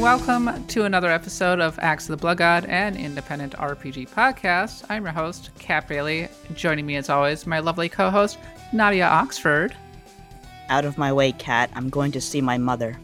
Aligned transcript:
welcome 0.00 0.66
to 0.66 0.86
another 0.86 1.10
episode 1.10 1.60
of 1.60 1.78
Axe 1.78 2.08
of 2.08 2.12
the 2.12 2.16
Blood 2.16 2.38
God, 2.38 2.64
an 2.64 2.96
independent 2.96 3.52
RPG 3.52 4.08
podcast. 4.08 4.82
I'm 4.88 5.04
your 5.04 5.12
host, 5.12 5.50
Kat 5.58 5.86
Bailey. 5.86 6.26
Joining 6.54 6.86
me, 6.86 6.96
as 6.96 7.10
always, 7.10 7.46
my 7.46 7.58
lovely 7.58 7.90
co 7.90 8.08
host, 8.08 8.38
Nadia 8.72 9.04
Oxford. 9.04 9.76
Out 10.70 10.86
of 10.86 10.96
my 10.96 11.12
way, 11.12 11.32
Kat. 11.32 11.68
I'm 11.74 11.90
going 11.90 12.12
to 12.12 12.20
see 12.20 12.40
my 12.40 12.56
mother. 12.56 12.98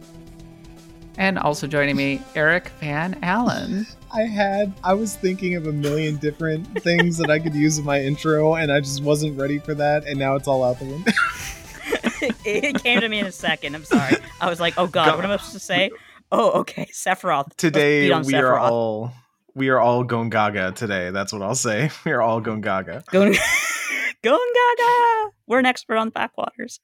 And 1.18 1.38
also 1.38 1.66
joining 1.66 1.96
me, 1.96 2.22
Eric 2.34 2.70
Van 2.80 3.18
Allen. 3.22 3.86
I 4.14 4.22
had, 4.22 4.72
I 4.82 4.94
was 4.94 5.16
thinking 5.16 5.54
of 5.54 5.66
a 5.66 5.72
million 5.72 6.16
different 6.16 6.82
things 6.82 7.18
that 7.18 7.28
I 7.28 7.38
could 7.38 7.54
use 7.54 7.76
in 7.76 7.84
my 7.84 8.00
intro, 8.00 8.54
and 8.54 8.72
I 8.72 8.80
just 8.80 9.02
wasn't 9.02 9.38
ready 9.38 9.58
for 9.58 9.74
that, 9.74 10.06
and 10.06 10.18
now 10.18 10.34
it's 10.34 10.48
all 10.48 10.64
out 10.64 10.78
the 10.78 10.86
window. 10.86 11.12
it 12.46 12.82
came 12.82 13.00
to 13.00 13.08
me 13.10 13.18
in 13.18 13.26
a 13.26 13.32
second. 13.32 13.74
I'm 13.74 13.84
sorry. 13.84 14.16
I 14.40 14.48
was 14.48 14.60
like, 14.60 14.78
oh 14.78 14.86
god, 14.86 15.14
what 15.16 15.26
am 15.26 15.30
I 15.30 15.36
supposed 15.36 15.52
to 15.52 15.58
say? 15.58 15.90
Oh, 16.32 16.60
okay, 16.60 16.88
Sephiroth. 16.92 17.54
Today 17.56 18.08
we 18.08 18.12
on 18.12 18.34
are 18.34 18.58
all 18.58 19.12
we 19.54 19.68
are 19.70 19.78
all 19.78 20.04
going 20.04 20.28
gaga 20.28 20.72
today. 20.72 21.10
That's 21.10 21.32
what 21.32 21.42
I'll 21.42 21.54
say. 21.54 21.90
We 22.04 22.12
are 22.12 22.20
all 22.20 22.40
going 22.40 22.60
gaga. 22.60 23.02
going, 23.10 23.34
going 24.22 24.52
gaga. 24.54 25.30
We're 25.46 25.58
an 25.58 25.66
expert 25.66 25.96
on 25.96 26.08
the 26.08 26.12
backwaters. 26.12 26.80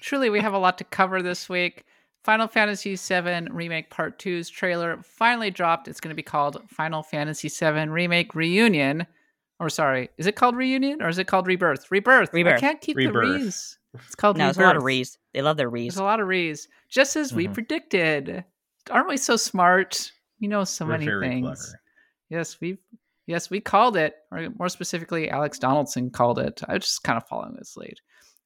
Truly, 0.00 0.30
we 0.30 0.40
have 0.40 0.54
a 0.54 0.58
lot 0.58 0.78
to 0.78 0.84
cover 0.84 1.22
this 1.22 1.48
week. 1.48 1.84
Final 2.24 2.48
Fantasy 2.48 2.96
VII 2.96 3.48
Remake 3.50 3.88
Part 3.88 4.18
2's 4.18 4.50
trailer 4.50 4.98
finally 5.02 5.50
dropped. 5.50 5.88
It's 5.88 6.00
going 6.00 6.10
to 6.10 6.16
be 6.16 6.22
called 6.22 6.60
Final 6.68 7.02
Fantasy 7.02 7.48
VII 7.48 7.88
Remake 7.88 8.34
Reunion. 8.34 9.06
Or, 9.58 9.68
sorry, 9.68 10.10
is 10.18 10.26
it 10.26 10.36
called 10.36 10.56
Reunion 10.56 11.02
or 11.02 11.08
is 11.08 11.18
it 11.18 11.26
called 11.26 11.46
Rebirth? 11.46 11.90
Rebirth. 11.90 12.32
Rebirth. 12.32 12.56
I 12.56 12.60
can't 12.60 12.80
keep 12.80 12.96
the 12.96 13.06
Rebirth. 13.06 13.42
re's. 13.42 13.78
It's 13.94 14.14
called 14.14 14.36
No, 14.36 14.44
Rebirth. 14.44 14.56
there's 14.56 14.64
a 14.64 14.68
lot 14.68 14.76
of 14.76 14.84
rees. 14.84 15.18
They 15.34 15.42
love 15.42 15.56
their 15.56 15.68
rees. 15.70 15.94
There's 15.94 16.00
a 16.00 16.04
lot 16.04 16.20
of 16.20 16.28
re's. 16.28 16.68
Just 16.88 17.16
as 17.16 17.32
we 17.32 17.48
Mhm. 17.48 17.54
predicted. 17.54 18.44
Aren't 18.90 19.08
we 19.08 19.16
so 19.16 19.36
smart? 19.36 20.12
We 20.40 20.46
know 20.48 20.64
so 20.64 20.84
We're 20.86 20.92
many 20.92 21.04
very 21.06 21.28
things. 21.28 21.44
clever. 21.66 21.80
Yes, 22.28 22.60
we 22.60 22.78
yes, 23.26 23.50
we 23.50 23.60
called 23.60 23.96
it, 23.96 24.14
or 24.32 24.48
more 24.58 24.68
specifically, 24.68 25.30
Alex 25.30 25.58
Donaldson 25.58 26.10
called 26.10 26.38
it. 26.38 26.62
I 26.68 26.74
was 26.74 26.84
just 26.84 27.02
kind 27.04 27.16
of 27.16 27.28
following 27.28 27.56
his 27.56 27.76
lead. 27.76 27.98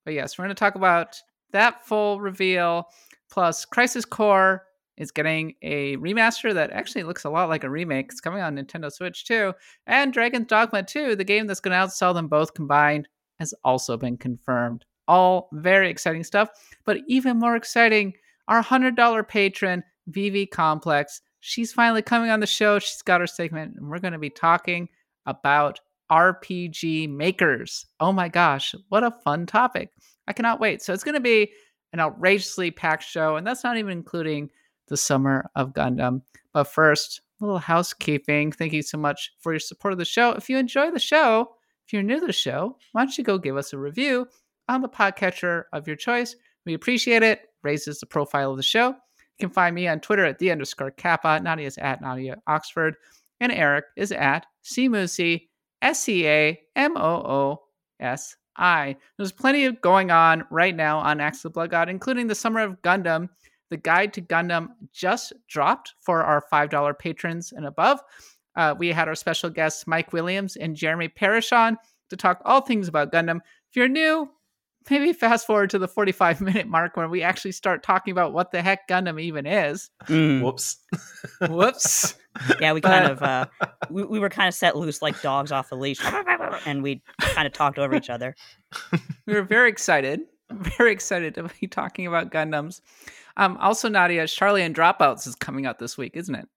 But 0.05 0.13
yes, 0.15 0.37
we're 0.37 0.45
going 0.45 0.55
to 0.55 0.59
talk 0.61 0.75
about 0.75 1.19
that 1.53 1.87
full 1.87 2.21
reveal. 2.21 2.89
Plus, 3.31 3.65
Crisis 3.65 4.05
Core 4.05 4.67
is 4.99 5.11
getting 5.11 5.55
a 5.63 5.97
remaster 5.97 6.53
that 6.55 6.71
actually 6.71 7.03
looks 7.05 7.25
a 7.25 7.31
lot 7.31 7.49
like 7.49 7.65
a 7.65 7.71
remake. 7.71 8.07
It's 8.11 8.21
coming 8.21 8.43
on 8.43 8.57
Nintendo 8.57 8.93
Switch 8.93 9.25
too. 9.25 9.55
And 9.87 10.13
Dragon's 10.13 10.47
Dogma 10.49 10.83
2, 10.83 11.17
the 11.17 11.25
game 11.25 11.47
that's 11.47 11.61
going 11.61 11.73
to 11.73 11.79
outsell 11.87 12.13
them 12.15 12.29
both 12.29 12.53
combined, 12.55 13.09
has 13.39 13.55
also 13.65 13.97
been 13.97 14.17
confirmed. 14.19 14.85
All 15.07 15.49
very 15.53 15.91
exciting 15.91 16.25
stuff. 16.25 16.49
But 16.85 16.99
even 17.09 17.39
more 17.39 17.57
exciting, 17.57 18.15
our 18.49 18.63
$100 18.63 19.29
patron, 19.29 19.83
Vivicomplex. 20.11 21.21
She's 21.41 21.73
finally 21.73 22.03
coming 22.03 22.31
on 22.31 22.41
the 22.41 22.47
show. 22.47 22.79
She's 22.79 23.03
got 23.03 23.21
her 23.21 23.27
segment, 23.27 23.77
and 23.77 23.89
we're 23.89 23.99
going 23.99 24.13
to 24.13 24.19
be 24.19 24.31
talking 24.31 24.89
about 25.27 25.81
RPG 26.11 27.09
makers. 27.09 27.87
Oh 28.01 28.13
my 28.13 28.29
gosh, 28.29 28.75
what 28.89 29.05
a 29.05 29.11
fun 29.25 29.47
topic! 29.47 29.91
I 30.27 30.33
cannot 30.33 30.61
wait. 30.61 30.83
So 30.83 30.93
it's 30.93 31.05
going 31.05 31.15
to 31.15 31.21
be 31.21 31.53
an 31.93 32.01
outrageously 32.01 32.71
packed 32.71 33.05
show, 33.05 33.37
and 33.37 33.47
that's 33.47 33.65
not 33.65 33.77
even 33.77 33.93
including 33.93 34.51
the 34.89 34.97
summer 34.97 35.51
of 35.55 35.73
Gundam. 35.73 36.23
But 36.53 36.65
first, 36.65 37.21
a 37.41 37.45
little 37.45 37.59
housekeeping. 37.59 38.53
Thank 38.53 38.73
you 38.73 38.83
so 38.83 38.99
much 38.99 39.33
for 39.41 39.53
your 39.53 39.61
support 39.61 39.93
of 39.93 39.99
the 39.99 40.05
show. 40.05 40.33
If 40.33 40.49
you 40.49 40.59
enjoy 40.59 40.91
the 40.91 40.99
show, 40.99 41.57
if 41.87 41.93
you're 41.93 42.03
new 42.03 42.21
to 42.21 42.27
the 42.27 42.33
show, 42.33 42.77
why 42.93 43.03
don't 43.03 43.17
you 43.19 43.25
go 43.25 43.39
give 43.39 43.57
us 43.57 43.73
a 43.73 43.79
review 43.79 44.27
on 44.69 44.83
the 44.83 44.89
podcatcher 44.89 45.65
of 45.73 45.87
your 45.87 45.97
choice? 45.97 46.37
We 46.67 46.75
appreciate 46.75 47.23
it. 47.23 47.43
Raises 47.63 48.01
the 48.01 48.07
profile 48.07 48.51
of 48.51 48.57
the 48.57 48.63
show. 48.63 48.89
You 48.89 49.49
can 49.49 49.51
find 49.51 49.75
me 49.75 49.89
on 49.89 50.01
Twitter 50.01 50.25
at 50.25 50.39
the 50.39 50.51
underscore 50.51 50.91
Kappa. 50.93 51.41
Nadia 51.41 51.67
is 51.67 51.79
at 51.79 52.01
Nadia 52.01 52.37
Oxford. 52.47 52.97
And 53.41 53.51
Eric 53.51 53.87
is 53.97 54.13
at 54.13 54.47
Scamoosi, 54.65 55.49
S 55.83 56.01
C 56.01 56.27
A 56.27 56.61
M 56.77 56.97
O 56.97 57.01
O 57.01 57.63
S 58.01 58.37
I. 58.57 58.97
There's 59.17 59.33
plenty 59.33 59.65
of 59.65 59.81
going 59.81 60.11
on 60.11 60.45
right 60.51 60.75
now 60.75 60.99
on 60.99 61.21
Axe 61.21 61.39
of 61.39 61.43
the 61.43 61.51
Blood 61.51 61.71
God, 61.71 61.89
including 61.89 62.27
the 62.27 62.35
Summer 62.35 62.61
of 62.61 62.81
Gundam. 62.83 63.29
The 63.71 63.77
Guide 63.77 64.13
to 64.15 64.23
Gundam 64.23 64.69
just 64.93 65.33
dropped 65.49 65.95
for 66.01 66.23
our 66.23 66.45
$5 66.53 66.99
patrons 66.99 67.53
and 67.53 67.67
above. 67.67 68.01
Uh, 68.57 68.75
we 68.79 68.89
had 68.89 69.09
our 69.09 69.17
special 69.17 69.51
guests, 69.51 69.87
Mike 69.87 70.13
Williams 70.13 70.57
and 70.57 70.77
Jeremy 70.77 71.09
Parrish, 71.09 71.53
on 71.53 71.77
to 72.11 72.17
talk 72.17 72.41
all 72.45 72.61
things 72.61 72.87
about 72.87 73.13
Gundam. 73.13 73.39
If 73.71 73.77
you're 73.77 73.89
new, 73.89 74.31
maybe 74.91 75.13
fast 75.13 75.47
forward 75.47 75.71
to 75.71 75.79
the 75.79 75.89
45 75.89 76.41
minute 76.41 76.67
mark 76.67 76.97
when 76.97 77.11
we 77.11 77.23
actually 77.23 77.53
start 77.53 77.83
talking 77.83 78.13
about 78.13 78.33
what 78.33 78.51
the 78.51 78.63
heck 78.63 78.89
Gundam 78.89 79.21
even 79.21 79.47
is. 79.47 79.91
Mm. 80.07 80.43
Whoops. 80.43 80.79
Whoops. 81.49 82.15
Yeah, 82.61 82.73
we 82.73 82.81
kind 82.81 83.09
of 83.09 83.23
uh, 83.23 83.47
we, 83.91 84.03
we 84.03 84.19
were 84.19 84.29
kind 84.29 84.49
of 84.49 84.55
set 84.55 84.77
loose 84.77 85.01
like 85.01 85.23
dogs 85.23 85.53
off 85.53 85.71
a 85.71 85.77
leash, 85.77 86.01
and 86.67 86.83
we 86.83 87.01
kind 87.21 87.47
of 87.47 87.53
talked 87.53 87.79
over 87.79 87.95
each 87.95 88.11
other. 88.11 88.35
we 89.27 89.35
were 89.35 89.43
very 89.43 89.69
excited, 89.69 90.23
very 90.51 90.91
excited 90.91 91.37
to 91.37 91.49
be 91.61 91.69
talking 91.69 92.09
about 92.09 92.33
Gundams. 92.33 92.81
Um, 93.37 93.57
also, 93.59 93.89
Nadia, 93.89 94.27
Charlie 94.27 94.63
and 94.63 94.75
Dropouts 94.75 95.29
is 95.29 95.37
coming 95.37 95.65
out 95.65 95.79
this 95.79 95.97
week, 95.97 96.17
isn't 96.17 96.35
it? 96.35 96.49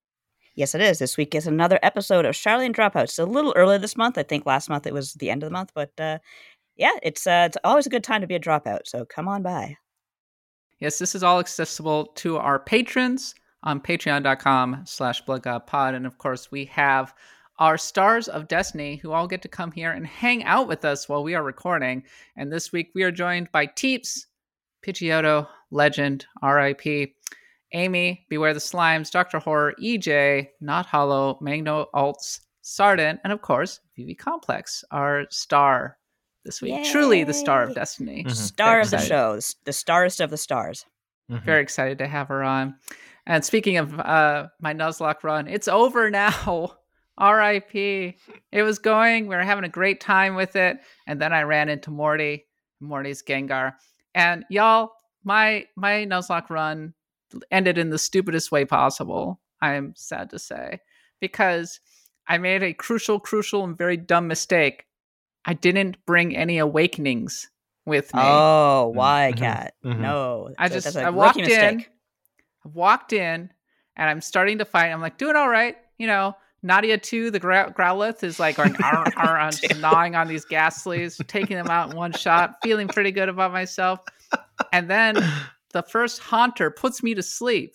Yes, 0.56 0.74
it 0.74 0.80
is. 0.80 0.98
This 0.98 1.16
week 1.16 1.36
is 1.36 1.46
another 1.46 1.78
episode 1.84 2.24
of 2.24 2.34
Charlie 2.34 2.66
and 2.66 2.74
Dropouts. 2.74 3.04
It's 3.04 3.18
a 3.20 3.24
little 3.24 3.52
early 3.54 3.78
this 3.78 3.96
month. 3.96 4.18
I 4.18 4.24
think 4.24 4.44
last 4.46 4.68
month 4.68 4.88
it 4.88 4.92
was 4.92 5.14
the 5.14 5.30
end 5.30 5.44
of 5.44 5.46
the 5.46 5.52
month, 5.52 5.70
but 5.72 5.92
uh, 6.00 6.18
yeah, 6.78 6.92
it's 7.02 7.26
uh, 7.26 7.44
it's 7.46 7.58
always 7.64 7.86
a 7.86 7.90
good 7.90 8.04
time 8.04 8.20
to 8.20 8.26
be 8.26 8.36
a 8.36 8.40
dropout. 8.40 8.86
So 8.86 9.04
come 9.04 9.28
on 9.28 9.42
by. 9.42 9.76
Yes, 10.80 10.98
this 10.98 11.14
is 11.14 11.24
all 11.24 11.40
accessible 11.40 12.06
to 12.16 12.36
our 12.36 12.60
patrons 12.60 13.34
on 13.64 13.80
patreon.com 13.80 14.82
slash 14.86 15.24
bloodgodpod. 15.24 15.94
And 15.94 16.06
of 16.06 16.18
course, 16.18 16.52
we 16.52 16.66
have 16.66 17.12
our 17.58 17.76
stars 17.76 18.28
of 18.28 18.46
destiny 18.46 18.96
who 18.96 19.10
all 19.10 19.26
get 19.26 19.42
to 19.42 19.48
come 19.48 19.72
here 19.72 19.90
and 19.90 20.06
hang 20.06 20.44
out 20.44 20.68
with 20.68 20.84
us 20.84 21.08
while 21.08 21.24
we 21.24 21.34
are 21.34 21.42
recording. 21.42 22.04
And 22.36 22.52
this 22.52 22.72
week 22.72 22.92
we 22.94 23.02
are 23.02 23.10
joined 23.10 23.50
by 23.50 23.66
Teeps, 23.66 24.28
Pidgeotto, 24.86 25.48
Legend, 25.72 26.24
RIP, 26.40 27.14
Amy, 27.72 28.24
Beware 28.30 28.54
the 28.54 28.60
Slimes, 28.60 29.10
Dr. 29.10 29.40
Horror, 29.40 29.74
EJ, 29.82 30.48
Not 30.60 30.86
Hollow, 30.86 31.38
Magno 31.40 31.88
Alts, 31.92 32.40
Sardin, 32.62 33.18
and 33.24 33.32
of 33.32 33.42
course, 33.42 33.80
Vivi 33.96 34.14
Complex, 34.14 34.84
our 34.92 35.24
star 35.30 35.97
this 36.48 36.60
week. 36.62 36.84
Truly 36.90 37.22
the 37.24 37.34
star 37.34 37.62
of 37.62 37.68
Yay. 37.70 37.74
destiny. 37.74 38.24
Mhm. 38.24 38.30
Star 38.34 38.70
Very 38.72 38.82
of 38.82 38.90
the 38.90 38.96
excited. 38.96 39.08
show, 39.08 39.32
the 39.32 39.36
s- 39.38 39.54
the 39.64 39.72
starest 39.72 40.20
of 40.20 40.30
the 40.30 40.36
stars. 40.38 40.84
Mhm. 41.30 41.44
Very 41.44 41.62
excited 41.62 41.98
to 41.98 42.06
have 42.08 42.28
her 42.28 42.42
on. 42.42 42.74
And 43.26 43.44
speaking 43.44 43.76
of 43.76 43.98
uh, 44.00 44.48
my 44.60 44.72
Nuzlocke 44.74 45.22
run, 45.22 45.46
it's 45.46 45.68
over 45.68 46.10
now. 46.10 46.76
R.I.P. 47.18 48.16
It 48.52 48.62
was 48.62 48.78
going. 48.78 49.26
We 49.26 49.36
were 49.36 49.42
having 49.42 49.64
a 49.64 49.68
great 49.68 50.00
time 50.00 50.34
with 50.36 50.56
it, 50.56 50.78
and 51.06 51.20
then 51.20 51.32
I 51.32 51.42
ran 51.42 51.68
into 51.68 51.90
Morty, 51.90 52.46
Morty's 52.80 53.22
Gengar, 53.22 53.74
and 54.14 54.44
y'all, 54.48 54.92
my 55.24 55.66
my 55.76 56.06
Nuzlocke 56.06 56.48
run 56.48 56.94
ended 57.50 57.76
in 57.76 57.90
the 57.90 57.98
stupidest 57.98 58.50
way 58.52 58.64
possible. 58.64 59.40
I'm 59.60 59.92
sad 59.96 60.30
to 60.30 60.38
say 60.38 60.78
because 61.20 61.80
I 62.28 62.38
made 62.38 62.62
a 62.62 62.72
crucial, 62.72 63.18
crucial, 63.20 63.64
and 63.64 63.76
very 63.76 63.96
dumb 63.96 64.28
mistake. 64.28 64.84
I 65.48 65.54
didn't 65.54 65.96
bring 66.04 66.36
any 66.36 66.58
awakenings 66.58 67.48
with 67.86 68.12
me. 68.12 68.20
Oh, 68.22 68.88
why, 68.88 69.32
Mhm. 69.34 69.38
Kat? 69.38 69.74
Mhm. 69.82 69.98
No, 70.00 70.50
I 70.58 70.68
that's 70.68 70.84
just 70.84 70.96
a 70.96 71.00
I 71.00 71.08
rookie 71.08 71.16
walked 71.16 71.38
in, 71.48 71.80
I 71.80 72.68
walked 72.68 73.12
in, 73.14 73.50
and 73.96 74.10
I'm 74.10 74.20
starting 74.20 74.58
to 74.58 74.66
fight. 74.66 74.90
I'm 74.90 75.00
like 75.00 75.16
doing 75.16 75.36
all 75.36 75.48
right, 75.48 75.76
you 75.96 76.06
know. 76.06 76.36
Nadia 76.62 76.98
too, 76.98 77.30
the 77.30 77.40
Grou- 77.40 77.72
Growlithe 77.74 78.22
is 78.24 78.38
like 78.38 78.56
going 78.56 78.76
arr, 78.82 79.10
arr, 79.16 79.38
I'm 79.38 79.80
gnawing 79.80 80.16
on 80.16 80.28
these 80.28 80.44
Gastlys, 80.44 81.26
taking 81.28 81.56
them 81.56 81.70
out 81.70 81.88
in 81.90 81.96
one 81.96 82.12
shot, 82.12 82.56
feeling 82.62 82.88
pretty 82.88 83.12
good 83.12 83.30
about 83.30 83.52
myself. 83.52 84.00
And 84.72 84.90
then 84.90 85.14
the 85.72 85.82
first 85.82 86.18
haunter 86.18 86.70
puts 86.70 87.02
me 87.02 87.14
to 87.14 87.22
sleep, 87.22 87.74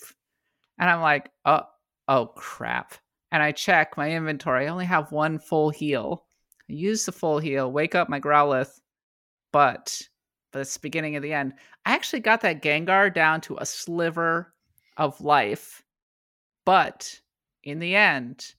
and 0.77 0.91
I'm 0.91 1.01
like, 1.01 1.31
oh, 1.45 1.63
oh 2.07 2.27
crap. 2.35 2.93
And 3.31 3.41
I 3.41 3.51
check 3.51 3.97
my 3.97 4.11
inventory. 4.11 4.67
I 4.67 4.69
only 4.69 4.85
have 4.85 5.11
one 5.11 5.39
full 5.39 5.71
heal. 5.71 6.25
I 6.69 6.73
use 6.73 7.05
the 7.05 7.11
full 7.11 7.39
heal, 7.39 7.71
wake 7.71 7.95
up 7.95 8.09
my 8.09 8.19
Growlithe, 8.19 8.79
but 9.51 10.01
but 10.51 10.59
it's 10.59 10.75
the 10.75 10.79
beginning 10.81 11.15
of 11.15 11.23
the 11.23 11.33
end. 11.33 11.53
I 11.85 11.93
actually 11.95 12.19
got 12.19 12.41
that 12.41 12.61
Gengar 12.61 13.11
down 13.13 13.41
to 13.41 13.57
a 13.59 13.65
sliver 13.65 14.53
of 14.97 15.19
life, 15.19 15.83
but 16.65 17.19
in 17.63 17.79
the 17.79 17.95
end, 17.95 18.53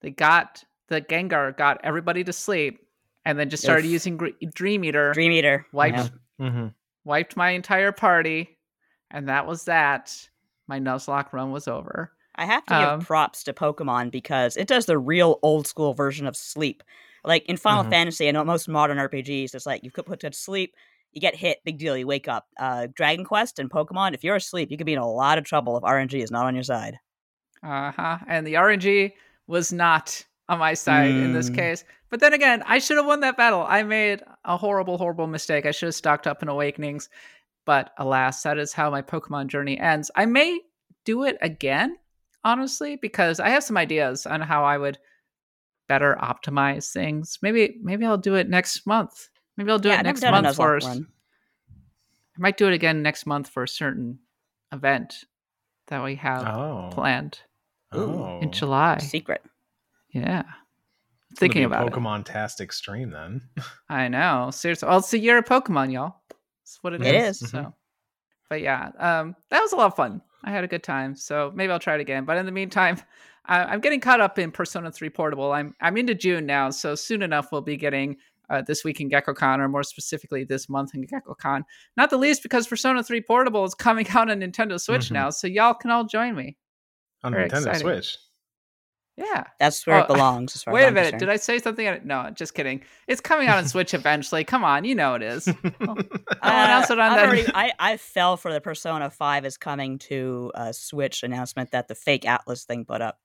they 0.00 0.10
got 0.10 0.64
the 0.88 1.00
Gengar 1.00 1.56
got 1.56 1.80
everybody 1.84 2.24
to 2.24 2.32
sleep, 2.32 2.80
and 3.24 3.38
then 3.38 3.50
just 3.50 3.62
started 3.62 3.84
Oof. 3.86 3.92
using 3.92 4.16
Gr- 4.16 4.28
Dream 4.52 4.84
Eater, 4.84 5.12
Dream 5.12 5.32
Eater. 5.32 5.66
wiped 5.72 6.10
Yeah. 6.38 6.46
Mhm. 6.50 6.74
wiped 7.04 7.36
my 7.36 7.50
entire 7.50 7.92
party, 7.92 8.58
and 9.10 9.28
that 9.28 9.46
was 9.46 9.64
that. 9.64 10.28
My 10.66 10.78
Nuzlocke 10.80 11.32
run 11.32 11.50
was 11.50 11.66
over. 11.68 12.12
I 12.34 12.44
have 12.44 12.64
to 12.66 12.74
Um, 12.74 12.98
give 12.98 13.06
props 13.08 13.42
to 13.44 13.52
Pokemon 13.54 14.10
because 14.10 14.56
it 14.56 14.68
does 14.68 14.84
the 14.86 14.98
real 14.98 15.38
old 15.42 15.66
school 15.66 15.94
version 15.94 16.26
of 16.26 16.36
sleep. 16.36 16.82
Like 17.24 17.44
in 17.46 17.56
Final 17.56 17.84
Mhm. 17.84 17.90
Fantasy, 17.90 18.28
and 18.28 18.46
most 18.46 18.68
modern 18.68 18.98
RPGs, 18.98 19.54
it's 19.54 19.66
like 19.66 19.82
you 19.84 19.90
could 19.90 20.06
put 20.06 20.20
to 20.20 20.32
sleep, 20.32 20.74
you 21.12 21.20
get 21.20 21.34
hit, 21.34 21.58
big 21.64 21.78
deal, 21.78 21.96
you 21.96 22.06
wake 22.06 22.28
up. 22.28 22.46
Uh, 22.58 22.86
Dragon 22.94 23.24
Quest 23.24 23.58
and 23.58 23.70
Pokemon, 23.70 24.14
if 24.14 24.22
you're 24.24 24.36
asleep, 24.36 24.70
you 24.70 24.76
could 24.76 24.86
be 24.86 24.92
in 24.92 24.98
a 24.98 25.10
lot 25.10 25.38
of 25.38 25.44
trouble 25.44 25.76
if 25.76 25.82
RNG 25.84 26.22
is 26.22 26.30
not 26.30 26.46
on 26.46 26.54
your 26.54 26.64
side. 26.64 26.98
Uh 27.62 27.90
huh. 27.92 28.18
And 28.28 28.46
the 28.46 28.54
RNG 28.54 29.12
was 29.46 29.72
not 29.72 30.24
on 30.48 30.58
my 30.58 30.74
side 30.74 31.10
in 31.10 31.32
this 31.32 31.50
Mm. 31.50 31.54
case. 31.56 31.84
But 32.10 32.20
then 32.20 32.32
again, 32.32 32.62
I 32.66 32.78
should 32.78 32.96
have 32.96 33.06
won 33.06 33.20
that 33.20 33.36
battle. 33.36 33.66
I 33.68 33.82
made 33.82 34.22
a 34.44 34.56
horrible, 34.56 34.96
horrible 34.96 35.26
mistake. 35.26 35.66
I 35.66 35.72
should 35.72 35.88
have 35.88 35.94
stocked 35.94 36.26
up 36.26 36.42
in 36.42 36.48
Awakenings. 36.48 37.08
But 37.66 37.92
alas, 37.98 38.42
that 38.44 38.56
is 38.56 38.72
how 38.72 38.90
my 38.90 39.02
Pokemon 39.02 39.48
journey 39.48 39.78
ends. 39.78 40.10
I 40.14 40.24
may 40.24 40.60
do 41.04 41.24
it 41.24 41.36
again, 41.42 41.98
honestly, 42.44 42.96
because 42.96 43.40
I 43.40 43.50
have 43.50 43.64
some 43.64 43.76
ideas 43.76 44.24
on 44.24 44.40
how 44.40 44.64
I 44.64 44.78
would 44.78 44.98
better 45.88 46.16
optimize 46.20 46.92
things. 46.92 47.38
Maybe 47.42 47.78
maybe 47.82 48.04
I'll 48.06 48.18
do 48.18 48.34
it 48.34 48.48
next 48.48 48.86
month. 48.86 49.28
Maybe 49.56 49.70
I'll 49.70 49.78
do 49.78 49.88
yeah, 49.88 49.96
it 49.96 49.98
I've 50.00 50.04
next 50.04 50.22
month 50.22 50.46
Nuzlocke 50.46 50.56
first. 50.56 50.88
one. 50.88 51.06
I 52.36 52.40
might 52.40 52.56
do 52.56 52.68
it 52.68 52.74
again 52.74 53.02
next 53.02 53.26
month 53.26 53.48
for 53.48 53.64
a 53.64 53.68
certain 53.68 54.20
event 54.72 55.24
that 55.88 56.04
we 56.04 56.14
have 56.16 56.46
Oh. 56.46 56.90
planned 56.92 57.40
Oh. 57.90 58.38
in 58.40 58.52
July. 58.52 58.98
Secret. 58.98 59.42
Yeah. 60.10 60.44
It's 61.30 61.40
Thinking 61.40 61.62
be 61.62 61.64
about. 61.64 61.90
Pokemon 61.90 62.24
tastic 62.24 62.72
stream 62.72 63.10
then. 63.10 63.42
I 63.88 64.08
know. 64.08 64.50
Seriously. 64.52 64.88
Well, 64.88 64.98
it's 64.98 65.10
the 65.10 65.18
year 65.18 65.38
of 65.38 65.44
Pokemon, 65.46 65.92
y'all. 65.92 66.16
That's 66.62 66.78
what 66.82 66.92
it 66.92 67.02
is. 67.02 67.08
It 67.42 67.44
is. 67.46 67.50
So, 67.50 67.74
but 68.48 68.60
yeah, 68.60 68.90
um, 68.98 69.34
that 69.50 69.60
was 69.60 69.72
a 69.72 69.76
lot 69.76 69.86
of 69.86 69.96
fun. 69.96 70.22
I 70.44 70.50
had 70.52 70.64
a 70.64 70.68
good 70.68 70.82
time. 70.84 71.16
So 71.16 71.50
maybe 71.54 71.72
I'll 71.72 71.78
try 71.80 71.94
it 71.96 72.00
again. 72.00 72.24
But 72.24 72.36
in 72.36 72.46
the 72.46 72.52
meantime, 72.52 72.98
I, 73.48 73.64
I'm 73.64 73.80
getting 73.80 74.00
caught 74.00 74.20
up 74.20 74.38
in 74.38 74.50
Persona 74.52 74.92
3 74.92 75.10
Portable. 75.10 75.52
I'm 75.52 75.74
I'm 75.80 75.96
into 75.96 76.14
June 76.14 76.46
now, 76.46 76.70
so 76.70 76.94
soon 76.94 77.22
enough 77.22 77.50
we'll 77.50 77.62
be 77.62 77.76
getting 77.76 78.16
uh, 78.50 78.62
this 78.62 78.84
week 78.84 79.00
in 79.00 79.10
Gekkoukan, 79.10 79.58
or 79.58 79.68
more 79.68 79.82
specifically 79.82 80.44
this 80.44 80.68
month 80.68 80.94
in 80.94 81.06
Gekkoukan. 81.06 81.62
Not 81.96 82.10
the 82.10 82.16
least 82.18 82.42
because 82.42 82.66
Persona 82.66 83.02
3 83.02 83.20
Portable 83.22 83.64
is 83.64 83.74
coming 83.74 84.06
out 84.14 84.30
on 84.30 84.40
Nintendo 84.40 84.80
Switch 84.80 85.08
Mhm. 85.08 85.12
now, 85.12 85.30
so 85.30 85.46
y'all 85.46 85.74
can 85.74 85.90
all 85.90 86.04
join 86.04 86.34
me. 86.36 86.56
On 87.24 87.32
Very 87.32 87.48
Nintendo 87.48 87.56
exciting. 87.58 87.80
Switch. 87.80 88.16
Yeah. 89.16 89.44
That's 89.58 89.84
where 89.84 89.96
Oh, 89.96 90.02
it 90.02 90.06
belongs. 90.14 90.54
As 90.54 90.62
far 90.62 90.72
Wait 90.72 90.82
as 90.82 90.84
a 90.84 90.88
I'm 90.88 90.94
minute. 90.94 91.04
concerned. 91.10 91.20
Did 91.20 91.28
I 91.30 91.36
say 91.36 91.58
something? 91.58 92.00
No, 92.04 92.30
just 92.30 92.54
kidding. 92.54 92.82
It's 93.08 93.20
coming 93.20 93.48
out 93.48 93.58
on 93.58 93.66
Switch 93.66 93.92
eventually. 93.92 94.44
Come 94.44 94.62
on, 94.62 94.84
you 94.84 94.94
know 94.94 95.14
it 95.16 95.22
is. 95.22 95.48
I'll 95.80 95.96
announce 96.40 96.88
it 96.90 97.00
on 97.00 97.16
that- 97.16 97.26
already- 97.26 97.46
I, 97.52 97.72
I 97.80 97.96
fell 97.96 98.36
for 98.36 98.52
the 98.52 98.60
Persona 98.60 99.10
5 99.10 99.44
is 99.44 99.56
coming 99.56 99.98
to 100.00 100.52
uh, 100.54 100.70
Switch 100.72 101.24
announcement 101.24 101.72
that 101.72 101.88
the 101.88 101.96
fake 101.96 102.22
Atlus 102.22 102.64
thing 102.64 102.84
put 102.84 103.02
up. 103.02 103.18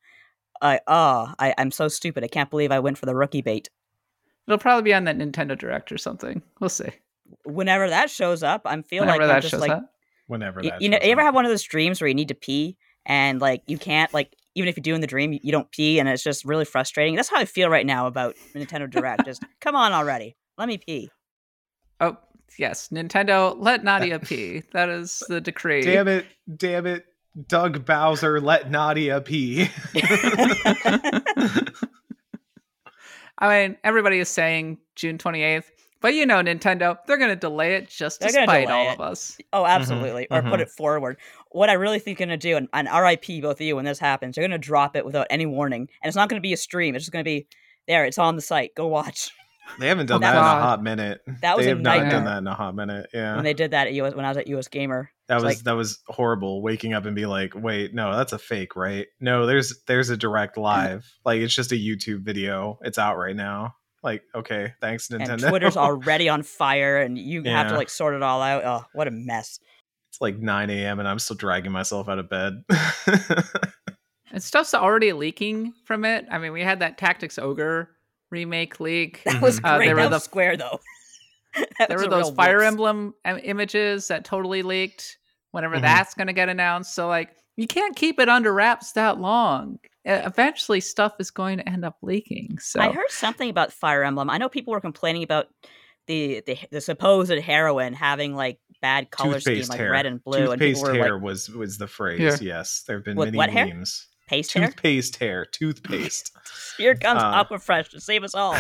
I 0.61 0.79
oh, 0.88 1.33
I, 1.39 1.53
I'm 1.57 1.71
so 1.71 1.88
stupid. 1.88 2.23
I 2.23 2.27
can't 2.27 2.50
believe 2.50 2.71
I 2.71 2.79
went 2.79 2.97
for 2.97 3.05
the 3.05 3.15
rookie 3.15 3.41
bait. 3.41 3.69
It'll 4.47 4.57
probably 4.57 4.83
be 4.83 4.94
on 4.94 5.05
that 5.05 5.17
Nintendo 5.17 5.57
Direct 5.57 5.91
or 5.91 5.97
something. 5.97 6.41
We'll 6.59 6.69
see. 6.69 6.89
Whenever 7.45 7.89
that 7.89 8.09
shows 8.09 8.44
up, 8.44 8.61
I'm 8.65 8.83
feel 8.83 9.01
Whenever 9.03 9.19
like 9.19 9.27
that 9.27 9.35
I'm 9.35 9.41
just 9.41 9.51
shows 9.51 9.61
like 9.61 9.71
up. 9.71 9.94
Whenever 10.27 10.61
that 10.61 10.81
you 10.81 10.89
know, 10.89 10.97
shows 10.97 11.05
you 11.05 11.11
ever 11.11 11.21
up. 11.21 11.25
have 11.25 11.35
one 11.35 11.45
of 11.45 11.50
those 11.51 11.63
dreams 11.63 12.00
where 12.01 12.07
you 12.07 12.13
need 12.13 12.27
to 12.29 12.35
pee 12.35 12.77
and 13.05 13.41
like 13.41 13.63
you 13.67 13.77
can't 13.77 14.13
like 14.13 14.35
even 14.55 14.69
if 14.69 14.77
you're 14.77 14.81
doing 14.83 15.01
the 15.01 15.07
dream, 15.07 15.33
you- 15.33 15.39
you 15.44 15.51
don't 15.51 15.71
pee 15.71 16.00
and 16.00 16.07
it's 16.07 16.23
just 16.23 16.45
really 16.45 16.65
frustrating. 16.65 17.15
That's 17.15 17.29
how 17.29 17.38
I 17.38 17.45
feel 17.45 17.69
right 17.69 17.85
now 17.85 18.06
about 18.07 18.35
Nintendo 18.53 18.89
Direct. 18.89 19.25
just 19.25 19.44
come 19.61 19.75
on 19.75 19.91
already, 19.94 20.35
let 20.57 20.67
me 20.67 20.77
pee. 20.77 21.09
Oh, 21.99 22.17
yes. 22.59 22.89
Nintendo, 22.89 23.56
let 23.57 23.83
Nadia 23.83 24.19
pee. 24.19 24.63
That 24.73 24.89
is 24.89 25.23
the 25.27 25.41
decree. 25.41 25.81
Damn 25.81 26.07
it, 26.07 26.25
damn 26.57 26.85
it. 26.85 27.06
Doug 27.47 27.85
Bowser 27.85 28.39
let 28.39 28.69
Nadia 28.69 29.21
pee. 29.21 29.69
I 33.39 33.50
mean, 33.50 33.77
everybody 33.83 34.19
is 34.19 34.30
saying 34.30 34.77
June 34.95 35.18
28th, 35.18 35.65
but 36.00 36.13
you 36.13 36.25
know, 36.25 36.35
Nintendo, 36.35 36.97
they're 37.07 37.18
going 37.18 37.30
to 37.30 37.35
delay 37.35 37.75
it 37.75 37.89
just 37.89 38.21
to 38.21 38.27
They're 38.27 38.45
gonna 38.45 38.45
spite 38.45 38.69
all 38.69 38.89
it. 38.89 38.94
of 38.94 39.01
us. 39.01 39.38
Oh, 39.51 39.65
absolutely. 39.65 40.27
Or 40.30 40.41
put 40.41 40.59
mhm. 40.59 40.63
it 40.63 40.69
forward. 40.69 41.18
What 41.51 41.69
I 41.69 41.74
really 41.74 42.00
think 42.00 42.18
they're 42.18 42.27
going 42.27 42.39
to 42.39 42.50
do, 42.50 42.57
and, 42.57 42.68
and 42.74 42.88
RIP 42.88 43.41
both 43.41 43.59
of 43.59 43.62
you 43.62 43.75
when 43.75 43.85
this 43.85 44.00
happens, 44.00 44.35
they're 44.35 44.44
going 44.44 44.51
to 44.51 44.57
drop 44.57 44.95
it 44.95 45.06
without 45.06 45.27
any 45.30 45.45
warning. 45.45 45.88
And 46.01 46.09
it's 46.09 46.15
not 46.15 46.30
going 46.30 46.39
to 46.39 46.45
be 46.45 46.53
a 46.53 46.57
stream. 46.57 46.95
It's 46.95 47.06
just 47.06 47.12
going 47.12 47.24
to 47.24 47.30
be 47.30 47.47
there. 47.88 48.06
It's 48.06 48.18
on 48.18 48.35
the 48.35 48.41
site. 48.41 48.75
Go 48.75 48.88
watch. 48.88 49.31
They 49.80 49.88
haven't 49.88 50.06
done 50.07 50.21
That 50.21 50.33
that, 50.33 50.39
in 50.39 50.44
a 50.44 50.62
hot 50.62 50.83
minute. 50.83 51.21
That 51.42 51.56
was 51.57 51.65
they 51.65 51.71
a 51.71 51.75
have 51.75 51.81
not 51.83 52.10
done 52.10 52.25
that 52.25 52.38
in 52.39 52.48
a 52.48 52.54
hot 52.54 52.75
minute. 52.75 53.10
Yeah. 53.13 53.36
When 53.36 53.44
they 53.44 53.54
did 53.54 53.71
that 53.71 53.88
at 53.88 53.94
US, 53.94 54.13
when 54.13 54.25
I 54.25 54.30
was 54.30 54.38
at 54.38 54.48
US 54.48 54.68
Gamer. 54.68 55.10
that 55.27 55.36
it's 55.36 55.44
was 55.44 55.56
like- 55.56 55.63
that 55.63 55.71
was 55.75 56.00
horrible 56.07 56.62
waking 56.62 56.94
up 56.94 57.06
and 57.06 57.15
be 57.15 57.25
like, 57.25 57.54
"Wait, 57.56 57.94
no, 57.94 58.15
that's 58.15 58.33
a 58.33 58.38
fake, 58.39 58.75
right? 58.75 59.07
No, 59.19 59.45
there's 59.45 59.81
there's 59.88 60.10
a 60.10 60.18
direct 60.18 60.57
live. 60.57 61.06
Like 61.25 61.39
it's 61.42 61.56
just 61.56 61.71
a 61.71 61.75
YouTube 61.75 62.24
video. 62.24 62.77
It's 62.81 62.98
out 62.98 63.18
right 63.18 63.36
now. 63.36 63.75
Like, 64.04 64.24
okay, 64.36 64.74
thanks 64.81 65.07
Nintendo. 65.07 65.30
And 65.30 65.42
Twitter's 65.44 65.77
already 65.88 66.27
on 66.27 66.44
fire, 66.44 66.98
and 66.98 67.18
you 67.18 67.44
have 67.44 67.69
to 67.69 67.75
like 67.75 67.89
sort 67.89 68.13
it 68.16 68.21
all 68.21 68.42
out. 68.42 68.63
Oh, 68.66 68.86
what 68.94 69.07
a 69.07 69.12
mess. 69.12 69.59
it's 70.09 70.19
like 70.19 70.38
9 70.38 70.69
a.m. 70.69 71.00
and 71.00 71.07
I'm 71.07 71.19
still 71.19 71.38
dragging 71.38 71.71
myself 71.71 72.09
out 72.09 72.19
of 72.19 72.30
bed. 72.30 72.63
And 74.31 74.42
stuff's 74.42 74.74
already 74.74 75.13
leaking 75.13 75.74
from 75.86 76.04
it. 76.06 76.25
I 76.31 76.39
mean, 76.39 76.54
we 76.54 76.62
had 76.62 76.80
that 76.80 76.98
Tactics 76.98 77.38
Ogre 77.38 77.89
remake 78.33 78.80
leak. 78.80 79.21
That 79.25 79.41
was 79.41 79.59
Uh, 79.63 79.77
great. 79.77 79.85
there 79.88 79.95
were 79.95 80.03
the- 80.03 80.09
was 80.09 80.24
square, 80.24 80.57
though. 80.57 80.80
That 81.80 81.88
there 81.88 81.97
was 82.00 82.07
were 82.07 82.09
those 82.09 82.31
Fire 82.31 82.57
whoops. 82.57 82.68
Emblem 82.68 83.13
images 83.44 84.07
that 84.07 84.25
totally 84.25 84.63
leaked. 84.63 85.18
Whenever 85.51 85.77
Mhm. 85.77 85.81
that's 85.81 86.15
going 86.15 86.25
to 86.25 86.33
get 86.33 86.50
announced, 86.50 86.95
so 86.95 87.07
like 87.07 87.30
you 87.57 87.68
can't 87.68 87.95
keep 87.95 88.19
it 88.19 88.27
under 88.27 88.51
wraps 88.51 88.94
that 88.94 89.19
long. 89.19 89.77
Eventually, 90.03 90.80
stuff 90.80 91.13
is 91.19 91.30
going 91.30 91.59
to 91.59 91.69
end 91.69 91.85
up 91.85 91.95
leaking. 92.01 92.57
So 92.59 92.81
I 92.81 92.91
heard 92.91 93.09
something 93.12 93.50
about 93.51 93.71
Fire 93.71 94.03
Emblem. 94.03 94.31
I 94.31 94.39
know 94.39 94.50
people 94.50 94.74
were 94.74 94.81
complaining 94.81 95.21
about 95.21 95.47
the 96.07 96.41
the, 96.47 96.57
the 96.71 96.81
supposed 96.81 97.31
heroine 97.31 97.94
having 97.94 98.33
like 98.35 98.57
bad 98.81 99.12
color 99.12 99.39
scheme, 99.39 99.63
like 99.69 99.77
hair. 99.80 99.91
red 99.91 100.07
and 100.07 100.24
blue, 100.24 100.39
and 100.51 100.59
Toothpaste 100.59 100.81
people 100.81 100.89
were 100.97 101.03
hair 101.03 101.13
like 101.13 101.21
was 101.24 101.50
was 101.51 101.77
the 101.77 101.88
phrase. 101.88 102.18
Here. 102.19 102.38
Yes, 102.41 102.83
there 102.88 102.97
have 102.97 103.06
been 103.06 103.15
What- 103.15 103.25
many 103.27 103.38
what 103.38 103.51
hair? 103.51 103.68
Memes. 104.31 104.47
paste. 104.47 104.51
Toothpaste 104.51 105.15
hair, 105.17 105.45
toothpaste. 105.45 106.31
Here 106.77 106.95
comes 106.95 107.21
Uh, 107.21 107.43
Aquafresh 107.43 107.89
to 107.89 107.99
save 108.01 108.23
us 108.23 108.33
all. 108.35 108.57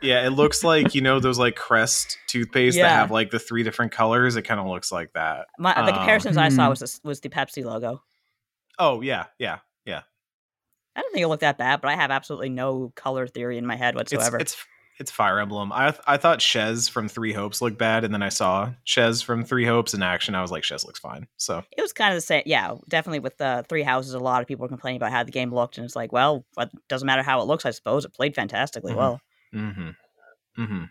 yeah, 0.00 0.26
it 0.26 0.30
looks 0.30 0.64
like 0.64 0.94
you 0.94 1.00
know 1.00 1.20
those 1.20 1.38
like 1.38 1.56
Crest 1.56 2.18
toothpaste 2.28 2.76
that 2.78 2.90
have 2.90 3.10
like 3.10 3.30
the 3.30 3.38
three 3.38 3.62
different 3.62 3.92
colors. 3.92 4.36
It 4.36 4.42
kind 4.42 4.60
of 4.60 4.66
looks 4.66 4.90
like 4.92 5.12
that. 5.14 5.46
My, 5.58 5.74
the 5.74 5.92
Um, 5.92 5.98
comparisons 5.98 6.36
I 6.36 6.48
saw 6.48 6.64
Hmm. 6.64 6.70
was 6.70 6.80
this, 6.80 7.00
was 7.04 7.20
the 7.20 7.28
Pepsi 7.28 7.64
logo. 7.64 8.02
Oh 8.78 9.00
yeah, 9.00 9.26
yeah, 9.38 9.58
yeah. 9.84 10.02
I 10.96 11.00
don't 11.00 11.12
think 11.12 11.22
it 11.24 11.28
looked 11.28 11.40
that 11.40 11.56
bad, 11.58 11.80
but 11.80 11.88
I 11.90 11.94
have 11.96 12.10
absolutely 12.10 12.50
no 12.50 12.92
color 12.96 13.26
theory 13.26 13.56
in 13.58 13.64
my 13.66 13.76
head 13.76 13.94
whatsoever. 13.94 14.36
it's 14.38 14.52
it's 14.54 14.64
Fire 15.10 15.38
Emblem. 15.40 15.72
I 15.72 15.90
th- 15.90 16.02
I 16.06 16.16
thought 16.16 16.38
Shez 16.40 16.88
from 16.90 17.08
Three 17.08 17.32
Hopes 17.32 17.60
looked 17.60 17.78
bad, 17.78 18.04
and 18.04 18.12
then 18.14 18.22
I 18.22 18.28
saw 18.28 18.70
Shez 18.86 19.22
from 19.24 19.44
Three 19.44 19.64
Hopes 19.66 19.94
in 19.94 20.02
action. 20.02 20.34
I 20.34 20.42
was 20.42 20.50
like, 20.50 20.62
Shez 20.62 20.84
looks 20.86 21.00
fine. 21.00 21.26
So 21.36 21.62
it 21.76 21.82
was 21.82 21.92
kind 21.92 22.12
of 22.12 22.16
the 22.16 22.20
same. 22.22 22.42
Yeah, 22.46 22.74
definitely 22.88 23.20
with 23.20 23.36
the 23.38 23.64
Three 23.68 23.82
Houses, 23.82 24.14
a 24.14 24.18
lot 24.20 24.42
of 24.42 24.48
people 24.48 24.62
were 24.64 24.68
complaining 24.68 24.98
about 24.98 25.10
how 25.12 25.24
the 25.24 25.32
game 25.32 25.52
looked, 25.52 25.78
and 25.78 25.84
it's 25.84 25.96
like, 25.96 26.12
well, 26.12 26.44
it 26.58 26.70
doesn't 26.88 27.06
matter 27.06 27.22
how 27.22 27.40
it 27.40 27.46
looks. 27.46 27.64
I 27.66 27.70
suppose 27.70 28.04
it 28.04 28.12
played 28.14 28.34
fantastically 28.34 28.92
Mhm. 28.92 28.96
well. 28.96 29.20
mm-hmm. 29.54 29.90
Mm-hmm. 30.62 30.84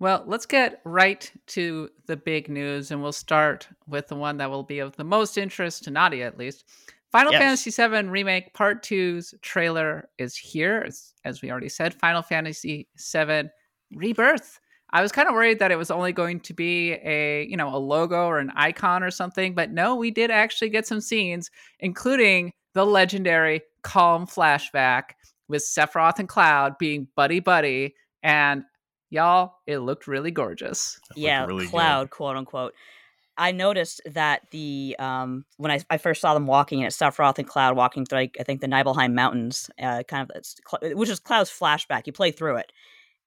Well, 0.00 0.22
let's 0.26 0.46
get 0.46 0.80
right 0.84 1.30
to 1.48 1.90
the 2.06 2.16
big 2.16 2.48
news, 2.48 2.90
and 2.92 3.02
we'll 3.02 3.10
start 3.12 3.66
with 3.88 4.06
the 4.06 4.14
one 4.14 4.36
that 4.36 4.48
will 4.48 4.62
be 4.62 4.78
of 4.78 4.94
the 4.96 5.02
most 5.04 5.36
interest 5.36 5.84
to 5.84 5.90
Nadia, 5.90 6.26
at 6.26 6.38
least. 6.38 6.64
Final 7.10 7.32
Yes. 7.32 7.40
Fantasy 7.64 7.70
VII 7.70 8.08
Remake 8.08 8.52
Part 8.54 8.82
2's 8.82 9.34
trailer 9.42 10.08
is 10.18 10.36
here. 10.36 10.84
As, 10.86 11.14
as 11.24 11.42
we 11.42 11.50
already 11.50 11.68
said, 11.68 11.94
Final 11.94 12.22
Fantasy 12.22 12.88
VII 12.98 13.48
Rebirth. 13.94 14.60
I 14.90 15.02
was 15.02 15.12
kind 15.12 15.28
of 15.28 15.34
worried 15.34 15.58
that 15.58 15.70
it 15.70 15.76
was 15.76 15.90
only 15.90 16.12
going 16.12 16.40
to 16.40 16.54
be 16.54 16.92
a, 16.92 17.46
you 17.46 17.56
know, 17.56 17.74
a 17.74 17.76
logo 17.76 18.26
or 18.26 18.38
an 18.38 18.50
icon 18.54 19.02
or 19.02 19.10
something, 19.10 19.54
but 19.54 19.70
no, 19.70 19.94
we 19.94 20.10
did 20.10 20.30
actually 20.30 20.70
get 20.70 20.86
some 20.86 21.00
scenes, 21.00 21.50
including 21.80 22.52
the 22.74 22.86
legendary 22.86 23.60
Kalm 23.82 24.26
flashback 24.26 25.10
with 25.48 25.62
Sephiroth 25.62 26.18
and 26.18 26.28
Cloud 26.28 26.78
being 26.78 27.06
buddy 27.16 27.40
buddy, 27.40 27.94
and 28.22 28.64
y'all, 29.10 29.54
it 29.66 29.78
looked 29.78 30.06
really 30.06 30.30
gorgeous. 30.30 30.98
yeah, 31.16 31.44
really 31.44 31.64
good. 31.64 31.70
cloud, 31.70 32.10
quote 32.10 32.36
unquote. 32.36 32.74
I 33.38 33.52
noticed 33.52 34.00
that 34.06 34.42
the 34.50 34.96
um 34.98 35.44
when 35.58 35.70
I, 35.70 35.80
I 35.90 35.98
first 35.98 36.20
saw 36.20 36.34
them 36.34 36.46
walking, 36.46 36.80
it's 36.80 36.96
Sephiroth 36.98 37.38
and 37.38 37.46
Cloud 37.48 37.76
walking 37.76 38.04
through, 38.04 38.18
like, 38.20 38.36
I 38.40 38.42
think 38.42 38.60
the 38.60 38.68
Nibelheim 38.68 39.14
Mountains, 39.14 39.70
uh, 39.80 40.02
kind 40.04 40.22
of, 40.30 40.36
it's 40.36 40.56
which 40.94 41.08
is 41.08 41.20
Cloud's 41.20 41.50
flashback. 41.50 42.06
You 42.06 42.12
play 42.12 42.32
through 42.32 42.56
it, 42.56 42.72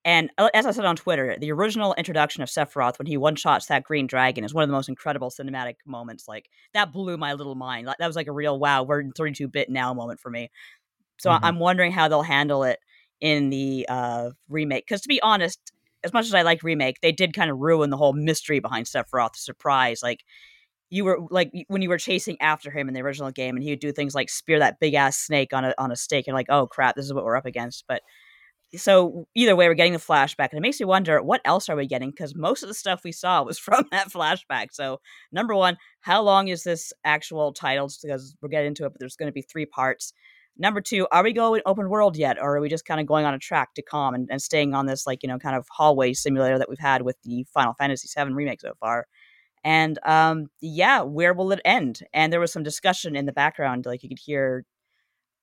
and 0.05 0.31
uh, 0.37 0.49
as 0.53 0.65
I 0.65 0.71
said 0.71 0.85
on 0.85 0.95
Twitter, 0.97 1.37
the 1.39 1.51
original 1.51 1.93
introduction 1.95 2.43
of 2.43 2.49
Sephiroth 2.49 2.99
when 2.99 3.07
he 3.07 3.17
one 3.17 3.35
shots 3.35 3.67
that 3.67 3.83
green 3.83 4.07
dragon 4.07 4.43
is 4.45 4.53
one 4.53 4.63
of 4.63 4.69
the 4.69 4.73
most 4.75 4.89
incredible 4.89 5.31
cinematic 5.31 5.75
moments. 5.85 6.27
Like 6.27 6.49
that 6.73 6.93
blew 6.93 7.17
my 7.17 7.33
little 7.33 7.55
mind. 7.55 7.87
Like, 7.87 7.97
that 7.99 8.07
was 8.07 8.15
like 8.17 8.27
a 8.27 8.33
real 8.33 8.59
wow, 8.59 8.83
we're 8.83 9.01
in 9.01 9.11
32 9.13 9.47
bit 9.49 9.69
now 9.69 9.93
moment 9.93 10.19
for 10.19 10.31
me. 10.31 10.51
So 11.19 11.31
Mhm. 11.31 11.39
I'm 11.43 11.59
wondering 11.59 11.91
how 11.91 12.07
they'll 12.07 12.23
handle 12.23 12.63
it 12.63 12.79
in 13.21 13.49
the 13.49 13.85
uh, 13.89 14.31
remake. 14.49 14.85
Because 14.87 15.01
to 15.01 15.07
be 15.09 15.21
honest, 15.21 15.71
as 16.03 16.13
much 16.13 16.25
as 16.25 16.33
I 16.33 16.41
like 16.41 16.63
remake, 16.63 16.99
they 17.01 17.11
did 17.11 17.33
kind 17.33 17.51
of 17.51 17.59
ruin 17.59 17.89
the 17.89 17.97
whole 17.97 18.13
mystery 18.13 18.59
behind 18.59 18.85
Sephiroth. 18.85 19.33
The 19.33 19.39
surprise, 19.39 20.01
like 20.03 20.23
you 20.89 21.05
were 21.05 21.19
like 21.29 21.51
when 21.67 21.81
you 21.81 21.89
were 21.89 21.97
chasing 21.97 22.37
after 22.41 22.71
him 22.71 22.87
in 22.87 22.93
the 22.93 23.01
original 23.01 23.31
game, 23.31 23.55
and 23.55 23.63
he 23.63 23.71
would 23.71 23.79
do 23.79 23.91
things 23.91 24.15
like 24.15 24.29
spear 24.29 24.59
that 24.59 24.79
big 24.79 24.93
ass 24.93 25.17
snake 25.17 25.53
on 25.53 25.65
a 25.65 25.73
on 25.77 25.91
a 25.91 25.95
stake, 25.95 26.27
and 26.27 26.35
like, 26.35 26.49
oh 26.49 26.67
crap, 26.67 26.95
this 26.95 27.05
is 27.05 27.13
what 27.13 27.25
we're 27.25 27.37
up 27.37 27.45
against. 27.45 27.85
But 27.87 28.01
so 28.75 29.27
either 29.35 29.55
way, 29.55 29.67
we're 29.67 29.73
getting 29.73 29.93
the 29.93 29.99
flashback, 29.99 30.49
and 30.51 30.57
it 30.57 30.61
makes 30.61 30.79
me 30.79 30.85
wonder 30.85 31.21
what 31.21 31.41
else 31.45 31.69
are 31.69 31.75
we 31.75 31.87
getting? 31.87 32.11
Because 32.11 32.35
most 32.35 32.63
of 32.63 32.69
the 32.69 32.75
stuff 32.75 33.01
we 33.03 33.11
saw 33.11 33.43
was 33.43 33.59
from 33.59 33.85
that 33.91 34.11
flashback. 34.11 34.67
So 34.71 35.01
number 35.31 35.55
one, 35.55 35.77
how 36.01 36.21
long 36.21 36.47
is 36.47 36.63
this 36.63 36.93
actual 37.03 37.53
title? 37.53 37.89
Because 38.01 38.35
we'll 38.41 38.49
get 38.49 38.65
into 38.65 38.85
it, 38.85 38.89
but 38.91 38.99
there's 38.99 39.15
going 39.17 39.29
to 39.29 39.33
be 39.33 39.41
three 39.41 39.65
parts. 39.65 40.13
Number 40.57 40.81
two, 40.81 41.07
are 41.11 41.23
we 41.23 41.33
going 41.33 41.61
open 41.65 41.89
world 41.89 42.17
yet, 42.17 42.37
or 42.39 42.57
are 42.57 42.61
we 42.61 42.69
just 42.69 42.85
kind 42.85 42.99
of 42.99 43.07
going 43.07 43.25
on 43.25 43.33
a 43.33 43.39
track 43.39 43.73
to 43.75 43.83
Kalm 43.83 44.13
and, 44.13 44.27
and 44.29 44.41
staying 44.41 44.73
on 44.73 44.85
this 44.85 45.07
like 45.07 45.23
you 45.23 45.29
know 45.29 45.39
kind 45.39 45.55
of 45.55 45.67
hallway 45.69 46.13
simulator 46.13 46.57
that 46.57 46.69
we've 46.69 46.79
had 46.79 47.01
with 47.01 47.17
the 47.23 47.45
Final 47.53 47.73
Fantasy 47.73 48.07
VII 48.15 48.33
remake 48.33 48.61
so 48.61 48.73
far? 48.79 49.07
And 49.63 49.99
um, 50.05 50.47
yeah, 50.59 51.01
where 51.01 51.33
will 51.33 51.51
it 51.51 51.61
end? 51.63 52.01
And 52.13 52.33
there 52.33 52.39
was 52.39 52.51
some 52.51 52.63
discussion 52.63 53.15
in 53.15 53.25
the 53.25 53.31
background, 53.31 53.85
like 53.85 54.03
you 54.03 54.09
could 54.09 54.19
hear 54.19 54.65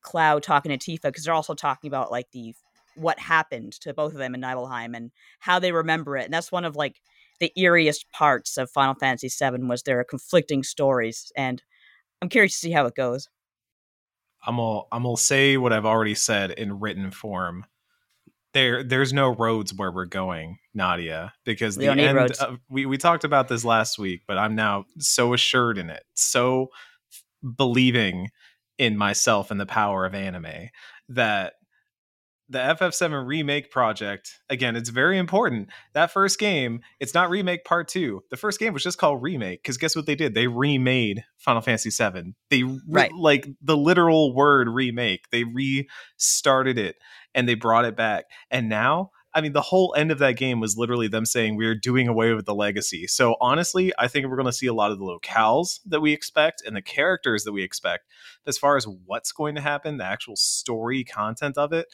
Cloud 0.03 0.43
talking 0.43 0.77
to 0.77 0.79
Tifa 0.79 1.03
because 1.03 1.25
they're 1.25 1.35
also 1.35 1.55
talking 1.55 1.89
about 1.89 2.11
like 2.11 2.31
the 2.33 2.55
what 2.95 3.19
happened 3.19 3.73
to 3.81 3.95
both 3.95 4.13
of 4.13 4.19
them 4.19 4.35
in 4.35 4.41
Nibelheim 4.41 4.95
and 4.95 5.11
how 5.41 5.59
they 5.59 5.73
remember 5.73 6.17
it. 6.17 6.25
And 6.25 6.35
that's 6.35 6.53
one 6.53 6.65
of 6.65 6.77
like 6.77 7.01
the 7.41 7.53
eeriest 7.57 8.07
parts 8.13 8.57
of 8.57 8.71
Final 8.71 8.95
Fantasy 8.95 9.29
VII 9.29 9.65
was 9.65 9.83
their 9.83 10.03
conflicting 10.05 10.63
stories. 10.63 11.31
And 11.37 11.63
I'm 12.21 12.29
curious 12.29 12.55
to 12.55 12.59
see 12.59 12.73
how 12.73 12.87
it 12.87 12.97
goes. 12.97 13.29
I'm 14.47 14.57
gonna 14.57 14.83
I'm 14.93 15.03
gonna 15.03 15.17
say 15.17 15.57
what 15.57 15.73
I've 15.73 15.87
already 15.87 16.15
said 16.15 16.51
in 16.53 16.81
written 16.81 17.11
form. 17.11 17.65
There 18.55 18.83
there's 18.83 19.13
no 19.13 19.35
roads 19.35 19.75
where 19.75 19.93
we're 19.93 20.07
going, 20.07 20.59
Nadia, 20.75 21.35
because 21.45 21.77
We 21.77 21.87
the 21.87 21.93
end 21.93 22.19
of, 22.19 22.59
we 22.69 22.87
we 22.87 22.97
talked 22.97 23.25
about 23.25 23.49
this 23.49 23.65
last 23.65 23.99
week, 23.99 24.23
but 24.27 24.39
I'm 24.39 24.55
now 24.55 24.87
so 24.99 25.35
assured 25.35 25.79
in 25.79 25.91
it, 25.91 26.05
so 26.15 26.69
believing 27.57 28.31
in 28.79 28.97
myself 28.97 29.51
and 29.51 29.61
the 29.61 29.67
power 29.67 30.07
of 30.07 30.15
anime 30.15 30.71
that 31.11 31.55
the 32.51 32.59
FF7 32.59 33.27
remake 33.27 33.71
project, 33.71 34.41
again, 34.49 34.75
it's 34.77 34.89
very 34.89 35.19
important. 35.19 35.69
That 35.93 36.11
first 36.11 36.39
game, 36.39 36.81
it's 36.99 37.15
not 37.15 37.29
remake 37.31 37.65
part 37.65 37.89
two. 37.89 38.23
The 38.31 38.37
first 38.37 38.59
game 38.59 38.73
was 38.73 38.83
just 38.83 38.99
called 38.99 39.23
remake 39.23 39.63
because 39.63 39.77
guess 39.77 39.95
what 39.95 40.07
they 40.07 40.15
did? 40.15 40.35
They 40.35 40.47
remade 40.47 41.25
Final 41.37 41.61
Fantasy 41.61 41.91
7. 41.91 42.35
They 42.51 42.63
re- 42.63 42.81
Right. 42.89 43.13
like 43.13 43.49
the 43.61 43.77
literal 43.77 44.35
word 44.35 44.69
remake. 44.69 45.27
They 45.31 45.45
restarted 45.45 46.79
it 46.79 46.97
and 47.35 47.49
they 47.49 47.55
brought 47.55 47.85
it 47.85 47.97
back. 47.97 48.25
And 48.51 48.69
now, 48.69 49.11
I 49.35 49.43
mean, 49.43 49.53
the 49.53 49.61
whole 49.61 49.95
end 49.97 50.11
of 50.11 50.19
that 50.21 50.33
game 50.39 50.59
was 50.59 50.77
literally 50.79 51.07
them 51.07 51.27
saying 51.27 51.57
we're 51.57 51.75
doing 51.75 52.09
away 52.09 52.33
with 52.33 52.47
the 52.47 52.55
legacy. 52.55 53.07
So 53.07 53.37
honestly, 53.43 53.93
I 53.99 54.09
think 54.09 54.27
we're 54.27 54.37
going 54.37 54.47
to 54.47 54.53
see 54.53 54.67
a 54.67 54.73
lot 54.75 54.91
of 54.91 54.99
the 54.99 55.05
locales 55.05 55.81
that 55.85 56.01
we 56.01 56.13
expect 56.13 56.63
and 56.67 56.75
the 56.75 56.83
characters 56.83 57.45
that 57.45 57.53
we 57.53 57.63
expect. 57.63 58.05
As 58.47 58.57
far 58.57 58.77
as 58.77 58.87
what's 59.05 59.31
going 59.33 59.55
to 59.55 59.61
happen, 59.61 59.99
the 59.99 60.05
actual 60.05 60.35
story 60.35 61.05
content 61.05 61.59
of 61.59 61.73
it, 61.75 61.87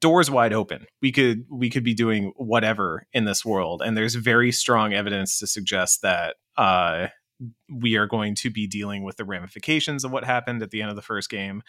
doors 0.00 0.30
wide 0.30 0.52
open. 0.52 0.86
We 1.02 1.12
could 1.12 1.44
we 1.50 1.70
could 1.70 1.84
be 1.84 1.94
doing 1.94 2.32
whatever 2.36 3.06
in 3.12 3.24
this 3.24 3.44
world, 3.44 3.82
and 3.84 3.96
there's 3.96 4.14
very 4.14 4.52
strong 4.52 4.92
evidence 4.92 5.38
to 5.38 5.46
suggest 5.46 6.02
that 6.02 6.36
uh, 6.56 7.08
we 7.70 7.96
are 7.96 8.06
going 8.06 8.34
to 8.36 8.50
be 8.50 8.66
dealing 8.66 9.02
with 9.02 9.16
the 9.16 9.24
ramifications 9.24 10.04
of 10.04 10.10
what 10.10 10.24
happened 10.24 10.62
at 10.62 10.70
the 10.70 10.82
end 10.82 10.90
of 10.90 10.96
the 10.96 11.02
first 11.02 11.30
game. 11.30 11.62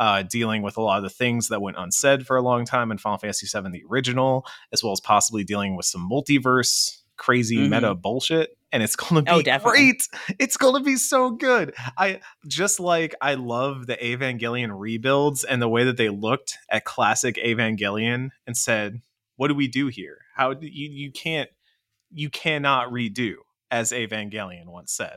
Uh, 0.00 0.22
dealing 0.22 0.62
with 0.62 0.76
a 0.76 0.80
lot 0.80 0.98
of 0.98 1.02
the 1.02 1.10
things 1.10 1.48
that 1.48 1.60
went 1.60 1.76
unsaid 1.76 2.24
for 2.24 2.36
a 2.36 2.42
long 2.42 2.64
time 2.64 2.92
in 2.92 2.98
Final 2.98 3.18
Fantasy 3.18 3.48
VII, 3.48 3.68
the 3.72 3.82
original, 3.90 4.46
as 4.72 4.80
well 4.80 4.92
as 4.92 5.00
possibly 5.00 5.42
dealing 5.42 5.76
with 5.76 5.86
some 5.86 6.08
multiverse 6.08 6.98
crazy 7.18 7.58
Mhm. 7.58 7.68
meta 7.70 7.94
bullshit. 7.94 8.56
And 8.72 8.82
it's 8.82 8.96
going 8.96 9.24
to 9.24 9.32
Oh, 9.32 9.38
be 9.38 9.44
definitely. 9.44 9.78
great. 9.92 10.08
It's 10.38 10.56
going 10.56 10.74
to 10.74 10.80
be 10.80 10.96
so 10.96 11.30
good. 11.30 11.74
I 11.96 12.20
just 12.46 12.80
like 12.80 13.14
I 13.20 13.34
love 13.34 13.86
the 13.86 13.96
Evangelion 13.96 14.70
rebuilds 14.78 15.44
and 15.44 15.60
the 15.60 15.68
way 15.68 15.84
that 15.84 15.96
they 15.96 16.08
looked 16.08 16.58
at 16.70 16.84
classic 16.84 17.36
Evangelion 17.36 18.30
and 18.46 18.56
said, 18.56 19.00
"What 19.36 19.48
do 19.48 19.54
we 19.54 19.68
do 19.68 19.88
here? 19.88 20.18
How 20.34 20.54
do 20.54 20.66
you 20.66 20.88
you 20.90 21.10
can't 21.12 21.50
you 22.10 22.30
cannot 22.30 22.88
redo 22.90 23.34
as 23.70 23.92
Evangelion 23.92 24.66
once 24.66 24.92
said. 24.92 25.16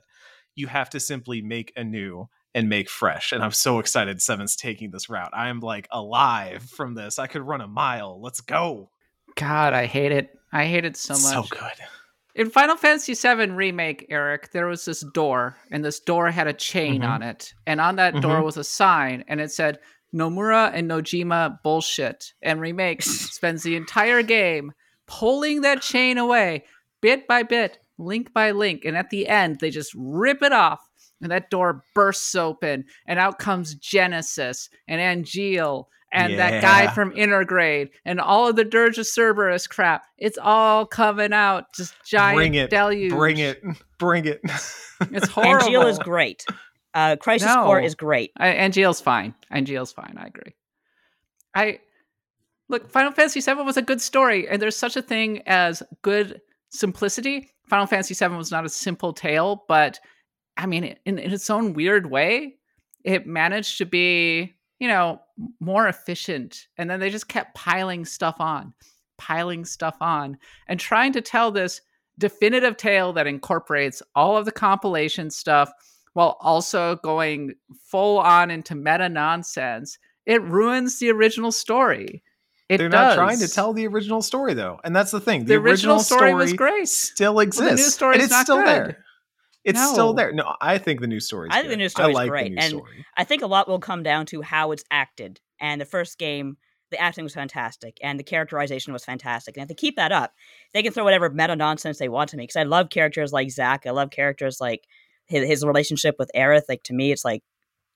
You 0.56 0.68
have 0.68 0.90
to 0.90 1.00
simply 1.00 1.42
make 1.42 1.72
anew 1.78 2.28
and 2.54 2.68
make 2.68 2.90
fresh. 2.90 3.32
And 3.32 3.42
I'm 3.42 3.52
so 3.54 3.80
excited 3.80 4.22
Seven's 4.22 4.58
taking 4.58 4.92
this 4.92 5.10
route. 5.10 5.30
I 5.34 5.48
am 5.48 5.62
like 5.62 5.88
alive 5.90 6.64
from 6.64 6.96
this. 6.96 7.18
I 7.18 7.28
could 7.28 7.44
run 7.44 7.62
a 7.62 7.68
mile. 7.68 8.22
Let's 8.22 8.42
go. 8.42 8.92
God, 9.36 9.72
I 9.74 9.86
hate 9.86 10.12
it. 10.12 10.38
I 10.52 10.66
hate 10.66 10.86
it 10.86 10.98
so 10.98 11.14
So 11.16 11.42
much. 11.42 11.50
good. 11.50 11.60
In 12.34 12.50
Final 12.50 12.78
Fantasy 12.78 13.14
VII 13.14 13.52
Remake, 13.52 14.06
Eric, 14.10 14.52
there 14.52 14.66
was 14.68 14.86
this 14.86 15.04
door, 15.14 15.58
and 15.70 15.84
this 15.84 16.00
door 16.00 16.32
had 16.32 16.48
a 16.48 16.54
chain 16.54 17.02
Mhm. 17.02 17.08
on 17.10 17.24
it. 17.24 17.54
And 17.68 17.82
on 17.82 17.98
that 17.98 18.22
door 18.22 18.40
Mhm. 18.40 18.46
was 18.46 18.58
a 18.58 18.64
sign, 18.64 19.24
and 19.28 19.42
it 19.42 19.52
said, 19.52 19.80
Nomura 20.14 20.72
and 20.74 20.90
Nojima 20.90 21.62
bullshit. 21.64 22.34
And 22.42 22.60
Remake 22.62 23.02
spends 23.02 23.64
the 23.64 23.76
entire 23.76 24.22
game 24.24 24.72
pulling 25.08 25.62
that 25.62 25.82
chain 25.82 26.18
away, 26.18 26.66
bit 27.02 27.28
by 27.28 27.44
bit, 27.44 27.80
link 27.98 28.34
by 28.34 28.52
link. 28.52 28.86
And 28.86 28.96
at 28.98 29.10
the 29.10 29.28
end, 29.28 29.60
they 29.60 29.70
just 29.70 29.92
rip 29.96 30.42
it 30.42 30.52
off, 30.54 30.80
and 31.22 31.32
that 31.32 31.50
door 31.50 31.84
bursts 31.94 32.36
open, 32.36 32.86
and 33.06 33.20
out 33.20 33.40
comes 33.40 33.76
Genesis 33.76 34.70
and 34.88 35.00
angeal 35.02 35.86
And 36.12 36.38
that 36.40 36.62
guy 36.62 36.88
from 36.94 37.12
Intergrade 37.12 37.92
and 38.04 38.20
all 38.20 38.48
of 38.50 38.56
the 38.58 38.66
Dirge 38.66 38.98
of 38.98 39.06
Cerberus 39.08 39.66
crap. 39.68 40.04
It's 40.18 40.38
all 40.42 40.86
coming 40.86 41.32
out. 41.32 41.74
Just 41.74 41.94
giant 42.06 42.36
Bring 42.36 42.56
it. 42.56 42.70
deluge. 42.70 43.12
Bring 43.12 43.38
it. 43.38 43.64
Bring 43.98 44.26
it. 44.26 44.42
It's 45.12 45.28
horrible. 45.30 45.68
angeal 45.70 45.88
is 45.90 46.00
great. 46.00 46.46
Uh, 46.94 47.16
Crisis 47.16 47.48
No. 47.48 47.64
Core 47.64 47.80
is 47.80 47.96
great. 47.96 48.32
I, 48.38 48.48
Angeal's 48.50 49.00
fine. 49.00 49.34
Angeal's 49.54 49.94
fine. 49.94 50.16
I 50.18 50.26
agree. 50.26 50.54
I 51.56 51.80
look. 52.68 52.90
Final 52.90 53.12
Fantasy 53.14 53.40
VII 53.40 53.62
was 53.64 53.78
a 53.78 53.82
good 53.82 54.02
story, 54.02 54.50
and 54.50 54.62
there's 54.62 54.76
such 54.76 54.98
a 54.98 55.02
thing 55.02 55.42
as 55.46 55.82
good 56.02 56.42
simplicity. 56.72 57.50
Final 57.70 57.86
Fantasy 57.86 58.14
VII 58.14 58.36
was 58.36 58.52
not 58.52 58.66
a 58.66 58.70
simple 58.70 59.14
tale, 59.14 59.64
but 59.70 60.00
I 60.62 60.68
mean, 60.68 60.96
in, 61.06 61.18
in 61.18 61.34
its 61.34 61.50
own 61.50 61.74
weird 61.74 62.10
way, 62.10 62.58
it 63.04 63.26
managed 63.26 63.80
to 63.80 63.86
be, 63.86 64.54
you 64.80 64.88
know, 64.88 65.20
more 65.60 65.88
efficient. 65.88 66.68
And 66.78 66.88
then 66.88 67.00
they 67.00 67.10
just 67.10 67.28
kept 67.28 67.56
piling 67.56 68.06
stuff 68.06 68.36
on, 68.40 68.74
piling 69.18 69.66
stuff 69.66 69.98
on, 70.00 70.38
and 70.68 70.80
trying 70.80 71.14
to 71.14 71.22
tell 71.22 71.52
this 71.52 71.82
definitive 72.20 72.78
tale 72.78 73.12
that 73.14 73.26
incorporates 73.26 74.04
all 74.14 74.38
of 74.38 74.46
the 74.46 74.52
compilation 74.52 75.32
stuff 75.32 75.72
while 76.14 76.38
also 76.42 76.98
going 76.98 77.56
full 77.88 78.20
on 78.20 78.52
into 78.52 78.76
meta 78.76 79.10
nonsense. 79.10 79.98
It 80.28 80.44
ruins 80.44 81.00
the 81.00 81.10
original 81.10 81.52
story. 81.52 82.22
It 82.70 82.78
They're 82.78 82.90
does. 82.90 83.18
not 83.18 83.24
trying 83.24 83.40
to 83.40 83.48
tell 83.48 83.74
the 83.74 83.88
original 83.88 84.22
story 84.22 84.54
though. 84.54 84.80
And 84.84 84.96
that's 84.96 85.10
the 85.10 85.20
thing. 85.20 85.46
the, 85.46 85.56
original, 85.56 86.00
story, 86.00 86.36
was 86.36 86.54
great. 86.54 86.88
Still 86.88 87.40
exists. 87.40 87.84
new 87.84 87.90
story's 87.90 88.16
and 88.16 88.24
it's 88.24 88.32
not 88.32 88.46
still 88.46 88.58
good. 88.58 88.68
there. 88.68 89.06
It's 89.64 89.80
No. 89.80 89.92
still 89.94 90.14
there. 90.14 90.32
No, 90.32 90.56
I 90.60 90.78
think 90.78 91.02
the 91.02 91.08
new 91.08 91.20
story. 91.20 91.50
I 91.52 91.58
think 91.60 91.70
the 91.70 91.78
new 91.78 91.90
story 91.90 92.14
like 92.14 92.30
great, 92.30 92.52
and- 92.58 92.64
story. 92.64 93.06
I 93.16 93.24
think 93.24 93.42
a 93.44 93.48
lot 93.48 93.68
will 93.68 93.80
come 93.80 94.02
down 94.04 94.26
to 94.28 94.42
how 94.42 94.72
it's 94.72 94.84
acted. 94.90 95.40
And 95.60 95.80
the 95.80 95.86
first 95.86 96.18
game, 96.18 96.58
the 96.90 97.00
acting 97.00 97.24
was 97.24 97.34
fantastic, 97.34 97.98
and 98.02 98.20
the 98.20 98.24
characterization 98.24 98.92
was 98.92 99.06
fantastic. 99.06 99.56
And 99.56 99.62
if 99.64 99.68
they 99.70 99.76
keep 99.76 99.96
that 99.98 100.12
up, 100.12 100.34
they 100.74 100.82
can 100.84 100.92
throw 100.92 101.04
whatever 101.04 101.30
meta 101.30 101.56
nonsense 101.56 102.00
they 102.00 102.10
want 102.10 102.32
to 102.32 102.38
me. 102.38 102.44
Because 102.44 102.56
I 102.58 102.64
love 102.64 102.90
characters 102.90 103.32
like 103.32 103.52
Zack. 103.52 103.86
I 103.86 103.92
love 103.92 104.10
characters 104.10 104.60
like 104.60 104.86
his, 105.28 105.48
his 105.48 105.64
relationship 105.66 106.16
with 106.18 106.32
Aerith. 106.36 106.64
Like 106.68 106.84
to 106.84 106.94
me, 106.94 107.12
it's 107.12 107.24
like 107.24 107.44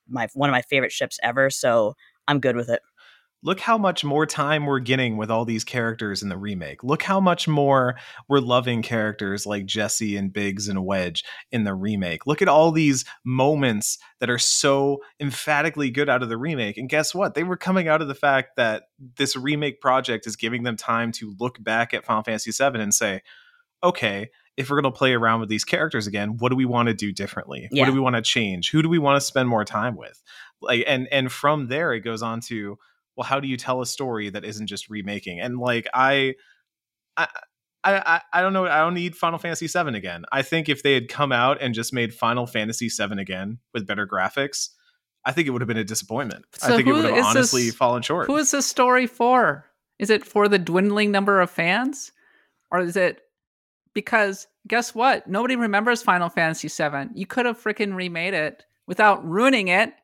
my 0.08 0.28
one 0.34 0.48
of 0.48 0.52
my 0.52 0.62
favorite 0.62 0.92
ships 0.92 1.18
ever. 1.22 1.50
So 1.50 1.94
I'm 2.28 2.38
good 2.40 2.54
with 2.56 2.68
it. 2.70 2.80
Look 3.42 3.60
how 3.60 3.78
much 3.78 4.04
more 4.04 4.26
time 4.26 4.66
we're 4.66 4.80
getting 4.80 5.16
with 5.16 5.30
all 5.30 5.44
these 5.44 5.64
characters 5.64 6.22
in 6.22 6.28
the 6.28 6.38
remake. 6.38 6.82
Look 6.82 7.02
how 7.02 7.20
much 7.20 7.46
more 7.46 7.96
we're 8.28 8.40
loving 8.40 8.82
characters 8.82 9.46
like 9.46 9.66
Jesse 9.66 10.16
and 10.16 10.32
Biggs 10.32 10.68
and 10.68 10.84
Wedge 10.84 11.22
in 11.52 11.64
the 11.64 11.74
remake. 11.74 12.26
Look 12.26 12.42
at 12.42 12.48
all 12.48 12.72
these 12.72 13.04
moments 13.24 13.98
that 14.20 14.30
are 14.30 14.38
so 14.38 14.98
emphatically 15.20 15.90
good 15.90 16.08
out 16.08 16.22
of 16.22 16.28
the 16.28 16.38
remake. 16.38 16.76
And 16.76 16.88
guess 16.88 17.14
what? 17.14 17.34
They 17.34 17.44
were 17.44 17.56
coming 17.56 17.88
out 17.88 18.02
of 18.02 18.08
the 18.08 18.14
fact 18.14 18.56
that 18.56 18.84
this 19.16 19.36
remake 19.36 19.80
project 19.80 20.26
is 20.26 20.36
giving 20.36 20.62
them 20.62 20.76
time 20.76 21.12
to 21.12 21.34
look 21.38 21.62
back 21.62 21.94
at 21.94 22.04
Final 22.04 22.22
Fantasy 22.22 22.50
VII 22.50 22.80
and 22.80 22.92
say, 22.92 23.22
okay, 23.84 24.28
if 24.56 24.70
we're 24.70 24.80
going 24.80 24.92
to 24.92 24.98
play 24.98 25.12
around 25.12 25.40
with 25.40 25.48
these 25.48 25.64
characters 25.64 26.06
again, 26.06 26.38
what 26.38 26.48
do 26.48 26.56
we 26.56 26.64
want 26.64 26.88
to 26.88 26.94
do 26.94 27.12
differently? 27.12 27.68
What 27.70 27.84
do 27.86 27.92
we 27.92 28.00
want 28.00 28.16
to 28.16 28.22
change? 28.22 28.70
Who 28.70 28.82
do 28.82 28.88
we 28.88 28.98
want 28.98 29.20
to 29.20 29.26
spend 29.26 29.48
more 29.48 29.64
time 29.64 29.96
with? 29.96 30.22
Like 30.60 30.84
and 30.86 31.06
and 31.12 31.30
from 31.30 31.68
there 31.68 31.92
it 31.92 32.00
goes 32.00 32.22
on 32.22 32.40
to 32.42 32.78
well, 33.16 33.24
how 33.24 33.40
do 33.40 33.48
you 33.48 33.56
tell 33.56 33.80
a 33.80 33.86
story 33.86 34.30
that 34.30 34.44
isn't 34.44 34.66
just 34.66 34.88
remaking? 34.90 35.40
And 35.40 35.58
like 35.58 35.86
I, 35.94 36.34
I, 37.16 37.28
I, 37.84 38.20
I- 38.32 38.42
don't 38.42 38.52
know. 38.52 38.66
I 38.66 38.78
don't 38.78 38.94
need 38.94 39.16
Final 39.16 39.38
Fantasy 39.38 39.66
VII 39.66 39.96
again. 39.96 40.24
I 40.32 40.42
think 40.42 40.68
if 40.68 40.82
they 40.82 40.94
had 40.94 41.08
come 41.08 41.32
out 41.32 41.58
and 41.60 41.74
just 41.74 41.92
made 41.92 42.12
Final 42.14 42.46
Fantasy 42.46 42.88
VII 42.88 43.20
again 43.20 43.58
with 43.72 43.86
better 43.86 44.06
graphics, 44.06 44.68
I 45.24 45.32
think 45.32 45.46
it 45.48 45.50
would 45.50 45.60
have 45.62 45.68
been 45.68 45.76
a 45.76 45.84
disappointment. 45.84 46.44
I 46.62 46.68
think 46.76 46.86
it 46.88 46.92
would 46.92 47.04
have 47.04 47.24
honestly 47.24 47.66
this- 47.66 47.74
fallen 47.74 48.02
short. 48.02 48.26
Who 48.26 48.36
is 48.36 48.50
this 48.50 48.66
story 48.66 49.06
for? 49.06 49.66
Is 49.98 50.10
it 50.10 50.24
for 50.26 50.46
the 50.48 50.58
dwindling 50.58 51.10
number 51.10 51.40
of 51.40 51.50
fans? 51.50 52.12
Or 52.70 52.80
is 52.80 52.96
it 52.96 53.22
because 53.94 54.46
guess 54.66 54.94
what? 54.94 55.26
Nobody 55.28 55.56
remembers 55.56 56.02
Final 56.02 56.28
Fantasy 56.28 56.68
VII. 56.68 57.10
You 57.14 57.26
could 57.26 57.46
have 57.46 57.62
freaking 57.62 57.94
remade 57.94 58.34
it 58.34 58.64
without 58.86 59.24
ruining 59.26 59.68
it. 59.68 59.94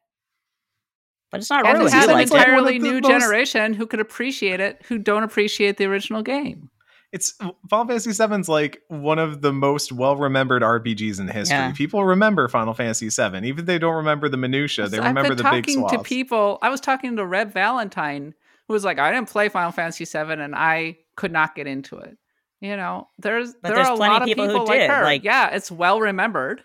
But 1.33 1.41
it's 1.41 1.51
not 1.51 1.67
and 1.67 1.79
ruined. 1.79 1.89
it 1.89 1.93
has 1.95 2.05
You 2.05 2.11
an 2.11 2.15
like 2.17 2.27
entirely 2.31 2.79
new 2.79 3.01
most- 3.01 3.09
generation 3.11 3.73
who 3.75 3.87
could 3.87 4.01
appreciate 4.01 4.61
it, 4.61 4.83
who 4.87 4.99
don't 4.99 5.23
appreciate 5.25 5.79
the 5.79 5.87
original 5.87 6.23
game. 6.23 6.69
It's 7.11 7.33
Final 7.69 7.87
Fantasy 7.87 8.11
VII's 8.13 8.49
like 8.49 8.81
one 8.89 9.19
of 9.19 9.43
the 9.43 9.53
most 9.53 9.93
well 9.93 10.17
remembered 10.17 10.63
RPGs 10.63 11.21
in 11.21 11.29
history. 11.29 11.57
Yeah. 11.57 11.73
People 11.73 12.05
remember 12.05 12.49
Final 12.49 12.73
Fantasy 12.75 13.09
VII, 13.11 13.47
even 13.47 13.61
if 13.61 13.67
they 13.67 13.79
don't 13.79 13.97
remember 13.97 14.29
the 14.31 14.37
minutia. 14.39 14.89
They 14.89 14.99
I've 14.99 15.05
remember 15.09 15.31
been 15.31 15.39
the 15.39 15.43
big 15.51 15.65
talking 15.67 15.75
swaths. 15.81 15.93
to 15.97 16.03
people. 16.05 16.59
I 16.63 16.69
was 16.71 16.81
talking 16.81 17.17
to 17.17 17.27
Reb 17.27 17.53
Valentine, 17.53 18.33
who 18.69 18.73
was 18.73 18.85
like, 18.85 18.99
"I 18.99 19.13
didn't 19.13 19.29
play 19.29 19.49
Final 19.51 19.73
Fantasy 19.73 20.05
VII, 20.07 20.41
and 20.43 20.55
I 20.55 20.99
could 21.17 21.33
not 21.33 21.55
get 21.55 21.67
into 21.67 21.99
it." 21.99 22.17
You 22.63 22.77
know, 22.77 23.09
there's 23.19 23.53
But 23.55 23.63
there 23.69 23.75
there's 23.77 23.89
are 23.89 23.93
a 23.95 23.97
lot 23.97 24.17
of 24.17 24.23
of 24.23 24.29
people 24.29 24.47
people, 24.47 24.61
who 24.61 24.67
like 24.69 24.81
did, 24.81 24.91
her. 24.91 25.03
like- 25.05 25.25
yeah, 25.25 25.49
it's 25.51 25.71
well 25.71 26.01
remembered. 26.01 26.63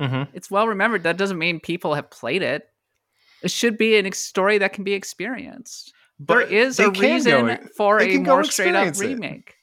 Mhm. 0.00 0.28
It's 0.34 0.50
well 0.50 0.68
remembered. 0.68 1.04
That 1.04 1.16
doesn't 1.16 1.38
mean 1.38 1.60
people 1.60 1.94
have 1.94 2.10
played 2.10 2.42
it. 2.42 2.68
It 3.42 3.50
should 3.50 3.78
be 3.78 3.96
a 3.96 4.02
ex- 4.04 4.18
story 4.18 4.58
that 4.58 4.72
can 4.72 4.84
be 4.84 4.94
experienced. 4.94 5.92
there 6.18 6.38
But 6.40 6.52
is 6.52 6.76
they 6.76 6.84
a 6.84 6.90
can 6.90 7.00
go- 7.00 7.00
reason 7.14 7.68
for 7.76 8.00
a 8.00 8.18
more 8.18 8.44
straight 8.44 8.74
up 8.74 8.86
experience 8.88 9.00
it. 9.00 9.06
remake. 9.06 9.54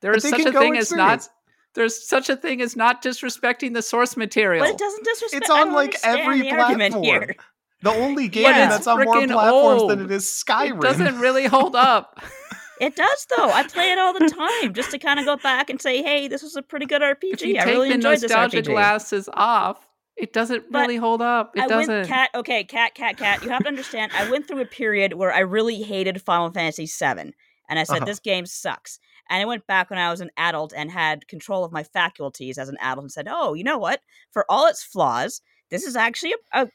There 0.00 0.12
But 0.12 0.16
is 0.18 0.22
they 0.24 0.30
such 0.30 0.46
a 0.46 0.52
thing 0.52 0.76
as 0.76 0.92
not. 0.92 1.28
There's 1.74 2.08
such 2.08 2.28
a 2.30 2.36
thing 2.36 2.62
as 2.62 2.76
not 2.76 3.02
disrespecting 3.02 3.74
the 3.74 3.82
source 3.82 4.16
material. 4.16 4.64
But 4.64 4.70
it 4.70 4.78
doesn't 4.78 5.04
disrespect. 5.04 5.42
It's 5.44 5.50
on 5.50 5.72
like 5.72 5.96
every 6.02 6.40
the 6.42 6.48
platform. 6.50 7.02
here. 7.04 7.36
The 7.82 7.90
only 7.90 8.26
game 8.36 8.44
But 8.44 8.56
it's 8.56 8.68
that's 8.76 8.86
on 8.86 9.04
more 9.04 9.14
platforms 9.26 9.82
old. 9.82 9.90
than 9.90 10.04
it 10.04 10.10
is 10.10 10.24
Skyrim. 10.24 10.76
It 10.78 10.80
doesn't 10.82 11.18
really 11.20 11.46
hold 11.46 11.76
up. 11.76 12.20
It 12.80 12.94
does 12.94 13.26
though. 13.36 13.50
I 13.50 13.64
play 13.66 13.90
it 13.90 13.98
all 13.98 14.12
the 14.12 14.28
time 14.62 14.72
just 14.72 14.92
to 14.92 15.00
kind 15.00 15.18
of 15.18 15.26
go 15.26 15.36
back 15.36 15.68
and 15.68 15.82
say, 15.82 16.00
"Hey, 16.00 16.28
this 16.28 16.44
was 16.44 16.54
a 16.54 16.62
pretty 16.62 16.86
good 16.86 17.02
RPG. 17.02 17.32
if 17.32 17.42
you 17.42 17.56
I 17.58 17.64
take 17.64 17.66
really 17.74 17.88
the 17.88 17.94
enjoyed 17.96 18.20
this 18.20 18.30
RPG." 18.30 18.66
glasses 18.66 19.28
off, 19.32 19.84
it 20.18 20.32
doesn't 20.32 20.70
But 20.70 20.80
really 20.82 20.96
hold 20.96 21.22
up. 21.22 21.56
It 21.56 21.62
I 21.62 21.66
doesn't. 21.68 21.94
went 21.94 22.08
Kat. 22.08 22.30
Okay, 22.34 22.64
Kat, 22.64 22.94
Kat, 22.94 23.16
Kat. 23.16 23.42
You 23.42 23.50
have 23.50 23.62
to 23.62 23.68
understand. 23.68 24.12
I 24.14 24.30
went 24.30 24.46
through 24.48 24.60
a 24.60 24.66
period 24.66 25.12
where 25.14 25.32
I 25.32 25.40
really 25.40 25.82
hated 25.82 26.20
Final 26.22 26.50
Fantasy 26.50 26.86
VII, 26.86 27.32
and 27.68 27.78
I 27.78 27.84
said 27.84 27.98
Uh-huh. 27.98 28.04
this 28.06 28.18
game 28.20 28.46
sucks. 28.46 28.98
And 29.30 29.40
I 29.42 29.44
went 29.44 29.66
back 29.66 29.90
when 29.90 29.98
I 29.98 30.10
was 30.10 30.20
an 30.20 30.30
adult 30.36 30.72
and 30.74 30.90
had 30.90 31.28
control 31.28 31.64
of 31.64 31.72
my 31.72 31.82
faculties 31.82 32.58
as 32.58 32.68
an 32.68 32.76
adult, 32.80 33.04
and 33.04 33.12
said, 33.12 33.28
"Oh, 33.30 33.54
you 33.54 33.64
know 33.64 33.78
what? 33.78 34.00
For 34.32 34.44
all 34.48 34.66
its 34.66 34.82
flaws, 34.82 35.40
this 35.70 35.84
is 35.86 35.96
actually 35.96 36.34
a, 36.52 36.62
a 36.62 36.68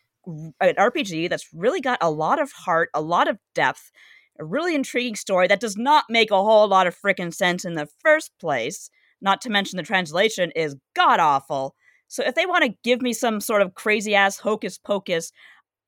an 0.61 0.75
RPG 0.77 1.27
that's 1.29 1.53
really 1.53 1.81
got 1.81 1.97
a 2.01 2.09
lot 2.11 2.41
of 2.41 2.51
heart, 2.51 2.89
a 2.93 3.01
lot 3.01 3.27
of 3.27 3.37
depth." 3.53 3.91
A 4.39 4.45
really 4.45 4.73
intriguing 4.73 5.15
story 5.15 5.47
that 5.47 5.59
does 5.59 5.77
not 5.77 6.05
make 6.09 6.31
a 6.31 6.41
whole 6.43 6.67
lot 6.67 6.87
of 6.87 6.97
freaking 6.99 7.31
sense 7.31 7.65
in 7.65 7.75
the 7.75 7.87
first 8.03 8.31
place. 8.39 8.89
Not 9.21 9.41
to 9.41 9.49
mention 9.51 9.77
the 9.77 9.83
translation 9.83 10.49
is 10.55 10.75
god 10.95 11.19
awful. 11.19 11.75
So 12.13 12.23
if 12.23 12.35
they 12.35 12.45
want 12.45 12.63
to 12.63 12.75
give 12.83 13.01
me 13.01 13.11
some 13.13 13.41
sort 13.41 13.63
of 13.63 13.73
crazy 13.73 14.13
ass 14.13 14.37
hocus 14.37 14.77
pocus, 14.77 15.31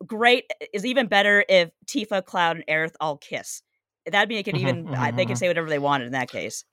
great 0.06 0.46
is 0.74 0.86
even 0.86 1.08
better 1.08 1.46
if 1.50 1.72
Tifa, 1.88 2.26
Cloud, 2.26 2.58
and 2.58 2.66
Aerith 2.68 2.96
all 3.02 3.18
kiss. 3.18 3.62
That'd 4.12 4.30
make 4.30 4.48
it 4.48 4.56
Mhm, 4.56 4.58
even. 4.58 4.94
I, 4.96 5.12
they 5.12 5.26
can 5.26 5.36
mhm. 5.36 5.38
say 5.38 5.48
whatever 5.48 5.70
they 5.70 5.80
wanted 5.80 6.08
in 6.08 6.14
that 6.14 6.30
case. 6.30 6.66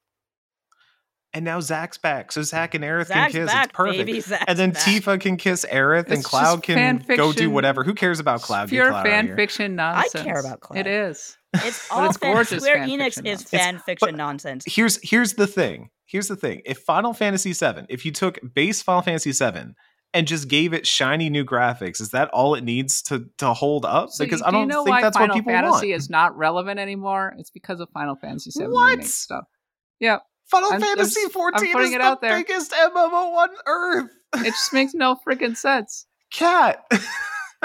And 1.34 1.46
now 1.46 1.60
Zack's 1.60 1.96
back, 1.96 2.30
so 2.30 2.42
Zack 2.42 2.74
and 2.74 2.84
Aerith 2.84 3.06
Zack's 3.06 3.32
can 3.32 3.42
kiss. 3.44 3.52
back, 3.52 3.64
it's 3.68 3.76
perfect. 3.76 3.98
baby. 4.06 4.20
Zack's 4.20 4.44
and 4.48 4.58
then 4.58 4.70
back. 4.72 4.82
Tifa 4.82 5.18
can 5.18 5.38
kiss 5.38 5.64
Aerith, 5.70 6.10
and 6.10 6.22
Cloud 6.22 6.62
can 6.62 6.98
fan 7.00 7.16
go 7.16 7.32
do 7.32 7.48
whatever. 7.50 7.84
Who 7.84 7.94
cares 7.94 8.20
about 8.20 8.42
Cloud? 8.42 8.64
Get 8.68 8.74
Pure 8.76 8.88
Cloud 8.90 8.98
out 8.98 9.06
of 9.06 9.12
fan 9.12 9.36
fiction 9.36 9.76
nonsense. 9.76 10.14
I 10.14 10.24
care 10.24 10.38
about 10.40 10.60
Cloud. 10.60 10.80
It 10.80 10.86
is. 10.86 11.38
It's 11.54 11.90
all 11.90 12.04
it's 12.04 12.18
fan- 12.18 12.34
gorgeous 12.34 12.62
Square 12.62 12.80
fan 12.80 12.88
Enix 12.90 13.04
fiction 13.04 13.26
is 13.26 13.40
nonsense. 13.40 13.50
fan 13.62 13.78
fiction 13.78 14.08
but- 14.08 14.14
nonsense. 14.16 14.64
here's 14.66 14.98
here's 15.08 15.32
the 15.34 15.46
thing. 15.46 15.88
Here's 16.04 16.28
the 16.28 16.36
thing. 16.36 16.60
If 16.66 16.80
Final 16.80 17.14
Fantasy 17.14 17.54
VII, 17.54 17.86
if 17.88 18.04
you 18.04 18.12
took 18.12 18.38
base 18.54 18.82
Final 18.82 19.00
Fantasy 19.00 19.32
VII 19.32 19.72
and 20.12 20.26
just 20.26 20.48
gave 20.48 20.74
it 20.74 20.86
shiny 20.86 21.30
new 21.30 21.46
graphics, 21.46 21.98
is 22.02 22.10
that 22.10 22.28
all 22.28 22.54
it 22.54 22.62
needs 22.62 23.00
to 23.04 23.24
to 23.38 23.54
hold 23.54 23.86
up? 23.86 24.10
So 24.10 24.22
because 24.24 24.40
you, 24.40 24.46
I 24.46 24.50
do 24.50 24.52
don't 24.56 24.60
you 24.64 24.66
know 24.68 24.84
think 24.84 24.96
why 24.96 25.00
that's 25.00 25.16
Final 25.16 25.34
what 25.34 25.40
people 25.40 25.52
Fantasy 25.54 25.88
want. 25.92 25.98
is 26.02 26.10
not 26.10 26.36
relevant 26.36 26.78
anymore? 26.78 27.32
It's 27.38 27.48
because 27.48 27.80
of 27.80 27.88
Final 27.94 28.16
Fantasy 28.16 28.50
VII 28.54 28.66
What? 28.68 28.90
remake 28.90 29.06
stuff. 29.06 29.44
Yeah, 29.98 30.18
Final 30.52 30.72
I'm- 30.72 30.82
I'm 30.82 30.88
Fantasy 30.96 31.20
s- 31.20 31.30
I'm 31.34 31.52
XIV 31.52 31.72
putting 31.72 31.88
is 31.88 31.94
it 31.94 31.98
the 31.98 32.04
out 32.04 32.20
there. 32.20 32.36
biggest 32.36 32.72
MMO 32.72 33.34
on 33.36 33.48
Earth. 33.66 34.10
it 34.36 34.44
just 34.50 34.72
makes 34.72 34.94
no 34.94 35.16
freaking 35.26 35.56
sense. 35.56 36.06
Kat, 36.32 36.84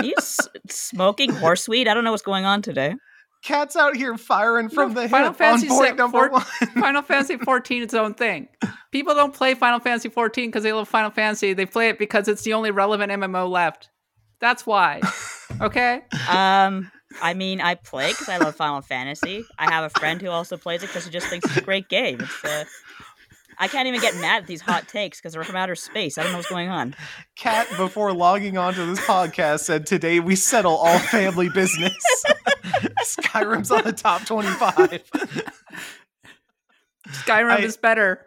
He's 0.02 0.14
s- 0.18 0.48
smoking 0.70 1.30
horseweed. 1.44 1.88
I 1.88 1.94
don't 1.94 2.04
know 2.04 2.12
what's 2.12 2.24
going 2.24 2.46
on 2.46 2.62
today. 2.62 2.96
Kat's 3.44 3.76
out 3.76 3.96
here 3.96 4.18
firing 4.18 4.68
from 4.68 4.94
No, 4.94 5.02
the 5.04 5.10
Final 5.10 5.28
hip 5.30 5.38
Fantasy 5.38 5.70
on 5.70 5.78
point 5.78 5.92
VII 5.92 5.98
number 5.98 6.18
four- 6.18 6.30
one. 6.32 6.42
Final 6.82 7.02
Fantasy 7.04 7.38
14 7.38 7.84
its 7.84 7.94
own 7.94 8.14
thing. 8.16 8.48
People 8.92 9.14
don't 9.14 9.34
play 9.34 9.54
Final 9.54 9.80
Fantasy 9.80 10.10
14 10.10 10.50
because 10.50 10.64
they 10.64 10.74
love 10.74 10.88
Final 10.88 11.12
Fantasy. 11.12 11.54
They 11.54 11.66
play 11.68 11.90
it 11.90 12.00
because 12.00 12.28
it's 12.28 12.42
the 12.42 12.54
only 12.54 12.72
relevant 12.72 13.12
MMO 13.12 13.48
left. 13.50 13.90
That's 14.42 14.66
why. 14.66 15.02
Okay? 15.62 16.02
Um, 16.30 16.92
I 17.22 17.34
mean, 17.36 17.62
I 17.62 17.76
play 17.76 18.10
because 18.10 18.28
I 18.28 18.38
love 18.38 18.56
Final 18.56 18.82
Fantasy. 18.82 19.46
I 19.58 19.72
have 19.72 19.84
a 19.86 20.00
friend 20.00 20.22
who 20.22 20.30
also 20.30 20.58
plays 20.58 20.84
it 20.84 20.88
because 20.88 21.06
he 21.06 21.12
just 21.12 21.28
thinks 21.28 21.48
it's 21.48 21.58
a 21.58 21.62
great 21.62 21.90
game. 21.90 22.20
It's 22.20 22.44
uh, 22.44 22.66
I 23.60 23.67
can't 23.67 23.88
even 23.88 24.00
get 24.02 24.15
mad 24.17 24.43
at 24.43 24.48
these 24.48 24.62
hot 24.62 24.88
takes 24.88 25.20
because 25.20 25.34
they're 25.34 25.43
from 25.43 25.56
outer 25.56 25.76
space. 25.76 26.17
I 26.17 26.24
don't 26.24 26.32
know 26.32 26.38
what's 26.38 26.50
going 26.50 26.70
on. 26.70 26.96
Kat, 27.36 27.67
before 27.78 28.13
logging 28.13 28.58
onto 28.58 28.86
this 28.86 29.00
podcast, 29.00 29.62
said 29.62 29.86
today 29.86 30.20
we 30.20 30.36
settle 30.36 30.76
all 30.76 31.00
family 31.00 31.50
business. 31.50 31.93
Skyrim's 33.04 33.72
on 33.72 33.84
the 33.84 33.93
top 33.93 34.26
25. 34.26 35.04
Skyrim 37.10 37.52
I- 37.52 37.60
is 37.60 37.78
better. 37.78 38.26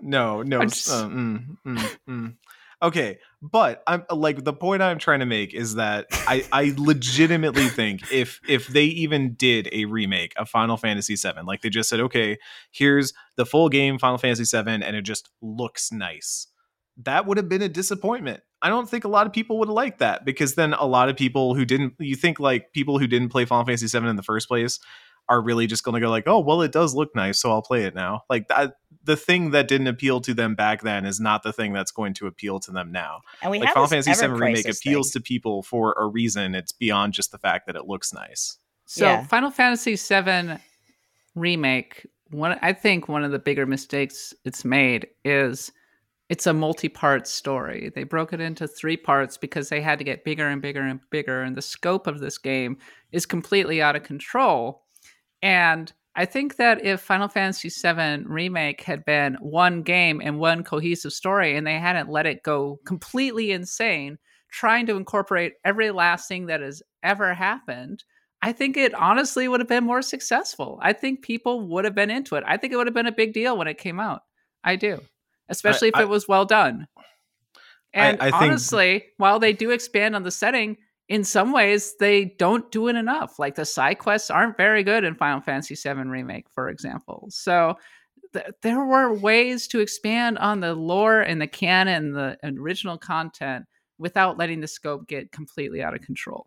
No, 0.00 0.42
no. 0.42 0.62
Just- 0.62 0.90
uh, 0.90 1.04
mm, 1.08 1.56
mm, 1.66 1.96
mm. 2.08 2.34
Okay, 2.82 3.18
but 3.50 3.82
I'm 3.86 4.04
like 4.10 4.44
the 4.44 4.52
point 4.52 4.82
I'm 4.82 4.98
trying 4.98 5.20
to 5.20 5.26
make 5.26 5.54
is 5.54 5.74
that 5.76 6.06
I 6.10 6.44
I 6.52 6.74
legitimately 6.76 7.68
think 7.68 8.12
if 8.12 8.40
if 8.48 8.68
they 8.68 8.84
even 8.84 9.34
did 9.34 9.68
a 9.72 9.84
remake 9.84 10.32
of 10.36 10.48
Final 10.48 10.76
Fantasy 10.76 11.14
VII, 11.16 11.42
like 11.44 11.62
they 11.62 11.70
just 11.70 11.88
said, 11.88 12.00
okay, 12.00 12.38
here's 12.70 13.12
the 13.36 13.46
full 13.46 13.68
game 13.68 13.98
Final 13.98 14.18
Fantasy 14.18 14.44
VII, 14.44 14.70
and 14.70 14.96
it 14.96 15.02
just 15.02 15.30
looks 15.40 15.92
nice, 15.92 16.48
that 17.04 17.26
would 17.26 17.36
have 17.36 17.48
been 17.48 17.62
a 17.62 17.68
disappointment. 17.68 18.40
I 18.62 18.68
don't 18.68 18.88
think 18.88 19.04
a 19.04 19.08
lot 19.08 19.26
of 19.26 19.32
people 19.32 19.58
would 19.58 19.68
liked 19.68 19.98
that 19.98 20.24
because 20.24 20.54
then 20.54 20.72
a 20.72 20.86
lot 20.86 21.08
of 21.08 21.16
people 21.16 21.54
who 21.54 21.64
didn't, 21.64 21.94
you 21.98 22.16
think 22.16 22.40
like 22.40 22.72
people 22.72 22.98
who 22.98 23.06
didn't 23.06 23.28
play 23.28 23.44
Final 23.44 23.66
Fantasy 23.66 23.86
VII 23.86 24.08
in 24.08 24.16
the 24.16 24.22
first 24.22 24.48
place 24.48 24.80
are 25.28 25.42
really 25.42 25.66
just 25.66 25.82
going 25.82 25.94
to 25.94 26.00
go 26.00 26.08
like, 26.08 26.24
oh, 26.26 26.40
well, 26.40 26.62
it 26.62 26.72
does 26.72 26.94
look 26.94 27.14
nice, 27.14 27.40
so 27.40 27.50
I'll 27.50 27.62
play 27.62 27.84
it 27.84 27.94
now. 27.94 28.22
Like 28.30 28.48
that, 28.48 28.74
the 29.06 29.16
thing 29.16 29.52
that 29.52 29.68
didn't 29.68 29.86
appeal 29.86 30.20
to 30.20 30.34
them 30.34 30.54
back 30.54 30.82
then 30.82 31.06
is 31.06 31.20
not 31.20 31.42
the 31.42 31.52
thing 31.52 31.72
that's 31.72 31.92
going 31.92 32.12
to 32.14 32.26
appeal 32.26 32.58
to 32.60 32.72
them 32.72 32.90
now. 32.92 33.20
And 33.40 33.50
we 33.50 33.58
like 33.58 33.68
have 33.68 33.74
Final 33.74 33.88
Fantasy 33.88 34.10
Ever 34.10 34.34
VII 34.34 34.40
remake 34.40 34.68
appeals 34.68 35.12
thing. 35.12 35.22
to 35.22 35.24
people 35.24 35.62
for 35.62 35.94
a 35.98 36.06
reason. 36.06 36.54
It's 36.54 36.72
beyond 36.72 37.14
just 37.14 37.30
the 37.30 37.38
fact 37.38 37.66
that 37.66 37.76
it 37.76 37.86
looks 37.86 38.12
nice. 38.12 38.58
So 38.84 39.06
Yeah. 39.06 39.24
Final 39.24 39.50
Fantasy 39.50 39.96
VII 39.96 40.60
remake, 41.34 42.06
one 42.30 42.58
I 42.62 42.72
think 42.72 43.08
one 43.08 43.24
of 43.24 43.30
the 43.30 43.38
bigger 43.38 43.64
mistakes 43.64 44.34
it's 44.44 44.64
made 44.64 45.06
is 45.24 45.70
it's 46.28 46.46
a 46.46 46.52
multi-part 46.52 47.28
story. 47.28 47.92
They 47.94 48.02
broke 48.02 48.32
it 48.32 48.40
into 48.40 48.66
three 48.66 48.96
parts 48.96 49.36
because 49.36 49.68
they 49.68 49.80
had 49.80 49.98
to 50.00 50.04
get 50.04 50.24
bigger 50.24 50.48
and 50.48 50.60
bigger 50.60 50.82
and 50.82 50.98
bigger, 51.10 51.42
and 51.42 51.56
the 51.56 51.62
scope 51.62 52.08
of 52.08 52.18
this 52.18 52.38
game 52.38 52.78
is 53.12 53.24
completely 53.26 53.80
out 53.80 53.94
of 53.94 54.02
control. 54.02 54.82
And 55.42 55.92
I 56.16 56.24
think 56.24 56.56
that 56.56 56.82
if 56.84 57.00
Final 57.02 57.28
Fantasy 57.28 57.68
VII 57.68 58.24
remake 58.26 58.80
had 58.82 59.04
been 59.04 59.34
one 59.34 59.82
game 59.82 60.22
and 60.24 60.38
one 60.38 60.64
cohesive 60.64 61.12
story, 61.12 61.56
and 61.56 61.66
they 61.66 61.78
hadn't 61.78 62.08
let 62.08 62.24
it 62.26 62.42
go 62.42 62.80
completely 62.86 63.52
insane, 63.52 64.18
trying 64.50 64.86
to 64.86 64.96
incorporate 64.96 65.52
every 65.64 65.90
last 65.90 66.26
thing 66.26 66.46
that 66.46 66.62
has 66.62 66.82
ever 67.02 67.34
happened, 67.34 68.02
I 68.40 68.52
think 68.52 68.76
it 68.76 68.94
honestly 68.94 69.46
would 69.46 69.60
have 69.60 69.68
been 69.68 69.84
more 69.84 70.02
successful. 70.02 70.78
I 70.82 70.92
think 70.94 71.22
people 71.22 71.68
would 71.68 71.84
have 71.84 71.94
been 71.94 72.10
into 72.10 72.36
it. 72.36 72.44
I 72.46 72.56
think 72.56 72.72
it 72.72 72.76
would 72.76 72.86
have 72.86 72.94
been 72.94 73.06
a 73.06 73.12
big 73.12 73.34
deal 73.34 73.56
when 73.58 73.68
it 73.68 73.78
came 73.78 74.00
out. 74.00 74.22
I 74.64 74.76
do, 74.76 75.00
especially 75.48 75.88
if 75.88 75.96
I- 75.96 76.02
it 76.02 76.08
was 76.08 76.26
well 76.26 76.44
done. 76.46 76.86
And 77.92 78.20
I 78.20 78.30
think- 78.30 78.42
honestly, 78.42 79.04
while 79.16 79.38
they 79.38 79.52
do 79.52 79.70
expand 79.70 80.16
on 80.16 80.22
the 80.22 80.30
setting, 80.30 80.76
in 81.08 81.24
some 81.24 81.52
ways 81.52 81.94
they 81.98 82.24
don't 82.38 82.70
do 82.72 82.88
it 82.88 82.96
enough. 82.96 83.38
Like 83.38 83.54
the 83.54 83.64
side 83.64 83.98
quests 83.98 84.30
aren't 84.30 84.56
very 84.56 84.82
good 84.82 85.04
in 85.04 85.14
Final 85.14 85.40
Fantasy 85.40 85.74
VII 85.74 86.02
Remake, 86.02 86.46
for 86.50 86.68
example. 86.68 87.26
So 87.30 87.76
th- 88.32 88.46
there 88.62 88.84
were 88.84 89.12
ways 89.12 89.68
to 89.68 89.80
expand 89.80 90.38
on 90.38 90.60
the 90.60 90.74
lore 90.74 91.20
and 91.20 91.40
the 91.40 91.46
canon, 91.46 92.12
the 92.12 92.38
original 92.44 92.98
content, 92.98 93.66
without 93.98 94.36
letting 94.36 94.60
the 94.60 94.66
scope 94.66 95.06
get 95.06 95.32
completely 95.32 95.82
out 95.82 95.94
of 95.94 96.02
control. 96.02 96.46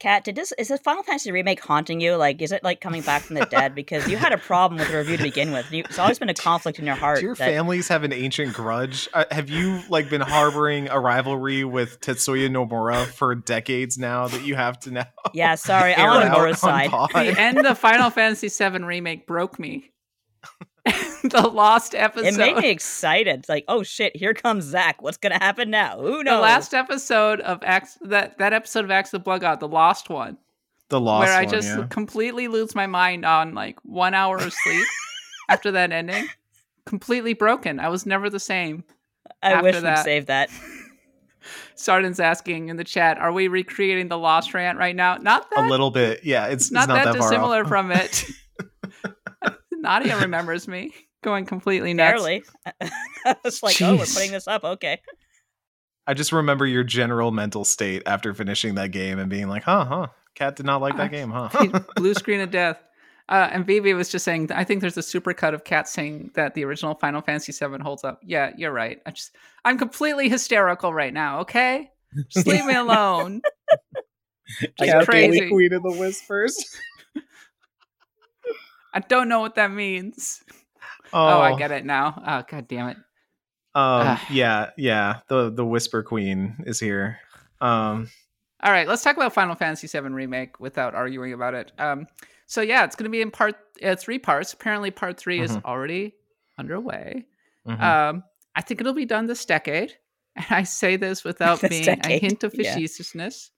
Kat, 0.00 0.24
did 0.24 0.34
this 0.34 0.50
is 0.56 0.68
this 0.68 0.80
Final 0.80 1.02
Fantasy 1.02 1.30
remake 1.30 1.60
haunting 1.60 2.00
you? 2.00 2.16
Like, 2.16 2.40
is 2.40 2.52
it 2.52 2.64
like 2.64 2.80
coming 2.80 3.02
back 3.02 3.20
from 3.20 3.36
the 3.36 3.44
dead? 3.44 3.74
Because 3.74 4.08
you 4.08 4.16
had 4.16 4.32
a 4.32 4.38
problem 4.38 4.78
with 4.78 4.90
the 4.90 4.96
review 4.96 5.18
to 5.18 5.22
begin 5.22 5.52
with. 5.52 5.70
You, 5.70 5.84
it's 5.84 5.98
always 5.98 6.18
been 6.18 6.30
a 6.30 6.34
conflict 6.34 6.78
in 6.78 6.86
your 6.86 6.94
heart. 6.94 7.18
Do 7.20 7.26
your 7.26 7.34
that- 7.34 7.46
families 7.46 7.88
have 7.88 8.02
an 8.02 8.12
ancient 8.12 8.54
grudge? 8.54 9.10
Uh, 9.12 9.26
have 9.30 9.50
you 9.50 9.82
like 9.90 10.08
been 10.08 10.22
harboring 10.22 10.88
a 10.88 10.98
rivalry 10.98 11.64
with 11.64 12.00
Tetsuya 12.00 12.48
Nomura 12.48 13.04
for 13.04 13.34
decades 13.34 13.98
now 13.98 14.26
that 14.26 14.42
you 14.42 14.54
have 14.54 14.80
to 14.80 14.90
now? 14.90 15.06
yeah, 15.34 15.54
sorry, 15.54 15.94
air 15.96 16.08
I'm 16.08 16.32
on 16.32 16.38
Nomura's 16.38 16.60
side. 16.60 16.88
pod? 16.88 17.10
The 17.12 17.38
end 17.38 17.66
of 17.66 17.78
Final 17.78 18.08
Fantasy 18.08 18.48
VII 18.48 18.82
Remake 18.82 19.26
broke 19.26 19.58
me. 19.58 19.90
the 21.24 21.50
lost 21.52 21.94
episode. 21.94 22.26
It 22.26 22.36
made 22.36 22.56
me 22.56 22.70
excited. 22.70 23.40
It's 23.40 23.48
like, 23.48 23.64
oh 23.68 23.82
shit, 23.82 24.16
here 24.16 24.34
comes 24.34 24.64
Zack. 24.64 25.02
What's 25.02 25.16
gonna 25.16 25.38
happen 25.38 25.70
now? 25.70 25.98
Who 26.00 26.22
knows? 26.22 26.36
the 26.36 26.40
last 26.40 26.74
episode 26.74 27.40
of 27.40 27.62
Axe 27.62 27.98
that 28.02 28.38
that 28.38 28.52
episode 28.52 28.84
of 28.84 28.90
Axe 28.90 29.10
the 29.10 29.18
Blood 29.18 29.42
God, 29.42 29.60
the 29.60 29.68
lost 29.68 30.08
one, 30.10 30.38
The 30.88 31.00
lost 31.00 31.26
where 31.26 31.36
I 31.36 31.46
just 31.46 31.68
yeah. 31.68 31.86
completely 31.90 32.48
lose 32.48 32.74
my 32.74 32.86
mind 32.86 33.24
on 33.24 33.54
like 33.54 33.78
one 33.82 34.14
hour 34.14 34.36
of 34.36 34.52
sleep 34.52 34.86
after 35.48 35.70
that 35.72 35.92
ending. 35.92 36.26
Completely 36.86 37.34
broken. 37.34 37.78
I 37.78 37.88
was 37.88 38.06
never 38.06 38.30
the 38.30 38.40
same. 38.40 38.84
I 39.42 39.52
after 39.52 39.64
wish 39.64 39.74
we'd 39.76 39.84
that- 39.84 40.04
save 40.04 40.26
that. 40.26 40.50
Sardin's 41.74 42.20
asking 42.20 42.68
in 42.68 42.76
the 42.76 42.84
chat, 42.84 43.16
are 43.18 43.32
we 43.32 43.48
recreating 43.48 44.08
the 44.08 44.18
lost 44.18 44.52
rant 44.52 44.78
right 44.78 44.94
now? 44.94 45.16
Not 45.16 45.48
that 45.50 45.64
a 45.64 45.68
little 45.68 45.90
bit. 45.90 46.22
Yeah, 46.22 46.46
it's 46.46 46.64
it's 46.64 46.70
not, 46.70 46.88
not, 46.88 46.96
that, 46.96 47.04
that, 47.04 47.14
far 47.16 47.22
off. 47.26 47.30
dissimilar 47.30 47.64
from 47.64 47.90
it. 47.90 48.24
Nadia 49.80 50.18
remembers 50.18 50.68
me 50.68 50.92
going 51.22 51.46
completely 51.46 51.94
nuts. 51.94 52.12
Barely. 52.22 52.42
I 53.24 53.36
was 53.44 53.62
like, 53.62 53.80
oh, 53.82 53.96
we're 53.96 54.06
putting 54.06 54.32
this 54.32 54.46
up. 54.48 54.64
Okay. 54.64 55.00
I 56.06 56.14
just 56.14 56.32
remember 56.32 56.66
your 56.66 56.82
general 56.84 57.30
mental 57.30 57.64
state 57.64 58.02
after 58.06 58.34
finishing 58.34 58.74
that 58.76 58.90
game 58.90 59.18
and 59.18 59.28
being 59.30 59.48
like, 59.48 59.62
huh, 59.64 59.84
huh. 59.84 60.06
Kat 60.34 60.56
did 60.56 60.66
not 60.66 60.80
like 60.80 60.96
that 60.96 61.06
Uh, 61.06 61.08
game, 61.08 61.30
huh? 61.30 61.80
Blue 61.96 62.14
screen 62.14 62.40
of 62.40 62.50
death. 62.50 62.82
Uh, 63.28 63.48
and 63.52 63.64
Vivi 63.66 63.94
was 63.94 64.08
just 64.08 64.24
saying, 64.24 64.50
I 64.52 64.64
think 64.64 64.80
there's 64.80 64.96
a 64.96 65.02
supercut 65.02 65.54
of 65.54 65.62
Kat 65.64 65.88
saying 65.88 66.30
that 66.34 66.54
the 66.54 66.64
original 66.64 66.94
Final 66.94 67.20
Fantasy 67.20 67.52
VII 67.52 67.80
holds 67.80 68.02
up. 68.02 68.20
Yeah, 68.24 68.52
you're 68.56 68.72
right. 68.72 69.00
I 69.06 69.10
just, 69.12 69.36
I'm 69.64 69.78
completely 69.78 70.28
hysterical 70.28 70.92
right 70.92 71.12
now. 71.14 71.40
Okay, 71.40 71.90
just 72.28 72.46
leave 72.46 72.64
me 72.64 72.74
alone. 72.74 73.40
Kat 74.60 74.72
Just 74.80 75.08
crazy. 75.08 75.38
Bailey 75.40 75.50
Queen 75.50 75.72
of 75.74 75.82
the 75.84 75.92
Whispers. 75.92 76.56
I 78.92 79.00
don't 79.00 79.28
know 79.28 79.40
what 79.40 79.54
that 79.56 79.70
means. 79.70 80.42
Oh, 81.12 81.40
I 81.40 81.56
get 81.56 81.70
it 81.72 81.84
now. 81.84 82.22
Oh, 82.26 82.44
god 82.48 82.68
damn 82.68 82.88
it. 82.88 82.96
Um, 82.96 83.02
Ah. 83.74 84.26
yeah, 84.30 84.70
yeah. 84.76 85.20
The 85.28 85.50
the 85.50 85.64
Whisper 85.64 86.02
Queen 86.02 86.56
is 86.66 86.78
here. 86.80 87.18
Um, 87.60 88.08
All 88.62 88.72
right, 88.72 88.86
let's 88.88 89.02
talk 89.02 89.16
about 89.16 89.32
Final 89.32 89.54
Fantasy 89.54 89.86
VII 89.86 90.08
remake 90.08 90.60
without 90.60 90.94
arguing 90.94 91.32
about 91.32 91.54
it. 91.54 91.72
Um, 91.78 92.06
so 92.46 92.60
yeah, 92.62 92.84
it's 92.84 92.96
going 92.96 93.04
to 93.04 93.10
be 93.10 93.22
in 93.22 93.30
part 93.30 93.56
uh, 93.82 93.96
three 93.96 94.18
parts. 94.18 94.52
Apparently, 94.52 94.90
part 94.90 95.18
3 95.18 95.40
is 95.40 95.52
Mhm. 95.56 95.64
already 95.64 96.14
underway. 96.58 97.26
mhm. 97.66 97.80
Um, 97.80 98.24
I 98.56 98.60
think 98.62 98.80
it'll 98.80 98.92
be 98.92 99.04
done 99.06 99.26
this 99.26 99.44
decade, 99.44 99.94
and 100.36 100.46
I 100.50 100.62
say 100.64 100.96
this 100.96 101.22
without 101.24 101.60
This 101.60 101.70
being 101.70 102.00
a 102.04 102.18
hint 102.18 102.42
of 102.44 102.54
yeah. 102.54 102.74
facetiousness. 102.74 103.50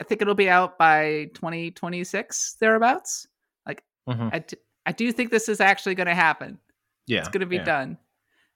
I 0.00 0.04
think 0.04 0.22
it'll 0.22 0.34
be 0.34 0.48
out 0.50 0.78
by 0.78 1.30
2026 1.34 2.56
thereabouts. 2.60 3.26
Mhm. 4.08 4.30
I, 4.32 4.38
d- 4.38 4.56
I 4.86 4.92
do 4.92 5.10
think 5.12 5.30
this 5.30 5.48
is 5.48 5.60
actually 5.60 5.96
going 5.96 6.06
to 6.06 6.14
happen. 6.14 6.58
yeah, 7.06 7.18
It's 7.18 7.28
going 7.28 7.40
to 7.40 7.46
be 7.46 7.56
yeah. 7.56 7.64
done. 7.64 7.98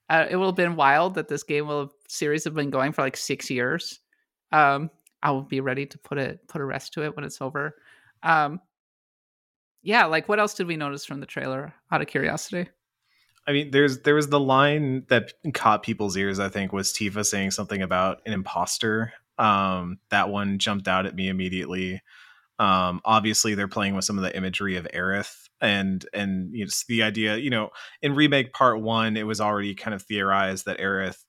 Uh, 0.09 0.25
it 0.29 0.37
will 0.37 0.47
have 0.47 0.55
been 0.55 0.75
wild 0.75 1.15
that 1.15 1.27
this 1.27 1.43
game 1.43 1.67
will 1.67 1.81
have, 1.81 1.91
series 2.07 2.45
have 2.45 2.53
been 2.53 2.69
going 2.69 2.93
for 2.93 3.01
like 3.01 3.17
six 3.17 3.49
years. 3.49 3.99
Um, 4.51 4.89
I 5.21 5.31
will 5.31 5.43
be 5.43 5.59
ready 5.59 5.85
to 5.85 5.97
put 5.97 6.17
it 6.17 6.47
put 6.47 6.61
a 6.61 6.65
rest 6.65 6.93
to 6.93 7.03
it 7.03 7.15
when 7.15 7.25
it's 7.25 7.41
over. 7.41 7.75
Um, 8.23 8.59
yeah, 9.83 10.05
like 10.05 10.27
what 10.27 10.39
else 10.39 10.53
did 10.53 10.67
we 10.67 10.77
notice 10.77 11.05
from 11.05 11.19
the 11.19 11.25
trailer? 11.25 11.73
Out 11.91 12.01
of 12.01 12.07
curiosity. 12.07 12.69
I 13.47 13.53
mean, 13.53 13.71
there's 13.71 13.99
there 13.99 14.15
was 14.15 14.27
the 14.27 14.39
line 14.39 15.05
that 15.09 15.33
caught 15.53 15.83
people's 15.83 16.17
ears. 16.17 16.39
I 16.39 16.49
think 16.49 16.73
was 16.73 16.91
Tifa 16.91 17.25
saying 17.25 17.51
something 17.51 17.81
about 17.81 18.21
an 18.25 18.33
imposter. 18.33 19.13
Um, 19.37 19.99
that 20.09 20.29
one 20.29 20.59
jumped 20.59 20.87
out 20.87 21.05
at 21.05 21.15
me 21.15 21.29
immediately. 21.29 22.01
Um, 22.59 23.01
obviously, 23.05 23.55
they're 23.55 23.67
playing 23.67 23.95
with 23.95 24.05
some 24.05 24.17
of 24.17 24.23
the 24.23 24.35
imagery 24.35 24.75
of 24.75 24.87
Aerith 24.93 25.49
and 25.61 26.05
and 26.13 26.53
you 26.53 26.65
know, 26.65 26.71
the 26.87 27.03
idea. 27.03 27.37
You 27.37 27.49
know, 27.49 27.69
in 28.01 28.15
remake 28.15 28.53
part 28.53 28.81
one, 28.81 29.17
it 29.17 29.27
was 29.27 29.41
already 29.41 29.75
kind 29.75 29.93
of 29.93 30.03
theorized 30.03 30.65
that 30.65 30.79
Aerith 30.79 31.23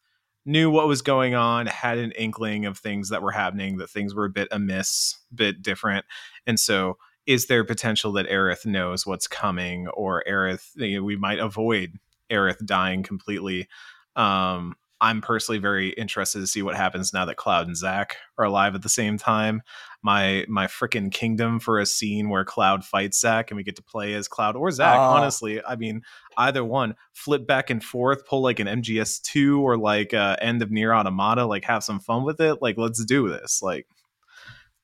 knew 0.44 0.70
what 0.70 0.88
was 0.88 1.02
going 1.02 1.34
on, 1.34 1.66
had 1.66 1.98
an 1.98 2.12
inkling 2.12 2.66
of 2.66 2.78
things 2.78 3.10
that 3.10 3.22
were 3.22 3.30
happening, 3.30 3.76
that 3.76 3.90
things 3.90 4.14
were 4.14 4.24
a 4.24 4.30
bit 4.30 4.48
amiss, 4.50 5.18
a 5.30 5.34
bit 5.34 5.62
different, 5.62 6.04
and 6.46 6.58
so 6.58 6.96
is 7.26 7.46
there 7.46 7.64
potential 7.64 8.12
that 8.12 8.28
Aerith 8.28 8.66
knows 8.66 9.06
what's 9.06 9.28
coming, 9.28 9.86
or 9.88 10.24
Aerith 10.28 10.70
you 10.74 10.96
know, 10.96 11.04
we 11.04 11.16
might 11.16 11.38
avoid 11.38 11.98
Aerith 12.30 12.64
dying 12.66 13.02
completely? 13.02 13.68
Um, 14.16 14.74
I'm 15.00 15.20
personally 15.20 15.58
very 15.58 15.90
interested 15.90 16.38
to 16.40 16.46
see 16.46 16.62
what 16.62 16.76
happens 16.76 17.12
now 17.12 17.24
that 17.24 17.36
Cloud 17.36 17.66
and 17.66 17.76
Zack 17.76 18.16
are 18.38 18.44
alive 18.44 18.74
at 18.74 18.82
the 18.82 18.88
same 18.88 19.18
time. 19.18 19.62
My 20.02 20.44
my 20.48 20.66
freaking 20.66 21.12
kingdom 21.12 21.60
for 21.60 21.78
a 21.78 21.86
scene 21.86 22.28
where 22.28 22.44
Cloud 22.44 22.84
fights 22.84 23.20
Zack 23.20 23.50
and 23.50 23.56
we 23.56 23.62
get 23.62 23.76
to 23.76 23.82
play 23.82 24.14
as 24.14 24.26
Cloud 24.26 24.56
or 24.56 24.70
Zack. 24.70 24.96
Oh. 24.98 25.00
Honestly, 25.00 25.62
I 25.64 25.76
mean 25.76 26.02
either 26.36 26.64
one. 26.64 26.96
Flip 27.14 27.46
back 27.46 27.70
and 27.70 27.82
forth, 27.84 28.26
pull 28.26 28.42
like 28.42 28.58
an 28.58 28.66
MGS 28.66 29.22
two 29.22 29.60
or 29.60 29.76
like 29.78 30.12
uh, 30.12 30.36
End 30.40 30.60
of 30.62 30.70
NieR 30.70 30.96
Automata. 30.98 31.46
Like 31.46 31.64
have 31.66 31.84
some 31.84 32.00
fun 32.00 32.24
with 32.24 32.40
it. 32.40 32.60
Like 32.60 32.76
let's 32.78 33.04
do 33.04 33.28
this. 33.28 33.60
Like 33.62 33.86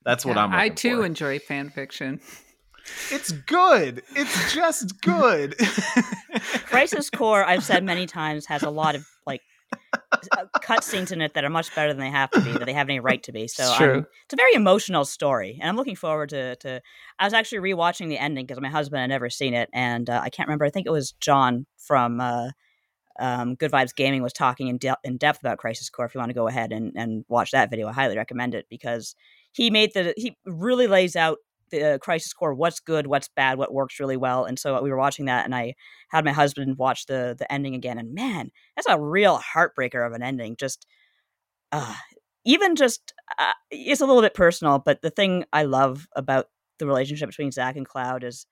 that's 0.04 0.24
what 0.24 0.36
Yeah, 0.36 0.44
I'm. 0.44 0.52
I 0.52 0.68
too 0.68 0.98
for. 0.98 1.06
enjoy 1.06 1.38
fan 1.40 1.70
fiction. 1.70 2.20
It's 3.10 3.32
good. 3.32 4.02
It's 4.14 4.54
just 4.54 5.00
good. 5.02 5.56
Crisis 6.64 7.10
Core, 7.10 7.44
I've 7.44 7.64
said 7.64 7.84
many 7.84 8.06
times, 8.06 8.46
has 8.46 8.62
a 8.62 8.70
lot 8.70 8.94
of 8.94 9.04
like 9.26 9.42
cutscenes 10.62 11.12
in 11.12 11.20
it 11.20 11.34
that 11.34 11.44
are 11.44 11.50
much 11.50 11.74
better 11.74 11.92
than 11.92 12.00
they 12.00 12.10
have 12.10 12.30
to 12.30 12.40
be, 12.40 12.52
that 12.52 12.66
they 12.66 12.72
have 12.72 12.88
any 12.88 13.00
right 13.00 13.22
to 13.22 13.32
be. 13.32 13.48
So 13.58 13.64
It's 13.64 13.76
true. 13.76 14.06
it's 14.24 14.34
a 14.34 14.36
very 14.36 14.54
emotional 14.54 15.04
story, 15.04 15.58
and 15.60 15.68
I'm 15.68 15.76
looking 15.76 15.96
forward 15.96 16.30
to. 16.30 16.56
to 16.56 16.80
I 17.18 17.24
was 17.24 17.32
actually 17.34 17.58
rewatching 17.58 18.08
the 18.08 18.18
ending 18.18 18.46
because 18.46 18.60
my 18.60 18.68
husband 18.68 19.00
had 19.00 19.08
never 19.08 19.30
seen 19.30 19.54
it, 19.54 19.68
and 19.72 20.08
uh, 20.08 20.20
I 20.22 20.30
can't 20.30 20.48
remember. 20.48 20.64
I 20.64 20.70
think 20.70 20.86
it 20.86 20.90
was 20.92 21.12
John 21.12 21.66
from 21.76 22.20
uh, 22.20 22.50
um, 23.18 23.54
Good 23.54 23.72
Vibes 23.72 23.94
Gaming 23.94 24.22
was 24.22 24.32
talking 24.32 24.68
in, 24.68 24.78
de- 24.78 24.98
in 25.04 25.16
depth 25.16 25.40
about 25.40 25.58
Crisis 25.58 25.90
Core. 25.90 26.06
If 26.06 26.14
you 26.14 26.20
want 26.20 26.30
to 26.30 26.34
go 26.34 26.48
ahead 26.48 26.72
and, 26.72 26.92
and 26.96 27.24
watch 27.28 27.50
that 27.50 27.70
video, 27.70 27.88
I 27.88 27.92
highly 27.92 28.16
recommend 28.16 28.54
it 28.54 28.66
because 28.70 29.14
he 29.52 29.70
made 29.70 29.92
the 29.94 30.14
he 30.16 30.36
really 30.46 30.86
lays 30.86 31.16
out 31.16 31.38
the 31.70 31.94
uh, 31.94 31.98
Crisis 31.98 32.32
Core, 32.32 32.54
what's 32.54 32.80
good, 32.80 33.06
what's 33.06 33.28
bad, 33.28 33.58
what 33.58 33.72
works 33.72 34.00
really 34.00 34.16
well, 34.16 34.44
and 34.44 34.58
so 34.58 34.80
we 34.82 34.90
were 34.90 34.96
watching 34.96 35.26
that, 35.26 35.44
and 35.44 35.54
I 35.54 35.74
had 36.08 36.24
my 36.24 36.32
husband 36.32 36.78
watch 36.78 37.06
the 37.06 37.34
the 37.38 37.50
ending 37.52 37.74
again, 37.74 37.98
and 37.98 38.14
man, 38.14 38.50
that's 38.76 38.88
a 38.88 39.00
real 39.00 39.38
heartbreaker 39.38 40.06
of 40.06 40.12
an 40.12 40.22
ending. 40.22 40.56
Just 40.56 40.86
uh, 41.72 41.94
even 42.44 42.76
just 42.76 43.12
uh, 43.38 43.52
it's 43.70 44.00
a 44.00 44.06
little 44.06 44.22
bit 44.22 44.34
personal, 44.34 44.78
but 44.78 45.02
the 45.02 45.10
thing 45.10 45.44
I 45.52 45.64
love 45.64 46.06
about 46.16 46.46
the 46.78 46.86
relationship 46.86 47.28
between 47.28 47.50
Zack 47.50 47.76
and 47.76 47.86
Cloud 47.86 48.24
is 48.24 48.46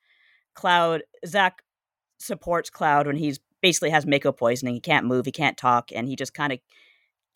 Cloud 0.53 1.03
Zack 1.25 1.61
supports 2.19 2.69
Cloud 2.69 3.07
when 3.07 3.15
he's 3.15 3.39
basically 3.61 3.89
has 3.89 4.05
Mako 4.05 4.31
poisoning. 4.31 4.75
He 4.75 4.79
can't 4.79 5.05
move, 5.05 5.25
he 5.25 5.31
can't 5.31 5.57
talk, 5.57 5.91
and 5.93 6.07
he 6.07 6.15
just 6.15 6.33
kind 6.33 6.53
of 6.53 6.59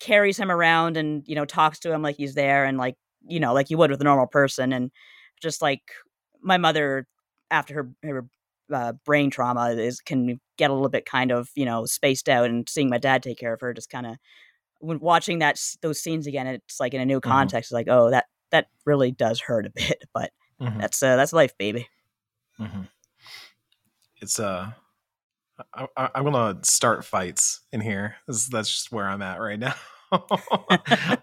carries 0.02 0.36
him 0.36 0.50
around 0.50 0.96
and 0.96 1.22
you 1.26 1.34
know 1.36 1.44
talks 1.44 1.78
to 1.78 1.92
him 1.92 2.02
like 2.02 2.16
he's 2.16 2.34
there 2.34 2.64
and 2.64 2.76
like 2.76 2.96
you 3.28 3.38
know 3.38 3.54
like 3.54 3.70
you 3.70 3.78
would 3.78 3.90
with 3.90 4.00
a 4.00 4.04
normal 4.04 4.26
person 4.26 4.72
and 4.72 4.90
just 5.42 5.62
like 5.62 5.82
my 6.42 6.58
mother 6.58 7.06
after 7.50 7.74
her 7.74 7.90
her 8.02 8.26
uh, 8.72 8.92
brain 9.04 9.30
trauma 9.30 9.70
is 9.70 10.00
can 10.00 10.40
get 10.56 10.70
a 10.70 10.74
little 10.74 10.88
bit 10.88 11.04
kind 11.04 11.30
of 11.32 11.50
you 11.54 11.64
know 11.64 11.84
spaced 11.84 12.28
out 12.28 12.46
and 12.46 12.68
seeing 12.68 12.88
my 12.88 12.98
dad 12.98 13.22
take 13.22 13.38
care 13.38 13.52
of 13.52 13.60
her 13.60 13.74
just 13.74 13.90
kind 13.90 14.06
of 14.06 14.16
when 14.80 14.98
watching 15.00 15.40
that 15.40 15.60
those 15.82 16.00
scenes 16.02 16.26
again 16.26 16.46
it's 16.46 16.80
like 16.80 16.94
in 16.94 17.00
a 17.00 17.06
new 17.06 17.20
Mhm. 17.20 17.24
context 17.28 17.68
it's 17.70 17.74
like 17.74 17.88
oh 17.88 18.10
that 18.10 18.26
that 18.50 18.68
really 18.86 19.10
does 19.12 19.40
hurt 19.40 19.66
a 19.66 19.70
bit 19.70 20.02
but 20.14 20.30
Mhm, 20.60 20.80
that's 20.80 21.02
uh, 21.02 21.16
that's 21.16 21.32
life 21.32 21.56
baby 21.58 21.88
mhm. 22.58 22.88
It's 24.20 24.38
uh, 24.38 24.70
I, 25.74 25.86
I, 25.96 26.10
I'm 26.14 26.24
gonna 26.24 26.58
start 26.62 27.04
fights 27.04 27.60
in 27.72 27.80
here. 27.80 28.16
This, 28.26 28.46
that's 28.46 28.70
just 28.70 28.92
where 28.92 29.06
I'm 29.06 29.22
at 29.22 29.40
right 29.40 29.58
now. 29.58 29.74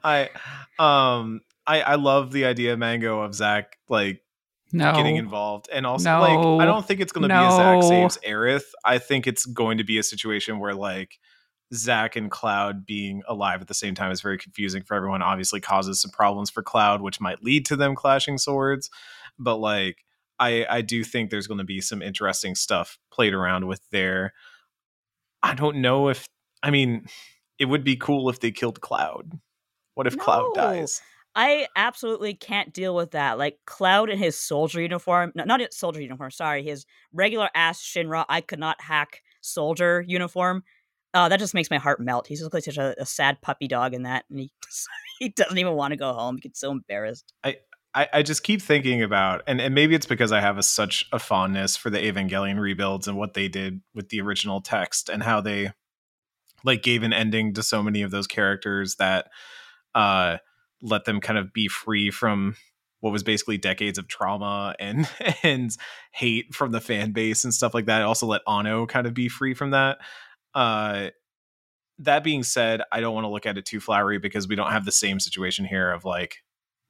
I 0.03 0.29
um 0.77 1.41
I 1.69 1.81
I 1.81 1.95
love 1.95 2.31
the 2.31 2.45
idea, 2.45 2.75
Mango, 2.75 3.21
of 3.21 3.33
Zack 3.35 3.77
like 3.87 4.21
No. 4.73 4.91
getting 4.93 5.15
involved. 5.17 5.69
And 5.71 5.85
also, 5.85 6.19
like, 6.19 6.39
I 6.61 6.65
don't 6.65 6.85
think 6.85 6.99
it's 6.99 7.11
going 7.11 7.29
to 7.29 7.29
be 7.29 7.45
a 7.45 7.51
Zack 7.51 7.79
No. 7.79 7.89
saves 7.89 8.17
Aerith. 8.27 8.65
I 8.83 8.97
think 8.97 9.27
it's 9.27 9.45
going 9.45 9.77
to 9.77 9.83
be 9.83 9.97
a 9.99 10.03
situation 10.03 10.59
where, 10.59 10.73
like, 10.73 11.19
Zack 11.73 12.15
and 12.15 12.31
Cloud 12.31 12.85
being 12.85 13.21
alive 13.27 13.61
at 13.61 13.67
the 13.67 13.75
same 13.75 13.93
time 13.93 14.11
is 14.11 14.21
very 14.21 14.37
confusing 14.37 14.81
for 14.83 14.95
everyone. 14.95 15.21
Obviously, 15.21 15.61
causes 15.61 16.01
some 16.01 16.11
problems 16.11 16.49
for 16.49 16.63
Cloud, 16.63 17.01
which 17.01 17.21
might 17.21 17.43
lead 17.43 17.65
to 17.67 17.75
them 17.75 17.95
clashing 17.95 18.37
swords. 18.39 18.89
But, 19.37 19.57
like, 19.57 19.97
I, 20.39 20.65
I 20.69 20.81
do 20.81 21.03
think 21.03 21.29
there's 21.29 21.47
going 21.47 21.59
to 21.59 21.63
be 21.63 21.81
some 21.81 22.01
interesting 22.01 22.55
stuff 22.55 22.97
played 23.11 23.33
around 23.33 23.67
with 23.67 23.81
there. 23.91 24.33
I 25.43 25.53
don't 25.53 25.77
know 25.77 26.09
if, 26.09 26.25
I 26.63 26.71
mean, 26.71 27.05
it 27.59 27.65
would 27.65 27.83
be 27.83 27.95
cool 27.95 28.29
if 28.29 28.39
they 28.39 28.51
killed 28.51 28.81
Cloud. 28.81 29.39
What 29.93 30.07
if 30.07 30.17
Cloud 30.17 30.53
dies? 30.55 31.01
I 31.35 31.67
absolutely 31.75 32.33
can't 32.33 32.73
deal 32.73 32.95
with 32.95 33.11
that. 33.11 33.37
Like 33.37 33.59
Cloud 33.65 34.09
in 34.09 34.17
his 34.17 34.37
soldier 34.37 34.81
uniform, 34.81 35.31
no, 35.35 35.43
not 35.43 35.59
his 35.59 35.77
soldier 35.77 36.01
uniform. 36.01 36.31
Sorry, 36.31 36.63
his 36.63 36.85
regular 37.13 37.49
ass 37.53 37.81
Shinra. 37.81 38.25
I 38.27 38.41
could 38.41 38.59
not 38.59 38.81
hack 38.81 39.21
soldier 39.41 40.03
uniform. 40.07 40.63
Uh, 41.13 41.29
that 41.29 41.39
just 41.39 41.53
makes 41.53 41.71
my 41.71 41.77
heart 41.77 41.99
melt. 41.99 42.27
He's 42.27 42.41
looks 42.41 42.53
like 42.53 42.63
such 42.63 42.77
a, 42.77 42.95
a 42.99 43.05
sad 43.05 43.41
puppy 43.41 43.67
dog 43.67 43.93
in 43.93 44.03
that, 44.03 44.25
and 44.29 44.39
he 44.39 44.51
he 45.19 45.29
doesn't 45.29 45.57
even 45.57 45.73
want 45.73 45.91
to 45.91 45.97
go 45.97 46.13
home. 46.13 46.35
He 46.35 46.41
gets 46.41 46.59
so 46.59 46.71
embarrassed. 46.71 47.33
I, 47.95 48.07
I 48.13 48.21
just 48.21 48.43
keep 48.43 48.61
thinking 48.61 49.01
about, 49.01 49.41
and, 49.47 49.59
and 49.59 49.73
maybe 49.73 49.95
it's 49.95 50.05
because 50.05 50.31
I 50.31 50.41
have 50.41 50.59
a, 50.59 50.63
such 50.63 51.07
a 51.11 51.17
fondness 51.17 51.75
for 51.75 51.89
the 51.89 51.97
Evangelion 51.97 52.59
rebuilds 52.59 53.07
and 53.07 53.17
what 53.17 53.33
they 53.33 53.47
did 53.47 53.81
with 53.95 54.09
the 54.09 54.21
original 54.21 54.61
text 54.61 55.09
and 55.09 55.23
how 55.23 55.41
they 55.41 55.71
like 56.63 56.83
gave 56.83 57.03
an 57.03 57.13
ending 57.13 57.53
to 57.53 57.63
so 57.63 57.81
many 57.81 58.01
of 58.01 58.11
those 58.11 58.27
characters 58.27 58.97
that 58.97 59.29
uh 59.95 60.37
let 60.81 61.05
them 61.05 61.19
kind 61.19 61.37
of 61.39 61.53
be 61.53 61.67
free 61.67 62.11
from 62.11 62.55
what 63.01 63.13
was 63.13 63.23
basically 63.23 63.57
decades 63.57 63.97
of 63.97 64.07
trauma 64.07 64.75
and 64.79 65.09
and 65.43 65.75
hate 66.11 66.53
from 66.53 66.71
the 66.71 66.81
fan 66.81 67.11
base 67.11 67.43
and 67.43 67.53
stuff 67.53 67.73
like 67.73 67.85
that. 67.85 68.01
Also 68.01 68.25
let 68.25 68.41
Anno 68.47 68.85
kind 68.85 69.07
of 69.07 69.13
be 69.13 69.29
free 69.29 69.53
from 69.53 69.71
that. 69.71 69.97
Uh 70.53 71.09
that 71.99 72.23
being 72.23 72.43
said, 72.43 72.81
I 72.91 73.01
don't 73.01 73.13
want 73.13 73.25
to 73.25 73.29
look 73.29 73.45
at 73.45 73.57
it 73.57 73.65
too 73.65 73.81
flowery 73.81 74.19
because 74.19 74.47
we 74.47 74.55
don't 74.55 74.71
have 74.71 74.85
the 74.85 74.91
same 74.91 75.19
situation 75.19 75.65
here 75.65 75.91
of 75.91 76.05
like 76.05 76.37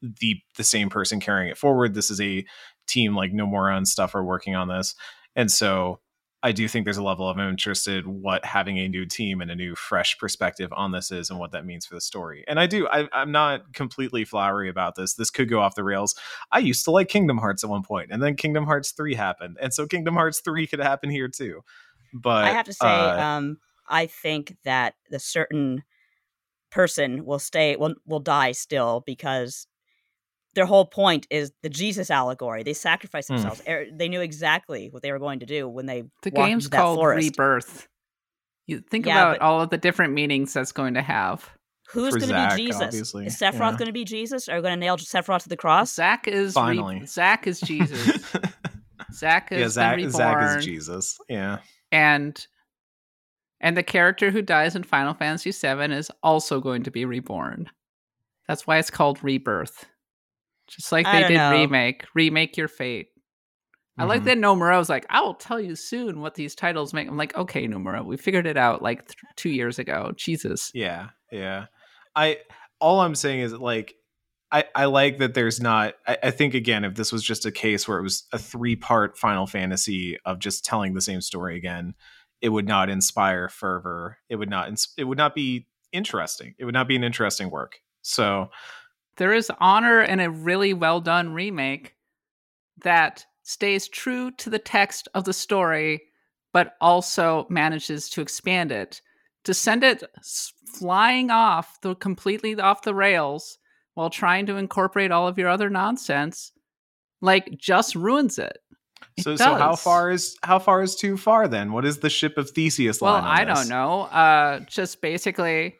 the 0.01 0.37
the 0.55 0.63
same 0.63 0.89
person 0.89 1.19
carrying 1.19 1.49
it 1.49 1.57
forward. 1.57 1.93
This 1.93 2.11
is 2.11 2.21
a 2.21 2.45
team 2.87 3.15
like 3.15 3.31
Nomura 3.31 3.75
and 3.75 3.87
stuff 3.87 4.15
are 4.15 4.23
working 4.23 4.55
on 4.55 4.67
this. 4.67 4.95
And 5.35 5.51
so 5.51 5.99
I 6.41 6.53
do 6.53 6.69
think 6.69 6.85
there's 6.85 6.97
a 6.97 7.03
level 7.03 7.27
of 7.27 7.37
interest 7.37 7.87
in 7.87 8.21
what 8.21 8.45
having 8.45 8.77
a 8.77 8.87
new 8.87 9.05
team 9.05 9.41
and 9.41 9.51
a 9.51 9.55
new 9.55 9.75
fresh 9.75 10.17
perspective 10.17 10.71
on 10.73 10.93
this 10.93 11.11
is 11.11 11.29
and 11.29 11.37
what 11.37 11.51
that 11.51 11.65
means 11.65 11.85
for 11.85 11.95
the 11.95 12.01
story. 12.01 12.45
And 12.47 12.59
I 12.59 12.65
do, 12.65 12.87
I, 12.87 13.09
I'm 13.11 13.33
not 13.33 13.73
completely 13.73 14.23
flowery 14.23 14.69
about 14.69 14.95
this. 14.95 15.15
This 15.15 15.29
could 15.29 15.49
go 15.49 15.59
off 15.59 15.75
the 15.75 15.83
rails. 15.83 16.15
I 16.51 16.59
used 16.59 16.85
to 16.85 16.91
like 16.91 17.09
Kingdom 17.09 17.39
Hearts 17.39 17.63
at 17.65 17.69
one 17.69 17.83
point, 17.83 18.11
and 18.11 18.23
then 18.23 18.35
Kingdom 18.35 18.65
Hearts 18.65 18.91
3 18.91 19.15
happened. 19.15 19.57
And 19.61 19.73
so 19.73 19.85
Kingdom 19.85 20.13
Hearts 20.13 20.39
3 20.39 20.65
could 20.67 20.79
happen 20.79 21.09
here 21.09 21.27
too. 21.27 21.61
But 22.13 22.45
I 22.45 22.51
have 22.51 22.65
to 22.65 22.73
say, 22.73 22.87
uh, 22.87 23.21
um, 23.21 23.57
I 23.87 24.05
think 24.05 24.55
that 24.63 24.95
the 25.09 25.19
certain 25.19 25.83
person 26.71 27.25
will 27.25 27.39
stay 27.39 27.75
will 27.75 27.95
will 28.05 28.19
die 28.19 28.51
still 28.51 29.03
because 29.05 29.67
their 30.55 30.65
whole 30.65 30.85
point 30.85 31.27
is 31.29 31.51
the 31.63 31.69
Jesus 31.69 32.09
allegory. 32.09 32.63
They 32.63 32.73
sacrificed 32.73 33.27
Hmm. 33.29 33.35
themselves. 33.35 33.61
Er, 33.67 33.85
They 33.91 34.09
knew 34.09 34.21
exactly 34.21 34.89
what 34.89 35.01
they 35.03 35.11
were 35.11 35.19
going 35.19 35.39
to 35.39 35.45
do 35.45 35.67
when 35.67 35.85
they 35.85 36.01
The 36.23 36.31
walked 36.33 36.35
game's 36.49 36.65
into 36.65 36.69
that 36.71 36.77
called 36.81 36.97
forest. 36.97 37.17
Rebirth. 37.23 37.87
You 38.67 38.81
think 38.81 39.05
Yeah, 39.05 39.19
about 39.31 39.39
all 39.41 39.61
of 39.61 39.69
the 39.69 39.77
different 39.77 40.13
meanings 40.13 40.53
that's 40.53 40.71
going 40.71 40.93
to 40.95 41.01
have. 41.01 41.49
Who's 41.91 42.15
going 42.15 42.29
to 42.29 42.47
be 42.55 42.63
Jesus? 42.63 42.81
obviously, 42.83 43.25
Is 43.25 43.35
Sephiroth 43.39 43.71
yeah. 43.71 43.77
going 43.77 43.87
to 43.87 43.91
be 43.91 44.05
Jesus? 44.05 44.47
Are 44.47 44.55
we 44.57 44.61
going 44.61 44.73
to 44.75 44.79
nail 44.79 44.97
Sephiroth 44.97 45.43
to 45.43 45.49
the 45.49 45.57
cross? 45.57 45.91
Zack 45.93 46.27
is 46.27 46.49
re- 46.49 46.61
Finally. 46.61 47.05
Zack 47.07 47.47
is 47.47 47.59
Jesus. 47.61 48.21
Zack 49.13 49.51
is 49.51 49.59
yeah, 49.59 49.67
Zack, 49.69 49.99
Zack 50.11 50.57
is 50.57 50.65
Jesus. 50.65 51.17
Yeah. 51.27 51.59
and 51.91 52.45
and 53.61 53.75
the 53.75 53.83
character 53.83 54.29
who 54.31 54.41
dies 54.41 54.75
in 54.75 54.83
Final 54.83 55.13
Fantasy 55.13 55.51
VII 55.51 55.91
is 55.93 56.09
also 56.23 56.61
going 56.61 56.83
to 56.83 56.91
be 56.91 57.05
reborn. 57.05 57.69
That's 58.47 58.65
why 58.67 58.77
it's 58.77 58.89
called 58.91 59.21
Rebirth. 59.23 59.85
Just 60.69 60.91
like 60.91 61.05
they 61.05 61.27
did 61.27 61.35
know. 61.35 61.51
remake, 61.51 62.05
remake 62.13 62.57
your 62.57 62.67
fate. 62.67 63.07
I 63.97 64.05
like 64.05 64.21
Mhm. 64.21 64.25
that 64.25 64.37
Nomura 64.37 64.77
was 64.77 64.87
like, 64.87 65.05
I 65.09 65.19
will 65.21 65.33
tell 65.33 65.59
you 65.59 65.75
soon 65.75 66.21
what 66.21 66.35
these 66.35 66.55
titles 66.55 66.93
make. 66.93 67.07
I'm 67.09 67.17
like, 67.17 67.35
okay, 67.35 67.67
Nomura, 67.67 68.05
we 68.05 68.15
figured 68.15 68.47
it 68.47 68.55
out 68.55 68.81
like 68.81 69.05
th- 69.05 69.17
two 69.35 69.49
years 69.49 69.77
ago. 69.77 70.13
Jesus. 70.15 70.71
Yeah, 70.73 71.09
yeah. 71.31 71.65
I 72.15 72.37
all 72.79 73.01
I'm 73.01 73.15
saying 73.15 73.41
is 73.41 73.53
like 73.53 73.95
I, 74.51 74.63
I 74.73 74.85
like 74.85 75.17
that 75.19 75.33
there's 75.33 75.59
not 75.59 75.95
I, 76.07 76.17
I 76.23 76.31
think 76.31 76.53
again 76.53 76.85
if 76.85 76.95
this 76.95 77.11
was 77.11 77.23
just 77.23 77.45
a 77.45 77.51
case 77.51 77.87
where 77.87 77.99
it 77.99 78.03
was 78.03 78.23
a 78.31 78.39
three 78.39 78.75
part 78.77 79.17
Final 79.17 79.45
Fantasy 79.47 80.17
of 80.25 80.39
just 80.39 80.63
telling 80.65 80.93
the 80.93 81.01
same 81.01 81.19
story 81.21 81.57
again, 81.57 81.93
it 82.41 82.49
would 82.49 82.67
not 82.67 82.89
inspire 82.89 83.49
fervor. 83.49 84.17
It 84.29 84.37
would 84.37 84.49
not 84.49 84.69
ins- 84.69 84.93
it 84.97 85.03
would 85.03 85.17
not 85.17 85.35
be 85.35 85.67
interesting. 85.91 86.55
It 86.57 86.63
would 86.65 86.73
not 86.73 86.87
be 86.87 86.95
an 86.95 87.03
interesting 87.03 87.49
work. 87.51 87.79
So 88.01 88.49
There 89.19 89.33
is 89.33 89.51
honor 89.59 90.01
in 90.01 90.21
a 90.21 90.29
really 90.29 90.73
well 90.73 91.01
done 91.01 91.33
remake 91.33 91.95
that 92.83 93.25
stays 93.43 93.89
true 93.89 94.31
to 94.31 94.49
the 94.49 94.59
text 94.59 95.09
of 95.13 95.25
the 95.25 95.33
story, 95.33 96.03
but 96.53 96.75
also 96.79 97.45
manages 97.49 98.09
to 98.11 98.21
expand 98.21 98.71
it. 98.71 99.01
To 99.43 99.53
send 99.53 99.83
it 99.83 100.03
flying 100.79 101.31
off 101.31 101.81
the 101.81 101.95
completely 101.95 102.57
off 102.59 102.83
the 102.83 102.95
rails 102.95 103.57
while 103.93 104.09
trying 104.09 104.45
to 104.45 104.55
incorporate 104.55 105.11
all 105.11 105.27
of 105.27 105.37
your 105.37 105.49
other 105.49 105.69
nonsense, 105.69 106.53
like 107.21 107.57
just 107.57 107.95
ruins 107.95 108.39
it. 108.39 108.59
It 109.17 109.23
so 109.23 109.35
so 109.35 109.55
how 109.55 109.75
far 109.75 110.11
is 110.11 110.37
how 110.43 110.59
far 110.59 110.81
is 110.81 110.95
too 110.95 111.17
far 111.17 111.49
then? 111.49 111.73
What 111.73 111.83
is 111.85 111.99
the 111.99 112.09
ship 112.09 112.37
of 112.37 112.51
Theseus 112.51 113.01
Well, 113.01 113.13
line? 113.13 113.23
on 113.23 113.29
I 113.29 113.43
this? 113.43 113.59
don't 113.59 113.69
know. 113.69 114.01
Uh, 114.03 114.59
just 114.61 115.01
basically 115.01 115.75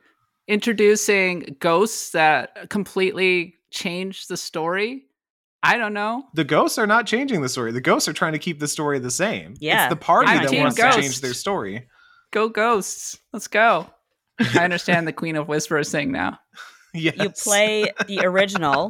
introducing 0.49 1.55
ghosts 1.59 2.09
that 2.11 2.69
completely 2.69 3.55
change 3.71 4.27
the 4.27 4.35
story. 4.35 5.05
I 5.61 5.77
don't 5.77 5.93
know. 5.93 6.23
The 6.33 6.43
ghosts 6.43 6.77
are 6.77 6.87
not 6.87 7.05
changing 7.05 7.41
the 7.41 7.49
story. 7.49 7.71
The 7.71 7.81
ghosts 7.81 8.09
are 8.09 8.13
trying 8.13 8.33
to 8.33 8.39
keep 8.39 8.59
the 8.59 8.67
story 8.67 8.97
the 8.99 9.11
same. 9.11 9.53
Yeah, 9.59 9.85
it's 9.85 9.91
the 9.93 9.95
party 9.97 10.31
I'm 10.31 10.43
that 10.43 10.53
wants 10.53 10.77
Ghost. 10.77 10.95
to 10.95 11.01
change 11.01 11.21
their 11.21 11.33
story. 11.33 11.87
Go 12.31 12.49
ghosts. 12.49 13.19
Let's 13.31 13.47
go. 13.47 13.87
I 14.39 14.63
understand 14.63 15.07
the 15.07 15.13
Queen 15.13 15.35
of 15.35 15.47
Whispers 15.47 15.91
thing 15.91 16.11
now. 16.11 16.39
Yes. 16.91 17.17
You 17.19 17.29
play 17.29 17.91
the 18.07 18.21
original, 18.25 18.89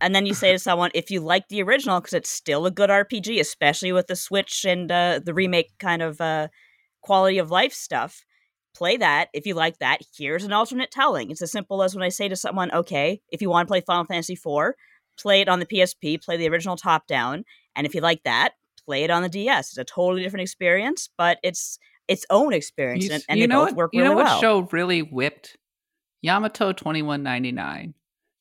and 0.00 0.14
then 0.14 0.26
you 0.26 0.32
say 0.32 0.52
to 0.52 0.60
someone, 0.60 0.92
if 0.94 1.10
you 1.10 1.18
like 1.18 1.48
the 1.48 1.60
original, 1.64 1.98
because 1.98 2.12
it's 2.12 2.30
still 2.30 2.66
a 2.66 2.70
good 2.70 2.88
RPG, 2.88 3.40
especially 3.40 3.90
with 3.90 4.06
the 4.06 4.14
Switch 4.14 4.64
and 4.64 4.92
uh, 4.92 5.18
the 5.18 5.34
remake 5.34 5.76
kind 5.80 6.02
of 6.02 6.20
uh, 6.20 6.46
quality 7.00 7.38
of 7.38 7.50
life 7.50 7.72
stuff, 7.72 8.24
play 8.74 8.96
that. 8.96 9.28
If 9.32 9.46
you 9.46 9.54
like 9.54 9.78
that, 9.78 10.00
here's 10.16 10.44
an 10.44 10.52
alternate 10.52 10.90
telling. 10.90 11.30
It's 11.30 11.42
as 11.42 11.52
simple 11.52 11.82
as 11.82 11.94
when 11.94 12.02
I 12.02 12.08
say 12.08 12.28
to 12.28 12.36
someone, 12.36 12.70
okay, 12.72 13.20
if 13.30 13.42
you 13.42 13.50
want 13.50 13.66
to 13.66 13.70
play 13.70 13.80
Final 13.80 14.04
Fantasy 14.04 14.34
IV, 14.34 14.74
play 15.18 15.40
it 15.42 15.48
on 15.48 15.60
the 15.60 15.66
PSP, 15.66 16.22
play 16.22 16.36
the 16.36 16.48
original 16.48 16.76
top 16.76 17.06
down, 17.06 17.44
and 17.76 17.86
if 17.86 17.94
you 17.94 18.00
like 18.00 18.22
that, 18.24 18.52
play 18.84 19.04
it 19.04 19.10
on 19.10 19.22
the 19.22 19.28
DS. 19.28 19.68
It's 19.70 19.78
a 19.78 19.84
totally 19.84 20.22
different 20.22 20.42
experience, 20.42 21.08
but 21.16 21.38
it's 21.42 21.78
its 22.08 22.26
own 22.30 22.52
experience, 22.52 23.04
You, 23.06 23.12
and, 23.12 23.24
and 23.28 23.38
you 23.38 23.46
they 23.46 23.54
both 23.54 23.68
what? 23.68 23.76
work 23.76 23.90
You 23.92 24.00
really 24.02 24.10
know 24.10 24.16
what 24.16 24.24
well. 24.24 24.40
show 24.40 24.60
really 24.72 25.02
whipped 25.02 25.56
Yamato 26.22 26.72
twenty 26.72 27.02
one 27.02 27.22
ninety 27.22 27.52
nine, 27.52 27.94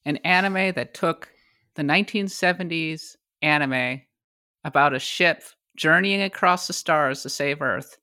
an 0.05 0.17
anime 0.17 0.73
that 0.73 0.93
took 0.93 1.29
the 1.75 1.83
nineteen 1.83 2.27
seventies 2.27 3.17
anime 3.41 4.01
about 4.63 4.93
a 4.93 4.99
ship 4.99 5.43
journeying 5.75 6.21
across 6.21 6.67
the 6.67 6.73
stars 6.73 7.21
to 7.23 7.29
save 7.29 7.61
Earth, 7.61 7.97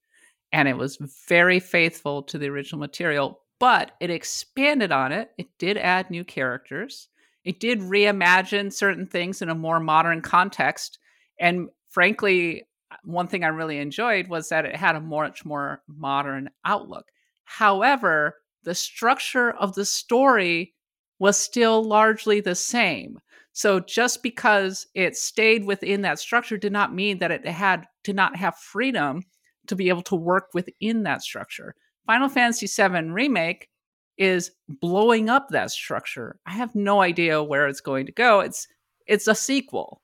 and 0.52 0.68
it 0.68 0.76
was 0.76 0.98
very 1.28 1.60
faithful 1.60 2.22
to 2.24 2.38
the 2.38 2.48
original 2.48 2.80
material, 2.80 3.40
but 3.58 3.92
it 4.00 4.10
expanded 4.10 4.92
on 4.92 5.12
it. 5.12 5.30
It 5.38 5.48
did 5.58 5.76
add 5.76 6.10
new 6.10 6.24
characters. 6.24 7.08
It 7.44 7.60
did 7.60 7.80
reimagine 7.80 8.72
certain 8.72 9.06
things 9.06 9.42
in 9.42 9.48
a 9.48 9.54
more 9.54 9.80
modern 9.80 10.20
context, 10.20 10.98
and 11.38 11.68
frankly, 11.88 12.64
one 13.04 13.28
thing 13.28 13.44
I 13.44 13.48
really 13.48 13.78
enjoyed 13.78 14.28
was 14.28 14.48
that 14.48 14.64
it 14.64 14.76
had 14.76 14.96
a 14.96 15.00
much 15.00 15.44
more 15.44 15.82
modern 15.86 16.50
outlook. 16.64 17.06
However, 17.44 18.36
the 18.64 18.74
structure 18.74 19.50
of 19.52 19.74
the 19.74 19.84
story 19.84 20.74
was 21.18 21.36
still 21.36 21.82
largely 21.82 22.40
the 22.40 22.54
same. 22.54 23.18
So 23.52 23.80
just 23.80 24.22
because 24.22 24.86
it 24.94 25.16
stayed 25.16 25.64
within 25.64 26.02
that 26.02 26.18
structure 26.18 26.56
did 26.56 26.72
not 26.72 26.94
mean 26.94 27.18
that 27.18 27.30
it 27.30 27.46
had 27.46 27.86
did 28.04 28.14
not 28.14 28.36
have 28.36 28.56
freedom 28.56 29.22
to 29.68 29.76
be 29.76 29.88
able 29.88 30.02
to 30.02 30.16
work 30.16 30.48
within 30.54 31.04
that 31.04 31.22
structure. 31.22 31.74
Final 32.06 32.28
Fantasy 32.28 32.66
VII 32.66 33.10
Remake 33.10 33.68
is 34.16 34.50
blowing 34.68 35.28
up 35.28 35.48
that 35.50 35.70
structure. 35.70 36.38
I 36.46 36.52
have 36.52 36.74
no 36.74 37.00
idea 37.00 37.42
where 37.42 37.68
it's 37.68 37.80
going 37.80 38.06
to 38.06 38.12
go. 38.12 38.40
It's 38.40 38.66
it's 39.06 39.28
a 39.28 39.34
sequel 39.34 40.02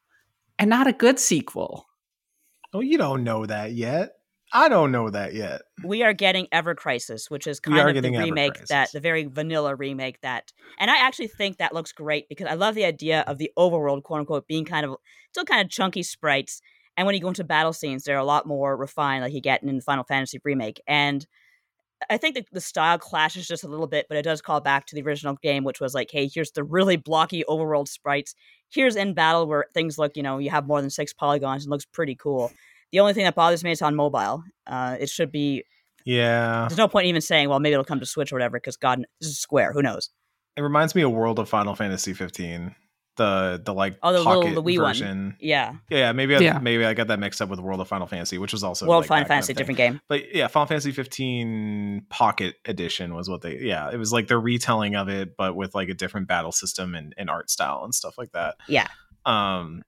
and 0.59 0.71
not 0.71 0.87
a 0.87 0.93
good 0.93 1.19
sequel. 1.19 1.87
Oh, 2.73 2.81
you 2.81 2.99
don't 2.99 3.25
know 3.25 3.45
that 3.47 3.73
yet. 3.73 4.13
I 4.53 4.69
don't 4.69 4.93
know 4.93 5.11
that 5.11 5.35
yet. 5.35 5.63
we 5.85 6.05
are 6.05 6.13
getting 6.13 6.47
Ever 6.53 6.77
Crisis, 6.77 7.29
which 7.29 7.49
is 7.49 7.59
kind 7.59 7.77
of 7.77 7.87
the 7.87 7.93
getting 7.95 8.15
Ever 8.15 8.25
remake 8.25 8.53
Crisis. 8.53 8.69
that 8.69 8.93
the 8.93 9.01
very 9.01 9.25
vanilla 9.25 9.75
remake 9.75 10.21
that, 10.21 10.53
and 10.79 10.91
I 10.91 10.99
actually 10.99 11.27
think 11.27 11.59
that 11.59 11.75
looks 11.75 11.91
great 11.91 12.29
because 12.29 12.47
I 12.47 12.55
love 12.55 12.77
the 12.77 12.85
idea 12.85 13.25
of 13.27 13.39
the 13.39 13.51
overworld, 13.59 14.05
quote 14.05 14.21
unquote, 14.21 14.47
being 14.47 14.65
kind 14.65 14.87
of 14.87 14.97
still 15.33 15.45
kind 15.45 15.65
of 15.65 15.71
chunky 15.71 16.05
sprites, 16.05 16.63
and 16.97 17.07
when 17.07 17.15
you 17.15 17.21
go 17.21 17.29
into 17.29 17.45
battle 17.45 17.73
scenes, 17.73 18.05
they're 18.05 18.19
a 18.19 18.25
lot 18.25 18.47
more 18.47 18.77
refined, 18.77 19.23
like 19.25 19.33
you 19.33 19.41
get 19.41 19.63
in 19.63 19.75
the 19.75 19.83
Final 19.83 20.05
Fantasy 20.05 20.41
remake, 20.45 20.81
and 20.87 21.27
I 22.11 22.19
think 22.19 22.35
the, 22.35 22.45
the 22.53 22.61
style 22.61 22.99
clashes 22.99 23.47
just 23.49 23.65
a 23.65 23.69
little 23.69 23.87
bit, 23.87 24.07
but 24.09 24.19
it 24.19 24.23
does 24.23 24.43
call 24.43 24.61
back 24.61 24.87
to 24.87 24.95
the 24.95 25.03
original 25.03 25.37
game, 25.43 25.65
which 25.65 25.81
was 25.81 25.95
like, 25.95 26.11
hey, 26.11 26.29
here's 26.33 26.51
the 26.51 26.63
really 26.65 26.97
blocky 26.97 27.45
overworld 27.49 27.89
sprites. 27.89 28.35
Here's 28.69 28.97
in 28.97 29.15
battle 29.15 29.47
where 29.47 29.67
things 29.73 29.97
look, 29.97 30.17
you 30.17 30.23
know, 30.23 30.39
you 30.39 30.51
have 30.51 30.67
more 30.67 30.81
than 30.83 30.91
six 30.91 31.13
polygons 31.15 31.65
and 31.65 31.71
looks 31.71 31.87
pretty 31.87 32.15
cool. 32.15 32.53
The 32.93 33.01
only 33.01 33.15
thing 33.15 33.25
that 33.25 33.35
bothers 33.35 33.65
me 33.65 33.71
is 33.71 33.81
on 33.81 33.95
mobile. 33.95 34.43
Uh, 34.67 34.97
it 35.01 35.09
should 35.09 35.33
be 35.33 35.65
Yeah. 36.05 36.67
there's 36.69 36.77
no 36.77 36.89
point 36.89 37.07
even 37.07 37.23
saying, 37.23 37.49
well, 37.49 37.61
maybe 37.61 37.73
it'll 37.73 37.85
come 37.85 38.01
to 38.01 38.07
Switch 38.07 38.33
or 38.33 38.35
whatever, 38.37 38.59
because 38.59 38.77
God, 38.77 39.05
this 39.21 39.31
is 39.31 39.39
Square. 39.39 39.73
Who 39.73 39.81
knows? 39.81 40.11
It 40.57 40.61
reminds 40.63 40.95
me 40.95 41.03
of 41.03 41.13
World 41.13 41.39
of 41.39 41.49
Final 41.49 41.75
Fantasy 41.75 42.13
15. 42.13 42.75
The 43.17 43.63
the 43.65 43.73
like 43.73 43.97
Oh, 44.03 44.13
the 44.13 44.19
little- 44.19 44.43
the 44.55 44.63
Wii 44.63 44.79
one. 44.81 44.89
version. 44.89 45.37
Yeah, 45.39 45.75
Yeah, 45.89 45.99
yeah, 45.99 46.13
maybe 46.13 46.35
I, 46.35 46.41
Yeah. 46.41 46.59
maybe 46.59 46.85
I 46.85 46.95
got 46.95 47.07
that 47.07 47.21
mixed 47.21 47.41
up 47.41 47.49
with 47.49 47.61
World 47.61 47.81
of 47.81 47.87
Final 47.87 48.09
Fantasy, 48.09 48.39
which 48.39 48.53
was 48.53 48.65
also 48.65 48.87
World 48.89 49.03
like 49.03 49.09
Final 49.09 49.25
that 49.25 49.29
kind 49.29 49.39
of 49.41 49.47
Fantasy, 49.47 49.55
different 49.55 49.77
game. 49.79 50.01
But 50.09 50.35
yeah, 50.35 50.49
Final 50.49 50.67
Fantasy 50.67 50.91
15 50.91 52.07
Pocket 52.11 52.57
Edition 52.65 53.15
was 53.15 53.29
what 53.31 53.43
they 53.43 53.59
yeah, 53.61 53.91
it 53.93 53.97
was 53.99 54.13
like 54.13 54.27
the 54.27 54.37
retelling 54.39 54.97
of 54.97 55.09
it, 55.09 55.37
but 55.37 55.55
with 55.55 55.75
like 55.75 55.89
a 55.89 55.95
different 55.95 56.27
battle 56.29 56.53
system 56.53 56.95
and, 56.95 57.15
and 57.17 57.31
art 57.31 57.51
style 57.51 57.83
and 57.85 57.95
stuff 57.95 58.19
like 58.19 58.33
that. 58.33 58.57
Yeah. 58.69 58.89
Um, 59.25 59.83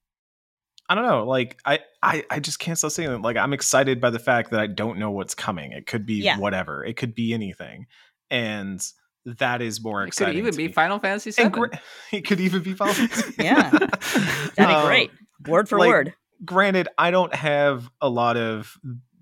I 0.88 0.94
don't 0.94 1.04
know. 1.04 1.24
Like 1.26 1.58
I, 1.64 1.80
I, 2.00 2.24
I 2.30 2.38
just 2.38 2.60
can't 2.60 2.78
stop 2.78 2.92
saying 2.92 3.10
it. 3.10 3.22
Like 3.22 3.36
I'm 3.36 3.52
excited 3.52 4.00
by 4.00 4.10
the 4.10 4.20
fact 4.20 4.52
that 4.52 4.60
I 4.60 4.68
don't 4.68 4.98
know 5.00 5.10
what's 5.10 5.34
coming. 5.34 5.72
It 5.72 5.86
could 5.86 6.06
be 6.06 6.22
Yeah. 6.22 6.38
whatever. 6.38 6.84
It 6.84 6.96
could 6.96 7.14
be 7.14 7.34
anything, 7.34 7.86
and 8.30 8.80
that 9.38 9.60
is 9.62 9.82
more 9.82 10.04
exciting. 10.04 10.34
It 10.38 10.42
could 10.42 10.46
even 10.48 10.56
be 10.56 10.66
me. 10.68 10.72
Final 10.72 10.98
Fantasy 10.98 11.30
VII. 11.30 11.48
gra- 11.50 11.80
it 12.12 12.22
could 12.26 12.40
even 12.40 12.62
be 12.62 12.72
Final 12.74 12.94
Fantasy. 12.94 13.34
Yeah. 13.38 13.70
That'd 13.70 14.56
be 14.56 14.62
Um, 14.64 14.86
great. 14.86 15.10
Word 15.46 15.68
for 15.68 15.78
like, 15.78 15.88
word. 15.88 16.14
Granted, 16.44 16.88
I 16.98 17.10
don't 17.10 17.34
have 17.34 17.90
a 18.00 18.08
lot 18.08 18.36
of 18.36 18.76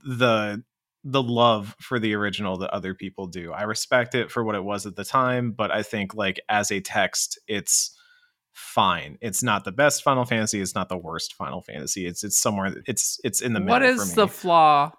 the 0.05 0.63
the 1.07 1.23
love 1.23 1.77
for 1.81 1.99
the 1.99 2.15
original 2.15 2.57
that 2.59 2.71
other 2.71 2.95
people 2.95 3.27
do. 3.27 3.53
I 3.53 3.63
respect 3.65 4.15
it 4.15 4.31
for 4.31 4.43
what 4.43 4.55
it 4.55 4.65
was 4.65 4.87
at 4.87 4.97
the 4.97 5.05
time, 5.05 5.53
but 5.53 5.71
I 5.71 5.83
think 5.83 6.15
like 6.15 6.41
as 6.49 6.71
a 6.73 6.81
text, 6.81 7.39
it's 7.47 7.95
fine. 8.53 9.19
It's 9.21 9.43
not 9.43 9.65
the 9.65 9.73
best 9.73 10.03
Final 10.03 10.25
Fantasy. 10.25 10.61
It's 10.61 10.75
not 10.75 10.89
the 10.89 10.97
worst 10.97 11.35
Final 11.35 11.61
Fantasy. 11.61 12.07
It's 12.07 12.25
it's 12.25 12.39
somewhere. 12.39 12.75
It's 12.87 13.21
it's 13.25 13.41
in 13.43 13.53
the 13.53 13.61
middle. 13.61 13.81
what 13.89 13.97
for 13.99 14.07
me. 14.07 14.15
the 14.15 14.29
flaw 14.29 14.93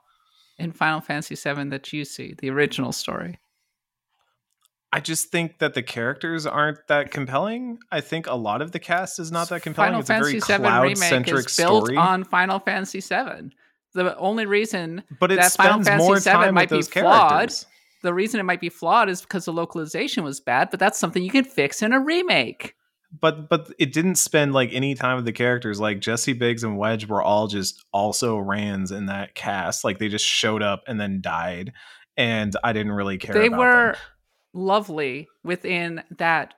in 0.58 0.72
Final 0.72 1.02
Fantasy 1.02 1.36
VII 1.36 1.70
that 1.70 1.92
you 1.92 2.06
see? 2.06 2.36
The 2.38 2.50
original 2.50 2.92
story. 2.92 3.40
I 4.96 5.02
just 5.02 5.30
think 5.30 5.60
that 5.60 5.74
the 5.74 5.84
characters 5.84 6.46
aren't 6.46 6.88
that 6.88 7.12
compelling. 7.12 7.80
I 7.92 8.00
think 8.00 8.28
a 8.28 8.36
lot 8.36 8.62
of 8.62 8.72
the 8.72 8.80
cast 8.80 9.20
is 9.20 9.30
not 9.30 9.50
that 9.50 9.62
compelling. 9.62 9.90
Final 9.90 10.00
it's 10.00 10.10
a 10.10 10.14
Fantasy 10.14 10.40
very 10.40 10.58
VII 10.58 10.64
cloud 10.64 10.82
remake 10.84 10.98
centric 10.98 11.50
is 11.50 11.58
built 11.58 11.84
story, 11.88 11.98
on 11.98 12.24
Final 12.24 12.60
Fantasy 12.60 13.02
VII. 13.02 13.52
The 13.94 14.18
only 14.18 14.46
reason 14.46 15.04
but 15.20 15.34
it 15.34 15.36
that 15.36 15.52
Final 15.52 15.84
spends 15.84 15.88
Fantasy 15.90 16.08
more 16.08 16.16
VII 16.16 16.24
time 16.24 16.54
might 16.54 16.62
with 16.62 16.70
be 16.70 16.76
those 16.78 16.88
flawed. 16.88 17.30
characters. 17.30 17.66
the 18.04 18.14
reason 18.14 18.40
it 18.40 18.44
might 18.44 18.62
be 18.62 18.70
flawed 18.70 19.10
is 19.10 19.22
because 19.22 19.44
the 19.44 19.52
localization 19.52 20.24
was 20.24 20.40
bad, 20.40 20.70
but 20.72 20.80
that's 20.80 20.98
something 20.98 21.22
you 21.22 21.30
can 21.30 21.44
fix 21.44 21.82
in 21.82 21.92
a 21.92 22.00
remake. 22.00 22.76
but 23.20 23.50
but 23.50 23.70
it 23.78 23.92
didn't 23.92 24.16
spend 24.16 24.54
like 24.54 24.70
any 24.72 24.96
time 24.96 25.18
with 25.18 25.26
the 25.26 25.34
characters 25.34 25.78
like 25.78 26.00
jesse 26.00 26.32
biggs 26.34 26.64
and 26.64 26.78
wedge 26.78 27.06
were 27.06 27.22
all 27.22 27.48
just 27.48 27.84
also 27.92 28.38
rans 28.38 28.92
in 28.92 29.08
that 29.08 29.36
cast 29.36 29.84
like 29.84 30.00
they 30.00 30.08
just 30.08 30.26
showed 30.26 30.64
up 30.64 30.84
and 30.88 31.00
then 31.02 31.20
died 31.22 31.72
and 32.18 32.56
i 32.64 32.74
didn't 32.74 32.94
really 32.94 33.18
care 33.18 33.34
they 33.34 33.50
were 33.50 33.92
them. 33.94 34.02
Lovely 34.56 35.28
within 35.44 36.02
that 36.18 36.56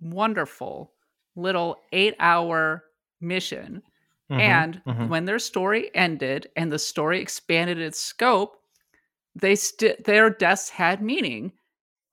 wonderful 0.00 0.92
little 1.36 1.76
eight 1.92 2.14
hour 2.18 2.84
mission. 3.20 3.82
Mhm, 4.30 4.40
and 4.40 4.82
mhm. 4.86 5.08
when 5.08 5.24
their 5.26 5.38
story 5.38 5.90
ended 5.94 6.48
and 6.56 6.72
the 6.72 6.78
story 6.78 7.20
expanded 7.20 7.78
its 7.78 8.00
scope, 8.00 8.56
they 9.34 9.54
st- 9.56 10.04
their 10.04 10.30
deaths 10.30 10.70
had 10.70 11.02
meaning. 11.02 11.52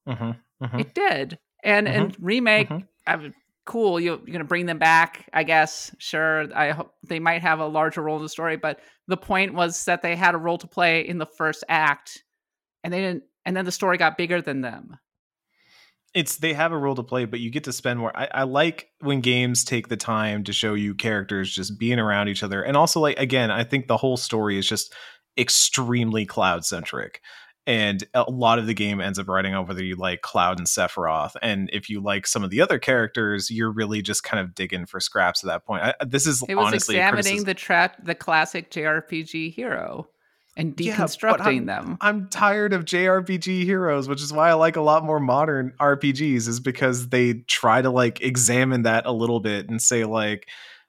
Mhm, 0.07 0.37
mhm. 0.61 0.79
It 0.79 0.93
did. 0.93 1.39
And 1.63 1.87
and 1.87 2.15
remake, 2.19 2.69
mhm. 2.69 2.87
I 3.05 3.15
mean, 3.15 3.33
cool. 3.65 3.99
You, 3.99 4.21
you're 4.25 4.33
gonna 4.33 4.43
bring 4.43 4.65
them 4.65 4.79
back, 4.79 5.29
I 5.33 5.43
guess. 5.43 5.93
Sure. 5.99 6.47
I 6.55 6.71
hope 6.71 6.95
they 7.03 7.19
might 7.19 7.41
have 7.41 7.59
a 7.59 7.67
larger 7.67 8.01
role 8.01 8.17
in 8.17 8.23
the 8.23 8.29
story, 8.29 8.57
but 8.57 8.79
the 9.07 9.17
point 9.17 9.53
was 9.53 9.85
that 9.85 10.01
they 10.01 10.15
had 10.15 10.35
a 10.35 10.39
role 10.39 10.57
to 10.57 10.67
play 10.67 11.07
in 11.07 11.17
the 11.19 11.25
first 11.25 11.63
act, 11.69 12.23
and 12.83 12.91
they 12.93 13.01
didn't. 13.01 13.23
And 13.45 13.55
then 13.55 13.65
the 13.65 13.71
story 13.71 13.97
got 13.97 14.17
bigger 14.17 14.41
than 14.41 14.61
them. 14.61 14.97
It's 16.13 16.37
they 16.37 16.53
have 16.53 16.71
a 16.71 16.77
role 16.77 16.95
to 16.95 17.03
play, 17.03 17.25
but 17.25 17.39
you 17.39 17.49
get 17.51 17.63
to 17.65 17.73
spend 17.73 17.99
more. 17.99 18.15
I, 18.17 18.27
I 18.33 18.43
like 18.43 18.89
when 18.99 19.21
games 19.21 19.63
take 19.63 19.87
the 19.87 19.97
time 19.97 20.43
to 20.45 20.53
show 20.53 20.73
you 20.73 20.95
characters 20.95 21.53
just 21.53 21.79
being 21.79 21.99
around 21.99 22.27
each 22.27 22.43
other, 22.43 22.61
and 22.61 22.75
also 22.75 22.99
like 22.99 23.19
again, 23.19 23.51
I 23.51 23.63
think 23.63 23.87
the 23.87 23.97
whole 23.97 24.17
story 24.17 24.57
is 24.57 24.67
just 24.67 24.93
extremely 25.37 26.25
cloud 26.25 26.65
centric. 26.65 27.21
And 27.67 28.03
a 28.15 28.23
lot 28.23 28.57
of 28.57 28.65
the 28.65 28.73
game 28.73 28.99
ends 28.99 29.19
up 29.19 29.27
riding 29.27 29.53
over 29.53 29.67
whether 29.67 29.83
you 29.83 29.95
like 29.95 30.21
Cloud 30.21 30.57
and 30.57 30.65
Sephiroth, 30.65 31.35
and 31.43 31.69
if 31.71 31.87
you 31.87 32.01
like 32.01 32.25
some 32.25 32.43
of 32.43 32.49
the 32.49 32.61
other 32.61 32.79
characters, 32.79 33.51
you're 33.51 33.71
really 33.71 34.01
just 34.01 34.23
kind 34.23 34.41
of 34.41 34.55
digging 34.55 34.87
for 34.87 34.99
scraps 34.99 35.43
at 35.43 35.49
that 35.49 35.65
point. 35.65 35.83
I, 35.83 35.93
this 36.03 36.25
is 36.25 36.43
It 36.49 36.55
was 36.55 36.67
honestly 36.67 36.97
examining 36.97 37.43
the 37.43 37.53
tra- 37.53 37.95
the 38.01 38.15
classic 38.15 38.71
JRPG 38.71 39.53
hero 39.53 40.09
and 40.59 40.79
Yeah, 40.79 40.97
deconstructing 40.97 41.65
them. 41.65 41.97
I'm 42.01 42.27
tired 42.29 42.73
of 42.73 42.85
JRPG 42.85 43.63
heroes, 43.63 44.07
which 44.07 44.21
is 44.21 44.31
why 44.33 44.49
I 44.49 44.53
like 44.53 44.75
a 44.75 44.81
lot 44.81 45.03
more 45.03 45.19
modern 45.19 45.73
RPGs, 45.79 46.47
is 46.47 46.59
because 46.59 47.09
they 47.09 47.33
try 47.47 47.81
to 47.81 47.89
like 47.89 48.21
examine 48.21 48.83
that 48.83 49.05
a 49.05 49.11
little 49.11 49.39
bit 49.39 49.69
and 49.69 49.81
say 49.81 50.03
like 50.05 50.47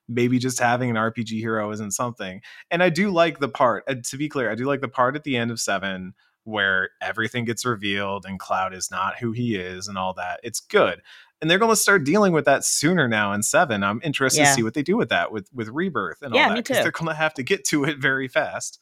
maybe 0.08 0.38
just 0.40 0.58
having 0.58 0.90
an 0.90 0.96
RPG 0.96 1.38
hero 1.38 1.70
isn't 1.70 1.92
something. 1.92 2.42
And 2.70 2.82
I 2.82 2.88
do 2.90 3.10
like 3.10 3.38
the 3.38 3.48
part, 3.48 3.84
uh, 3.86 3.94
to 4.04 4.16
be 4.16 4.28
clear, 4.28 4.50
I 4.50 4.56
do 4.56 4.64
like 4.66 4.80
the 4.80 4.88
part 4.88 5.14
at 5.14 5.22
the 5.22 5.36
end 5.36 5.52
of 5.52 5.60
seven 5.60 6.14
where 6.44 6.90
everything 7.00 7.44
gets 7.44 7.64
revealed 7.64 8.24
and 8.26 8.40
Cloud 8.40 8.74
is 8.74 8.90
not 8.90 9.18
who 9.20 9.30
he 9.30 9.54
is 9.54 9.86
and 9.86 9.96
all 9.96 10.14
that. 10.14 10.40
It's 10.42 10.58
good. 10.58 11.00
And 11.40 11.48
they're 11.50 11.58
going 11.58 11.70
to 11.70 11.76
start 11.76 12.02
dealing 12.04 12.32
with 12.32 12.44
that 12.46 12.64
sooner 12.64 13.06
now 13.06 13.32
in 13.32 13.42
seven. 13.44 13.84
I'm 13.84 14.00
interested 14.02 14.40
Yeah. 14.40 14.46
to 14.46 14.52
see 14.54 14.62
what 14.62 14.74
they 14.74 14.82
do 14.82 14.96
with 14.96 15.10
that 15.10 15.30
with 15.32 15.48
with 15.54 15.68
Rebirth 15.68 16.22
and 16.22 16.34
Yeah, 16.34 16.42
all 16.44 16.48
that 16.50 16.56
because 16.56 16.82
they're 16.82 16.92
going 16.92 17.08
to 17.08 17.14
have 17.14 17.34
to 17.34 17.42
get 17.42 17.64
to 17.66 17.84
it 17.84 17.98
very 17.98 18.26
fast. 18.26 18.80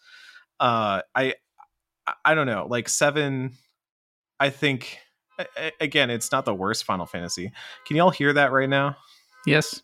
Uh, 0.61 1.03
I 1.15 1.35
I- 2.25 2.35
don't 2.35 2.47
know. 2.47 2.67
Like 2.69 2.89
seven, 2.89 3.53
I 4.41 4.51
think 4.51 4.99
again, 5.81 6.11
it's 6.11 6.33
not 6.33 6.45
the 6.45 6.55
worst 6.55 6.85
Final 6.85 7.07
Fantasy. 7.07 7.53
Can 7.87 7.97
y'all 7.97 8.11
hear 8.11 8.33
that 8.33 8.51
right 8.53 8.69
now? 8.69 8.97
yes. 9.47 9.83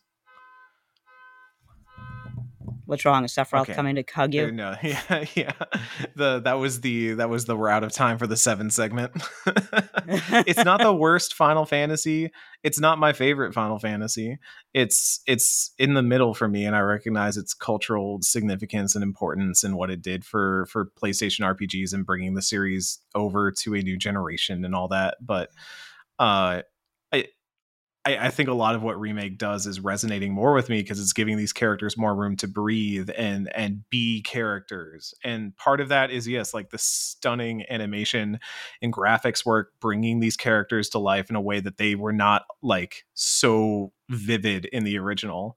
What's 2.86 3.04
wrong? 3.04 3.24
Is 3.24 3.32
Sephiroth 3.32 3.62
Okay. 3.62 3.74
coming 3.74 3.94
to 3.96 4.04
hug 4.12 4.34
Uh, 4.34 4.38
you? 4.38 4.52
No, 4.52 4.74
yeah, 4.82 5.24
yeah. 5.34 5.52
The 6.14 6.40
that 6.40 6.54
was 6.54 6.80
the 6.82 7.14
that 7.14 7.28
was 7.30 7.46
the 7.46 7.56
we're 7.56 7.68
out 7.68 7.84
of 7.84 7.92
time 7.92 8.18
for 8.18 8.26
the 8.26 8.36
seven 8.36 8.70
segment. 8.70 9.12
it's 10.46 10.64
not 10.64 10.80
the 10.80 10.94
worst 10.98 11.34
Final 11.34 11.64
Fantasy. 11.66 12.30
It's 12.62 12.78
not 12.80 12.98
my 12.98 13.12
favorite 13.12 13.54
Final 13.54 13.78
Fantasy. 13.78 14.38
It's 14.72 15.20
it's 15.26 15.72
in 15.78 15.94
the 15.94 16.02
middle 16.02 16.34
for 16.34 16.48
me, 16.48 16.64
and 16.66 16.74
I 16.76 16.80
recognize 16.80 17.36
its 17.36 17.54
cultural 17.54 18.18
significance 18.22 18.94
and 18.94 19.02
importance 19.02 19.64
and 19.64 19.76
what 19.76 19.90
it 19.90 20.02
did 20.02 20.24
for 20.24 20.66
for 20.66 20.90
PlayStation 21.00 21.40
RPGs 21.40 21.92
and 21.92 22.04
bringing 22.06 22.34
the 22.34 22.42
series 22.42 22.98
over 23.14 23.50
to 23.62 23.74
a 23.74 23.82
new 23.82 23.96
generation 23.96 24.64
and 24.64 24.74
all 24.74 24.88
that. 24.88 25.16
But 25.20 25.50
uh. 26.18 26.62
I, 28.06 28.26
I 28.26 28.30
think 28.30 28.48
a 28.48 28.54
lot 28.54 28.74
of 28.74 28.82
what 28.82 29.00
remake 29.00 29.38
does 29.38 29.66
is 29.66 29.80
resonating 29.80 30.32
more 30.32 30.52
with 30.52 30.68
me 30.68 30.80
because 30.80 31.00
it's 31.00 31.12
giving 31.12 31.36
these 31.36 31.52
characters 31.52 31.96
more 31.96 32.14
room 32.14 32.36
to 32.36 32.48
breathe 32.48 33.10
and 33.16 33.50
and 33.54 33.88
be 33.90 34.22
characters. 34.22 35.14
And 35.24 35.56
part 35.56 35.80
of 35.80 35.88
that 35.88 36.10
is 36.10 36.28
yes, 36.28 36.52
like 36.54 36.70
the 36.70 36.78
stunning 36.78 37.64
animation 37.70 38.40
and 38.82 38.92
graphics 38.92 39.44
work, 39.46 39.72
bringing 39.80 40.20
these 40.20 40.36
characters 40.36 40.88
to 40.90 40.98
life 40.98 41.30
in 41.30 41.36
a 41.36 41.40
way 41.40 41.60
that 41.60 41.78
they 41.78 41.94
were 41.94 42.12
not 42.12 42.42
like 42.62 43.04
so 43.14 43.92
vivid 44.10 44.66
in 44.66 44.84
the 44.84 44.98
original. 44.98 45.56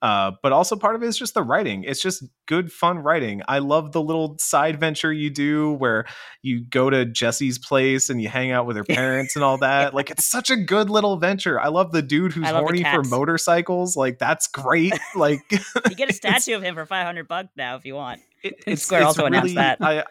Uh, 0.00 0.32
but 0.42 0.52
also 0.52 0.76
part 0.76 0.94
of 0.94 1.02
it 1.02 1.06
is 1.06 1.18
just 1.18 1.34
the 1.34 1.42
writing. 1.42 1.82
It's 1.82 2.00
just 2.00 2.24
good, 2.46 2.70
fun 2.70 2.98
writing. 2.98 3.42
I 3.48 3.58
love 3.58 3.92
the 3.92 4.00
little 4.00 4.36
side 4.38 4.78
venture 4.78 5.12
you 5.12 5.28
do 5.28 5.72
where 5.72 6.06
you 6.42 6.64
go 6.64 6.88
to 6.88 7.04
Jesse's 7.04 7.58
place 7.58 8.08
and 8.08 8.22
you 8.22 8.28
hang 8.28 8.52
out 8.52 8.64
with 8.66 8.76
her 8.76 8.84
parents 8.88 9.34
and 9.34 9.44
all 9.44 9.58
that. 9.58 9.94
Like 9.94 10.10
it's 10.10 10.26
such 10.26 10.50
a 10.50 10.56
good 10.56 10.88
little 10.88 11.16
venture. 11.16 11.60
I 11.60 11.68
love 11.68 11.90
the 11.90 12.02
dude 12.02 12.32
who's 12.32 12.48
horny 12.48 12.84
for 12.84 13.02
motorcycles. 13.02 13.96
Like 13.96 14.18
that's 14.18 14.46
great. 14.48 14.92
Like 15.14 15.40
You 15.50 15.96
get 15.96 16.10
a 16.10 16.12
statue 16.14 16.54
of 16.54 16.62
him 16.62 16.74
for 16.74 16.86
500 16.86 17.26
bucks 17.26 17.48
now 17.56 17.76
if 17.76 17.84
you 17.84 17.94
want. 17.94 18.20
it, 18.42 18.62
And 18.66 18.78
Square 18.78 19.04
also 19.04 19.24
announced 19.24 19.54
that. 19.56 19.78
I 19.80 20.04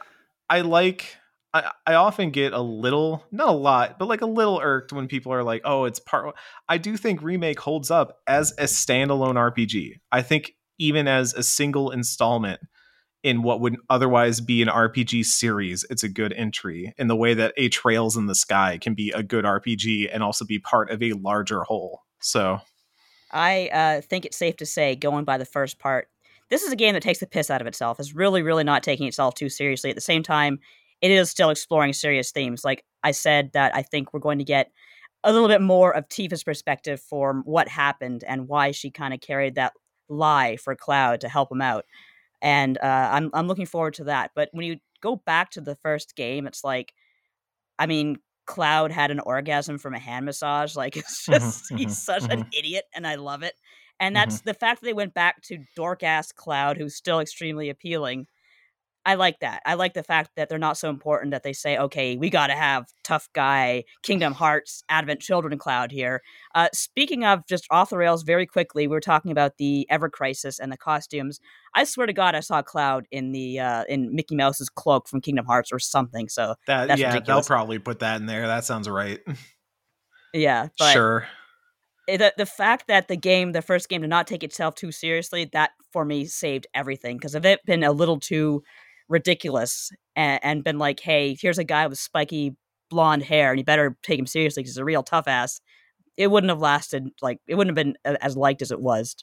I 0.50 0.62
like 0.62 1.17
I, 1.54 1.72
I 1.86 1.94
often 1.96 2.32
get 2.32 2.54
a 2.54 2.62
little, 2.62 3.24
not 3.32 3.48
a 3.48 3.54
lot, 3.54 3.98
but 3.98 4.08
like 4.08 4.22
a 4.22 4.28
little 4.28 4.60
irked 4.62 4.92
when 4.92 5.08
people 5.08 5.34
are 5.34 5.44
like, 5.44 5.62
"Oh, 5.66 5.86
it's 5.86 6.00
part." 6.00 6.36
I 6.68 6.78
do 6.78 6.98
think 6.98 7.22
remake 7.22 7.60
holds 7.60 7.90
up 7.90 8.20
as 8.28 8.52
a 8.58 8.64
standalone 8.64 9.36
RPG. 9.36 10.00
I 10.12 10.22
think 10.22 10.54
even 10.78 11.08
as 11.08 11.34
a 11.34 11.44
single 11.44 11.92
installment 11.92 12.60
in 13.24 13.42
what 13.42 13.62
would 13.62 13.78
otherwise 13.90 14.42
be 14.42 14.62
an 14.62 14.68
RPG 14.68 15.26
series, 15.26 15.86
it's 15.90 16.04
a 16.04 16.10
good 16.10 16.34
entry 16.34 16.94
in 16.98 17.08
the 17.08 17.16
way 17.16 17.34
that 17.34 17.54
a 17.58 17.70
Trails 17.70 18.16
in 18.16 18.28
the 18.28 18.36
Sky 18.36 18.78
can 18.80 18.94
be 18.94 19.12
a 19.12 19.24
good 19.24 19.46
RPG 19.46 20.10
and 20.14 20.22
also 20.22 20.46
be 20.46 20.60
part 20.60 20.92
of 20.92 21.02
a 21.02 21.14
larger 21.14 21.64
whole. 21.64 22.04
So 22.20 22.60
I 23.32 23.70
uh, 23.74 24.02
think 24.02 24.26
it's 24.26 24.38
safe 24.38 24.58
to 24.58 24.66
say, 24.66 24.96
going 24.96 25.26
by 25.26 25.38
the 25.38 25.46
first 25.46 25.80
part, 25.80 26.10
this 26.50 26.64
is 26.64 26.72
a 26.72 26.78
game 26.78 26.94
that 26.94 27.04
takes 27.04 27.20
the 27.20 27.28
piss 27.28 27.50
out 27.50 27.62
of 27.62 27.68
itself. 27.68 28.00
It's 28.00 28.14
really, 28.14 28.42
really 28.42 28.64
not 28.64 28.84
taking 28.84 29.08
itself 29.08 29.34
too 29.36 29.50
seriously. 29.50 29.90
At 29.90 29.96
the 29.96 30.02
same 30.02 30.24
time, 30.24 30.60
it 31.02 31.12
is 31.12 31.30
still 31.30 31.50
exploring 31.50 31.94
serious 31.94 32.32
themes. 32.32 32.64
Like 32.64 32.84
I 33.04 33.12
said, 33.12 33.52
that 33.54 33.76
I 33.76 33.82
think 33.82 34.14
we're 34.14 34.20
going 34.20 34.40
to 34.40 34.44
get 34.44 34.72
a 35.24 35.32
little 35.32 35.48
bit 35.48 35.62
more 35.62 35.96
of 35.96 36.08
Tifa's 36.10 36.44
perspective 36.44 37.02
for 37.02 37.42
what 37.46 37.68
happened 37.68 38.24
and 38.28 38.48
why 38.48 38.72
she 38.72 38.90
kind 38.90 39.14
of 39.14 39.22
carried 39.22 39.56
that 39.56 39.74
lie 40.10 40.58
for 40.58 40.76
Cloud 40.76 41.22
to 41.22 41.30
help 41.30 41.52
him 41.52 41.62
out. 41.62 41.86
And 42.42 42.78
uh, 42.78 43.10
I'm 43.12 43.30
I'm 43.34 43.48
looking 43.48 43.66
forward 43.66 43.96
to 43.96 44.06
that. 44.06 44.32
But 44.36 44.50
when 44.52 44.66
you 44.66 44.78
go 45.02 45.16
back 45.16 45.52
to 45.52 45.62
the 45.62 45.76
first 45.76 46.16
game, 46.16 46.48
it's 46.48 46.64
like, 46.64 46.94
I 47.80 47.88
mean, 47.88 48.18
Cloud 48.46 48.92
had 48.92 49.12
an 49.12 49.20
orgasm 49.20 49.78
from 49.78 49.94
a 49.94 50.00
hand 50.00 50.26
massage. 50.26 50.76
Like 50.76 50.98
it's 50.98 51.26
just 51.26 51.72
mhm, 51.72 51.80
he's 51.80 52.02
such 52.02 52.24
an 52.24 52.44
mhm. 52.44 52.54
idiot, 52.58 52.86
and 52.96 53.06
I 53.08 53.16
love 53.16 53.44
it. 53.44 53.56
And 54.00 54.16
that's 54.16 54.42
the 54.42 54.54
fact 54.54 54.82
that 54.82 54.86
they 54.86 54.94
went 54.94 55.16
back 55.16 55.42
to 55.44 55.64
dork 55.76 56.04
ass 56.04 56.32
Cloud, 56.32 56.78
who's 56.78 56.96
still 56.96 57.20
extremely 57.20 57.70
appealing. 57.70 58.28
I 59.08 59.14
like 59.14 59.40
that. 59.40 59.62
I 59.66 59.76
like 59.76 59.94
the 59.94 60.04
fact 60.04 60.32
that 60.36 60.50
they're 60.50 60.60
not 60.60 60.78
so 60.78 60.90
important 60.90 61.32
that 61.32 61.42
they 61.42 61.54
say, 61.54 61.78
okay, 61.78 62.18
we 62.18 62.30
got 62.30 62.48
to 62.48 62.54
have 62.54 62.92
tough 63.06 63.30
guy, 63.32 63.86
Kingdom 64.04 64.34
Hearts, 64.34 64.84
Advent 64.90 65.22
Children 65.22 65.58
Cloud 65.58 65.94
here. 65.94 66.22
Uh, 66.54 66.68
speaking 66.74 67.24
of 67.24 67.48
just 67.48 67.66
off 67.72 67.90
the 67.90 67.98
rails, 67.98 68.24
very 68.24 68.46
quickly, 68.46 68.86
we 68.86 68.92
were 68.92 69.00
talking 69.00 69.32
about 69.32 69.60
the 69.60 69.88
Ever 69.90 70.10
Crisis 70.10 70.60
and 70.60 70.74
the 70.74 70.78
costumes. 70.78 71.40
I 71.74 71.86
swear 71.86 72.06
to 72.06 72.12
God, 72.12 72.36
I 72.36 72.42
saw 72.42 72.62
Cloud 72.62 73.08
in 73.10 73.32
the 73.32 73.62
uh, 73.62 73.86
in 73.88 74.14
Mickey 74.14 74.36
Mouse's 74.36 74.68
cloak 74.68 75.08
from 75.08 75.22
Kingdom 75.22 75.46
Hearts 75.46 75.72
or 75.72 75.80
something. 75.80 76.28
So 76.28 76.56
That 76.68 76.90
That's 76.90 77.00
yeah, 77.00 77.14
ridiculous. 77.14 77.48
they'll 77.48 77.56
probably 77.56 77.80
put 77.80 78.00
that 78.00 78.20
in 78.20 78.26
there. 78.26 78.46
That 78.46 78.66
sounds 78.66 78.90
right. 78.90 79.22
yeah, 80.34 80.68
but 80.78 80.92
sure. 80.92 81.28
the 82.10 82.34
the 82.38 82.46
fact 82.46 82.90
that 82.90 83.08
the 83.08 83.16
game, 83.16 83.54
the 83.54 83.62
first 83.62 83.88
game, 83.88 84.02
did 84.02 84.10
not 84.10 84.28
take 84.28 84.44
itself 84.44 84.76
too 84.76 84.92
seriously, 84.92 85.46
that 85.54 85.72
for 85.94 86.04
me 86.04 86.26
saved 86.26 86.68
everything. 86.74 87.16
Because 87.16 87.36
if 87.36 87.46
it 87.46 87.66
been 87.66 87.86
a 87.86 87.94
little 87.94 88.20
too 88.20 88.64
ridiculous 89.10 89.92
and, 90.16 90.40
and 90.44 90.64
been 90.64 90.78
like, 90.78 91.00
hey, 91.00 91.38
here's 91.40 91.58
a 91.58 91.64
guy 91.64 91.88
with 91.88 92.00
spiky 92.00 92.56
blonde 92.90 93.24
hair, 93.24 93.52
and 93.52 93.60
you 93.60 93.66
better 93.66 93.98
take 94.04 94.20
him 94.20 94.26
seriously 94.26 94.64
because 94.64 94.74
he's 94.74 94.78
a 94.78 94.86
real 94.86 95.04
tough 95.04 95.28
ass, 95.28 95.60
it 96.16 96.28
wouldn't 96.28 96.50
have 96.50 96.60
lasted. 96.60 97.10
Like 97.22 97.40
it 97.48 97.56
wouldn't 97.56 97.78
have 97.78 97.86
been 97.86 98.18
as 98.22 98.36
liked 98.36 98.62
as 98.62 98.72
it 98.72 98.82
was. 98.82 99.16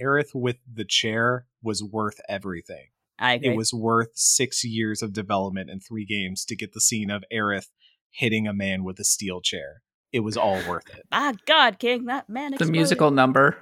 Aerith 0.00 0.34
with 0.34 0.58
the 0.72 0.84
chair 0.84 1.46
was 1.62 1.82
worth 1.82 2.20
everything. 2.28 2.88
I 3.18 3.34
agree. 3.34 3.50
It 3.50 3.56
was 3.56 3.74
worth 3.74 4.10
six 4.14 4.64
years 4.64 5.02
of 5.02 5.12
development 5.12 5.70
and 5.70 5.82
three 5.82 6.04
games 6.04 6.44
to 6.44 6.56
get 6.56 6.72
the 6.72 6.80
scene 6.80 7.10
of 7.10 7.24
Aerith 7.32 7.68
hitting 8.10 8.46
a 8.46 8.52
man 8.54 8.84
with 8.84 8.98
a 9.00 9.04
steel 9.04 9.40
chair. 9.40 9.82
It 10.12 10.20
was 10.20 10.36
all 10.36 10.60
worth 10.68 10.88
it. 10.90 11.04
My 11.10 11.34
God, 11.46 11.78
King, 11.78 12.06
that 12.06 12.28
man. 12.28 12.54
The 12.58 12.66
musical 12.66 13.10
number. 13.10 13.58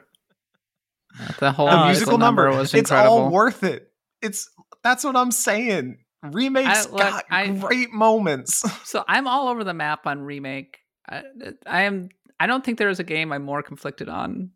The 1.38 1.52
whole 1.52 1.70
the 1.70 1.86
musical, 1.86 2.18
number, 2.18 2.50
was 2.50 2.74
incredible. 2.74 3.16
it's 3.16 3.20
all 3.24 3.30
worth 3.30 3.62
it. 3.62 3.90
It's 4.20 4.50
that's 4.86 5.04
what 5.04 5.16
I'm 5.16 5.30
saying. 5.30 5.98
Remakes 6.22 6.86
I- 6.86 6.90
look, 6.90 6.98
got 6.98 7.24
I- 7.30 7.48
great 7.48 7.92
moments. 7.92 8.64
so 8.88 9.04
I'm 9.06 9.26
all 9.26 9.48
over 9.48 9.64
the 9.64 9.74
map 9.74 10.06
on 10.06 10.20
remake. 10.20 10.78
I, 11.08 11.22
I 11.66 11.82
am. 11.82 12.08
I 12.40 12.46
don't 12.46 12.64
think 12.64 12.78
there 12.78 12.88
is 12.90 12.98
a 13.00 13.04
game 13.04 13.32
I'm 13.32 13.42
more 13.44 13.62
conflicted 13.62 14.08
on 14.08 14.50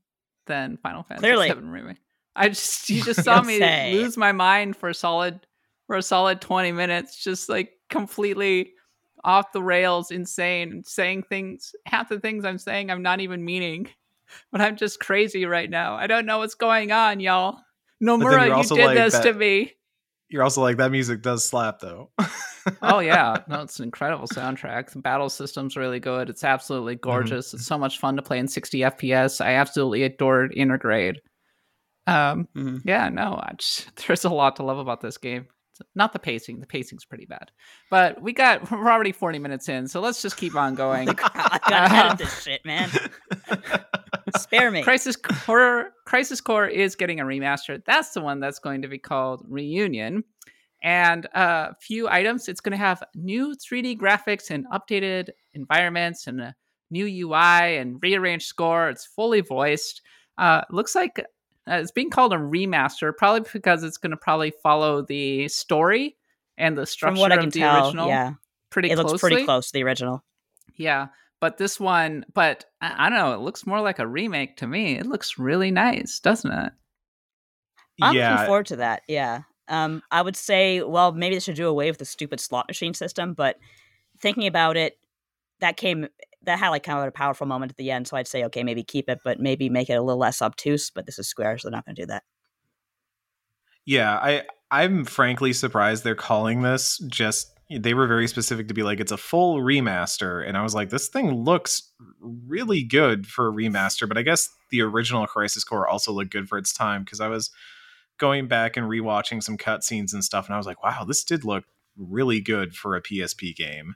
than 0.47 0.77
Final 0.83 1.03
Fantasy 1.03 1.23
Clearly. 1.27 1.49
VII 1.51 1.61
remake. 1.61 1.97
I 2.37 2.49
just 2.49 2.89
you 2.91 3.03
just 3.05 3.25
saw 3.25 3.43
me 3.43 3.59
Say. 3.59 3.93
lose 3.95 4.17
my 4.17 4.33
mind 4.33 4.77
for 4.77 4.89
a 4.89 4.95
solid 4.95 5.47
for 5.87 5.97
a 5.97 6.03
solid 6.03 6.41
20 6.41 6.73
minutes, 6.73 7.23
just 7.23 7.49
like 7.49 7.73
completely 7.89 8.73
off 9.23 9.53
the 9.53 9.63
rails, 9.63 10.11
insane, 10.11 10.83
saying 10.85 11.25
things. 11.25 11.73
Half 11.87 12.09
the 12.09 12.21
things 12.21 12.45
I'm 12.45 12.59
saying 12.59 12.91
I'm 12.91 13.03
not 13.03 13.21
even 13.21 13.45
meaning, 13.45 13.89
but 14.53 14.61
I'm 14.61 14.77
just 14.77 14.99
crazy 15.01 15.47
right 15.47 15.69
now. 15.71 15.95
I 15.95 16.07
don't 16.07 16.27
know 16.27 16.39
what's 16.39 16.55
going 16.55 16.91
on, 16.93 17.21
y'all. 17.21 17.59
Nomura, 18.03 18.47
you're 18.47 18.57
you 18.59 18.65
did 18.65 18.87
like 18.87 18.97
this 18.97 19.13
that- 19.15 19.23
to 19.25 19.35
me. 19.35 19.75
You're 20.31 20.45
also 20.45 20.63
like 20.63 20.77
that 20.77 20.93
music 20.93 21.23
does 21.23 21.45
slap 21.45 21.81
though. 21.81 22.11
oh 22.83 23.01
yeah, 23.01 23.39
no, 23.49 23.63
it's 23.63 23.79
an 23.81 23.85
incredible 23.87 24.29
soundtrack. 24.29 24.91
The 24.93 25.01
battle 25.01 25.29
system's 25.29 25.77
really 25.77 25.99
good. 26.01 26.31
It's 26.31 26.45
absolutely 26.45 26.95
Mm-hmm. 26.97 27.11
gorgeous. 27.11 27.53
It's 27.53 27.67
so 27.67 27.77
much 27.77 27.99
fun 27.99 28.15
to 28.17 28.23
play 28.23 28.39
in 28.39 28.47
60 28.49 28.79
FPS. 28.79 29.45
I 29.45 29.55
absolutely 29.55 30.05
adored 30.05 30.53
Intergrade. 30.57 31.17
Um, 32.07 32.49
Mhm. 32.57 32.83
yeah, 32.85 33.09
no, 33.09 33.35
I 33.43 33.53
just, 33.59 33.95
there's 34.07 34.25
a 34.25 34.31
lot 34.31 34.57
to 34.57 34.63
love 34.63 34.79
about 34.79 35.01
this 35.01 35.19
game. 35.19 35.47
Not 35.95 36.13
the 36.13 36.19
pacing. 36.19 36.61
The 36.61 36.67
pacing's 36.67 37.05
pretty 37.07 37.25
bad, 37.27 37.51
but 37.91 38.21
we 38.21 38.33
got 38.35 38.71
we're 38.71 38.91
already 38.91 39.13
40 39.13 39.39
minutes 39.39 39.69
in, 39.69 39.89
so 39.89 40.01
let's 40.01 40.21
just 40.23 40.37
keep 40.37 40.55
on 40.55 40.75
going. 40.75 41.09
I 41.09 41.59
gotta 41.69 41.95
edit 41.95 42.19
this 42.19 42.43
shit, 42.43 42.65
man. 42.65 42.91
Spare 44.39 44.71
me. 44.71 44.83
Crisis 44.83 45.17
Core 45.17 45.91
Crisis 46.07 46.41
Core 46.41 46.67
is 46.67 46.97
getting 46.97 47.21
a 47.21 47.25
remaster. 47.25 47.83
That's 47.85 48.13
the 48.13 48.21
one 48.21 48.41
that's 48.41 48.59
going 48.59 48.83
to 48.83 48.89
be 48.89 48.99
called 48.99 49.45
Reunion. 49.49 50.25
And 50.83 51.27
a 51.35 51.75
few 51.81 52.09
items. 52.09 52.49
It's 52.49 52.61
going 52.61 52.73
to 52.73 52.79
have 52.79 53.03
new 53.15 53.55
3D 53.55 53.99
graphics 53.99 54.51
and 54.51 54.67
updated 54.73 55.29
environments 55.53 56.27
and 56.27 56.41
a 56.41 56.55
new 56.91 57.05
UI 57.07 57.77
and 57.77 57.99
rearranged 58.03 58.47
score. 58.47 58.89
It's 58.89 59.05
fully 59.05 59.43
voiced. 59.43 60.01
Uh, 60.39 60.63
looks 60.71 60.95
like 60.95 61.19
uh, 61.19 61.75
it's 61.75 61.91
being 61.91 62.11
called 62.11 62.33
a 62.33 62.37
remaster, 62.37 63.15
probably 63.17 63.49
because 63.53 63.85
it's 63.85 63.99
going 63.99 64.11
to 64.11 64.17
probably 64.17 64.53
follow 64.63 65.03
the 65.03 65.49
story 65.49 66.17
and 66.57 66.77
the 66.77 66.87
structure 66.87 67.17
From 67.17 67.21
what 67.21 67.33
I 67.33 67.37
of 67.37 67.53
the 67.53 67.61
tell, 67.61 67.85
original 67.87 68.09
yeah, 68.09 68.33
pretty 68.71 68.91
it 68.91 68.95
closely. 68.95 69.13
looks 69.13 69.21
pretty 69.21 69.45
close 69.45 69.67
to 69.69 69.73
the 69.75 69.85
original. 69.85 70.25
Yeah, 70.77 71.09
but 71.41 71.59
this 71.59 71.81
one, 71.81 72.25
but 72.33 72.67
I, 72.81 73.07
I 73.07 73.09
don't 73.09 73.19
know. 73.19 73.35
It 73.35 73.41
looks 73.41 73.67
more 73.67 73.81
like 73.81 73.99
a 73.99 74.07
remake 74.07 74.59
to 74.59 74.67
me. 74.67 74.97
It 74.97 75.07
looks 75.07 75.39
really 75.39 75.71
nice, 75.71 76.21
doesn't 76.21 76.51
it? 76.51 76.73
I'm 78.03 78.15
yeah, 78.15 78.33
looking 78.33 78.47
forward 78.47 78.67
to 78.67 78.77
that. 78.77 79.03
Yeah. 79.09 79.43
Um, 79.69 80.03
I 80.11 80.23
would 80.23 80.37
say, 80.37 80.83
well, 80.83 81.13
maybe 81.13 81.37
they 81.37 81.41
should 81.41 81.55
do 81.55 81.69
away 81.69 81.91
with 81.91 81.99
the 81.99 82.05
stupid 82.05 82.41
slot 82.41 82.67
machine 82.69 82.95
system. 82.95 83.35
But 83.35 83.57
thinking 84.21 84.47
about 84.47 84.77
it, 84.77 84.99
that 85.61 85.77
came 85.77 86.09
that 86.43 86.59
had 86.59 86.71
like 86.71 86.83
kind 86.83 86.99
of 86.99 87.07
a 87.07 87.13
powerful 87.13 87.47
moment 87.47 87.73
at 87.73 87.77
the 87.77 87.91
end. 87.91 88.09
So 88.09 88.17
I'd 88.17 88.27
say, 88.27 88.45
okay, 88.45 88.65
maybe 88.65 88.83
keep 88.83 89.09
it, 89.09 89.21
but 89.23 89.39
maybe 89.41 89.69
make 89.69 89.91
it 89.91 89.95
a 89.95 90.03
little 90.03 90.19
less 90.19 90.41
obtuse. 90.41 90.91
But 90.91 91.07
this 91.07 91.19
is 91.19 91.29
Square, 91.29 91.59
so 91.59 91.69
they're 91.69 91.77
not 91.77 91.85
going 91.85 91.97
to 91.97 92.03
do 92.03 92.07
that. 92.07 92.25
Yeah, 93.85 94.17
I 94.17 94.45
I'm 94.71 95.05
frankly 95.05 95.53
surprised 95.53 96.05
they're 96.05 96.15
calling 96.15 96.63
this 96.63 96.99
just 97.09 97.53
they 97.79 97.95
were 97.95 98.07
very 98.07 98.27
specific 98.27 98.69
to 98.69 98.75
be 98.75 98.83
like 98.83 99.01
it's 99.01 99.13
a 99.13 99.17
full 99.17 99.61
remaster 99.61 100.47
and 100.47 100.57
I 100.57 100.63
was 100.63 100.75
like 100.75 100.91
this 100.91 101.09
thing 101.09 101.33
looks 101.45 101.91
really 102.21 102.83
good 102.83 103.27
for 103.27 103.49
a 103.49 103.53
remaster, 103.53 104.09
but 104.09 104.19
I 104.19 104.23
guess 104.23 104.49
the 104.71 104.83
original 104.83 105.27
Crisis 105.27 105.65
Core 105.65 105.89
also 105.89 106.13
looked 106.13 106.33
good 106.33 106.49
for 106.49 106.59
its 106.59 106.73
time 106.73 107.05
because 107.05 107.21
I 107.21 107.29
was 107.29 107.51
going 108.19 108.49
back 108.49 108.77
and 108.77 108.87
rewatching 108.87 109.43
some 109.43 109.57
cutscenes 109.57 110.13
and 110.13 110.25
stuff 110.25 110.47
and 110.47 110.55
I 110.55 110.59
was 110.59 110.67
like, 110.67 110.83
wow, 110.83 111.05
this 111.05 111.23
did 111.25 111.45
look 111.45 111.65
really 111.97 112.41
good 112.41 112.75
for 112.75 112.97
a 112.97 113.03
PSP 113.03 113.55
game. 113.55 113.95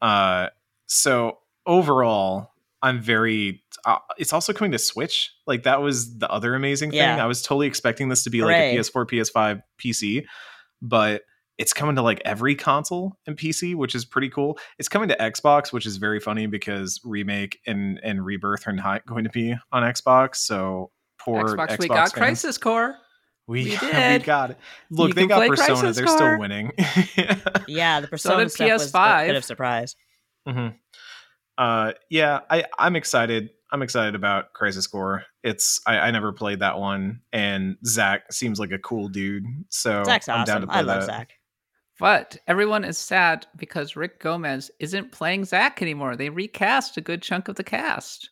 Uh 0.00 0.48
so 0.86 1.38
overall 1.66 2.50
I'm 2.82 3.00
very. 3.00 3.62
Uh, 3.84 3.98
it's 4.16 4.32
also 4.32 4.52
coming 4.54 4.72
to 4.72 4.78
Switch. 4.78 5.32
Like 5.46 5.64
that 5.64 5.82
was 5.82 6.16
the 6.18 6.30
other 6.30 6.54
amazing 6.54 6.92
thing. 6.92 6.98
Yeah. 6.98 7.22
I 7.22 7.26
was 7.26 7.42
totally 7.42 7.66
expecting 7.66 8.08
this 8.08 8.24
to 8.24 8.30
be 8.30 8.38
Hooray. 8.38 8.70
like 8.70 8.78
a 8.78 8.90
PS4, 8.90 9.06
PS5, 9.06 9.62
PC, 9.78 10.24
but 10.80 11.22
it's 11.60 11.74
coming 11.74 11.94
to 11.94 12.02
like 12.02 12.20
every 12.24 12.54
console 12.56 13.16
and 13.26 13.36
PC, 13.36 13.76
which 13.76 13.94
is 13.94 14.04
pretty 14.06 14.30
cool. 14.30 14.58
It's 14.78 14.88
coming 14.88 15.08
to 15.10 15.16
Xbox, 15.18 15.72
which 15.72 15.84
is 15.86 15.98
very 15.98 16.18
funny 16.18 16.46
because 16.46 16.98
remake 17.04 17.60
and 17.66 18.00
and 18.02 18.24
rebirth 18.24 18.66
are 18.66 18.72
not 18.72 19.04
going 19.06 19.24
to 19.24 19.30
be 19.30 19.54
on 19.70 19.82
Xbox. 19.82 20.36
So 20.36 20.90
poor 21.18 21.44
Xbox, 21.44 21.68
Xbox 21.68 21.78
we 21.78 21.88
got 21.88 21.96
fans. 21.98 22.12
Crisis 22.14 22.58
Core. 22.58 22.96
We, 23.46 23.64
We 23.64 23.70
we 23.82 24.18
got 24.20 24.52
it. 24.52 24.58
Look, 24.90 25.08
You 25.08 25.14
they 25.14 25.26
got 25.26 25.46
Persona. 25.46 25.80
Crisis 25.80 25.96
They're 25.96 26.06
Core. 26.06 26.16
still 26.16 26.38
winning. 26.38 26.72
Yeah, 27.68 28.00
the 28.00 28.08
Persona 28.08 28.44
did 28.44 28.52
stuff 28.52 28.70
was 28.72 28.90
a 28.94 28.96
PS5. 28.96 29.26
bit 29.26 29.36
of 29.36 29.44
surprise. 29.44 29.96
hmm 30.48 30.68
Uh, 31.58 31.92
yeah, 32.08 32.40
I 32.48 32.64
I'm 32.78 32.96
excited. 32.96 33.50
I'm 33.72 33.82
excited 33.82 34.14
about 34.14 34.52
Crisis 34.54 34.86
Core. 34.86 35.24
It's 35.44 35.80
I, 35.86 35.98
I 35.98 36.10
never 36.10 36.32
played 36.32 36.60
that 36.60 36.78
one, 36.78 37.20
and 37.32 37.76
Zack 37.84 38.32
seems 38.32 38.58
like 38.58 38.72
a 38.72 38.78
cool 38.78 39.08
dude. 39.08 39.44
So 39.68 40.02
Zack's 40.04 40.28
I'm 40.28 40.44
down 40.46 40.62
to 40.62 40.66
play 40.66 40.76
I 40.78 40.80
love 40.80 41.00
that. 41.02 41.06
Zack. 41.06 41.32
But 42.00 42.38
everyone 42.46 42.84
is 42.84 42.96
sad 42.96 43.46
because 43.56 43.94
Rick 43.94 44.20
Gomez 44.20 44.70
isn't 44.80 45.12
playing 45.12 45.44
Zack 45.44 45.82
anymore. 45.82 46.16
They 46.16 46.30
recast 46.30 46.96
a 46.96 47.02
good 47.02 47.20
chunk 47.20 47.48
of 47.48 47.56
the 47.56 47.62
cast. 47.62 48.30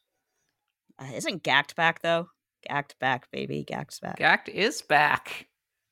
Uh, 0.99 1.11
isn't 1.15 1.45
Gackt 1.45 1.77
back 1.77 2.01
though? 2.01 2.29
Gackt 2.69 2.99
back, 2.99 3.31
baby. 3.31 3.67
Gackt's 3.71 4.01
back. 4.01 4.19
Gackt 4.19 4.49
is 4.49 4.83
back. 4.83 5.47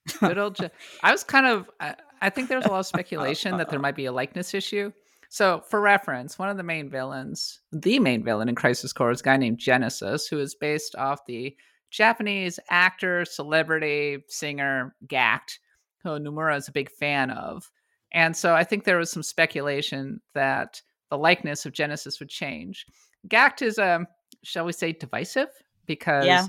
Good 0.20 0.38
old. 0.38 0.58
I 1.02 1.12
was 1.12 1.24
kind 1.24 1.46
of. 1.46 1.68
I, 1.80 1.94
I 2.22 2.30
think 2.30 2.48
there's 2.48 2.64
a 2.64 2.70
lot 2.70 2.80
of 2.80 2.86
speculation 2.86 3.56
that 3.56 3.70
there 3.70 3.80
might 3.80 3.96
be 3.96 4.06
a 4.06 4.12
likeness 4.12 4.54
issue. 4.54 4.92
So, 5.28 5.62
for 5.68 5.80
reference, 5.80 6.38
one 6.38 6.48
of 6.48 6.56
the 6.56 6.62
main 6.62 6.88
villains, 6.88 7.60
the 7.72 7.98
main 7.98 8.22
villain 8.22 8.48
in 8.48 8.54
Crisis 8.54 8.92
Core, 8.92 9.10
is 9.10 9.20
a 9.20 9.24
guy 9.24 9.36
named 9.36 9.58
Genesis, 9.58 10.28
who 10.28 10.38
is 10.38 10.54
based 10.54 10.94
off 10.94 11.26
the 11.26 11.56
Japanese 11.90 12.60
actor, 12.70 13.24
celebrity, 13.24 14.18
singer 14.28 14.94
Gackt, 15.06 15.58
who 16.02 16.10
Nomura 16.10 16.56
is 16.56 16.68
a 16.68 16.72
big 16.72 16.90
fan 16.90 17.30
of. 17.30 17.70
And 18.12 18.36
so, 18.36 18.54
I 18.54 18.64
think 18.64 18.84
there 18.84 18.98
was 18.98 19.10
some 19.10 19.22
speculation 19.22 20.20
that 20.34 20.80
the 21.10 21.18
likeness 21.18 21.66
of 21.66 21.72
Genesis 21.72 22.18
would 22.20 22.28
change. 22.28 22.86
Gackt 23.28 23.62
is, 23.62 23.78
um, 23.78 24.06
shall 24.42 24.64
we 24.64 24.72
say, 24.72 24.92
divisive 24.92 25.48
because 25.86 26.24
Yeah. 26.26 26.46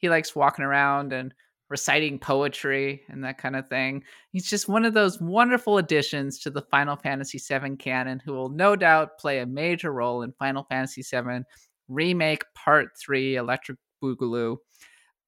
he 0.00 0.08
likes 0.08 0.34
walking 0.36 0.64
around 0.64 1.12
and 1.12 1.34
reciting 1.68 2.18
poetry 2.18 3.02
and 3.08 3.22
that 3.22 3.38
kind 3.38 3.54
of 3.54 3.68
thing. 3.68 4.02
He's 4.32 4.50
just 4.50 4.68
one 4.68 4.84
of 4.84 4.94
those 4.94 5.20
wonderful 5.20 5.78
additions 5.78 6.40
to 6.40 6.50
the 6.50 6.62
Final 6.62 6.96
Fantasy 6.96 7.38
VII 7.38 7.76
canon 7.76 8.20
who 8.24 8.32
will 8.32 8.48
no 8.48 8.74
doubt 8.74 9.18
play 9.18 9.38
a 9.38 9.46
major 9.46 9.92
role 9.92 10.22
in 10.22 10.32
Final 10.32 10.64
Fantasy 10.64 11.02
VII 11.02 11.44
Remake 11.88 12.42
Part 12.54 12.90
3 12.98 13.36
Electric 13.36 13.78
Boogaloo. 14.02 14.56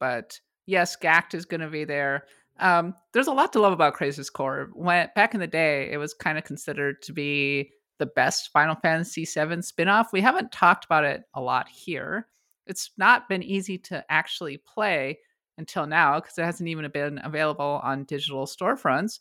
But 0.01 0.39
yes, 0.67 0.97
Gackt 0.97 1.35
is 1.35 1.45
going 1.45 1.61
to 1.61 1.69
be 1.69 1.85
there. 1.85 2.25
Um, 2.59 2.95
there's 3.13 3.27
a 3.27 3.33
lot 3.33 3.53
to 3.55 3.61
love 3.61 3.73
about 3.73 3.95
Crisis 3.95 4.31
Core. 4.31 4.71
When 4.75 5.09
back 5.15 5.35
in 5.35 5.41
the 5.41 5.47
day, 5.47 5.91
it 5.91 5.97
was 5.97 6.15
kind 6.15 6.39
of 6.39 6.45
considered 6.45 7.03
to 7.03 7.13
be 7.13 7.71
the 7.99 8.07
best 8.07 8.51
Final 8.53 8.75
Fantasy 8.77 9.25
VII 9.25 9.63
spin-off. 9.63 10.13
We 10.13 10.21
haven't 10.21 10.53
talked 10.53 10.85
about 10.85 11.05
it 11.05 11.23
a 11.35 11.41
lot 11.41 11.69
here. 11.69 12.29
It's 12.67 12.91
not 12.97 13.29
been 13.29 13.43
easy 13.43 13.79
to 13.79 14.05
actually 14.09 14.59
play 14.59 15.19
until 15.59 15.87
now 15.87 16.21
because 16.21 16.39
it 16.39 16.45
hasn't 16.45 16.69
even 16.69 16.91
been 16.91 17.21
available 17.25 17.81
on 17.83 18.05
digital 18.05 18.47
storefronts. 18.47 19.21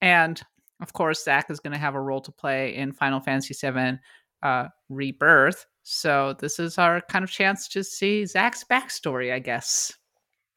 And 0.00 0.40
of 0.80 0.92
course, 0.92 1.24
Zack 1.24 1.50
is 1.50 1.60
going 1.60 1.72
to 1.72 1.78
have 1.78 1.94
a 1.94 2.00
role 2.00 2.20
to 2.20 2.32
play 2.32 2.74
in 2.74 2.92
Final 2.92 3.20
Fantasy 3.20 3.54
VII 3.54 3.98
uh, 4.42 4.68
Rebirth. 4.88 5.66
So 5.82 6.34
this 6.38 6.58
is 6.58 6.78
our 6.78 7.00
kind 7.02 7.24
of 7.24 7.30
chance 7.30 7.68
to 7.68 7.84
see 7.84 8.24
Zack's 8.24 8.64
backstory, 8.64 9.32
I 9.32 9.38
guess. 9.38 9.92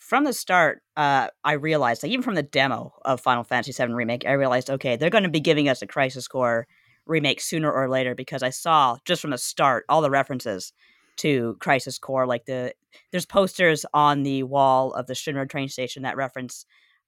From 0.08 0.24
the 0.24 0.32
start, 0.32 0.84
uh, 0.96 1.28
I 1.44 1.52
realized, 1.52 2.02
like, 2.02 2.14
even 2.14 2.24
from 2.24 2.36
the 2.36 2.42
demo 2.42 2.94
of 3.04 3.20
Final 3.20 3.44
Fantasy 3.44 3.74
VII 3.74 3.92
Remake, 3.92 4.26
I 4.26 4.32
realized, 4.32 4.70
okay, 4.70 4.96
they're 4.96 5.10
going 5.10 5.26
to 5.26 5.30
be 5.30 5.42
giving 5.42 5.68
us 5.68 5.82
a 5.82 5.86
Crisis 5.86 6.30
Core 6.30 6.66
remake 7.06 7.42
sooner 7.42 7.70
or 7.70 7.90
later 7.90 8.16
because 8.16 8.42
I 8.42 8.52
saw 8.52 9.00
just 9.04 9.22
from 9.22 9.32
the 9.32 9.38
start 9.38 9.84
all 9.90 10.02
the 10.02 10.10
references 10.10 10.72
to 11.18 11.58
Crisis 11.60 12.00
Core. 12.00 12.26
Like 12.26 12.46
the 12.46 12.74
there's 13.12 13.26
posters 13.26 13.86
on 13.94 14.24
the 14.24 14.44
wall 14.44 14.94
of 14.94 15.08
the 15.08 15.14
Shinra 15.14 15.50
train 15.50 15.68
station 15.68 16.04
that 16.04 16.16
reference 16.16 16.66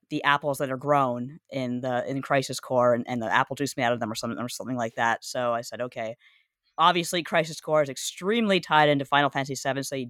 the 0.09 0.21
apples 0.25 0.57
that 0.57 0.69
are 0.69 0.75
grown 0.75 1.39
in 1.49 1.79
the 1.79 2.05
in 2.05 2.21
Crisis 2.21 2.59
Core 2.59 2.93
and, 2.93 3.05
and 3.07 3.21
the 3.21 3.33
apple 3.33 3.55
juice 3.55 3.77
made 3.77 3.85
out 3.85 3.93
of 3.93 4.01
them 4.01 4.11
or 4.11 4.15
something 4.15 4.39
or 4.39 4.49
something 4.49 4.75
like 4.75 4.95
that. 4.95 5.23
So 5.23 5.53
I 5.53 5.61
said, 5.61 5.79
okay, 5.79 6.17
obviously 6.77 7.23
Crisis 7.23 7.61
Core 7.61 7.81
is 7.81 7.87
extremely 7.87 8.59
tied 8.59 8.89
into 8.89 9.05
Final 9.05 9.29
Fantasy 9.29 9.55
VII. 9.55 9.83
So 9.83 10.03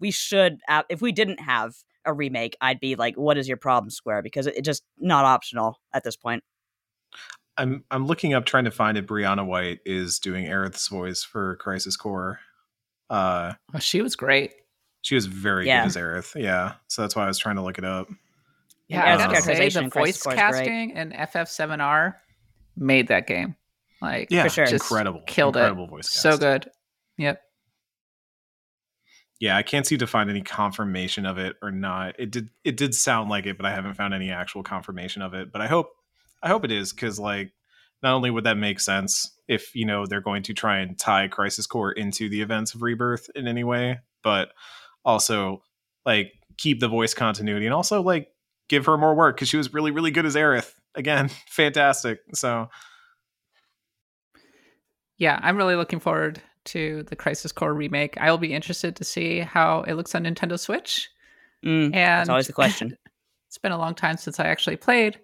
we 0.00 0.10
should, 0.10 0.58
if 0.88 1.00
we 1.00 1.12
didn't 1.12 1.38
have 1.38 1.74
a 2.04 2.12
remake, 2.12 2.56
I'd 2.60 2.80
be 2.80 2.96
like, 2.96 3.16
what 3.16 3.38
is 3.38 3.48
your 3.48 3.56
problem, 3.56 3.90
Square? 3.90 4.22
Because 4.22 4.46
it's 4.46 4.60
just 4.60 4.82
not 4.98 5.24
optional 5.24 5.80
at 5.92 6.04
this 6.04 6.16
point. 6.16 6.42
I'm 7.58 7.84
I'm 7.90 8.06
looking 8.06 8.34
up 8.34 8.46
trying 8.46 8.64
to 8.64 8.70
find 8.70 8.96
if 8.96 9.06
Briana 9.06 9.46
White 9.46 9.80
is 9.84 10.18
doing 10.18 10.46
Aerith's 10.46 10.88
voice 10.88 11.22
for 11.22 11.56
Crisis 11.56 11.96
Core. 11.96 12.40
Uh, 13.10 13.52
oh, 13.74 13.78
she 13.78 14.00
was 14.00 14.16
great. 14.16 14.54
She 15.02 15.14
was 15.14 15.26
very 15.26 15.66
yeah. 15.66 15.82
good 15.82 15.88
as 15.88 15.96
Aerith. 15.96 16.40
Yeah, 16.40 16.74
so 16.88 17.02
that's 17.02 17.14
why 17.14 17.24
I 17.24 17.26
was 17.26 17.38
trying 17.38 17.56
to 17.56 17.62
look 17.62 17.76
it 17.76 17.84
up. 17.84 18.08
Yeah, 18.88 19.14
I 19.14 19.16
gotta 19.18 19.42
say 19.42 19.68
the 19.68 19.88
voice 19.88 20.22
casting 20.22 20.92
and 20.94 21.12
FF7R 21.12 22.14
made 22.76 23.08
that 23.08 23.26
game. 23.26 23.56
Like, 24.00 24.28
yeah, 24.30 24.44
for 24.44 24.48
sure, 24.48 24.64
incredible, 24.64 25.22
killed 25.26 25.56
incredible 25.56 25.84
it. 25.84 25.90
Voice 25.90 26.08
cast. 26.08 26.22
So 26.22 26.38
good. 26.38 26.70
Yep. 27.18 27.42
Yeah, 29.42 29.56
I 29.56 29.64
can't 29.64 29.84
seem 29.84 29.98
to 29.98 30.06
find 30.06 30.30
any 30.30 30.40
confirmation 30.40 31.26
of 31.26 31.36
it 31.36 31.56
or 31.60 31.72
not. 31.72 32.14
It 32.16 32.30
did 32.30 32.50
it 32.62 32.76
did 32.76 32.94
sound 32.94 33.28
like 33.28 33.44
it, 33.44 33.56
but 33.56 33.66
I 33.66 33.72
haven't 33.72 33.94
found 33.94 34.14
any 34.14 34.30
actual 34.30 34.62
confirmation 34.62 35.20
of 35.20 35.34
it. 35.34 35.50
But 35.50 35.60
I 35.60 35.66
hope 35.66 35.88
I 36.44 36.48
hope 36.48 36.64
it 36.64 36.70
is 36.70 36.92
because 36.92 37.18
like 37.18 37.50
not 38.04 38.14
only 38.14 38.30
would 38.30 38.44
that 38.44 38.56
make 38.56 38.78
sense 38.78 39.32
if 39.48 39.74
you 39.74 39.84
know 39.84 40.06
they're 40.06 40.20
going 40.20 40.44
to 40.44 40.54
try 40.54 40.78
and 40.78 40.96
tie 40.96 41.26
Crisis 41.26 41.66
Core 41.66 41.90
into 41.90 42.28
the 42.28 42.40
events 42.40 42.72
of 42.72 42.82
Rebirth 42.82 43.30
in 43.34 43.48
any 43.48 43.64
way, 43.64 43.98
but 44.22 44.52
also 45.04 45.64
like 46.06 46.34
keep 46.56 46.78
the 46.78 46.86
voice 46.86 47.12
continuity 47.12 47.66
and 47.66 47.74
also 47.74 48.00
like 48.00 48.28
give 48.68 48.86
her 48.86 48.96
more 48.96 49.16
work 49.16 49.34
because 49.34 49.48
she 49.48 49.56
was 49.56 49.74
really 49.74 49.90
really 49.90 50.12
good 50.12 50.24
as 50.24 50.36
Aerith. 50.36 50.70
Again, 50.94 51.28
fantastic. 51.48 52.20
So 52.32 52.68
yeah, 55.18 55.40
I'm 55.42 55.56
really 55.56 55.74
looking 55.74 55.98
forward 55.98 56.40
to 56.66 57.02
the 57.04 57.16
Crisis 57.16 57.52
Core 57.52 57.74
remake. 57.74 58.16
I 58.18 58.30
will 58.30 58.38
be 58.38 58.52
interested 58.52 58.96
to 58.96 59.04
see 59.04 59.40
how 59.40 59.82
it 59.82 59.94
looks 59.94 60.14
on 60.14 60.24
Nintendo 60.24 60.58
Switch. 60.58 61.10
Mm, 61.64 61.86
and 61.86 61.94
that's 61.94 62.28
always 62.28 62.46
the 62.46 62.52
question. 62.52 62.96
it's 63.48 63.58
been 63.58 63.72
a 63.72 63.78
long 63.78 63.94
time 63.94 64.16
since 64.16 64.40
I 64.40 64.46
actually 64.46 64.76
played 64.76 65.18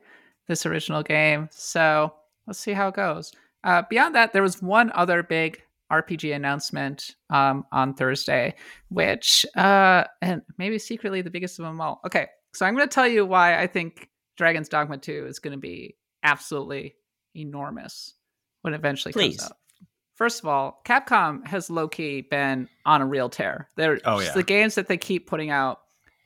this 0.46 0.66
original 0.66 1.02
game, 1.02 1.48
so 1.50 2.12
let's 2.46 2.58
see 2.58 2.72
how 2.72 2.88
it 2.88 2.94
goes. 2.94 3.32
Uh, 3.64 3.82
beyond 3.90 4.14
that, 4.14 4.32
there 4.32 4.42
was 4.42 4.62
one 4.62 4.90
other 4.94 5.22
big 5.22 5.60
RPG 5.90 6.34
announcement 6.34 7.16
um, 7.30 7.64
on 7.72 7.94
Thursday, 7.94 8.54
which, 8.88 9.44
uh, 9.56 10.04
and 10.22 10.42
maybe 10.58 10.78
secretly 10.78 11.22
the 11.22 11.30
biggest 11.30 11.58
of 11.58 11.64
them 11.64 11.80
all. 11.80 12.00
Okay, 12.06 12.28
so 12.54 12.66
I'm 12.66 12.74
going 12.74 12.88
to 12.88 12.94
tell 12.94 13.08
you 13.08 13.24
why 13.24 13.60
I 13.60 13.66
think 13.66 14.08
Dragon's 14.36 14.68
Dogma 14.68 14.98
2 14.98 15.26
is 15.26 15.38
going 15.38 15.52
to 15.52 15.58
be 15.58 15.96
absolutely 16.22 16.96
enormous 17.34 18.14
when 18.62 18.74
it 18.74 18.78
eventually 18.78 19.12
Please. 19.12 19.38
comes 19.38 19.50
out. 19.50 19.56
First 20.18 20.40
of 20.40 20.48
all, 20.48 20.80
Capcom 20.84 21.46
has 21.46 21.70
low 21.70 21.86
key 21.86 22.22
been 22.22 22.68
on 22.84 23.00
a 23.00 23.06
real 23.06 23.28
tear. 23.28 23.68
They're, 23.76 24.00
oh, 24.04 24.18
yeah. 24.18 24.32
The 24.32 24.42
games 24.42 24.74
that 24.74 24.88
they 24.88 24.96
keep 24.96 25.28
putting 25.28 25.50
out 25.50 25.78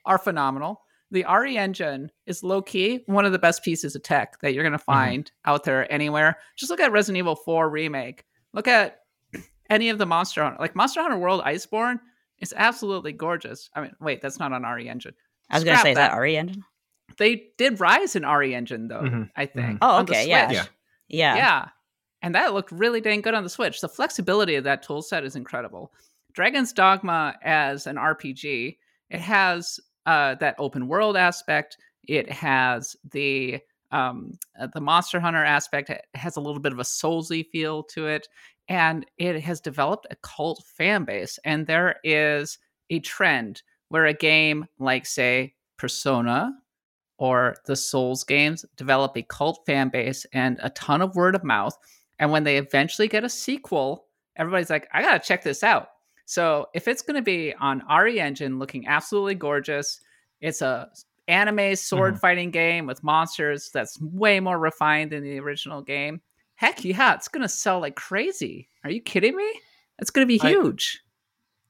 are 0.06 0.16
phenomenal. 0.16 0.80
The 1.10 1.26
RE 1.30 1.58
engine 1.58 2.10
is 2.24 2.42
low 2.42 2.62
key 2.62 3.02
one 3.04 3.26
of 3.26 3.32
the 3.32 3.38
best 3.38 3.62
pieces 3.62 3.94
of 3.94 4.02
tech 4.02 4.40
that 4.40 4.54
you're 4.54 4.62
going 4.62 4.72
to 4.72 4.78
mm-hmm. 4.78 4.90
find 4.90 5.24
mm-hmm. 5.26 5.50
out 5.50 5.64
there 5.64 5.92
anywhere. 5.92 6.38
Just 6.56 6.70
look 6.70 6.80
at 6.80 6.90
Resident 6.90 7.18
Evil 7.18 7.36
4 7.36 7.68
remake. 7.68 8.24
Look 8.54 8.66
at 8.66 9.00
any 9.68 9.90
of 9.90 9.98
the 9.98 10.06
Monster 10.06 10.42
Hunter, 10.42 10.56
like 10.58 10.74
Monster 10.74 11.02
Hunter 11.02 11.18
World 11.18 11.42
Iceborne. 11.42 12.00
is 12.38 12.54
absolutely 12.56 13.12
gorgeous. 13.12 13.68
I 13.74 13.82
mean, 13.82 13.92
wait, 14.00 14.22
that's 14.22 14.38
not 14.38 14.54
on 14.54 14.62
RE 14.62 14.88
engine. 14.88 15.14
I 15.50 15.56
was 15.56 15.64
going 15.64 15.76
to 15.76 15.82
say, 15.82 15.92
that. 15.92 16.12
is 16.12 16.14
that 16.14 16.18
RE 16.18 16.34
engine? 16.34 16.64
They 17.18 17.48
did 17.58 17.78
Rise 17.78 18.16
in 18.16 18.24
RE 18.24 18.54
engine 18.54 18.88
though. 18.88 19.02
Mm-hmm. 19.02 19.22
I 19.36 19.44
think. 19.44 19.66
Mm-hmm. 19.66 19.76
Oh, 19.82 20.00
okay, 20.00 20.26
yeah. 20.26 20.50
yeah, 20.50 20.64
yeah, 21.08 21.36
yeah 21.36 21.68
and 22.22 22.34
that 22.34 22.54
looked 22.54 22.72
really 22.72 23.00
dang 23.00 23.20
good 23.20 23.34
on 23.34 23.42
the 23.42 23.50
Switch. 23.50 23.80
The 23.80 23.88
flexibility 23.88 24.54
of 24.54 24.64
that 24.64 24.82
tool 24.82 25.02
set 25.02 25.24
is 25.24 25.36
incredible. 25.36 25.92
Dragon's 26.32 26.72
Dogma 26.72 27.34
as 27.42 27.86
an 27.86 27.96
RPG, 27.96 28.78
it 29.10 29.20
has 29.20 29.78
uh, 30.06 30.36
that 30.36 30.56
open 30.58 30.88
world 30.88 31.16
aspect. 31.16 31.76
It 32.04 32.30
has 32.30 32.96
the 33.10 33.60
um, 33.90 34.38
uh, 34.58 34.68
the 34.72 34.80
Monster 34.80 35.20
Hunter 35.20 35.44
aspect. 35.44 35.90
It 35.90 36.06
has 36.14 36.36
a 36.36 36.40
little 36.40 36.60
bit 36.60 36.72
of 36.72 36.78
a 36.78 36.84
Soulsy 36.84 37.46
feel 37.50 37.82
to 37.84 38.06
it, 38.06 38.26
and 38.68 39.04
it 39.18 39.40
has 39.40 39.60
developed 39.60 40.06
a 40.10 40.16
cult 40.16 40.64
fan 40.64 41.04
base. 41.04 41.38
And 41.44 41.66
there 41.66 41.96
is 42.02 42.58
a 42.88 43.00
trend 43.00 43.62
where 43.88 44.06
a 44.06 44.14
game 44.14 44.66
like, 44.78 45.04
say, 45.04 45.54
Persona 45.76 46.52
or 47.18 47.56
the 47.66 47.76
Souls 47.76 48.24
games 48.24 48.64
develop 48.76 49.16
a 49.16 49.22
cult 49.22 49.60
fan 49.66 49.90
base 49.90 50.24
and 50.32 50.58
a 50.62 50.70
ton 50.70 51.02
of 51.02 51.14
word 51.14 51.34
of 51.34 51.44
mouth 51.44 51.76
and 52.22 52.30
when 52.30 52.44
they 52.44 52.56
eventually 52.56 53.08
get 53.08 53.24
a 53.24 53.28
sequel, 53.28 54.06
everybody's 54.36 54.70
like, 54.70 54.86
I 54.92 55.02
gotta 55.02 55.18
check 55.18 55.42
this 55.42 55.64
out. 55.64 55.88
So 56.24 56.68
if 56.72 56.86
it's 56.86 57.02
gonna 57.02 57.20
be 57.20 57.52
on 57.60 57.82
RE 57.90 58.20
Engine 58.20 58.60
looking 58.60 58.86
absolutely 58.86 59.34
gorgeous, 59.34 60.00
it's 60.40 60.62
a 60.62 60.88
anime 61.26 61.74
sword 61.74 62.14
mm-hmm. 62.14 62.20
fighting 62.20 62.52
game 62.52 62.86
with 62.86 63.02
monsters 63.02 63.70
that's 63.74 64.00
way 64.00 64.38
more 64.38 64.56
refined 64.56 65.10
than 65.10 65.24
the 65.24 65.40
original 65.40 65.82
game. 65.82 66.20
Heck 66.54 66.84
yeah, 66.84 67.14
it's 67.14 67.26
gonna 67.26 67.48
sell 67.48 67.80
like 67.80 67.96
crazy. 67.96 68.68
Are 68.84 68.90
you 68.90 69.02
kidding 69.02 69.34
me? 69.34 69.52
It's 69.98 70.10
gonna 70.10 70.24
be 70.24 70.38
huge. 70.38 71.02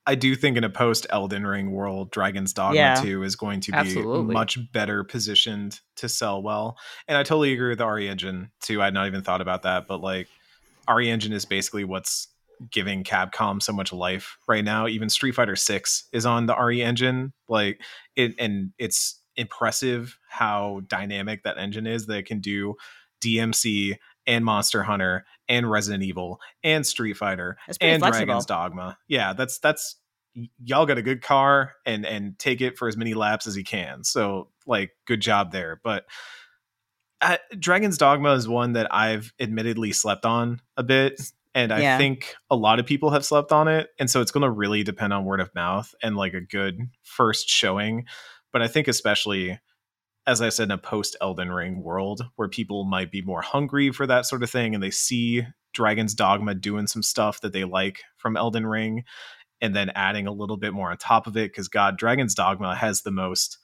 I, 0.06 0.12
I 0.12 0.14
do 0.16 0.34
think 0.34 0.58
in 0.58 0.64
a 0.64 0.70
post 0.70 1.06
Elden 1.08 1.46
Ring 1.46 1.70
world, 1.70 2.10
Dragon's 2.10 2.52
Dogma 2.52 2.76
yeah. 2.76 2.94
2 2.96 3.22
is 3.22 3.36
going 3.36 3.60
to 3.60 3.72
be 3.72 3.78
Absolutely. 3.78 4.34
much 4.34 4.58
better 4.72 5.02
positioned 5.02 5.80
to 5.96 6.10
sell 6.10 6.42
well. 6.42 6.76
And 7.08 7.16
I 7.16 7.22
totally 7.22 7.54
agree 7.54 7.70
with 7.70 7.78
the 7.78 7.86
RE 7.86 8.06
engine 8.06 8.50
too. 8.60 8.82
I'd 8.82 8.92
not 8.92 9.06
even 9.06 9.22
thought 9.22 9.40
about 9.40 9.62
that, 9.62 9.86
but 9.86 10.02
like 10.02 10.28
RE 10.88 11.08
Engine 11.08 11.32
is 11.32 11.44
basically 11.44 11.84
what's 11.84 12.28
giving 12.70 13.04
Capcom 13.04 13.62
so 13.62 13.72
much 13.72 13.92
life 13.92 14.38
right 14.46 14.64
now. 14.64 14.86
Even 14.86 15.08
Street 15.08 15.34
Fighter 15.34 15.56
6 15.56 16.08
is 16.12 16.26
on 16.26 16.46
the 16.46 16.56
RE 16.56 16.82
engine. 16.82 17.32
Like 17.48 17.80
it 18.16 18.34
and 18.38 18.72
it's 18.78 19.20
impressive 19.36 20.18
how 20.28 20.82
dynamic 20.86 21.42
that 21.44 21.58
engine 21.58 21.86
is 21.86 22.06
that 22.06 22.18
it 22.18 22.26
can 22.26 22.40
do 22.40 22.74
DMC 23.24 23.96
and 24.26 24.44
Monster 24.44 24.82
Hunter 24.82 25.24
and 25.48 25.70
Resident 25.70 26.02
Evil 26.02 26.40
and 26.62 26.86
Street 26.86 27.16
Fighter 27.16 27.56
and 27.80 28.00
flexible. 28.00 28.26
Dragon's 28.26 28.46
Dogma. 28.46 28.98
Yeah, 29.08 29.32
that's 29.32 29.58
that's 29.58 29.96
y'all 30.62 30.86
got 30.86 30.98
a 30.98 31.02
good 31.02 31.22
car 31.22 31.72
and 31.84 32.06
and 32.06 32.38
take 32.38 32.60
it 32.60 32.78
for 32.78 32.88
as 32.88 32.96
many 32.96 33.14
laps 33.14 33.46
as 33.46 33.56
you 33.56 33.64
can. 33.64 34.04
So 34.04 34.48
like 34.66 34.92
good 35.06 35.20
job 35.20 35.52
there. 35.52 35.80
But 35.82 36.04
uh, 37.22 37.38
Dragon's 37.58 37.96
Dogma 37.96 38.32
is 38.34 38.48
one 38.48 38.72
that 38.72 38.92
I've 38.92 39.32
admittedly 39.40 39.92
slept 39.92 40.26
on 40.26 40.60
a 40.76 40.82
bit. 40.82 41.20
And 41.54 41.70
I 41.72 41.80
yeah. 41.80 41.98
think 41.98 42.34
a 42.50 42.56
lot 42.56 42.80
of 42.80 42.86
people 42.86 43.10
have 43.10 43.24
slept 43.24 43.52
on 43.52 43.68
it. 43.68 43.90
And 43.98 44.10
so 44.10 44.20
it's 44.20 44.30
going 44.30 44.42
to 44.42 44.50
really 44.50 44.82
depend 44.82 45.12
on 45.12 45.24
word 45.24 45.40
of 45.40 45.54
mouth 45.54 45.94
and 46.02 46.16
like 46.16 46.34
a 46.34 46.40
good 46.40 46.80
first 47.02 47.48
showing. 47.48 48.06
But 48.52 48.62
I 48.62 48.68
think, 48.68 48.88
especially 48.88 49.60
as 50.26 50.40
I 50.40 50.48
said, 50.48 50.64
in 50.64 50.70
a 50.70 50.78
post 50.78 51.16
Elden 51.20 51.50
Ring 51.50 51.82
world 51.82 52.22
where 52.36 52.48
people 52.48 52.84
might 52.84 53.10
be 53.10 53.22
more 53.22 53.42
hungry 53.42 53.90
for 53.90 54.06
that 54.06 54.24
sort 54.24 54.42
of 54.42 54.50
thing 54.50 54.74
and 54.74 54.82
they 54.82 54.90
see 54.90 55.44
Dragon's 55.74 56.14
Dogma 56.14 56.54
doing 56.54 56.86
some 56.86 57.02
stuff 57.02 57.40
that 57.40 57.52
they 57.52 57.64
like 57.64 58.02
from 58.16 58.36
Elden 58.36 58.66
Ring 58.66 59.04
and 59.60 59.74
then 59.76 59.90
adding 59.94 60.26
a 60.26 60.32
little 60.32 60.56
bit 60.56 60.72
more 60.72 60.90
on 60.90 60.96
top 60.96 61.26
of 61.26 61.36
it. 61.36 61.50
Because, 61.50 61.68
God, 61.68 61.98
Dragon's 61.98 62.34
Dogma 62.34 62.74
has 62.74 63.02
the 63.02 63.10
most 63.10 63.58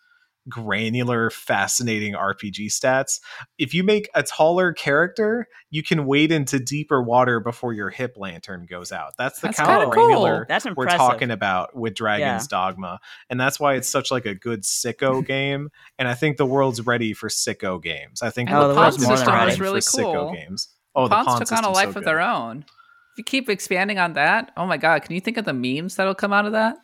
granular, 0.49 1.31
fascinating 1.31 2.15
RPG 2.15 2.67
stats. 2.69 3.21
If 3.59 3.75
you 3.75 3.85
make 3.85 4.09
a 4.15 4.23
taller 4.23 4.73
character, 4.73 5.49
you 5.71 5.83
can 5.83 6.07
wade 6.07 6.33
into 6.33 6.59
deeper 6.59 7.03
water 7.03 7.41
before 7.41 7.73
your 7.73 7.91
hip 7.91 8.15
lantern 8.17 8.67
goes 8.69 8.93
out. 8.93 9.15
That's 9.19 9.41
the 9.41 9.49
that's 9.49 9.59
kind 9.59 9.83
of 9.83 9.91
granular 9.91 10.47
cool. 10.49 10.75
we're 10.77 10.87
talking 10.87 11.31
about 11.31 11.77
with 11.77 11.95
Dragon's 11.95 12.45
yeah. 12.45 12.49
Dogma. 12.51 13.01
And 13.31 13.41
that's 13.41 13.61
why 13.61 13.75
it's 13.75 13.89
such 13.89 14.11
like 14.11 14.27
a 14.27 14.35
good 14.35 14.63
sicko 14.63 15.25
game. 15.27 15.71
And 15.99 16.09
I 16.09 16.15
think 16.15 16.37
the 16.37 16.47
world's 16.47 16.87
ready 16.87 17.13
for 17.13 17.29
sicko 17.29 17.83
games. 17.83 18.23
I 18.23 18.31
think 18.31 18.51
oh, 18.51 18.69
the 18.69 18.75
world's 18.75 19.01
more 19.01 19.17
ready 19.17 19.53
is 19.53 19.61
really 19.61 19.81
for 19.81 20.03
cool. 20.03 20.15
sicko 20.15 20.35
games. 20.35 20.69
Oh, 20.95 21.09
the 21.09 21.15
Pawns 21.15 21.49
took 21.49 21.59
on 21.59 21.65
a 21.65 21.71
life 21.71 21.93
so 21.93 21.99
of 21.99 22.05
their 22.05 22.21
own. 22.21 22.65
If 23.13 23.19
you 23.19 23.25
keep 23.25 23.49
expanding 23.49 23.99
on 23.99 24.15
that, 24.15 24.53
oh 24.57 24.67
my 24.67 24.77
god, 24.77 25.03
can 25.03 25.15
you 25.15 25.21
think 25.21 25.37
of 25.37 25.45
the 25.45 25.53
memes 25.53 25.97
that'll 25.97 26.15
come 26.15 26.33
out 26.33 26.47
of 26.47 26.53
that? 26.53 26.77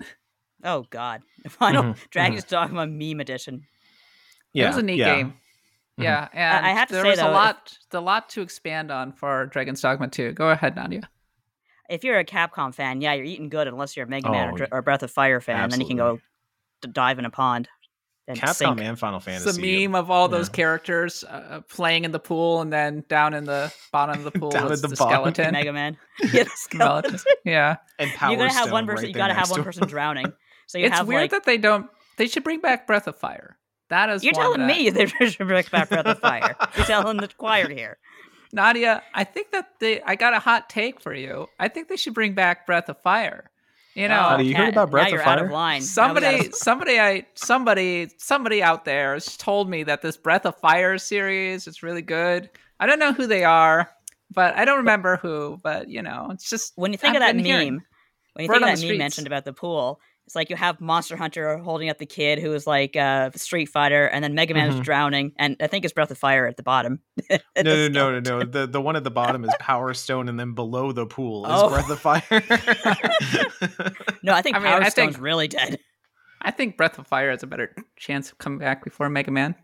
Oh 0.64 0.86
God, 0.90 1.22
Final 1.48 1.82
mm-hmm. 1.82 2.00
Dragon's 2.10 2.44
mm-hmm. 2.44 2.74
Dogma 2.74 2.86
meme 2.86 3.20
edition. 3.20 3.66
Yeah, 4.52 4.64
it 4.64 4.68
was 4.68 4.76
a 4.78 4.82
neat 4.82 4.98
yeah. 4.98 5.16
game. 5.16 5.34
Yeah, 5.96 6.28
and 6.32 6.66
I 6.66 6.70
have 6.70 6.88
to 6.88 6.94
there 6.94 7.04
say, 7.04 7.10
was 7.10 7.18
though, 7.20 7.26
a 7.26 7.28
if- 7.28 7.34
lot, 7.34 7.78
a 7.92 8.00
lot 8.00 8.28
to 8.30 8.42
expand 8.42 8.90
on 8.90 9.12
for 9.12 9.46
Dragon's 9.46 9.80
Dogma 9.80 10.08
2. 10.08 10.32
Go 10.32 10.50
ahead, 10.50 10.74
Nadia. 10.74 11.08
If 11.88 12.02
you're 12.02 12.18
a 12.18 12.24
Capcom 12.24 12.74
fan, 12.74 13.00
yeah, 13.00 13.12
you're 13.12 13.26
eating 13.26 13.48
good 13.48 13.68
unless 13.68 13.96
you're 13.96 14.06
a 14.06 14.08
Mega 14.08 14.30
Man 14.30 14.54
Oh, 14.58 14.64
or, 14.64 14.78
or 14.78 14.82
Breath 14.82 15.02
of 15.02 15.10
Fire 15.10 15.40
fan. 15.40 15.68
Then 15.68 15.80
you 15.80 15.86
can 15.86 15.98
go 15.98 16.18
absolutely. 16.82 16.92
dive 16.92 17.18
in 17.18 17.24
a 17.26 17.30
pond. 17.30 17.68
And 18.26 18.40
Capcom 18.40 18.54
sink. 18.54 18.80
and 18.80 18.98
Final 18.98 19.18
It's 19.18 19.26
Fantasy. 19.26 19.60
the 19.60 19.86
meme 19.86 19.94
of 19.94 20.10
all 20.10 20.28
those 20.28 20.48
yeah. 20.48 20.54
characters 20.54 21.24
uh, 21.24 21.60
playing 21.68 22.06
in 22.06 22.10
the 22.10 22.18
pool 22.18 22.62
and 22.62 22.72
then 22.72 23.04
down 23.10 23.34
in 23.34 23.44
the 23.44 23.70
bottom 23.92 24.16
of 24.16 24.24
the 24.24 24.30
pool 24.40 24.48
Down 24.48 24.72
is 24.72 24.82
at 24.82 24.88
the 24.88 24.96
the, 24.96 24.96
skeleton. 24.96 25.52
Mega 25.52 25.74
Man. 25.74 25.98
yeah, 26.32 26.44
the 26.44 26.50
skeleton. 26.54 27.18
Skeleton. 27.18 27.42
Yeah, 27.44 27.76
and 27.98 28.10
Power 28.12 28.32
you 28.32 28.38
gotta 28.38 28.54
have 28.54 28.72
one 28.72 28.86
person. 28.86 29.02
right 29.02 29.08
you 29.08 29.12
there 29.14 29.22
gotta 29.22 29.34
have 29.34 29.50
one 29.50 29.62
person 29.62 29.86
drowning. 29.86 30.32
So 30.74 30.78
you 30.80 30.86
it's 30.86 30.96
have 30.98 31.06
weird 31.06 31.22
like 31.22 31.30
that 31.30 31.44
they 31.44 31.56
don't. 31.56 31.88
They 32.16 32.26
should 32.26 32.42
bring 32.42 32.60
back 32.60 32.86
Breath 32.86 33.06
of 33.06 33.16
Fire. 33.16 33.56
That 33.90 34.10
is 34.10 34.24
you're 34.24 34.32
telling 34.34 34.60
that- 34.60 34.66
me 34.66 34.90
they 34.90 35.06
should 35.06 35.46
bring 35.46 35.64
back 35.70 35.88
Breath 35.88 36.04
of 36.06 36.18
Fire. 36.20 36.56
You're 36.76 36.84
telling 36.86 37.18
the 37.18 37.28
choir 37.28 37.68
here. 37.68 37.96
Nadia. 38.52 39.02
I 39.14 39.22
think 39.24 39.52
that 39.52 39.68
they. 39.78 40.02
I 40.02 40.16
got 40.16 40.34
a 40.34 40.40
hot 40.40 40.68
take 40.68 41.00
for 41.00 41.14
you. 41.14 41.46
I 41.60 41.68
think 41.68 41.88
they 41.88 41.96
should 41.96 42.12
bring 42.14 42.34
back 42.34 42.66
Breath 42.66 42.88
of 42.88 43.00
Fire. 43.02 43.50
You 43.94 44.08
know, 44.08 44.30
Oh, 44.32 44.40
you 44.40 44.56
heard 44.56 44.70
about 44.70 44.90
Breath 44.90 45.04
now 45.04 45.06
of 45.06 45.12
you're 45.12 45.20
out 45.22 45.38
Fire? 45.38 45.44
of 45.46 45.52
line. 45.52 45.80
Now 45.80 45.84
Somebody, 45.86 46.50
somebody, 46.50 46.98
I, 46.98 47.26
somebody, 47.34 48.08
somebody 48.18 48.60
out 48.60 48.84
there 48.84 49.14
has 49.14 49.36
told 49.36 49.70
me 49.70 49.84
that 49.84 50.02
this 50.02 50.16
Breath 50.16 50.44
of 50.46 50.56
Fire 50.58 50.98
series 50.98 51.68
is 51.68 51.84
really 51.84 52.02
good. 52.02 52.50
I 52.80 52.86
don't 52.86 52.98
know 52.98 53.12
who 53.12 53.28
they 53.28 53.44
are, 53.44 53.88
but 54.32 54.56
I 54.56 54.64
don't 54.64 54.78
remember 54.78 55.16
who. 55.18 55.60
But 55.62 55.88
you 55.88 56.02
know, 56.02 56.28
it's 56.32 56.50
just 56.50 56.72
when 56.74 56.90
you 56.90 56.98
think 56.98 57.10
I've 57.16 57.22
of 57.22 57.26
that 57.28 57.36
meme, 57.36 57.44
hearing. 57.44 57.82
when 58.32 58.46
you 58.46 58.48
think 58.48 58.54
of 58.56 58.60
that 58.62 58.66
meme 58.70 58.76
streets. 58.78 58.98
mentioned 58.98 59.26
about 59.28 59.44
the 59.44 59.52
pool, 59.52 60.00
it's 60.26 60.34
like 60.34 60.48
you 60.50 60.56
have 60.56 60.80
Monster 60.80 61.16
Hunter 61.16 61.58
holding 61.58 61.90
up 61.90 61.98
the 61.98 62.06
kid 62.06 62.38
who 62.38 62.52
is 62.54 62.66
like 62.66 62.96
uh, 62.96 63.30
Street 63.36 63.66
Fighter, 63.66 64.06
and 64.06 64.24
then 64.24 64.34
Mega 64.34 64.54
Man 64.54 64.70
Mhm. 64.70 64.74
is 64.74 64.80
drowning, 64.80 65.32
and 65.38 65.56
I 65.60 65.66
think 65.66 65.84
it's 65.84 65.92
Breath 65.92 66.10
of 66.10 66.18
Fire 66.18 66.46
at 66.46 66.56
the 66.56 66.62
bottom. 66.62 67.00
No, 67.56 67.62
no, 67.62 67.88
no, 67.88 68.20
no, 68.20 68.20
no. 68.20 68.44
The 68.50 68.66
the 68.66 68.80
one 68.80 68.96
at 68.96 69.04
the 69.04 69.10
bottom 69.10 69.44
is 69.44 69.50
Power 69.60 69.94
Stone, 69.94 70.28
and 70.28 70.38
then 70.40 70.54
below 70.54 70.92
the 70.92 71.06
pool 71.06 71.44
is 71.46 71.50
Oh. 71.54 71.68
Breath 71.70 71.90
of 71.90 72.00
Fire. 72.00 72.22
No, 74.22 74.32
I 74.32 74.40
think 74.42 74.56
I 74.56 74.58
mean, 74.58 74.68
Power 74.72 74.82
I 74.82 74.88
Stone's 74.88 75.14
think- 75.14 75.22
really 75.24 75.48
dead. 75.48 75.78
I 76.40 76.50
think 76.50 76.76
Breath 76.76 76.98
of 76.98 77.06
Fire 77.06 77.30
has 77.30 77.42
a 77.42 77.46
better 77.46 77.74
chance 77.96 78.30
of 78.32 78.38
coming 78.38 78.58
back 78.58 78.84
before 78.84 79.08
Mega 79.08 79.30
Man. 79.30 79.54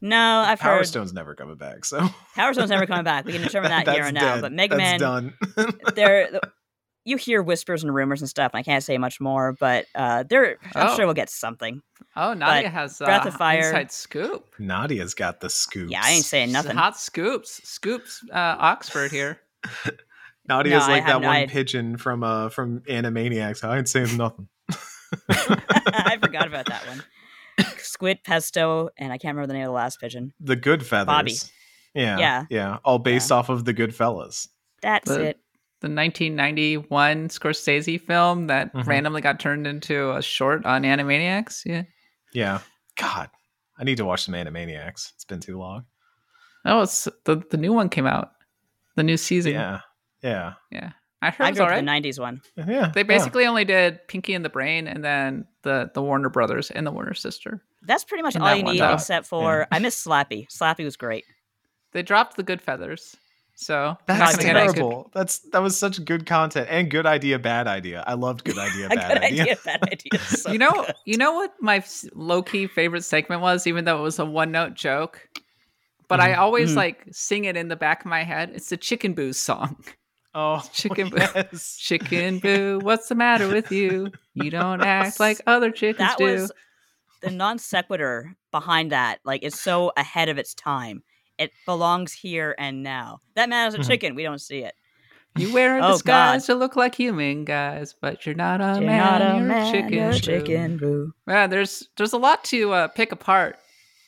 No, 0.00 0.16
I've 0.40 0.58
Power 0.58 0.72
heard 0.72 0.76
Power 0.78 0.84
Stone's 0.84 1.12
never 1.12 1.34
coming 1.36 1.56
back. 1.56 1.84
So 1.84 2.08
Power 2.34 2.52
Stone's 2.52 2.70
never 2.70 2.86
coming 2.86 3.04
back. 3.04 3.24
We 3.24 3.32
can 3.32 3.42
determine 3.42 3.70
that 3.70 3.88
here 3.88 4.04
and 4.04 4.14
now. 4.14 4.34
dead. 4.34 4.40
But 4.42 4.52
Mega 4.52 4.76
That's 4.76 5.00
Man, 5.02 5.32
done. 5.34 5.34
there, 5.94 6.40
you 7.10 7.16
hear 7.16 7.42
whispers 7.42 7.82
and 7.82 7.94
rumors 7.94 8.20
and 8.22 8.28
stuff. 8.30 8.52
And 8.54 8.60
I 8.60 8.62
can't 8.62 8.82
say 8.84 8.96
much 8.98 9.20
more, 9.20 9.52
but 9.58 9.86
uh, 9.94 10.22
there, 10.28 10.56
I'm 10.74 10.88
Oh. 10.88 10.96
sure 10.96 11.04
we'll 11.06 11.14
get 11.14 11.28
something. 11.30 11.82
Oh, 12.16 12.32
Nadia 12.34 12.68
has 12.70 13.00
uh, 13.00 13.04
Breath 13.04 13.26
of 13.26 13.34
Fire- 13.34 13.58
inside 13.68 13.92
scoop. 13.92 14.54
Nadia's 14.58 15.14
got 15.14 15.40
the 15.40 15.50
scoops. 15.50 15.92
Yeah, 15.92 16.00
I 16.02 16.10
ain't 16.12 16.24
saying 16.24 16.52
nothing. 16.52 16.76
Hot 16.76 16.98
scoops, 16.98 17.60
scoops. 17.68 18.22
Uh, 18.32 18.56
Oxford 18.58 19.10
here. 19.10 19.40
Nadia's 20.48 20.86
No, 20.86 20.92
like 20.92 21.06
that 21.06 21.20
no- 21.20 21.26
one 21.28 21.36
I- 21.36 21.46
pigeon 21.46 21.96
from 21.96 22.22
uh 22.24 22.48
from 22.48 22.80
Animaniacs. 22.80 23.62
I 23.62 23.76
ain't 23.78 23.88
saying 23.88 24.16
nothing. 24.16 24.48
I 25.28 26.18
forgot 26.20 26.46
about 26.46 26.66
that 26.66 26.86
one. 26.86 27.02
Squit 27.76 28.24
pesto, 28.24 28.88
and 28.96 29.12
I 29.12 29.18
can't 29.18 29.34
remember 29.36 29.48
the 29.48 29.54
name 29.54 29.64
of 29.64 29.68
the 29.68 29.72
last 29.72 30.00
pigeon. 30.00 30.32
The 30.40 30.56
Goodfeathers. 30.56 31.06
Bobby. 31.06 31.34
Yeah, 31.94 32.18
Yeah. 32.18 32.44
yeah. 32.48 32.78
All 32.84 32.98
based 32.98 33.30
off 33.32 33.48
of 33.48 33.64
the 33.64 33.74
Goodfellas. 33.74 34.48
That's 34.82 35.08
But- 35.08 35.20
it. 35.20 35.40
The 35.80 35.88
1991 35.88 37.28
Scorsese 37.28 38.00
film 38.00 38.46
that 38.48 38.72
Mhm. 38.74 38.86
randomly 38.86 39.20
got 39.22 39.40
turned 39.40 39.66
into 39.66 40.14
a 40.14 40.22
short 40.22 40.64
on 40.66 40.82
Animaniacs. 40.82 41.62
Yeah. 41.64 41.84
Yeah. 42.32 42.60
God, 42.98 43.30
I 43.78 43.84
need 43.84 43.96
to 43.96 44.04
watch 44.04 44.24
some 44.24 44.34
Animaniacs. 44.34 45.12
It's 45.14 45.24
been 45.24 45.40
too 45.40 45.58
long. 45.58 45.86
Oh, 46.66 46.82
it's 46.82 47.08
the 47.24 47.42
the 47.50 47.56
new 47.56 47.72
one 47.72 47.88
came 47.88 48.06
out. 48.06 48.32
The 48.96 49.02
new 49.02 49.16
season. 49.16 49.52
Yeah, 49.52 49.80
yeah, 50.22 50.54
Yeah. 50.70 50.90
I 51.22 51.30
heard 51.30 51.44
I 51.44 51.48
it 51.48 51.50
was 51.52 51.56
grew 51.58 51.64
up 51.64 51.70
alright. 51.70 51.84
the 51.84 51.90
'90s 52.10 52.18
one. 52.20 52.42
yeah. 52.56 52.90
They 52.94 53.00
yeah. 53.00 53.02
basically 53.04 53.46
only 53.46 53.64
did 53.64 54.06
Pinky 54.08 54.34
and 54.34 54.44
the 54.44 54.48
Brain 54.50 54.86
and 54.86 55.02
then 55.02 55.46
the 55.62 55.90
the 55.94 56.02
Warner 56.02 56.28
Brothers 56.28 56.70
and 56.70 56.86
the 56.86 56.90
Warner 56.90 57.14
sister. 57.14 57.62
That's 57.82 58.04
pretty 58.04 58.22
much 58.22 58.34
And 58.34 58.44
all 58.44 58.50
that 58.50 58.58
you 58.58 58.62
need, 58.64 58.80
though. 58.80 58.92
except 58.92 59.26
for 59.26 59.66
I 59.72 59.78
miss 59.78 60.02
Slappy. 60.04 60.46
Slappy 60.48 60.84
was 60.84 60.96
great. 60.96 61.24
They 61.92 62.02
dropped 62.02 62.36
the 62.36 62.44
Goodfeathers. 62.44 63.16
So 63.62 63.94
That's 64.06 64.18
not 64.18 64.30
gonna 64.32 64.42
get 64.44 64.56
any 64.56 64.66
good- 64.68 64.74
terrible. 64.76 65.10
That's 65.12 65.40
that 65.50 65.60
was 65.60 65.76
such 65.76 66.02
good 66.06 66.24
content 66.24 66.66
and 66.70 66.90
good 66.90 67.04
idea, 67.04 67.38
bad 67.38 67.66
idea. 67.66 68.02
I 68.06 68.14
loved 68.14 68.42
good 68.42 68.56
idea, 68.56 68.88
bad 68.94 69.08
good 69.12 69.22
idea. 69.22 69.42
idea, 69.42 69.56
bad 69.62 69.82
idea. 69.92 70.18
so 70.20 70.50
you 70.52 70.58
know, 70.58 70.70
good. 70.72 70.94
you 71.04 71.18
know 71.18 71.34
what 71.34 71.52
my 71.60 71.84
low 72.14 72.42
key 72.42 72.66
favorite 72.66 73.04
segment 73.04 73.42
was, 73.42 73.66
even 73.66 73.84
though 73.84 73.98
it 73.98 74.02
was 74.02 74.18
a 74.18 74.24
one 74.24 74.50
note 74.50 74.72
joke. 74.72 75.28
But 76.08 76.20
I 76.20 76.30
Mhm. 76.32 76.38
always 76.38 76.72
Mhm. 76.72 76.76
like 76.76 77.04
sing 77.12 77.44
it 77.44 77.54
in 77.54 77.68
the 77.68 77.76
back 77.76 78.00
of 78.00 78.06
my 78.06 78.22
head. 78.22 78.50
It's 78.54 78.70
the 78.70 78.78
Chicken 78.78 79.12
Boo 79.12 79.32
song. 79.34 79.76
Oh, 80.32 80.62
Chicken 80.72 81.08
boo. 81.10 81.18
Chicken 81.76 82.38
Boo, 82.38 82.78
what's 82.84 83.08
the 83.08 83.16
matter 83.16 83.48
with 83.48 83.72
you? 83.72 84.12
You 84.34 84.48
don't 84.48 84.80
act 84.80 85.18
like 85.18 85.40
other 85.44 85.72
chickens 85.72 85.98
that 86.08 86.18
do. 86.18 86.24
was 86.24 86.52
the 87.20 87.30
non 87.30 87.58
sequitur 87.58 88.36
behind 88.52 88.92
that. 88.92 89.18
Like 89.24 89.42
it's 89.42 89.60
so 89.60 89.90
ahead 89.96 90.28
of 90.28 90.38
its 90.38 90.54
time. 90.54 91.02
It 91.40 91.52
belongs 91.66 92.12
here 92.12 92.54
and 92.58 92.82
now. 92.84 93.20
That 93.34 93.48
man 93.48 93.66
is 93.68 93.74
a 93.74 93.78
Mhm. 93.78 93.86
chicken. 93.86 94.14
We 94.14 94.22
don't 94.22 94.40
see 94.40 94.58
it. 94.58 94.74
You 95.36 95.52
wear 95.52 95.78
a 95.78 95.82
Oh, 95.82 95.92
disguise 95.92 96.46
to 96.46 96.54
look 96.54 96.76
like 96.76 96.94
human 96.94 97.44
guys, 97.44 97.94
but 98.00 98.26
you're 98.26 98.34
not 98.34 98.60
a 98.60 98.78
You're 98.80 98.86
man. 98.90 98.98
not 98.98 99.22
a 99.22 99.38
you're 99.38 99.44
man. 99.48 99.66
a 99.66 99.72
chicken. 99.72 99.92
You're 99.94 100.10
Boo. 100.12 100.18
chicken. 100.18 100.76
Boo. 100.76 101.14
Yeah, 101.26 101.46
there's 101.46 101.88
there's 101.96 102.12
a 102.12 102.18
lot 102.18 102.44
to 102.44 102.72
uh, 102.72 102.88
pick 102.88 103.10
apart 103.10 103.56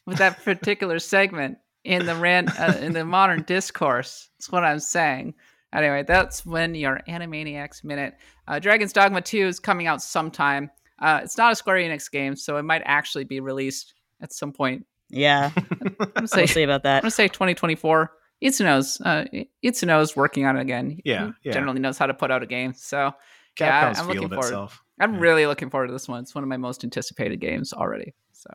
with 0.06 0.18
that 0.18 0.44
particular 0.44 0.98
segment 0.98 1.58
in 1.84 2.04
the 2.06 2.14
ran 2.16 2.48
uh, 2.48 2.78
in 2.80 2.92
the 2.92 3.04
modern 3.04 3.42
discourse. 3.42 4.28
That's 4.38 4.52
what 4.52 4.62
I'm 4.64 4.78
saying. 4.80 5.34
Anyway, 5.72 6.02
that's 6.06 6.44
when 6.44 6.74
your 6.74 7.00
Animaniacs 7.08 7.82
minute. 7.82 8.14
Uh, 8.46 8.58
Dragon's 8.58 8.92
Dogma 8.92 9.22
2 9.22 9.46
is 9.46 9.58
coming 9.58 9.86
out 9.86 10.02
sometime. 10.02 10.70
Uh, 10.98 11.20
it's 11.24 11.38
not 11.38 11.50
a 11.50 11.56
Square 11.56 11.76
Enix 11.76 12.10
game, 12.10 12.36
so 12.36 12.58
it 12.58 12.62
might 12.64 12.82
actually 12.84 13.24
be 13.24 13.40
released 13.40 13.94
at 14.20 14.34
some 14.34 14.52
point. 14.52 14.84
Yeah, 15.12 15.50
I'm 15.56 15.94
gonna 16.14 16.26
say 16.28 16.38
we'll 16.42 16.46
see 16.48 16.62
about 16.62 16.84
I'm 16.86 17.00
gonna 17.02 17.10
say 17.10 17.28
2024. 17.28 18.10
Itsuno's 18.42 19.00
uh, 19.02 19.24
Itsuno's 19.64 20.16
working 20.16 20.46
on 20.46 20.56
it 20.56 20.60
again. 20.62 20.98
Yeah, 21.04 21.26
He 21.42 21.48
yeah. 21.50 21.52
generally 21.52 21.78
knows 21.80 21.96
how 21.98 22.06
to 22.06 22.14
put 22.14 22.30
out 22.32 22.42
a 22.42 22.46
game. 22.46 22.72
So 22.74 23.12
Yeah, 23.60 23.92
I'm 23.96 24.08
looking 24.08 24.28
forward. 24.28 24.44
itself. 24.46 24.82
I'm 25.00 25.14
Yeah. 25.14 25.20
really 25.20 25.46
looking 25.46 25.70
forward 25.70 25.86
to 25.88 25.92
this 25.92 26.08
one. 26.08 26.22
It's 26.22 26.34
one 26.34 26.42
of 26.42 26.48
my 26.48 26.56
most 26.56 26.82
anticipated 26.82 27.40
games 27.40 27.72
already. 27.72 28.14
So, 28.32 28.50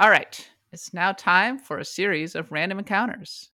all 0.00 0.08
right, 0.10 0.48
it's 0.72 0.94
now 0.94 1.12
time 1.12 1.58
for 1.58 1.78
a 1.78 1.84
series 1.84 2.34
of 2.34 2.50
random 2.50 2.78
encounters. 2.78 3.50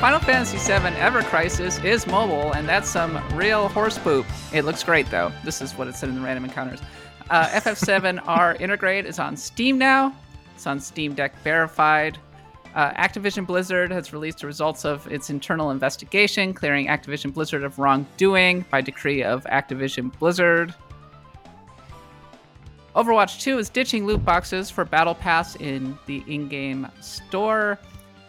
Final 0.00 0.20
Fantasy 0.20 0.58
VII 0.58 0.96
Ever 0.96 1.22
Crisis 1.22 1.82
is 1.82 2.06
mobile, 2.06 2.52
and 2.52 2.68
that's 2.68 2.88
some 2.88 3.20
real 3.36 3.66
horse 3.66 3.98
poop. 3.98 4.24
It 4.52 4.64
looks 4.64 4.84
great, 4.84 5.10
though. 5.10 5.32
This 5.44 5.60
is 5.60 5.72
what 5.72 5.88
it 5.88 5.96
said 5.96 6.08
in 6.08 6.14
the 6.14 6.20
random 6.20 6.44
encounters. 6.44 6.80
Uh, 7.30 7.48
FF7R 7.48 8.22
Intergrade 8.60 9.06
is 9.06 9.18
on 9.18 9.36
Steam 9.36 9.76
now. 9.76 10.14
It's 10.54 10.68
on 10.68 10.78
Steam 10.78 11.14
Deck 11.14 11.36
verified. 11.42 12.16
Uh, 12.76 12.92
Activision 12.92 13.44
Blizzard 13.44 13.90
has 13.90 14.12
released 14.12 14.38
the 14.38 14.46
results 14.46 14.84
of 14.84 15.04
its 15.10 15.30
internal 15.30 15.72
investigation, 15.72 16.54
clearing 16.54 16.86
Activision 16.86 17.34
Blizzard 17.34 17.64
of 17.64 17.80
wrongdoing 17.80 18.64
by 18.70 18.80
decree 18.80 19.24
of 19.24 19.42
Activision 19.46 20.16
Blizzard. 20.20 20.72
Overwatch 22.94 23.40
2 23.40 23.58
is 23.58 23.68
ditching 23.68 24.06
loot 24.06 24.24
boxes 24.24 24.70
for 24.70 24.84
Battle 24.84 25.16
Pass 25.16 25.56
in 25.56 25.98
the 26.06 26.22
in 26.28 26.46
game 26.46 26.86
store. 27.00 27.80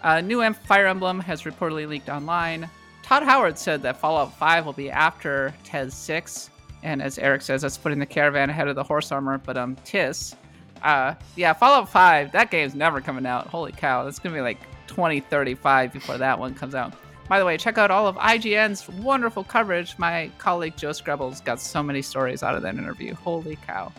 Uh, 0.04 0.22
new 0.22 0.42
em- 0.42 0.54
Fire 0.54 0.88
Emblem 0.88 1.20
has 1.20 1.44
reportedly 1.44 1.88
leaked 1.88 2.10
online. 2.10 2.70
Todd 3.04 3.24
Howard 3.24 3.58
said 3.58 3.82
that 3.82 3.98
Fallout 3.98 4.34
5 4.38 4.66
will 4.66 4.74
be 4.74 4.90
after 4.90 5.54
TES 5.64 5.94
6. 5.94 6.50
And 6.84 7.02
as 7.02 7.18
Eric 7.18 7.42
says, 7.42 7.62
that's 7.62 7.78
putting 7.78 8.00
the 8.00 8.06
caravan 8.06 8.50
ahead 8.50 8.68
of 8.68 8.76
the 8.76 8.84
horse 8.84 9.12
armor, 9.12 9.38
but 9.38 9.58
um, 9.58 9.76
Tis. 9.84 10.36
Uh, 10.84 11.14
yeah, 11.36 11.52
Fallout 11.52 11.90
5, 11.90 12.32
that 12.32 12.52
game's 12.52 12.76
never 12.76 13.02
coming 13.02 13.26
out. 13.26 13.48
Holy 13.48 13.72
cow, 13.72 14.04
that's 14.04 14.20
gonna 14.20 14.36
be 14.36 14.42
like 14.42 14.60
2035 14.88 15.92
before 15.92 16.18
that 16.18 16.40
one 16.40 16.54
comes 16.56 16.76
out. 16.76 16.94
By 17.28 17.38
the 17.38 17.46
way, 17.46 17.58
check 17.58 17.78
out 17.78 17.92
all 17.92 18.08
of 18.08 18.16
IGN's 18.16 18.90
wonderful 18.90 19.44
coverage. 19.44 19.98
My 20.00 20.32
colleague 20.40 20.76
Joe 20.78 20.90
Skrebels 20.90 21.44
got 21.44 21.60
so 21.60 21.84
many 21.84 22.02
stories 22.02 22.42
out 22.42 22.56
of 22.56 22.64
that 22.64 22.76
interview. 22.76 23.14
Holy 23.14 23.56
cow. 23.68 23.92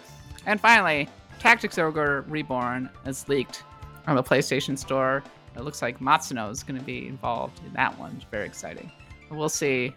And 0.47 0.61
finally, 0.61 1.09
Tactics 1.39 1.79
Ogre 1.79 2.25
Reborn 2.29 2.91
is 3.07 3.29
leaked 3.29 3.63
on 4.07 4.17
the 4.17 4.23
PlayStation 4.23 4.77
Store. 4.77 5.23
It 5.61 5.65
looks 5.65 5.83
like 5.83 6.01
Matsuno 6.01 6.51
is 6.51 6.63
going 6.63 6.81
to 6.81 6.85
be 6.87 7.07
involved 7.07 7.61
in 7.67 7.73
that 7.75 7.99
one. 7.99 8.15
It's 8.17 8.25
very 8.25 8.47
exciting. 8.47 8.91
We'll 9.31 9.51
see 9.51 9.95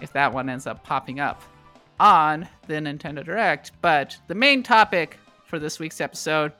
if 0.00 0.12
that 0.14 0.32
one 0.32 0.48
ends 0.48 0.66
up 0.66 0.82
popping 0.82 1.20
up 1.20 1.42
on 2.00 2.48
the 2.66 2.74
Nintendo 2.74 3.24
Direct. 3.24 3.70
But 3.80 4.18
the 4.26 4.34
main 4.34 4.64
topic 4.64 5.16
for 5.46 5.60
this 5.60 5.78
week's 5.78 6.00
episode 6.00 6.52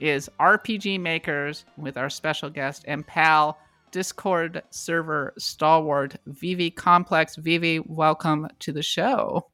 is 0.00 0.28
RPG 0.40 0.98
makers 0.98 1.64
with 1.76 1.96
our 1.96 2.10
special 2.10 2.50
guest 2.50 2.84
and 2.88 3.06
pal 3.06 3.58
Discord 3.92 4.60
server 4.70 5.32
stalwart, 5.38 6.16
Vivicomplex. 6.28 7.36
Vivi, 7.38 7.78
welcome 7.78 8.48
to 8.58 8.72
the 8.72 8.82
show. 8.82 9.46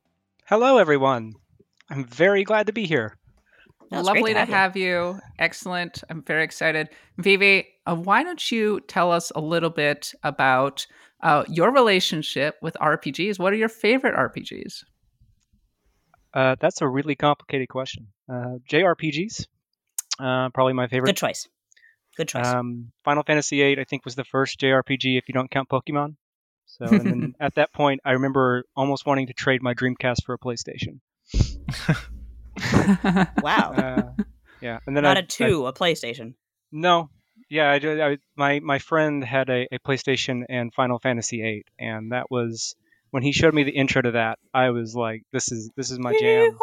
Hello, 0.47 0.79
everyone. 0.79 1.35
I'm 1.91 2.07
very 2.07 2.45
glad 2.45 2.69
to 2.69 2.73
be 2.73 2.87
here. 2.87 3.19
No, 3.91 4.03
Lovely 4.03 4.33
to 4.33 4.35
to 4.35 4.39
have 4.47 4.49
you. 4.49 4.55
have 4.55 4.77
you. 4.77 5.21
Excellent. 5.39 6.03
I'm 6.09 6.23
very 6.23 6.45
excited. 6.45 6.89
Vivi, 7.19 7.67
uh, 7.91 7.97
why 7.97 8.23
don't 8.23 8.51
you 8.51 8.81
tell 8.87 9.11
us 9.11 9.33
a 9.35 9.41
little 9.41 9.71
bit 9.71 10.13
about 10.23 10.87
uh, 11.23 11.45
your 11.49 11.73
relationship 11.73 12.57
with 12.63 12.77
RPGs? 12.81 13.39
What 13.39 13.53
are 13.53 13.57
your 13.57 13.69
favorite 13.69 14.15
RPGs? 14.15 14.85
Uh, 16.33 16.57
that's 16.61 16.81
a 16.81 16.89
really 16.89 17.17
complicated 17.17 17.69
question. 17.69 18.07
Uh, 18.29 18.59
JRPGs, 18.71 19.47
uh, 20.21 20.51
probably 20.51 20.75
my 20.75 20.87
favorite. 20.87 21.09
Good 21.09 21.17
choice. 21.17 21.49
Good 22.17 22.29
choice. 22.29 22.47
Um, 22.47 22.93
Final 23.05 23.25
Fantasy 23.25 23.59
VIII, 23.59 23.81
I 23.81 23.85
think, 23.85 24.05
was 24.05 24.15
the 24.15 24.25
first 24.25 24.61
JRPG 24.61 25.19
if 25.19 25.29
you 25.29 25.35
don't 25.35 25.51
count 25.51 25.69
Pokemon. 25.69 26.17
So, 26.67 26.85
and 26.85 27.01
then 27.01 27.35
at 27.41 27.57
that 27.57 27.73
point, 27.73 28.01
I 28.05 28.13
remember 28.13 28.65
almost 28.77 29.07
wanting 29.07 29.27
to 29.27 29.33
trade 29.33 29.63
my 29.63 29.75
Dreamcast 29.75 30.25
for 30.25 30.35
a 30.35 30.39
PlayStation. 30.39 31.01
wow. 33.43 33.73
Uh, 33.73 34.23
yeah, 34.61 34.79
and 34.87 34.97
then 34.97 35.03
Not 35.03 35.17
I, 35.17 35.21
a 35.21 35.23
two, 35.25 35.67
a 35.67 35.73
PlayStation. 35.73 36.35
No, 36.71 37.11
yeah, 37.51 37.71
I, 37.71 38.11
I, 38.13 38.19
my 38.37 38.61
my 38.61 38.79
friend 38.79 39.23
had 39.23 39.51
a, 39.51 39.67
a 39.75 39.79
PlayStation 39.81 40.45
and 40.49 40.73
Final 40.73 40.99
Fantasy 40.99 41.43
VIII, 41.43 41.65
and 41.79 42.13
that 42.13 42.31
was 42.31 42.75
when 43.11 43.23
he 43.23 43.33
showed 43.33 43.53
me 43.53 43.65
the 43.65 43.73
intro 43.73 44.01
to 44.03 44.13
that. 44.13 44.39
I 44.55 44.71
was 44.71 44.95
like, 44.95 45.25
"This 45.33 45.53
is 45.53 45.71
this 45.77 45.91
is 45.91 45.99
my 45.99 46.13
jam." 46.21 46.57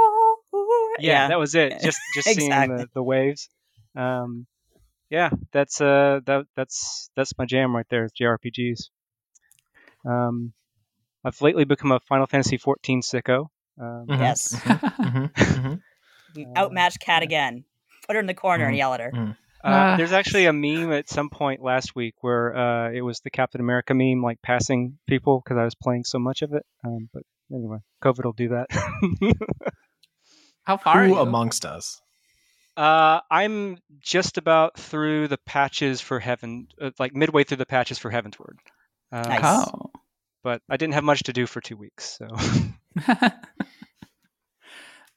Yeah, 0.99 1.27
that 1.27 1.37
was 1.39 1.53
it. 1.55 1.73
Just 1.83 1.99
just 2.15 2.27
seeing 2.35 2.49
the, 2.69 2.89
the 2.93 3.03
waves. 3.03 3.49
Um, 3.95 4.47
yeah, 5.09 5.29
that's 5.51 5.79
uh 5.81 6.21
that 6.25 6.45
that's 6.55 7.09
that's 7.15 7.37
my 7.37 7.45
jam 7.45 7.75
right 7.75 7.85
there. 7.89 8.09
JRPGs. 8.19 8.89
Um, 10.05 10.53
I've 11.23 11.41
lately 11.41 11.65
become 11.65 11.91
a 11.91 11.99
Final 11.99 12.27
Fantasy 12.27 12.57
14 12.57 13.01
sicko. 13.01 13.47
Um, 13.79 14.07
Mhm. 14.07 14.19
Yes. 14.19 14.55
Mhm, 14.63 15.31
mhm. 15.33 15.81
Uh, 16.35 16.59
outmatched 16.59 16.99
Kat 16.99 17.23
again. 17.23 17.63
Put 18.05 18.15
her 18.15 18.19
in 18.19 18.25
the 18.25 18.33
corner 18.33 18.65
and 18.67 18.77
yell 18.77 18.93
at 18.93 18.99
her. 19.01 19.11
Uh, 19.67 19.93
Ah. 19.93 19.97
there's 19.97 20.13
actually 20.13 20.45
a 20.45 20.53
meme 20.53 20.93
at 20.93 21.09
some 21.09 21.29
point 21.29 21.61
last 21.61 21.93
week 21.95 22.15
where 22.21 22.55
uh, 22.55 22.89
it 22.91 23.01
was 23.01 23.19
the 23.19 23.29
Captain 23.29 23.59
America 23.59 23.93
meme, 23.93 24.21
like 24.23 24.41
passing 24.41 24.97
people 25.07 25.41
because 25.43 25.57
I 25.57 25.65
was 25.65 25.75
playing 25.75 26.05
so 26.05 26.19
much 26.19 26.41
of 26.41 26.53
it. 26.53 26.63
Um, 26.85 27.09
but 27.13 27.23
anyway, 27.53 27.79
COVID 28.01 28.23
will 28.23 28.31
do 28.33 28.49
that. 28.49 28.67
How 30.63 30.77
far 30.77 31.01
are 31.01 31.03
Who 31.05 31.15
you? 31.15 31.19
amongst 31.19 31.65
us? 31.65 32.01
uh, 32.77 33.19
I'm 33.31 33.77
just 33.99 34.37
about 34.37 34.77
through 34.79 35.27
the 35.27 35.37
patches 35.45 35.99
for 35.99 36.19
Heaven, 36.19 36.67
uh, 36.79 36.91
like 36.99 37.13
midway 37.15 37.43
through 37.43 37.57
the 37.57 37.65
patches 37.65 37.97
for 37.97 38.09
Heavensward. 38.11 38.55
Uh, 39.11 39.21
Nice. 39.27 39.41
Oh. 39.43 39.91
But 40.43 40.61
I 40.69 40.77
didn't 40.77 40.93
have 40.93 41.03
much 41.03 41.23
to 41.23 41.33
do 41.33 41.45
for 41.47 41.59
two 41.59 41.75
weeks, 41.75 42.17
so 42.19 42.27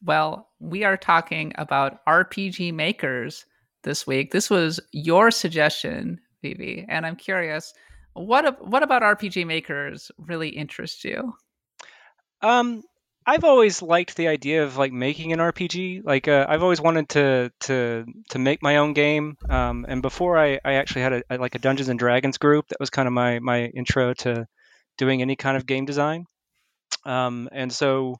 well, 0.02 0.48
we 0.58 0.84
are 0.84 0.96
talking 0.96 1.52
about 1.56 2.04
RPG 2.06 2.72
makers 2.74 3.44
this 3.82 4.06
week. 4.06 4.32
This 4.32 4.50
was 4.50 4.80
your 4.92 5.30
suggestion, 5.30 6.20
Vivi, 6.42 6.86
and 6.88 7.06
I'm 7.06 7.16
curious, 7.16 7.72
what 8.14 8.66
what 8.66 8.82
about 8.82 9.02
RPG 9.02 9.46
makers 9.46 10.10
really 10.18 10.48
interests 10.48 11.04
you? 11.04 11.34
Um, 12.42 12.82
I've 13.26 13.44
always 13.44 13.82
liked 13.82 14.16
the 14.16 14.28
idea 14.28 14.64
of 14.64 14.76
like 14.76 14.92
making 14.92 15.32
an 15.32 15.38
RPG. 15.38 16.04
Like, 16.04 16.26
uh, 16.26 16.46
I've 16.48 16.62
always 16.62 16.80
wanted 16.80 17.08
to 17.10 17.52
to 17.60 18.06
to 18.30 18.38
make 18.38 18.62
my 18.62 18.76
own 18.76 18.92
game. 18.92 19.36
Um, 19.48 19.86
and 19.88 20.02
before 20.02 20.38
I, 20.38 20.58
I 20.64 20.74
actually 20.74 21.02
had 21.02 21.12
a, 21.30 21.38
like 21.38 21.54
a 21.54 21.58
Dungeons 21.58 21.88
and 21.88 21.98
Dragons 21.98 22.38
group. 22.38 22.68
That 22.68 22.80
was 22.80 22.90
kind 22.90 23.06
of 23.06 23.12
my 23.12 23.38
my 23.38 23.66
intro 23.66 24.14
to 24.14 24.46
doing 24.98 25.22
any 25.22 25.36
kind 25.36 25.56
of 25.56 25.66
game 25.66 25.84
design. 25.84 26.24
Um, 27.04 27.48
and 27.52 27.72
so 27.72 28.16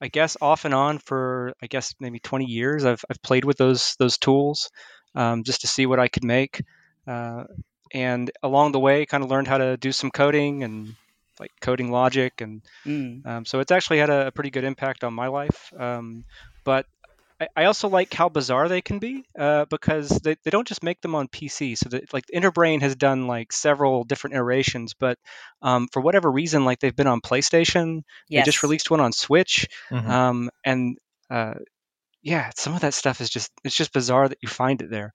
I 0.00 0.08
guess 0.08 0.36
off 0.40 0.64
and 0.64 0.74
on 0.74 0.98
for 0.98 1.52
I 1.62 1.66
guess 1.66 1.94
maybe 2.00 2.18
20 2.18 2.46
years, 2.46 2.84
I've 2.84 3.04
I've 3.10 3.22
played 3.22 3.44
with 3.44 3.58
those 3.58 3.96
those 3.98 4.18
tools 4.18 4.70
um, 5.14 5.44
just 5.44 5.62
to 5.62 5.66
see 5.66 5.86
what 5.86 5.98
I 6.00 6.08
could 6.08 6.24
make. 6.24 6.62
Uh, 7.06 7.44
and 7.92 8.30
along 8.42 8.72
the 8.72 8.80
way, 8.80 9.06
kind 9.06 9.24
of 9.24 9.30
learned 9.30 9.48
how 9.48 9.58
to 9.58 9.76
do 9.76 9.92
some 9.92 10.10
coding 10.10 10.62
and 10.62 10.94
like 11.40 11.52
coding 11.60 11.90
logic 11.90 12.40
and 12.40 12.62
Mm. 12.86 13.26
um, 13.26 13.44
so 13.44 13.60
it's 13.60 13.70
actually 13.70 13.98
had 13.98 14.10
a, 14.10 14.26
a 14.28 14.30
pretty 14.32 14.50
good 14.50 14.64
impact 14.64 15.04
on 15.04 15.12
my 15.14 15.28
life. 15.28 15.72
Um, 15.78 16.24
but 16.64 16.86
I, 17.40 17.48
I 17.56 17.64
also 17.66 17.88
like 17.88 18.12
how 18.12 18.28
bizarre 18.28 18.68
they 18.68 18.80
can 18.80 18.98
be 18.98 19.24
uh, 19.38 19.66
because 19.66 20.08
they, 20.08 20.36
they 20.42 20.50
don't 20.50 20.66
just 20.66 20.82
make 20.82 21.00
them 21.00 21.14
on 21.14 21.28
PC. 21.28 21.76
So 21.76 21.88
that 21.90 22.12
like 22.12 22.24
Enterbrain 22.32 22.80
has 22.80 22.96
done 22.96 23.26
like 23.26 23.52
several 23.52 24.04
different 24.04 24.34
iterations, 24.34 24.94
but 24.98 25.18
um, 25.62 25.88
for 25.92 26.00
whatever 26.00 26.30
reason, 26.30 26.64
like 26.64 26.80
they've 26.80 26.94
been 26.96 27.06
on 27.06 27.20
PlayStation. 27.20 28.02
Yes. 28.28 28.44
They 28.44 28.50
just 28.50 28.62
released 28.62 28.90
one 28.90 29.00
on 29.00 29.12
Switch, 29.12 29.68
Mhm. 29.90 30.08
um, 30.08 30.50
and 30.64 30.98
uh, 31.30 31.54
yeah, 32.28 32.50
some 32.56 32.74
of 32.74 32.80
that 32.82 32.94
stuff 32.94 33.20
is 33.20 33.30
just 33.30 33.50
it's 33.64 33.76
just 33.76 33.92
bizarre 33.92 34.28
that 34.28 34.38
you 34.42 34.48
find 34.48 34.82
it 34.82 34.90
there. 34.90 35.12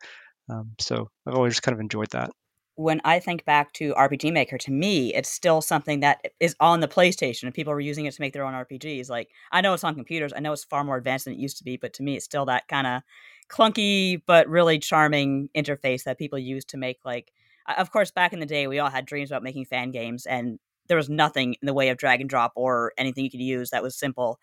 Um, 0.49 0.73
so 0.79 1.09
I've 1.27 1.35
always 1.35 1.59
kind 1.59 1.73
of 1.75 1.79
enjoyed 1.81 2.11
that. 2.11 2.31
when 2.75 3.01
I 3.05 3.19
think 3.19 3.45
back 3.45 3.71
to 3.73 3.93
RPG 3.93 4.33
Maker, 4.33 4.57
to 4.57 4.71
me, 4.71 5.13
it's 5.13 5.29
still 5.29 5.61
something 5.61 5.99
that 5.99 6.21
is 6.39 6.55
on 6.59 6.79
the 6.79 6.87
PlayStation 6.87 7.43
and 7.43 7.53
people 7.53 7.71
are 7.71 7.79
using 7.79 8.05
it 8.07 8.13
to 8.15 8.21
make 8.21 8.33
their 8.33 8.45
own 8.45 8.53
RPGs. 8.53 9.09
Like, 9.09 9.29
I 9.51 9.61
know 9.61 9.73
it's 9.75 9.83
on 9.83 9.93
computers, 9.95 10.33
I 10.35 10.39
know 10.39 10.53
it's 10.53 10.63
far 10.63 10.83
more 10.83 10.97
advanced 10.97 11.25
than 11.25 11.35
it 11.35 11.39
used 11.39 11.57
to 11.59 11.63
be, 11.63 11.77
but 11.77 11.93
to 11.93 12.03
me, 12.03 12.15
it's 12.15 12.25
still 12.25 12.45
that 12.45 12.67
kind 12.67 12.87
of 12.87 13.03
clunky 13.49 14.21
but 14.25 14.47
really 14.49 14.79
charming 14.79 15.49
interface 15.55 16.03
that 16.05 16.17
people 16.17 16.39
use 16.39 16.65
to 16.65 16.77
make, 16.77 16.97
like, 17.05 17.31
of 17.77 17.91
course, 17.91 18.09
back 18.11 18.33
in 18.33 18.39
the 18.39 18.45
day, 18.47 18.65
we 18.67 18.79
all 18.79 18.89
had 18.89 19.05
dreams 19.05 19.29
about 19.29 19.43
making 19.43 19.65
fan 19.65 19.91
games, 19.91 20.25
and 20.25 20.57
there 20.87 20.97
was 20.97 21.09
nothing 21.09 21.55
in 21.61 21.65
the 21.67 21.73
way 21.73 21.89
of 21.89 21.97
drag 21.97 22.21
and 22.21 22.29
drop 22.29 22.53
or 22.55 22.91
anything 22.97 23.23
you 23.23 23.31
could 23.31 23.39
use 23.39 23.69
that 23.69 23.83
was 23.83 23.95
simple. 23.97 24.39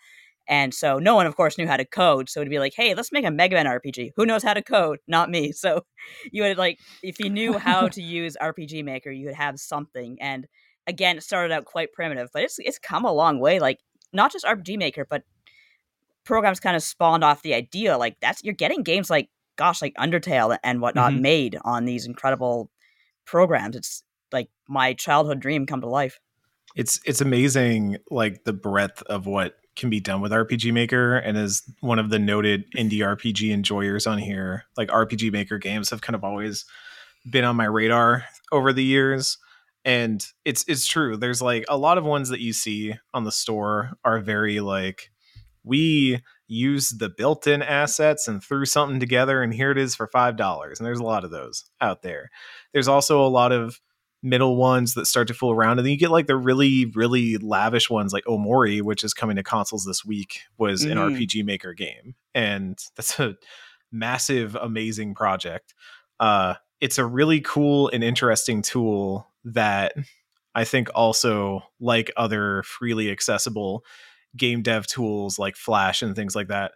And 0.50 0.74
so 0.74 0.98
no 0.98 1.14
one, 1.14 1.26
of 1.26 1.36
course, 1.36 1.56
knew 1.56 1.66
how 1.66 1.76
to 1.78 1.84
code. 1.86 2.28
So 2.28 2.40
it'd 2.40 2.50
be 2.50 2.58
like, 2.58 2.74
hey, 2.74 2.92
let's 2.94 3.12
make 3.12 3.24
a 3.24 3.30
Mega 3.30 3.54
Man 3.56 3.66
RPG. 3.66 4.10
Who 4.16 4.26
knows 4.26 4.42
how 4.42 4.52
to 4.52 4.62
code? 4.62 4.98
Not 5.08 5.30
me. 5.30 5.52
So 5.56 5.86
you 6.32 6.42
would 6.42 6.58
like, 6.58 6.78
if 7.02 7.18
you 7.20 7.30
knew 7.30 7.56
how 7.56 7.88
to 7.96 8.02
use 8.02 8.36
RPG 8.42 8.84
Maker, 8.84 9.10
you 9.10 9.26
would 9.26 9.36
have 9.36 9.58
something. 9.58 10.18
And 10.20 10.46
again, 10.86 11.16
it 11.16 11.22
started 11.22 11.52
out 11.54 11.64
quite 11.64 11.92
primitive, 11.92 12.28
but 12.34 12.42
it's 12.42 12.58
it's 12.58 12.78
come 12.78 13.04
a 13.04 13.12
long 13.12 13.38
way. 13.40 13.60
Like 13.60 13.78
not 14.12 14.32
just 14.32 14.44
RPG 14.44 14.76
Maker, 14.76 15.06
but 15.08 15.22
programs 16.24 16.60
kind 16.60 16.76
of 16.76 16.82
spawned 16.82 17.24
off 17.24 17.42
the 17.42 17.54
idea. 17.54 17.96
Like 17.96 18.16
that's 18.20 18.42
you're 18.44 18.54
getting 18.54 18.82
games 18.82 19.08
like 19.10 19.28
gosh, 19.56 19.82
like 19.82 19.94
Undertale 19.96 20.56
and 20.64 20.80
whatnot 20.80 21.12
Mhm. 21.12 21.20
made 21.20 21.58
on 21.64 21.84
these 21.84 22.06
incredible 22.06 22.70
programs. 23.26 23.76
It's 23.76 24.02
like 24.32 24.48
my 24.68 24.94
childhood 24.94 25.38
dream 25.40 25.66
come 25.66 25.80
to 25.82 25.88
life. 25.88 26.18
it's 26.76 27.00
it's 27.04 27.20
amazing 27.20 27.96
like 28.10 28.44
the 28.44 28.52
breadth 28.52 29.02
of 29.02 29.26
what 29.26 29.56
can 29.76 29.90
be 29.90 30.00
done 30.00 30.20
with 30.20 30.32
RPG 30.32 30.72
Maker 30.72 31.16
and 31.16 31.38
as 31.38 31.62
one 31.80 31.98
of 31.98 32.10
the 32.10 32.18
noted 32.18 32.70
indie 32.72 32.98
RPG 32.98 33.50
enjoyers 33.50 34.06
on 34.06 34.18
here. 34.18 34.64
Like 34.76 34.88
RPG 34.88 35.32
Maker 35.32 35.58
games 35.58 35.90
have 35.90 36.00
kind 36.00 36.14
of 36.14 36.24
always 36.24 36.64
been 37.30 37.44
on 37.44 37.56
my 37.56 37.66
radar 37.66 38.24
over 38.52 38.72
the 38.72 38.84
years. 38.84 39.38
And 39.84 40.24
it's 40.44 40.64
it's 40.68 40.86
true. 40.86 41.16
There's 41.16 41.40
like 41.40 41.64
a 41.68 41.78
lot 41.78 41.96
of 41.98 42.04
ones 42.04 42.28
that 42.28 42.40
you 42.40 42.52
see 42.52 42.94
on 43.14 43.24
the 43.24 43.32
store 43.32 43.92
are 44.04 44.20
very 44.20 44.60
like 44.60 45.10
we 45.64 46.20
use 46.48 46.90
the 46.90 47.08
built-in 47.08 47.62
assets 47.62 48.26
and 48.26 48.42
threw 48.42 48.66
something 48.66 48.98
together 48.98 49.42
and 49.42 49.54
here 49.54 49.70
it 49.70 49.78
is 49.78 49.94
for 49.94 50.06
five 50.08 50.36
dollars. 50.36 50.78
And 50.78 50.86
there's 50.86 51.00
a 51.00 51.04
lot 51.04 51.24
of 51.24 51.30
those 51.30 51.64
out 51.80 52.02
there. 52.02 52.30
There's 52.72 52.88
also 52.88 53.24
a 53.24 53.28
lot 53.28 53.52
of 53.52 53.80
middle 54.22 54.56
ones 54.56 54.94
that 54.94 55.06
start 55.06 55.26
to 55.28 55.34
fool 55.34 55.50
around 55.50 55.78
and 55.78 55.86
then 55.86 55.92
you 55.92 55.98
get 55.98 56.10
like 56.10 56.26
the 56.26 56.36
really 56.36 56.86
really 56.94 57.38
lavish 57.38 57.88
ones 57.88 58.12
like 58.12 58.24
omori 58.24 58.82
which 58.82 59.02
is 59.02 59.14
coming 59.14 59.36
to 59.36 59.42
consoles 59.42 59.84
this 59.86 60.04
week 60.04 60.40
was 60.58 60.84
an 60.84 60.98
Mhm. 60.98 61.16
rpg 61.16 61.42
maker 61.44 61.72
game 61.72 62.14
and 62.34 62.78
that's 62.96 63.18
a 63.18 63.36
massive 63.90 64.54
amazing 64.56 65.14
project 65.14 65.72
uh 66.20 66.54
it's 66.82 66.98
a 66.98 67.04
really 67.06 67.40
cool 67.40 67.88
and 67.94 68.04
interesting 68.04 68.60
tool 68.60 69.26
that 69.44 69.94
i 70.54 70.64
think 70.64 70.88
also 70.94 71.62
like 71.80 72.10
other 72.16 72.62
freely 72.64 73.10
accessible 73.10 73.84
game 74.36 74.60
dev 74.60 74.86
tools 74.86 75.38
like 75.38 75.56
flash 75.56 76.02
and 76.02 76.14
things 76.14 76.36
like 76.36 76.48
that 76.48 76.72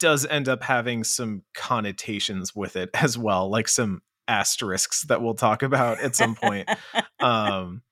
does 0.00 0.24
end 0.26 0.48
up 0.48 0.62
having 0.62 1.04
some 1.04 1.42
connotations 1.54 2.54
with 2.54 2.76
it 2.76 2.90
as 2.94 3.18
well 3.18 3.50
like 3.50 3.68
some 3.68 4.02
asterisks 4.28 5.02
that 5.02 5.22
we'll 5.22 5.34
talk 5.34 5.62
about 5.62 6.00
at 6.00 6.16
some 6.16 6.34
point. 6.34 6.68
Um 7.20 7.82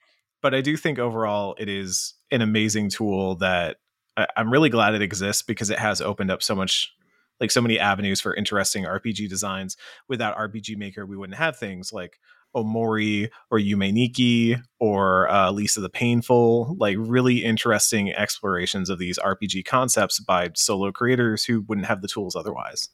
but 0.42 0.54
i 0.54 0.60
do 0.60 0.76
think 0.76 0.98
overall 0.98 1.54
it 1.58 1.68
is 1.68 2.14
an 2.30 2.42
amazing 2.42 2.90
tool 2.90 3.36
that 3.36 3.78
I, 4.16 4.26
i'm 4.36 4.52
really 4.52 4.68
glad 4.68 4.94
it 4.94 5.00
exists 5.00 5.42
because 5.42 5.70
it 5.70 5.78
has 5.78 6.02
opened 6.02 6.30
up 6.30 6.42
so 6.42 6.54
much 6.54 6.92
like 7.40 7.50
so 7.50 7.62
many 7.62 7.78
avenues 7.78 8.20
for 8.20 8.34
interesting 8.34 8.84
rpg 8.84 9.28
designs. 9.28 9.76
Without 10.08 10.36
rpg 10.36 10.76
maker 10.76 11.06
we 11.06 11.16
wouldn't 11.16 11.38
have 11.38 11.56
things 11.56 11.92
like 11.92 12.18
omori 12.54 13.30
or 13.50 13.58
yume 13.58 13.92
nikki 13.94 14.56
or 14.78 15.26
uh, 15.30 15.50
lisa 15.50 15.80
the 15.80 15.88
painful 15.88 16.76
like 16.78 16.96
really 16.98 17.42
interesting 17.42 18.12
explorations 18.12 18.90
of 18.90 18.98
these 18.98 19.18
rpg 19.20 19.64
concepts 19.64 20.20
by 20.20 20.50
solo 20.54 20.92
creators 20.92 21.44
who 21.44 21.62
wouldn't 21.62 21.86
have 21.86 22.02
the 22.02 22.08
tools 22.08 22.36
otherwise 22.36 22.90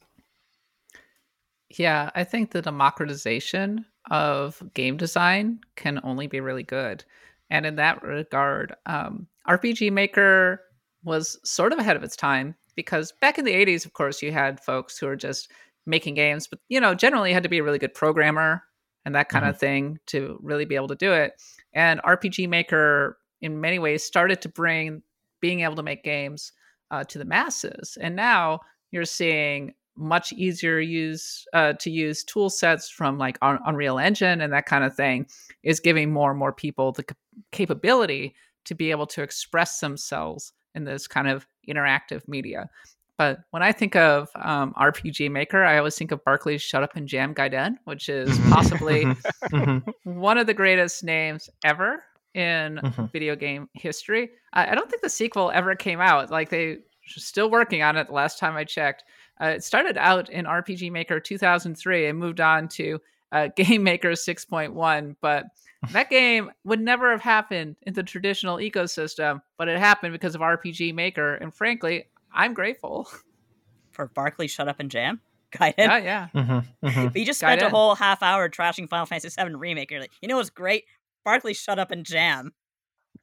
Yeah, 1.70 2.10
I 2.14 2.24
think 2.24 2.50
the 2.50 2.62
democratization 2.62 3.84
of 4.10 4.62
game 4.74 4.96
design 4.96 5.60
can 5.76 6.00
only 6.02 6.26
be 6.26 6.40
really 6.40 6.62
good. 6.62 7.04
And 7.50 7.66
in 7.66 7.76
that 7.76 8.02
regard, 8.02 8.74
um, 8.86 9.26
RPG 9.46 9.90
Maker 9.90 10.62
was 11.04 11.38
sort 11.44 11.72
of 11.72 11.78
ahead 11.78 11.96
of 11.96 12.02
its 12.02 12.16
time 12.16 12.54
because 12.74 13.12
back 13.20 13.38
in 13.38 13.44
the 13.44 13.52
80s, 13.52 13.84
of 13.84 13.92
course, 13.92 14.22
you 14.22 14.32
had 14.32 14.60
folks 14.60 14.98
who 14.98 15.06
were 15.06 15.16
just 15.16 15.50
making 15.86 16.14
games, 16.14 16.46
but 16.46 16.58
you 16.68 16.80
know, 16.80 16.94
generally 16.94 17.30
you 17.30 17.34
had 17.34 17.42
to 17.42 17.48
be 17.48 17.58
a 17.58 17.62
really 17.62 17.78
good 17.78 17.94
programmer 17.94 18.62
and 19.04 19.14
that 19.14 19.28
kind 19.28 19.44
Mhm. 19.44 19.50
of 19.50 19.58
thing 19.58 19.98
to 20.06 20.38
really 20.42 20.64
be 20.64 20.74
able 20.74 20.88
to 20.88 20.94
do 20.96 21.12
it. 21.12 21.40
And 21.74 22.00
RPG 22.04 22.46
Maker, 22.46 23.18
in 23.40 23.60
many 23.60 23.78
ways, 23.78 24.02
started 24.04 24.40
to 24.42 24.48
bring 24.48 25.02
being 25.40 25.60
able 25.60 25.76
to 25.76 25.82
make 25.82 26.02
games 26.02 26.52
uh, 26.90 27.04
to 27.04 27.18
the 27.18 27.24
masses. 27.24 27.96
And 28.00 28.16
now 28.16 28.60
you're 28.90 29.04
seeing 29.04 29.74
much 29.98 30.32
easier 30.32 30.78
use 30.78 31.44
uh, 31.52 31.72
to 31.74 31.90
use 31.90 32.22
tool 32.24 32.48
sets 32.48 32.88
from 32.88 33.18
like 33.18 33.36
Unreal 33.42 33.98
Engine 33.98 34.40
and 34.40 34.52
that 34.52 34.64
kind 34.66 34.84
of 34.84 34.94
thing 34.94 35.26
is 35.62 35.80
giving 35.80 36.12
more 36.12 36.30
and 36.30 36.38
more 36.38 36.52
people 36.52 36.92
the 36.92 37.04
capability 37.52 38.34
to 38.64 38.74
be 38.74 38.90
able 38.90 39.06
to 39.08 39.22
express 39.22 39.80
themselves 39.80 40.52
in 40.74 40.84
this 40.84 41.06
kind 41.08 41.28
of 41.28 41.46
interactive 41.68 42.26
media. 42.28 42.68
But 43.16 43.40
when 43.50 43.62
I 43.64 43.72
think 43.72 43.96
of 43.96 44.28
um, 44.36 44.72
RPG 44.74 45.30
Maker, 45.30 45.64
I 45.64 45.78
always 45.78 45.96
think 45.96 46.12
of 46.12 46.24
Barkley's 46.24 46.62
Shut 46.62 46.84
Up 46.84 46.94
and 46.94 47.08
Jam 47.08 47.34
Gaiden, 47.34 47.74
which 47.84 48.08
is 48.08 48.38
Mhm. 48.38 48.50
possibly 48.50 49.06
Mhm. 49.52 49.82
one 50.04 50.38
of 50.38 50.46
the 50.46 50.54
greatest 50.54 51.02
names 51.02 51.50
ever 51.64 52.04
in 52.34 52.78
Mhm. 52.84 53.10
video 53.10 53.34
game 53.34 53.68
history. 53.72 54.30
I, 54.52 54.70
I 54.70 54.74
don't 54.76 54.88
think 54.88 55.02
the 55.02 55.10
sequel 55.10 55.50
ever 55.52 55.74
came 55.74 56.00
out. 56.00 56.30
Like 56.30 56.50
they 56.50 56.66
are 56.72 56.78
still 57.06 57.50
working 57.50 57.82
on 57.82 57.96
it. 57.96 58.06
The 58.06 58.12
last 58.12 58.38
time 58.38 58.54
I 58.56 58.62
checked, 58.64 59.02
uh, 59.40 59.46
it 59.46 59.64
started 59.64 59.96
out 59.96 60.28
in 60.30 60.44
RPG 60.46 60.90
Maker 60.92 61.20
2003 61.20 62.06
and 62.06 62.18
moved 62.18 62.40
on 62.40 62.68
to 62.68 63.00
uh, 63.32 63.48
Game 63.56 63.82
Maker 63.82 64.10
6.1. 64.12 65.16
But 65.20 65.44
that 65.92 66.10
game 66.10 66.50
would 66.64 66.80
never 66.80 67.10
have 67.12 67.20
happened 67.20 67.76
in 67.82 67.94
the 67.94 68.02
traditional 68.02 68.56
ecosystem, 68.56 69.40
but 69.58 69.68
it 69.68 69.78
happened 69.78 70.12
because 70.12 70.34
of 70.34 70.40
RPG 70.40 70.94
Maker. 70.94 71.34
And 71.36 71.54
frankly, 71.54 72.06
I'm 72.32 72.52
grateful. 72.54 73.08
For 73.92 74.06
Barkley, 74.08 74.46
shut 74.48 74.68
up 74.68 74.78
and 74.80 74.90
jam. 74.90 75.20
Gaiden. 75.52 75.72
yeah, 75.78 75.96
yeah. 75.98 76.28
Mhm. 76.34 76.64
Mhm. 76.84 77.04
But 77.12 77.16
you 77.16 77.24
just 77.24 77.40
spent 77.40 77.60
a 77.62 77.70
whole 77.70 77.94
half 77.94 78.22
hour 78.22 78.48
trashing 78.50 78.88
Final 78.88 79.06
Fantasy 79.06 79.30
VII 79.42 79.54
Remake. 79.54 79.90
You're 79.90 80.00
like, 80.00 80.12
you 80.20 80.28
know 80.28 80.36
what's 80.36 80.50
great? 80.50 80.84
Barkley, 81.24 81.54
shut 81.54 81.78
up 81.78 81.90
and 81.90 82.04
jam. 82.04 82.52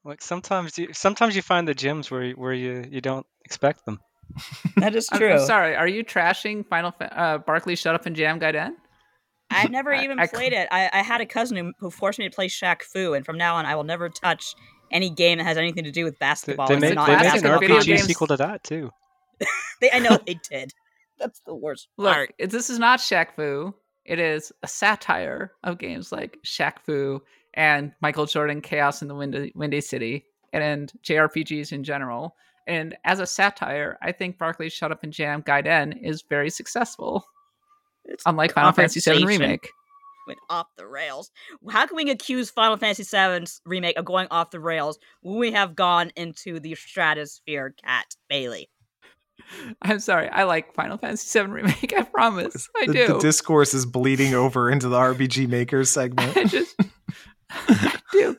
Like 0.03 0.22
sometimes 0.22 0.78
you 0.78 0.89
sometimes 0.93 1.36
you 1.36 1.41
find 1.43 1.68
the 1.68 1.74
gems 1.76 2.09
where 2.09 2.24
you- 2.24 2.34
where 2.36 2.53
you 2.53 2.84
you 2.89 2.99
don't 2.99 3.26
expect 3.45 3.86
them. 3.86 3.99
That 4.78 4.95
is 4.95 5.07
I'm, 5.11 5.19
true. 5.19 5.34
I'm 5.34 5.45
sorry. 5.45 5.76
Are 5.76 5.88
you 5.88 6.03
trashing 6.03 6.65
Final 6.67 6.91
Fa- 6.91 7.17
uh, 7.19 7.38
Barkley 7.39 7.76
Shut 7.76 7.95
Up 7.95 8.05
and 8.05 8.15
Jam 8.15 8.39
Gaiden? 8.39 8.71
I've 9.51 9.69
never 9.71 9.93
I- 9.93 10.03
even 10.03 10.19
I 10.19 10.28
played 10.28 10.53
it. 10.53 10.67
I, 10.71 10.89
I 10.91 11.01
had 11.01 11.21
a 11.21 11.26
cousin 11.26 11.57
who, 11.57 11.71
who 11.80 11.89
forced 11.91 12.19
me 12.19 12.28
to 12.28 12.36
play 12.36 12.47
Shaq 12.47 12.82
Fu, 12.82 13.13
and 13.13 13.26
from 13.26 13.38
now 13.38 13.55
on, 13.55 13.65
I 13.65 13.76
will 13.76 13.84
never 13.84 14.09
touch 14.09 14.55
any 14.91 15.09
game 15.09 15.38
that 15.38 15.43
has 15.45 15.57
anything 15.57 15.84
to 15.84 15.91
do 15.91 16.03
with 16.03 16.17
basketball. 16.19 16.67
they 16.67 16.73
and 16.76 16.82
made, 16.82 16.95
not 16.95 17.07
they 17.07 17.13
made 17.13 17.17
an 17.17 17.21
classic 17.30 17.43
basketball 17.43 17.59
video 17.59 17.78
RPG 17.80 17.86
games- 17.86 18.03
sequel 18.05 18.28
to 18.28 18.38
that 18.38 18.63
too. 18.63 18.89
They, 19.82 19.91
I 19.91 19.99
know 19.99 20.17
they 20.26 20.39
did. 20.49 20.71
That's 21.19 21.41
the 21.45 21.53
worst 21.53 21.89
Look, 21.97 22.13
part. 22.13 22.34
it- 22.38 22.49
this 22.49 22.69
is 22.69 22.80
not 22.80 22.99
Shaq 22.99 23.36
Fu. 23.36 23.73
It 24.05 24.19
is 24.19 24.51
a 24.63 24.67
satire 24.67 25.51
of 25.63 25.80
games 25.80 26.11
like 26.11 26.38
Shaq 26.45 26.80
Fu 26.86 27.21
and 27.55 27.91
Michael 28.01 28.26
Jordan 28.26 28.61
Chaos 28.61 29.01
in 29.01 29.07
the 29.07 29.15
Windy, 29.15 29.51
Windy 29.55 29.82
City 29.82 30.26
and 30.53 30.91
JRPGs 31.03 31.71
in 31.73 31.84
general. 31.84 32.36
And 32.68 32.95
as 33.03 33.20
a 33.20 33.28
satire, 33.28 33.97
I 34.01 34.11
think 34.11 34.38
Barkley's 34.38 34.74
Shut 34.74 34.91
Up 34.91 35.03
and 35.03 35.13
Jam 35.13 35.43
Guide 35.45 35.66
Gaiden 35.66 36.01
is 36.01 36.24
very 36.24 36.49
successful, 36.49 37.26
It's 38.05 38.24
unlike 38.26 38.53
Final 38.53 38.72
Fantasy 38.72 38.99
VII 38.99 39.26
Remake. 39.26 39.70
Went 40.28 40.39
off 40.49 40.68
the 40.76 40.88
rails. 40.88 41.30
How 41.70 41.86
can 41.86 41.97
we 41.97 42.09
accuse 42.09 42.49
Final 42.49 42.78
Fantasy 42.78 43.03
VII's 43.03 43.61
remake 43.63 43.97
of 43.99 44.05
going 44.05 44.28
off 44.32 44.49
the 44.49 44.59
rails 44.59 44.97
when 45.22 45.38
we 45.38 45.51
have 45.51 45.76
gone 45.76 46.11
into 46.16 46.59
the 46.59 46.74
stratosphere, 46.74 47.76
Kat 47.84 48.16
Bailey? 48.28 48.70
I'm 49.82 49.99
sorry, 49.99 50.30
I 50.30 50.43
like 50.43 50.74
Final 50.74 50.97
Fantasy 50.97 51.39
VII 51.39 51.47
Remake. 51.47 51.93
I 51.95 52.03
promise, 52.03 52.70
I 52.78 52.88
the, 52.88 52.93
do. 52.93 53.07
the 53.07 53.20
discourse 53.20 53.74
is 53.74 53.86
bleeding 53.86 54.34
over 54.34 54.70
into 54.70 54.89
the 54.89 54.97
RPG 54.97 55.47
Maker 55.47 55.84
segment. 55.86 56.36
I 56.38 56.45
just 56.45 56.76
I 57.51 57.99
do. 58.11 58.38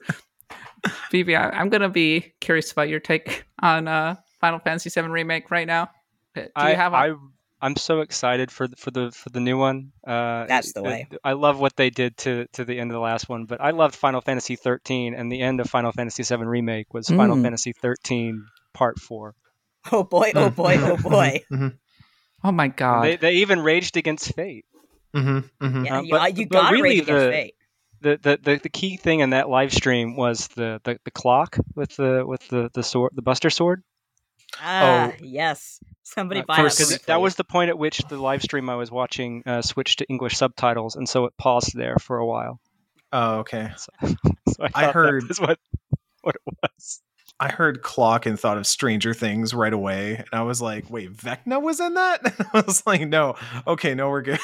Vivi, 1.11 1.37
I, 1.37 1.51
I'm 1.51 1.69
gonna 1.69 1.89
be 1.89 2.33
curious 2.41 2.73
about 2.73 2.89
your 2.89 3.01
take 3.01 3.45
on 3.61 3.89
uh, 3.89 4.17
Final 4.41 4.59
Fantasy 4.61 4.91
VII 4.91 5.09
Remake 5.09 5.51
right 5.51 5.67
now. 5.67 5.91
Do 6.35 6.43
you 6.43 6.49
I, 6.55 6.75
have 6.75 6.93
a 6.93 6.97
I 6.97 7.15
I'm 7.63 7.75
so 7.77 8.01
excited 8.01 8.51
for 8.51 8.69
the, 8.69 8.77
for 8.77 8.91
the 8.91 9.11
for 9.11 9.31
the 9.31 9.41
new 9.41 9.57
one. 9.59 9.93
Uh, 10.07 10.45
That's 10.47 10.75
the 10.75 10.81
uh, 10.81 10.85
way. 10.85 11.09
I 11.25 11.33
love 11.33 11.59
what 11.59 11.75
they 11.77 11.89
did 11.91 12.17
to 12.19 12.47
to 12.53 12.65
the 12.65 12.79
end 12.79 12.91
of 12.91 12.95
the 12.95 13.01
last 13.01 13.29
one, 13.29 13.47
but 13.47 13.61
I 13.61 13.71
loved 13.71 13.95
Final 13.97 14.21
Fantasy 14.21 14.57
13, 14.57 15.15
and 15.15 15.33
the 15.33 15.41
end 15.41 15.61
of 15.61 15.69
Final 15.71 15.91
Fantasy 15.93 16.23
7 16.23 16.47
remake 16.47 16.93
was 16.93 17.09
Final 17.09 17.37
Mm. 17.37 17.43
Fantasy 17.43 17.73
13 17.73 18.45
Part 18.75 18.99
Four. 19.01 19.35
Oh 19.91 20.03
boy, 20.05 20.33
oh 20.35 20.51
boy, 20.51 20.77
oh 20.81 20.97
boy. 20.99 21.45
Mhm. 21.51 21.79
Oh 22.45 22.53
my 22.53 22.69
god. 22.69 23.05
They 23.05 23.17
they 23.17 23.33
even 23.37 23.61
raged 23.63 23.97
against 23.97 24.35
Fate. 24.35 24.67
Mhm. 25.15 25.49
Mhm. 25.63 25.87
Yeah, 25.87 25.99
Uh, 25.99 26.03
you, 26.03 26.11
but- 26.11 26.37
you 26.39 26.47
but 26.49 26.53
gotta 26.61 26.73
really 26.75 26.83
rage 26.83 27.03
against 27.05 27.25
the- 27.25 27.31
fate. 27.33 27.55
The, 28.07 28.19
the, 28.23 28.39
the, 28.43 28.57
the 28.65 28.69
key 28.69 28.97
thing 28.97 29.21
in 29.21 29.31
that 29.31 29.49
live 29.49 29.73
stream 29.73 30.15
was 30.17 30.47
the, 30.49 30.81
the, 30.85 30.99
the 31.05 31.11
clock 31.11 31.57
with 31.75 31.97
the 31.97 32.25
with 32.27 32.47
the, 32.49 32.71
the 32.73 32.83
sword 32.85 33.13
the 33.15 33.23
Buster 33.23 33.51
sword 33.51 33.83
Ah, 34.63 35.11
Oh. 35.13 35.17
yes. 35.21 35.81
Somebody 36.05 36.41
Uh, 36.41 36.45
buy 36.47 36.57
first- 36.57 36.79
that. 36.79 36.85
because 36.85 36.97
for 36.99 37.01
me, 37.03 37.05
that 37.15 37.21
was 37.21 37.35
the 37.35 37.45
point 37.45 37.69
at 37.71 37.79
which 37.79 37.99
the 38.09 38.17
live 38.17 38.43
stream 38.43 38.71
I 38.71 38.77
was 38.77 38.91
watching 38.93 39.43
uh, 39.45 39.61
switched 39.61 39.99
to 39.99 40.07
English 40.09 40.37
subtitles, 40.37 40.95
and 40.95 41.09
so 41.09 41.25
it 41.25 41.33
paused 41.37 41.75
there 41.77 41.97
for 42.01 42.19
a 42.19 42.25
while. 42.27 42.61
Oh, 43.13 43.39
okay. 43.41 43.71
So, 43.77 43.91
so 44.49 44.63
I, 44.75 44.87
I 44.87 44.93
heard- 44.93 45.23
that 45.25 45.29
was 45.29 45.41
what 45.41 45.59
what 46.23 46.37
it 46.37 46.43
was. 46.63 47.01
I 47.41 47.49
heard 47.49 47.83
clock 47.83 48.25
and 48.25 48.39
thought 48.41 48.57
of 48.57 48.67
Stranger 48.67 49.13
Things 49.13 49.53
right 49.53 49.73
away, 49.73 50.15
and 50.17 50.29
I 50.33 50.43
was 50.43 50.63
like, 50.63 50.89
"Wait, 50.89 51.13
Vecna 51.13 51.61
was 51.61 51.81
in 51.81 51.95
that?" 51.95 52.21
And 52.39 52.47
I 52.55 52.61
was 52.67 52.87
like, 52.87 53.07
"No, 53.07 53.35
okay, 53.67 53.95
no, 53.95 54.09
we're 54.09 54.23
good." 54.23 54.41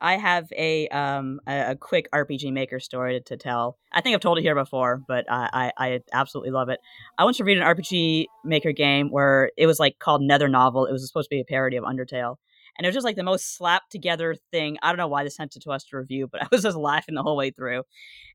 I 0.00 0.16
have 0.16 0.52
a 0.52 0.88
um 0.88 1.40
a, 1.46 1.72
a 1.72 1.76
quick 1.76 2.08
RPG 2.12 2.52
Maker 2.52 2.80
story 2.80 3.14
to, 3.14 3.20
to 3.20 3.36
tell. 3.36 3.78
I 3.92 4.00
think 4.00 4.14
I've 4.14 4.20
told 4.20 4.38
it 4.38 4.42
here 4.42 4.54
before, 4.54 5.02
but 5.08 5.24
I, 5.30 5.72
I 5.78 5.86
I 5.86 6.00
absolutely 6.12 6.50
love 6.50 6.68
it. 6.68 6.80
I 7.18 7.24
once 7.24 7.40
reviewed 7.40 7.58
an 7.58 7.64
RPG 7.64 8.26
Maker 8.44 8.72
game 8.72 9.10
where 9.10 9.50
it 9.56 9.66
was 9.66 9.80
like 9.80 9.98
called 9.98 10.22
Nether 10.22 10.48
Novel. 10.48 10.86
It 10.86 10.92
was 10.92 11.06
supposed 11.06 11.30
to 11.30 11.34
be 11.34 11.40
a 11.40 11.44
parody 11.44 11.76
of 11.76 11.84
Undertale, 11.84 12.36
and 12.76 12.84
it 12.84 12.88
was 12.88 12.94
just 12.94 13.04
like 13.04 13.16
the 13.16 13.22
most 13.22 13.56
slapped 13.56 13.90
together 13.90 14.34
thing. 14.50 14.78
I 14.82 14.88
don't 14.88 14.98
know 14.98 15.08
why 15.08 15.24
they 15.24 15.30
sent 15.30 15.56
it 15.56 15.62
to 15.62 15.70
us 15.70 15.84
to 15.84 15.96
review, 15.96 16.28
but 16.30 16.42
I 16.44 16.48
was 16.50 16.62
just 16.62 16.76
laughing 16.76 17.14
the 17.14 17.22
whole 17.22 17.36
way 17.36 17.50
through. 17.50 17.82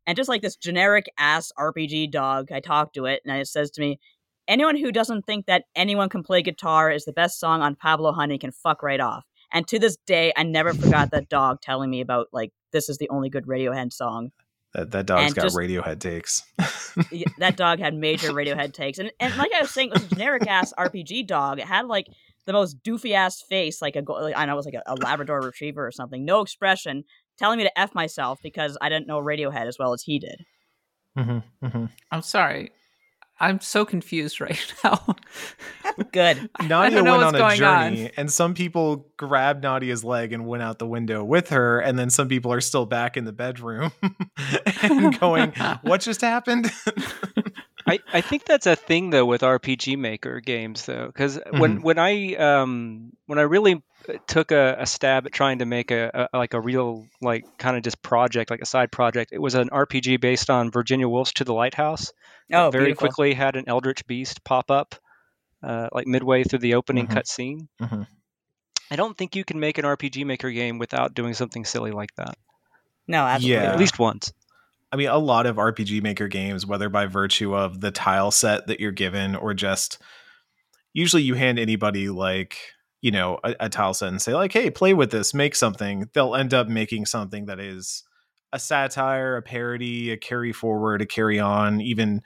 And 0.08 0.18
just 0.18 0.30
like 0.30 0.42
this 0.42 0.56
generic 0.56 1.06
ass 1.20 1.52
RPG 1.60 2.12
dog, 2.12 2.52
I 2.52 2.60
talked 2.60 2.96
to 2.96 3.06
it, 3.06 3.22
and 3.26 3.38
it 3.38 3.48
says 3.48 3.70
to 3.72 3.82
me, 3.82 4.00
"Anyone 4.48 4.78
who 4.78 4.92
doesn't 4.92 5.26
think 5.26 5.46
that 5.46 5.66
anyone 5.76 6.10
can 6.10 6.24
play 6.24 6.42
guitar 6.42 6.92
is 6.92 7.06
the 7.06 7.14
best 7.14 7.40
song 7.40 7.62
on 7.62 7.76
Pablo 7.76 8.12
Honey 8.14 8.38
can 8.38 8.52
fuck 8.52 8.82
right 8.84 9.00
off." 9.00 9.26
And 9.54 9.68
to 9.68 9.80
this 9.80 9.98
day, 10.06 10.32
I 10.38 10.44
never 10.44 10.74
forgot 10.74 11.12
that 11.12 11.30
dog 11.30 11.62
telling 11.62 11.90
me 11.90 12.02
about 12.02 12.28
like 12.32 12.52
this 12.72 12.90
is 12.90 12.98
the 12.98 13.10
only 13.10 13.30
good 13.30 13.46
Radiohead 13.48 13.92
song. 13.94 14.32
that 14.74 14.92
that 14.92 15.06
dog's 15.06 15.26
And 15.28 15.36
got 15.36 15.42
just- 15.44 15.58
Radiohead 15.58 16.00
takes. 16.00 16.44
That 17.40 17.58
dog 17.58 17.80
had 17.80 17.94
major 17.94 18.30
Radiohead 18.32 18.74
takes, 18.74 18.98
and 19.00 19.12
and 19.20 19.36
like 19.38 19.52
I 19.54 19.62
was 19.62 19.72
saying, 19.72 19.90
it 19.90 19.94
was 19.94 20.04
a 20.04 20.08
generic 20.16 20.48
ass 20.48 20.74
RPG 20.80 21.28
dog. 21.28 21.60
It 21.60 21.66
had 21.66 21.88
like 21.88 22.08
the 22.46 22.54
most 22.54 22.82
doofy 22.84 23.14
ass 23.14 23.42
face, 23.42 23.82
like 23.82 23.96
a 23.96 24.02
go- 24.02 24.14
like, 24.14 24.36
I 24.38 24.46
know 24.46 24.54
it 24.54 24.56
was 24.56 24.66
like 24.66 24.74
a, 24.76 24.84
a 24.88 24.96
Labrador 24.96 25.42
Retriever 25.42 25.86
or 25.86 25.92
something. 25.92 26.26
No 26.26 26.42
expression, 26.42 27.04
telling 27.38 27.58
me 27.58 27.64
to 27.66 27.80
f 27.80 27.94
myself 27.94 28.40
because 28.42 28.78
I 28.82 28.90
didn't 28.90 29.08
know 29.08 29.22
Radiohead 29.22 29.68
as 29.68 29.78
well 29.78 29.94
as 29.94 30.02
he 30.04 30.18
did. 30.20 30.44
Mhm, 31.18 31.44
mhm. 31.64 31.90
I'm 32.12 32.22
sorry. 32.22 32.72
I'm 33.42 33.60
so 33.60 33.86
confused 33.86 34.40
right 34.42 34.74
now. 34.84 35.16
Good. 36.12 36.50
I 36.56 36.68
Nadia 36.68 36.98
don't 36.98 37.06
know 37.06 37.12
went 37.12 37.24
on 37.24 37.36
a 37.36 37.38
going 37.40 37.64
on. 37.64 37.96
journey, 37.96 38.12
and 38.16 38.32
some 38.32 38.54
people 38.54 39.08
grabbed 39.18 39.64
Nadia's 39.64 40.04
leg 40.04 40.32
and 40.32 40.46
went 40.46 40.64
out 40.64 40.80
the 40.80 40.88
window 40.88 41.24
with 41.24 41.50
her, 41.50 41.80
and 41.80 41.98
then 41.98 42.10
some 42.10 42.28
people 42.30 42.54
are 42.54 42.62
still 42.62 42.86
back 42.86 43.18
in 43.18 43.26
the 43.26 43.34
bedroom 43.34 43.92
and 44.84 45.20
going, 45.20 45.54
"What 45.82 46.02
just 46.02 46.22
happened?" 46.22 46.72
I, 47.88 48.00
I 48.14 48.22
think 48.22 48.46
that's 48.46 48.68
a 48.68 48.76
thing 48.76 49.10
though 49.10 49.26
with 49.26 49.42
RPG 49.42 49.98
Maker 49.98 50.40
games 50.40 50.86
though, 50.86 51.08
because 51.08 51.40
when 51.52 51.80
Mhm. 51.80 51.84
when 51.84 52.00
I 52.00 52.36
um 52.36 53.12
when 53.26 53.40
I 53.40 53.44
really 53.44 53.82
took 54.28 54.52
a, 54.52 54.78
a 54.80 54.86
stab 54.86 55.26
at 55.26 55.32
trying 55.32 55.60
to 55.60 55.66
make 55.66 55.92
a, 55.92 56.28
a 56.34 56.38
like 56.38 56.54
a 56.54 56.60
real 56.62 57.06
like 57.22 57.46
kind 57.58 57.78
of 57.78 57.84
just 57.84 58.02
project 58.02 58.50
like 58.52 58.62
a 58.62 58.66
side 58.66 58.92
project, 58.92 59.32
it 59.34 59.42
was 59.42 59.56
an 59.56 59.70
RPG 59.70 60.20
based 60.20 60.50
on 60.50 60.72
Virginia 60.72 61.08
Woolf's 61.08 61.34
To 61.34 61.44
the 61.44 61.54
Lighthouse. 61.54 62.12
Oh, 62.54 62.70
very 62.72 62.86
beautiful. 62.86 63.08
quickly 63.08 63.34
had 63.34 63.56
an 63.56 63.66
Eldritch 63.68 64.06
Beast 64.08 64.44
pop 64.44 64.70
up, 64.72 64.96
uh, 65.64 65.88
like 65.94 66.08
midway 66.08 66.44
through 66.44 66.60
the 66.60 66.76
opening 66.76 67.08
Mhm. 67.08 67.14
cutscene. 67.14 67.68
Mhm. 67.82 68.08
I 68.90 68.96
don't 68.98 69.18
think 69.18 69.36
you 69.38 69.46
can 69.46 69.60
make 69.60 69.78
an 69.78 69.86
RPG 69.86 70.26
Maker 70.26 70.52
game 70.52 70.78
without 70.78 71.14
doing 71.14 71.34
something 71.34 71.64
silly 71.64 71.92
like 71.92 72.14
that. 72.16 72.36
No, 73.08 73.24
absolutely. 73.26 73.64
Yeah. 73.66 73.72
At 73.74 73.80
least 73.80 73.98
once. 74.00 74.34
I 74.92 74.98
mean, 74.98 75.08
a 75.08 75.18
lot 75.18 75.46
of 75.46 75.56
RPG 75.56 76.04
Maker 76.04 76.28
games, 76.28 76.66
whether 76.66 76.90
by 76.90 77.06
virtue 77.06 77.56
of 77.56 77.80
the 77.80 77.92
tile 77.92 78.32
set 78.32 78.68
that 78.68 78.80
you're 78.80 78.92
given 78.92 79.36
or 79.36 79.54
just 79.54 80.00
usually 80.94 81.24
you 81.24 81.36
hand 81.36 81.60
anybody 81.60 82.10
like 82.10 82.58
you 83.02 83.12
know 83.12 83.40
a, 83.44 83.56
a 83.62 83.70
tile 83.70 83.94
set 83.94 84.10
and 84.10 84.22
say 84.22 84.34
like 84.34 84.54
hey 84.54 84.70
play 84.70 84.94
with 84.94 85.12
this 85.12 85.34
make 85.34 85.56
something 85.56 86.10
they'll 86.14 86.36
end 86.36 86.54
up 86.54 86.68
making 86.68 87.06
something 87.06 87.46
that 87.46 87.60
is 87.60 88.04
a 88.54 88.60
satire 88.60 89.38
a 89.38 89.42
parody 89.42 90.12
a 90.12 90.18
carry 90.18 90.52
forward 90.52 91.02
a 91.02 91.06
carry 91.06 91.40
on 91.40 91.82
even 91.82 92.22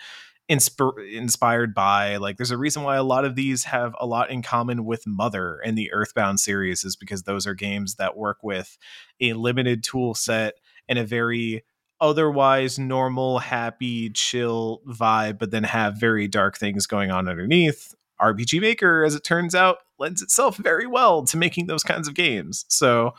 insp- 0.50 1.14
inspired 1.14 1.74
by 1.74 2.18
like 2.18 2.38
there's 2.38 2.52
a 2.52 2.58
reason 2.58 2.84
why 2.84 2.96
a 2.96 3.04
lot 3.04 3.26
of 3.26 3.36
these 3.36 3.64
have 3.66 3.96
a 4.00 4.06
lot 4.06 4.30
in 4.30 4.42
common 4.42 4.86
with 4.86 5.08
mother 5.08 5.60
and 5.64 5.78
the 5.78 5.92
earthbound 5.94 6.40
series 6.40 6.84
is 6.84 6.96
because 6.96 7.24
those 7.24 7.48
are 7.48 7.54
games 7.54 7.96
that 7.96 8.18
work 8.18 8.38
with 8.44 8.78
a 9.22 9.34
limited 9.34 9.84
tool 9.84 10.14
set 10.14 10.56
and 10.88 11.00
a 11.00 11.06
very 11.06 11.64
otherwise 12.02 12.78
normal 12.78 13.40
happy 13.40 14.10
chill 14.10 14.82
vibe 14.88 15.40
but 15.40 15.52
then 15.52 15.64
have 15.64 16.00
very 16.00 16.28
dark 16.28 16.58
things 16.58 16.86
going 16.86 17.12
on 17.12 17.28
underneath 17.28 17.94
rpg 18.22 18.60
maker 18.60 19.04
as 19.04 19.16
it 19.16 19.24
turns 19.24 19.56
out 19.56 19.78
lends 19.98 20.22
itself 20.22 20.58
very 20.58 20.88
well 20.88 21.24
to 21.24 21.38
making 21.38 21.68
those 21.68 21.84
kinds 21.84 22.08
of 22.08 22.14
games 22.14 22.66
so 22.68 23.14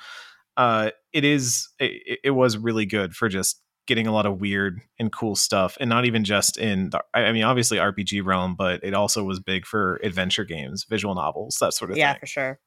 uh 0.57 0.91
it 1.13 1.25
is 1.25 1.69
it, 1.79 2.19
it 2.25 2.31
was 2.31 2.59
really 2.59 2.87
good 2.87 3.15
for 3.15 3.29
just 3.29 3.61
getting 3.87 4.07
a 4.09 4.13
lot 4.13 4.27
of 4.27 4.41
weird 4.41 4.81
and 4.99 5.13
cool 5.13 5.37
stuff 5.37 5.77
and 5.79 5.89
not 5.89 6.05
even 6.05 6.25
just 6.25 6.59
in 6.59 6.91
the, 6.91 7.03
i 7.15 7.33
mean 7.33 7.45
obviously 7.45 7.79
rpg 7.79 8.25
realm 8.25 8.55
but 8.57 8.83
it 8.83 8.95
also 8.95 9.23
was 9.25 9.41
big 9.41 9.65
for 9.65 10.01
adventure 10.03 10.45
games 10.45 10.85
visual 10.85 11.15
novels 11.15 11.57
that 11.61 11.73
sort 11.73 11.91
of 11.91 11.97
yeah, 11.97 12.13
thing 12.13 12.17
Yeah, 12.17 12.21
for 12.21 12.27
sure. 12.27 12.61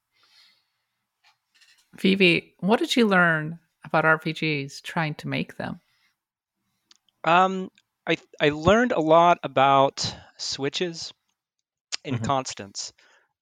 Vivi, 1.98 2.54
what 2.60 2.80
did 2.80 2.96
you 2.96 3.08
learn 3.08 3.60
about 3.84 4.06
RPGs 4.06 4.82
trying 4.82 5.16
to 5.16 5.28
make 5.28 5.58
them? 5.58 5.80
Um, 7.24 7.70
I 8.08 8.18
I 8.40 8.50
learned 8.50 8.92
a 8.92 9.00
lot 9.00 9.40
about 9.44 10.16
switches 10.38 11.14
and 12.06 12.22
Mhm. 12.22 12.22
constants, 12.22 12.94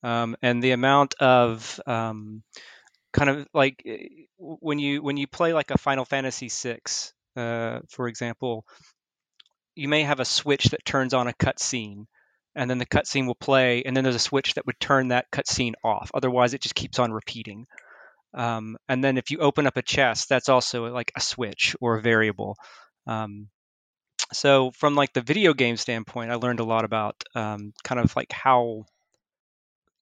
um, 0.03 0.35
and 0.41 0.63
the 0.63 0.71
amount 0.71 1.15
of 1.19 1.79
um, 1.87 2.43
kind 3.13 3.29
of 3.31 3.47
like 3.53 3.83
eh, 3.85 4.07
when 4.37 4.79
you 4.79 5.01
when 5.03 5.17
you 5.17 5.27
play 5.27 5.53
like 5.53 5.71
a 5.71 5.77
Final 5.79 6.05
Fantasy 6.05 6.49
VI, 6.49 7.13
uh, 7.35 7.81
for 7.89 8.07
example, 8.07 8.65
you 9.75 9.87
may 9.87 10.03
have 10.03 10.19
a 10.19 10.25
switch 10.25 10.65
that 10.65 10.85
turns 10.85 11.13
on 11.13 11.27
a 11.27 11.33
cutscene, 11.33 12.05
and 12.55 12.69
then 12.69 12.79
the 12.79 12.85
cutscene 12.85 13.27
will 13.27 13.35
play, 13.35 13.83
and 13.83 13.95
then 13.95 14.03
there's 14.03 14.15
a 14.15 14.19
switch 14.19 14.55
that 14.55 14.65
would 14.65 14.79
turn 14.79 15.09
that 15.09 15.29
cutscene 15.31 15.73
off. 15.83 16.09
Otherwise, 16.13 16.53
it 16.53 16.61
just 16.61 16.75
keeps 16.75 16.99
on 16.99 17.11
repeating. 17.11 17.65
Um, 18.33 18.77
and 18.89 19.03
then 19.03 19.17
if 19.17 19.31
you 19.31 19.39
open 19.39 19.67
up 19.67 19.77
a 19.77 19.83
chest, 19.83 20.29
that's 20.29 20.49
also 20.49 20.87
like 20.93 21.11
a 21.15 21.21
switch 21.21 21.75
or 21.81 21.97
a 21.97 22.01
variable. 22.01 22.57
Um, 23.07 23.49
so 24.33 24.71
from 24.71 24.95
like 24.95 25.13
the 25.13 25.21
video 25.21 25.53
game 25.53 25.77
standpoint, 25.77 26.31
I 26.31 26.35
learned 26.35 26.59
a 26.59 26.65
lot 26.65 26.85
about 26.85 27.15
um, 27.35 27.73
kind 27.83 27.99
of 27.99 28.15
like 28.15 28.31
how 28.31 28.85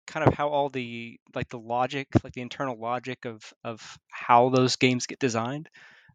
kind 0.06 0.26
of 0.26 0.34
how 0.34 0.48
all 0.48 0.68
the 0.68 1.18
like 1.34 1.48
the 1.48 1.58
logic, 1.58 2.08
like 2.22 2.32
the 2.34 2.42
internal 2.42 2.78
logic 2.78 3.24
of 3.24 3.42
of 3.64 3.98
how 4.10 4.50
those 4.50 4.76
games 4.76 5.06
get 5.06 5.18
designed. 5.18 5.68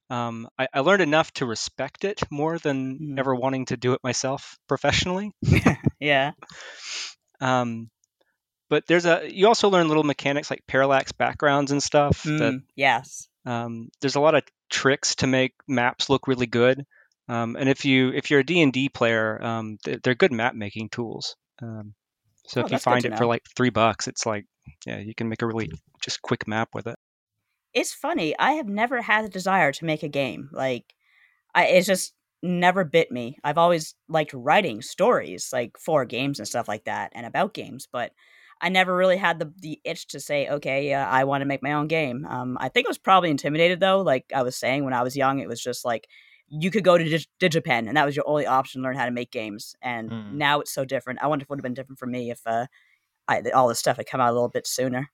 Um, 0.09 0.47
I, 0.57 0.67
I 0.73 0.79
learned 0.79 1.03
enough 1.03 1.31
to 1.33 1.45
respect 1.45 2.03
it 2.03 2.21
more 2.31 2.57
than 2.57 2.97
Mm. 2.99 3.19
ever 3.19 3.35
wanting 3.35 3.65
to 3.65 3.77
do 3.77 3.93
it 3.93 3.99
myself 4.03 4.57
professionally. 4.67 5.31
Yeah. 5.99 6.31
Um, 7.41 7.89
but 8.69 8.85
there's 8.87 9.05
a 9.05 9.27
you 9.31 9.47
also 9.47 9.69
learn 9.69 9.87
little 9.87 10.03
mechanics 10.03 10.49
like 10.49 10.61
parallax 10.67 11.11
backgrounds 11.11 11.71
and 11.71 11.81
stuff 11.81 12.23
that 12.23 12.53
Mm, 12.53 12.63
yes. 12.75 13.27
um, 13.45 13.89
there's 14.01 14.15
a 14.15 14.19
lot 14.19 14.35
of 14.35 14.43
tricks 14.69 15.15
to 15.15 15.27
make 15.27 15.53
maps 15.67 16.09
look 16.09 16.27
really 16.27 16.45
good 16.47 16.85
um, 17.29 17.55
and 17.55 17.69
if 17.69 17.85
you 17.85 18.09
if 18.09 18.29
you're 18.29 18.41
a 18.41 18.43
d&d 18.43 18.89
player 18.89 19.41
um, 19.43 19.77
th- 19.85 19.99
they're 20.03 20.15
good 20.15 20.31
map 20.31 20.55
making 20.55 20.89
tools 20.89 21.35
um, 21.61 21.93
so 22.45 22.61
Oh, 22.61 22.65
if 22.65 22.71
you 22.71 22.77
find 22.79 23.05
it 23.05 23.17
for 23.17 23.25
like 23.25 23.43
three 23.55 23.69
bucks 23.69 24.07
it's 24.07 24.25
like 24.25 24.45
yeah 24.85 24.97
you 24.97 25.15
can 25.15 25.29
make 25.29 25.41
a 25.41 25.47
really 25.47 25.71
just 26.01 26.21
quick 26.21 26.47
map 26.47 26.69
with 26.73 26.87
it 26.87 26.97
It's 27.73 27.93
funny. 27.93 28.35
I 28.39 28.53
have 28.53 28.67
never 28.67 29.01
had 29.01 29.25
the 29.25 29.29
desire 29.29 29.71
to 29.71 29.85
make 29.85 30.03
a 30.03 30.09
game. 30.09 30.49
Like, 30.51 30.93
I 31.53 31.65
it's 31.67 31.87
just 31.87 32.13
never 32.41 32.83
bit 32.83 33.11
me. 33.11 33.37
I've 33.43 33.57
always 33.57 33.95
liked 34.07 34.33
writing 34.33 34.81
stories, 34.81 35.49
like 35.53 35.77
for 35.77 36.05
games 36.05 36.39
and 36.39 36.47
stuff 36.47 36.67
like 36.67 36.85
that, 36.85 37.11
and 37.13 37.25
about 37.25 37.53
games. 37.53 37.87
But 37.91 38.11
I 38.61 38.69
never 38.69 38.95
really 38.95 39.17
had 39.17 39.39
the 39.39 39.53
the 39.57 39.79
itch 39.83 40.07
to 40.07 40.19
say, 40.19 40.49
okay, 40.49 40.93
uh, 40.93 41.05
I 41.05 41.23
want 41.25 41.41
to 41.41 41.45
make 41.47 41.63
my 41.63 41.73
own 41.73 41.87
game. 41.87 42.25
Um, 42.25 42.57
I 42.59 42.69
think 42.69 42.87
I 42.87 42.89
was 42.89 42.97
probably 42.97 43.29
intimidated 43.29 43.79
though. 43.79 44.01
Like 44.01 44.25
I 44.35 44.41
was 44.43 44.55
saying 44.57 44.83
when 44.83 44.93
I 44.93 45.03
was 45.03 45.15
young, 45.15 45.39
it 45.39 45.47
was 45.47 45.61
just 45.61 45.85
like 45.85 46.07
you 46.49 46.71
could 46.71 46.83
go 46.83 46.97
to 46.97 47.03
Dig- 47.03 47.25
Digipen, 47.39 47.87
and 47.87 47.95
that 47.97 48.05
was 48.05 48.15
your 48.15 48.27
only 48.27 48.45
option 48.45 48.81
to 48.81 48.83
learn 48.87 48.95
how 48.97 49.05
to 49.05 49.11
make 49.11 49.31
games. 49.31 49.75
And 49.81 50.09
Mm. 50.09 50.33
now 50.33 50.59
it's 50.59 50.73
so 50.73 50.83
different. 50.85 51.19
I 51.21 51.27
wonder 51.27 51.43
if 51.43 51.47
it 51.47 51.49
would 51.49 51.59
have 51.59 51.63
been 51.63 51.73
different 51.73 51.99
for 51.99 52.07
me 52.07 52.31
if 52.31 52.41
uh, 52.45 52.65
I, 53.27 53.41
all 53.53 53.67
this 53.67 53.79
stuff 53.79 53.97
had 53.97 54.07
come 54.07 54.19
out 54.21 54.29
a 54.29 54.33
little 54.33 54.49
bit 54.49 54.65
sooner. 54.67 55.09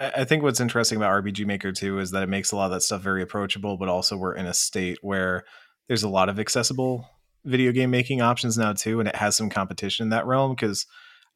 I 0.00 0.10
I 0.16 0.24
think 0.24 0.42
what's 0.42 0.60
interesting 0.60 0.96
about 0.96 1.12
RPG 1.22 1.46
Maker 1.46 1.72
too 1.72 1.98
is 1.98 2.10
that 2.10 2.22
it 2.22 2.28
makes 2.28 2.50
a 2.52 2.56
lot 2.56 2.66
of 2.66 2.72
that 2.72 2.82
stuff 2.82 3.02
very 3.02 3.22
approachable, 3.22 3.76
but 3.76 3.88
also 3.88 4.16
we're 4.16 4.34
in 4.34 4.46
a 4.46 4.54
state 4.54 4.98
where 5.02 5.44
there's 5.88 6.02
a 6.02 6.08
lot 6.08 6.28
of 6.28 6.38
accessible 6.40 7.08
video 7.44 7.72
game 7.72 7.90
making 7.90 8.20
options 8.20 8.56
now 8.58 8.72
too, 8.72 8.98
and 9.00 9.08
it 9.08 9.16
has 9.16 9.36
some 9.36 9.50
competition 9.50 10.04
in 10.04 10.10
that 10.10 10.26
realm 10.26 10.52
because 10.54 10.86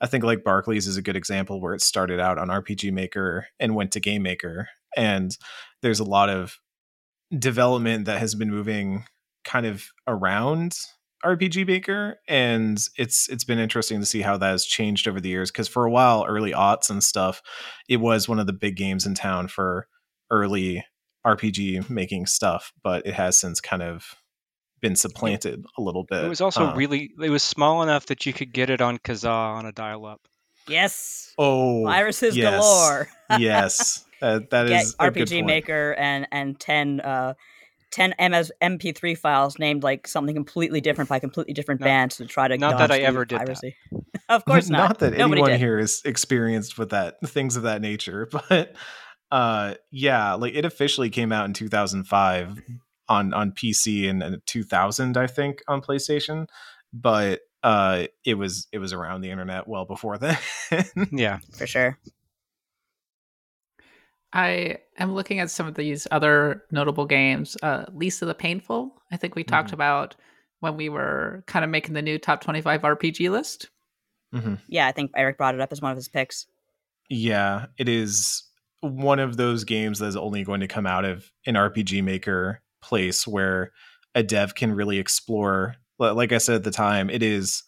I 0.01 0.07
think 0.07 0.25
like 0.25 0.45
Barkley's 0.45 0.87
is 0.87 0.97
a 0.97 1.03
good 1.03 1.17
example 1.17 1.61
where 1.61 1.75
it 1.75 1.81
started 1.83 2.21
out 2.21 2.39
on 2.39 2.49
RPG 2.49 2.93
Maker 2.93 3.47
and 3.61 3.75
went 3.75 3.93
to 3.93 4.01
Game 4.01 4.23
Maker, 4.23 4.69
and 4.97 5.37
there's 5.83 6.01
a 6.01 6.05
lot 6.05 6.29
of 6.29 6.59
development 7.37 8.05
that 8.05 8.19
has 8.21 8.35
been 8.35 8.51
moving 8.51 9.05
kind 9.47 9.65
of 9.65 9.87
around 10.07 10.77
RPG 11.25 11.67
Maker, 11.67 12.19
and 12.29 12.79
it's 12.99 13.29
it's 13.29 13.45
been 13.45 13.59
interesting 13.59 14.01
to 14.01 14.07
see 14.07 14.21
how 14.21 14.37
that 14.37 14.51
has 14.51 14.67
changed 14.67 15.09
over 15.09 15.21
the 15.21 15.31
years. 15.31 15.51
Because 15.51 15.69
for 15.69 15.85
a 15.87 15.91
while, 15.91 16.27
early 16.29 16.53
aughts 16.53 16.91
and 16.91 17.03
stuff, 17.03 17.41
it 17.89 17.97
was 17.97 18.29
one 18.29 18.39
of 18.39 18.47
the 18.47 18.53
big 18.53 18.77
games 18.77 19.07
in 19.07 19.15
town 19.15 19.49
for 19.49 19.89
early 20.31 20.85
RPG 21.27 21.89
making 21.89 22.27
stuff, 22.27 22.73
but 22.85 23.07
it 23.07 23.15
has 23.15 23.39
since 23.39 23.61
kind 23.61 23.83
of 23.83 24.15
been 24.81 24.95
supplanted 24.95 25.65
a 25.79 25.83
little 25.83 26.05
bit. 26.05 26.23
it 26.25 26.29
was 26.29 26.43
also 26.43 26.67
Uh, 26.67 26.75
really 26.75 27.11
it 27.23 27.31
was 27.31 27.43
small 27.43 27.83
enough 27.83 28.07
that 28.07 28.27
you 28.27 28.33
could 28.35 28.53
get 28.53 28.69
it 28.69 28.83
on 28.83 28.99
kazaa 28.99 29.55
on 29.57 29.65
a 29.65 29.73
dial-up 29.73 30.21
Yes, 30.69 31.33
oh 31.39 31.85
viruses 31.85 32.37
yes. 32.37 32.51
galore. 32.61 33.09
yes, 33.39 34.05
that 34.21 34.51
that 34.51 34.69
get 34.69 34.83
is 34.83 34.95
a 34.99 35.11
good 35.11 35.29
RPG 35.29 35.31
point. 35.37 35.47
Maker 35.47 35.95
and 35.99 36.29
and 36.31 36.61
10 36.61 37.01
uh 37.01 37.35
10 37.97 38.15
MS, 38.31 38.53
MP3 38.63 39.17
files 39.17 39.59
named 39.59 39.83
like 39.83 40.07
something 40.07 40.35
completely 40.35 40.83
different 40.83 41.09
by 41.09 41.19
completely 41.19 41.55
different 41.55 41.81
Not- 41.81 41.87
bands 41.87 42.17
to 42.19 42.27
try 42.27 42.47
to 42.47 42.59
not 42.59 42.77
that 42.77 42.91
I 42.91 42.99
the 42.99 43.05
ever 43.05 43.25
did 43.25 43.41
that. 43.41 43.47
piracy. 43.47 43.75
of 44.29 44.45
course 44.45 44.69
not. 44.71 44.79
not 44.89 44.99
that 44.99 45.13
Nobody 45.17 45.41
anyone 45.41 45.51
did. 45.53 45.61
here 45.61 45.79
is 45.79 46.03
experienced 46.05 46.77
with 46.79 46.91
that 46.91 47.17
things 47.27 47.57
of 47.57 47.63
that 47.63 47.81
nature 47.81 48.29
but 48.49 48.75
uh 49.31 49.75
yeah 49.91 50.35
like 50.35 50.55
it 50.55 50.65
officially 50.67 51.09
came 51.11 51.33
out 51.33 51.47
in 51.47 51.53
2005 51.55 52.61
on 53.09 53.33
on 53.33 53.53
pc 53.53 54.09
and, 54.11 54.23
and 54.23 54.43
2000 54.47 55.17
i 55.17 55.27
think 55.27 55.63
on 55.67 55.81
playstation 55.81 56.47
but 56.93 57.41
uh 57.63 58.05
it 58.25 58.35
was 58.35 58.69
it 58.73 58.79
was 58.79 58.93
around 58.93 59.23
the 59.23 59.31
internet 59.31 59.67
well 59.67 59.85
before 59.87 60.19
then 60.19 60.39
yeah 61.13 61.39
for 61.57 61.67
sure. 61.67 61.99
I 64.37 64.79
am 64.99 65.15
looking 65.15 65.39
at 65.41 65.51
some 65.51 65.67
of 65.67 65.75
these 65.75 66.07
other 66.11 66.63
notable 66.71 67.07
games. 67.07 67.57
Uh, 67.63 67.87
Lisa 67.93 68.27
the 68.27 68.35
Painful, 68.35 68.93
I 69.11 69.17
think 69.17 69.35
we 69.35 69.43
talked 69.45 69.71
Mhm. 69.71 69.75
about 69.75 70.15
when 70.61 70.77
we 70.77 70.89
were 70.91 71.43
kind 71.47 71.65
of 71.65 71.71
making 71.71 71.95
the 71.95 72.03
new 72.03 72.19
top 72.19 72.43
25 72.43 72.83
RPG 72.83 73.31
list. 73.31 73.71
Mhm. 74.35 74.59
Yeah, 74.69 74.87
I 74.87 74.93
think 74.93 75.11
Eric 75.17 75.39
brought 75.39 75.55
it 75.55 75.61
up 75.61 75.73
as 75.73 75.81
one 75.81 75.91
of 75.93 75.97
his 75.97 76.09
picks. 76.09 76.47
yeah 77.09 77.67
it 77.79 77.89
is 77.89 78.43
one 78.81 79.21
of 79.21 79.37
those 79.37 79.63
games 79.63 80.01
that 80.01 80.07
is 80.07 80.17
only 80.17 80.43
going 80.43 80.59
to 80.61 80.67
come 80.67 80.89
out 80.89 81.05
of 81.05 81.31
an 81.47 81.55
rpg 81.55 82.03
maker 82.03 82.61
place 82.83 83.29
where 83.29 83.71
a 84.17 84.25
dev 84.25 84.57
can 84.57 84.73
really 84.73 84.99
explore 84.99 85.77
like 86.01 86.33
i 86.33 86.39
said 86.39 86.57
at 86.57 86.65
the 86.65 86.71
time 86.73 87.09
it 87.09 87.23
is 87.23 87.63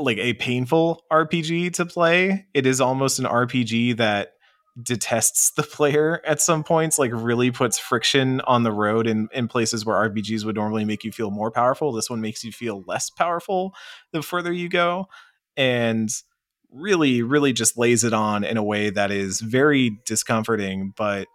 like 0.00 0.18
a 0.18 0.34
painful 0.34 1.00
rpg 1.12 1.72
to 1.74 1.86
play 1.86 2.44
it 2.54 2.66
is 2.66 2.80
almost 2.80 3.20
an 3.20 3.24
rpg 3.24 3.96
that 3.98 4.33
detests 4.82 5.52
the 5.52 5.62
player 5.62 6.20
at 6.26 6.40
some 6.40 6.64
points 6.64 6.98
like 6.98 7.12
really 7.14 7.50
puts 7.50 7.78
friction 7.78 8.40
on 8.40 8.64
the 8.64 8.72
road 8.72 9.06
in, 9.06 9.28
in 9.32 9.46
places 9.46 9.86
where 9.86 10.08
rpgs 10.10 10.44
would 10.44 10.56
normally 10.56 10.84
make 10.84 11.04
you 11.04 11.12
feel 11.12 11.30
more 11.30 11.50
powerful. 11.50 11.92
This 11.92 12.10
one 12.10 12.20
makes 12.20 12.42
you 12.42 12.50
feel 12.50 12.82
less 12.86 13.08
powerful 13.08 13.74
the 14.12 14.20
further 14.20 14.52
you 14.52 14.68
go 14.68 15.06
and 15.56 16.10
really 16.72 17.22
really 17.22 17.52
just 17.52 17.78
lays 17.78 18.02
it 18.02 18.12
on 18.12 18.42
in 18.42 18.56
a 18.56 18.64
way 18.64 18.90
that 18.90 19.12
is 19.12 19.40
very 19.40 20.00
discomforting 20.06 20.92
but 20.96 21.28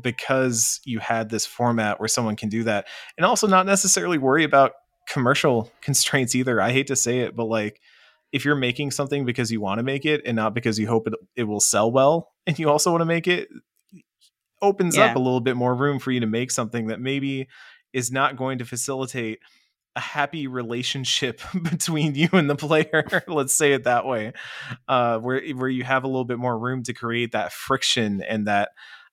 because 0.00 0.80
you 0.84 1.00
had 1.00 1.28
this 1.28 1.44
format 1.44 2.00
where 2.00 2.08
someone 2.08 2.36
can 2.36 2.48
do 2.48 2.64
that 2.64 2.86
and 3.18 3.26
also 3.26 3.46
not 3.46 3.66
necessarily 3.66 4.16
worry 4.16 4.44
about 4.44 4.72
commercial 5.06 5.70
constraints 5.82 6.34
either. 6.34 6.62
I 6.62 6.72
hate 6.72 6.86
to 6.86 6.96
say 6.96 7.18
it 7.20 7.36
but 7.36 7.44
like 7.44 7.80
if 8.32 8.46
you're 8.46 8.56
making 8.56 8.92
something 8.92 9.26
because 9.26 9.52
you 9.52 9.60
want 9.60 9.80
to 9.80 9.82
make 9.82 10.06
it 10.06 10.22
and 10.24 10.36
not 10.36 10.54
because 10.54 10.78
you 10.78 10.86
hope 10.86 11.08
it, 11.08 11.14
it 11.36 11.44
will 11.44 11.60
sell 11.60 11.92
well 11.92 12.29
and 12.46 12.58
you 12.58 12.70
also 12.70 12.90
want 12.90 13.00
to 13.00 13.06
make 13.06 13.26
it 13.26 13.48
opens 14.62 14.98
up 14.98 15.16
a 15.16 15.18
little 15.18 15.40
bit 15.40 15.56
more 15.56 15.74
room 15.74 15.98
for 15.98 16.10
you 16.10 16.20
to 16.20 16.26
make 16.26 16.50
something 16.50 16.88
that 16.88 17.00
maybe 17.00 17.48
is 17.92 18.10
not 18.10 18.36
going 18.36 18.58
to 18.58 18.64
facilitate 18.64 19.40
a 19.96 20.00
happy 20.00 20.46
relationship 20.46 21.40
between 21.62 22.14
you 22.14 22.28
and 22.32 22.48
the 22.48 22.56
player 22.56 23.22
let's 23.26 23.56
say 23.56 23.72
it 23.72 23.84
that 23.84 24.06
way 24.06 24.32
uh 24.86 25.18
where 25.18 25.42
where 25.54 25.68
you 25.68 25.82
have 25.82 26.04
a 26.04 26.06
little 26.06 26.24
bit 26.24 26.38
more 26.38 26.58
room 26.58 26.82
to 26.82 26.92
create 26.92 27.32
that 27.32 27.52
friction 27.52 28.22
and 28.22 28.46
that 28.46 28.70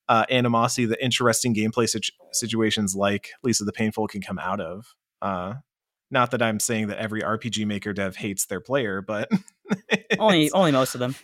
uh 0.07 0.25
animosity 0.29 0.85
the 0.85 1.03
interesting 1.03 1.55
gameplay 1.55 1.89
situ- 1.89 2.11
situations 2.31 2.95
like 2.95 3.29
lisa 3.41 3.63
the 3.63 3.71
painful 3.71 4.07
can 4.07 4.21
come 4.21 4.37
out 4.37 4.61
of 4.61 4.93
uh 5.23 5.55
not 6.11 6.29
that 6.29 6.43
i'm 6.43 6.59
saying 6.59 6.87
that 6.87 6.99
every 6.99 7.21
rpg 7.21 7.65
maker 7.65 7.91
dev 7.91 8.15
hates 8.15 8.45
their 8.45 8.61
player 8.61 9.01
but 9.01 9.29
Only 10.19 10.51
only 10.51 10.71
most 10.71 10.95
of 10.95 10.99
them. 10.99 11.15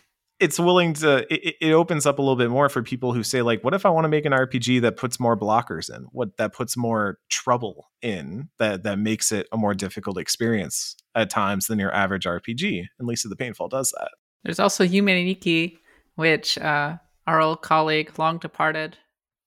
It's 0.44 0.60
willing 0.60 0.94
to 0.94 1.20
it, 1.34 1.40
it- 1.44 1.56
it 1.70 1.72
opens 1.72 2.06
up 2.06 2.20
a 2.20 2.22
little 2.22 2.36
bit 2.36 2.50
more 2.50 2.70
for 2.70 2.84
people 2.84 3.14
who 3.14 3.24
say 3.24 3.42
like 3.42 3.64
what 3.64 3.74
if 3.74 3.86
i 3.86 3.90
want 3.90 4.04
to 4.06 4.10
make 4.10 4.26
an 4.26 4.32
rpg 4.34 4.82
that 4.82 4.98
puts 4.98 5.20
more 5.20 5.38
blockers 5.38 5.90
in 5.96 6.04
what 6.12 6.36
that 6.38 6.54
puts 6.54 6.76
more 6.78 7.18
trouble 7.30 7.90
in 8.02 8.50
that 8.60 8.84
that 8.84 9.00
makes 9.00 9.32
it 9.32 9.48
a 9.52 9.58
more 9.58 9.74
difficult 9.74 10.18
experience 10.18 10.96
at 11.16 11.30
times 11.30 11.68
than 11.68 11.80
your 11.80 11.94
average 11.94 12.26
rpg 12.26 12.84
and 13.00 13.08
lisa 13.08 13.28
the 13.28 13.36
painful 13.36 13.68
does 13.68 13.92
that 13.98 14.10
There's 14.44 14.60
also 14.60 14.84
Humaniki, 14.86 15.78
which 16.16 16.58
uh, 16.58 16.98
our 17.26 17.40
old 17.40 17.62
colleague, 17.62 18.12
long 18.20 18.38
departed, 18.40 18.98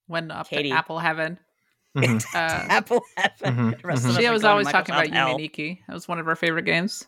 went 0.07 0.31
up 0.31 0.49
Katie. 0.49 0.69
to 0.69 0.75
Apple 0.75 0.97
Heaven. 0.97 1.37
Mhm. 1.95 2.23
Uh, 2.33 2.65
Apple 2.79 3.01
Heaven. 3.15 3.55
Mhm, 3.55 3.81
The 3.81 3.87
rest 3.87 4.05
mhm. 4.05 4.17
she 4.19 4.27
was 4.29 4.43
always 4.43 4.67
talking 4.67 4.95
about 4.95 5.05
Microsoft 5.07 5.13
Hell. 5.13 5.37
Humaniki. 5.37 5.79
That 5.87 5.93
was 5.93 6.07
one 6.07 6.17
of 6.19 6.25
her 6.25 6.35
favorite 6.35 6.65
games. 6.65 7.05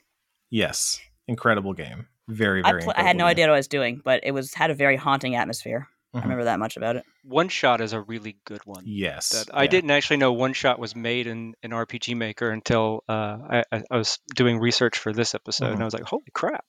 yes 0.51 0.99
incredible 1.27 1.73
game 1.73 2.07
very 2.29 2.63
I, 2.63 2.71
very 2.71 2.83
pl- 2.83 2.93
I 2.95 3.03
had 3.03 3.17
no 3.17 3.25
idea 3.25 3.47
what 3.47 3.53
I 3.53 3.57
was 3.57 3.67
doing, 3.67 4.01
but 4.03 4.21
it 4.23 4.31
was 4.31 4.53
had 4.53 4.69
a 4.71 4.75
very 4.75 4.95
haunting 4.95 5.35
atmosphere. 5.35 5.87
Mhm. 6.15 6.19
I 6.19 6.23
remember 6.23 6.43
that 6.45 6.57
much 6.59 6.75
about 6.77 6.95
it. 6.95 7.03
One 7.23 7.49
Shot 7.49 7.81
is 7.81 7.93
a 7.93 8.01
really 8.01 8.37
good 8.45 8.61
one. 8.65 8.83
yes 8.85 9.29
That 9.29 9.53
I 9.55 9.63
yeah. 9.63 9.69
didn't 9.69 9.91
actually 9.91 10.17
know 10.17 10.33
One 10.33 10.53
Shot 10.53 10.79
was 10.79 10.95
made 10.95 11.27
in 11.27 11.53
in 11.61 11.71
RPG 11.71 12.15
Maker 12.15 12.49
until 12.49 13.03
uh, 13.09 13.37
I, 13.49 13.63
I 13.71 13.83
I 13.91 13.97
was 13.97 14.19
doing 14.35 14.59
research 14.59 14.97
for 14.97 15.13
this 15.13 15.35
episode, 15.35 15.67
Mhm. 15.69 15.73
and 15.73 15.81
I 15.81 15.85
was 15.85 15.93
like, 15.93 16.03
"Holy 16.03 16.31
crap!" 16.33 16.65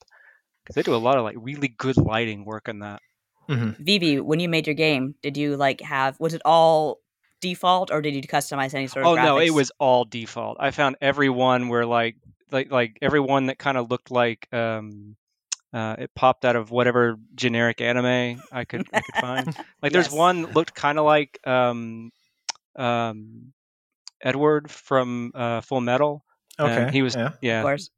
Because 0.65 0.75
they 0.75 0.83
do 0.83 0.95
a 0.95 0.97
lot 1.09 1.17
of 1.17 1.25
like 1.25 1.37
really 1.39 1.69
good 1.69 1.97
lighting 1.97 2.45
work 2.45 2.69
on 2.69 2.81
that. 2.81 3.01
Mhm. 3.49 3.79
Vivi, 3.79 4.21
when 4.21 4.41
you 4.41 4.49
made 4.49 4.67
your 4.67 4.75
game, 4.75 5.15
did 5.23 5.37
you 5.37 5.57
like 5.57 5.81
have 5.81 6.21
was 6.21 6.35
it 6.35 6.43
all 6.45 6.99
default 7.41 7.91
or 7.91 8.03
did 8.03 8.15
you 8.15 8.21
customize 8.23 8.75
any 8.75 8.87
sort 8.87 9.07
of 9.07 9.13
Oh 9.13 9.15
no, 9.15 9.39
it 9.39 9.51
was 9.51 9.73
all 9.79 10.05
default. 10.05 10.59
I 10.61 10.71
found 10.71 10.97
every 11.01 11.31
one 11.31 11.69
where 11.69 11.87
like 11.87 12.17
like 12.53 12.71
like 12.71 12.99
every 13.01 13.21
one 13.21 13.47
that 13.47 13.59
kind 13.59 13.79
of 13.79 13.91
looked 13.91 14.11
like 14.11 14.47
um 14.53 15.17
uh, 15.73 15.97
it 15.99 16.11
popped 16.15 16.45
out 16.45 16.57
of 16.57 16.71
whatever 16.71 17.17
generic 17.35 17.81
anime 17.81 18.43
I 18.53 18.65
could 18.65 18.87
I 18.93 19.01
could 19.01 19.15
find. 19.21 19.57
Like 19.83 19.93
there's 19.93 20.11
one 20.11 20.43
that 20.43 20.55
looked 20.55 20.75
kind 20.75 20.99
of 20.99 21.05
like 21.05 21.39
um 21.47 22.11
um 22.77 23.53
Edward 24.23 24.71
from 24.71 25.33
uh, 25.35 25.61
Full 25.63 25.81
Metal. 25.81 26.25
and 26.59 26.69
okay 26.71 26.93
he 26.93 27.03
was 27.03 27.15
yeah 27.17 27.27
of 27.27 27.39
yeah 27.41 27.63
course. 27.63 27.91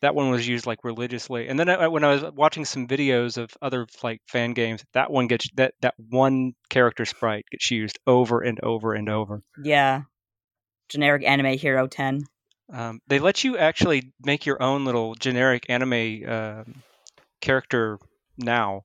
that 0.00 0.14
one 0.14 0.30
was 0.30 0.46
used 0.46 0.66
like 0.66 0.84
religiously. 0.84 1.48
And 1.48 1.58
then 1.58 1.68
I, 1.68 1.88
when 1.88 2.04
I 2.04 2.14
was 2.14 2.24
watching 2.34 2.64
some 2.64 2.86
videos 2.88 3.36
of 3.36 3.50
other 3.62 3.86
like 4.02 4.20
fan 4.26 4.52
games, 4.54 4.84
that 4.94 5.10
one 5.10 5.26
gets 5.28 5.48
that 5.54 5.74
that 5.82 5.94
one 5.98 6.54
character 6.68 7.04
sprite 7.04 7.46
gets 7.50 7.70
used 7.70 7.98
over 8.06 8.40
and 8.40 8.58
over 8.62 8.94
and 8.94 9.08
over. 9.08 9.42
Yeah. 9.62 10.02
Generic 10.88 11.24
anime 11.26 11.58
hero 11.58 11.86
10. 11.86 12.24
Um, 12.72 13.00
they 13.06 13.18
let 13.18 13.44
you 13.44 13.56
actually 13.58 14.12
make 14.22 14.46
your 14.46 14.62
own 14.62 14.84
little 14.84 15.14
generic 15.14 15.66
anime 15.68 16.28
um 16.28 16.82
character 17.40 17.98
now, 18.36 18.82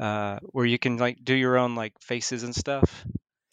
uh, 0.00 0.38
where 0.42 0.66
you 0.66 0.78
can 0.78 0.96
like 0.96 1.18
do 1.24 1.34
your 1.34 1.56
own 1.58 1.74
like 1.74 1.92
faces 2.00 2.42
and 2.42 2.54
stuff. 2.54 3.04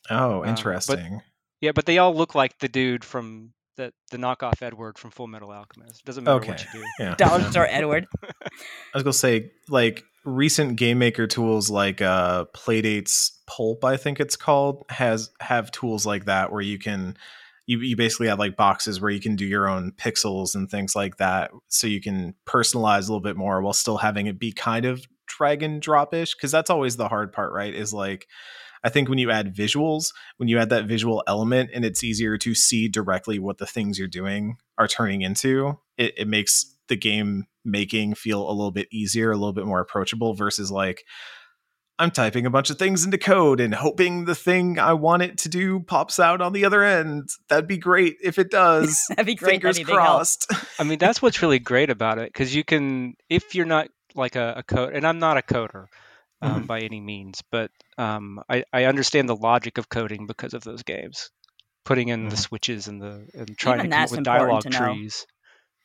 oh 0.10 0.42
but- 0.42 0.50
interesting 0.50 1.22
Yeah, 1.62 1.72
but 1.74 1.86
they 1.86 1.98
all 2.00 2.16
look 2.16 2.36
like 2.36 2.58
the 2.60 2.68
dude 2.70 3.04
from 3.04 3.54
the 3.78 3.94
the 4.12 4.18
knockoff 4.18 4.62
Edward 4.62 4.98
from 4.98 5.12
Full 5.12 5.28
Metal 5.28 5.52
Alchemist. 5.52 6.04
Doesn't 6.06 6.24
matter 6.26 6.40
what 6.40 6.50
Okay. 6.50 6.66
you 6.74 6.80
do. 6.82 6.86
yeah 7.04 7.16
Dollar 7.16 7.40
yeah. 7.42 7.50
Store 7.52 7.68
Edward. 7.70 8.06
I 8.24 8.50
was 8.96 9.04
gonna 9.04 9.14
say 9.14 9.52
like 9.70 10.04
recent 10.26 10.76
game 10.76 11.00
maker 11.00 11.26
tools 11.28 11.70
like 11.70 12.02
uh 12.02 12.46
Playdate's 12.54 13.40
Pulp, 13.48 13.84
I 13.86 13.98
think 13.98 14.20
it's 14.20 14.36
called, 14.36 14.84
has 14.90 15.30
have 15.40 15.72
tools 15.72 16.06
like 16.06 16.26
that 16.26 16.52
where 16.52 16.62
you 16.62 16.78
can 16.80 17.16
you, 17.72 17.80
you 17.80 17.96
basically 17.96 18.28
have 18.28 18.38
like 18.38 18.58
boxes 18.58 19.00
where 19.00 19.12
you 19.12 19.22
can 19.22 19.38
do 19.38 19.46
your 19.46 19.70
own 19.70 19.94
pixels 19.94 20.56
and 20.56 20.70
things 20.70 20.94
like 20.94 21.16
that 21.18 21.52
so 21.70 21.88
you 21.88 22.02
can 22.02 22.36
personalize 22.46 23.00
a 23.00 23.12
little 23.14 23.22
bit 23.22 23.38
more 23.38 23.62
while 23.62 23.72
still 23.72 23.98
having 23.98 24.28
it 24.28 24.38
be 24.38 24.52
kind 24.52 24.86
of 24.86 25.06
drag 25.26 25.64
and 25.64 25.82
drop 25.82 26.14
ish 26.14 26.36
because 26.36 26.52
that's 26.52 26.70
always 26.70 26.98
the 26.98 27.08
hard 27.08 27.32
part 27.32 27.54
right 27.54 27.74
is 27.74 27.94
like 27.94 28.28
i 28.84 28.90
think 28.90 29.08
when 29.08 29.18
you 29.18 29.32
add 29.32 29.56
visuals 29.56 30.12
when 30.36 30.50
you 30.50 30.60
add 30.60 30.70
that 30.70 30.86
visual 30.86 31.24
element 31.28 31.70
and 31.74 31.86
it's 31.86 32.04
easier 32.04 32.38
to 32.38 32.54
see 32.54 32.90
directly 32.90 33.40
what 33.40 33.58
the 33.58 33.66
things 33.66 33.98
you're 33.98 34.08
doing 34.10 34.58
are 34.78 34.88
turning 34.88 35.22
into 35.22 35.80
it, 35.98 36.14
it 36.18 36.28
makes 36.28 36.76
the 36.90 36.98
game 36.98 37.46
making 37.64 38.14
feel 38.14 38.50
a 38.50 38.52
little 38.52 38.72
bit 38.72 38.90
easier 38.92 39.32
a 39.32 39.38
little 39.38 39.54
bit 39.54 39.66
more 39.66 39.80
approachable 39.80 40.34
versus 40.34 40.70
like 40.70 41.06
i'm 42.02 42.12
typing 42.12 42.46
a 42.46 42.50
bunch 42.50 42.70
of 42.70 42.78
things 42.80 43.06
into 43.06 43.18
code 43.18 43.60
and 43.60 43.76
hoping 43.76 44.26
the 44.26 44.36
thing 44.36 44.78
i 44.80 44.92
want 44.94 45.22
it 45.24 45.38
to 45.38 45.48
do 45.50 45.80
pops 45.80 46.20
out 46.20 46.42
on 46.42 46.52
the 46.54 46.66
other 46.66 46.84
end 46.84 47.30
that'd 47.50 47.68
be 47.68 47.78
great 47.78 48.18
if 48.24 48.38
it 48.40 48.50
does 48.62 49.00
That'd 49.10 49.26
be 49.26 49.36
great. 49.36 49.54
fingers 49.54 49.76
That'd 49.78 49.88
be 49.88 49.94
a 49.94 49.96
big 49.96 50.02
help. 50.04 50.18
crossed 50.18 50.52
I 50.80 50.84
mean, 50.84 50.98
that's 51.00 51.22
what's 51.22 51.42
really 51.42 51.60
great 51.60 51.90
about 51.92 52.18
it 52.18 52.30
because 52.34 52.56
you 52.56 52.64
can, 52.64 53.14
if 53.30 53.54
you're 53.54 53.66
not 53.68 53.88
like 54.16 54.36
a, 54.36 54.56
a 54.58 54.64
code, 54.64 54.96
and 54.96 55.06
I'm 55.06 55.20
not 55.20 55.38
a 55.38 55.42
coder 55.44 55.86
um, 56.42 56.66
by 56.66 56.80
any 56.80 57.00
means, 57.00 57.42
but 57.52 57.70
um, 58.00 58.40
I, 58.50 58.64
I 58.74 58.86
understand 58.86 59.30
the 59.30 59.36
logic 59.36 59.78
of 59.78 59.90
coding 59.90 60.26
because 60.26 60.56
of 60.56 60.64
those 60.64 60.82
games, 60.82 61.30
putting 61.86 62.08
in 62.08 62.30
the 62.30 62.36
Mhm. 62.36 62.40
switches 62.40 62.88
and 62.88 63.00
the 63.00 63.28
and 63.36 63.56
trying 63.58 63.78
Even 63.78 63.92
to 63.92 63.96
come 63.96 64.06
up 64.06 64.12
with 64.12 64.24
dialogue 64.24 64.64
to 64.64 64.70
know. 64.72 64.94
trees. 64.96 65.26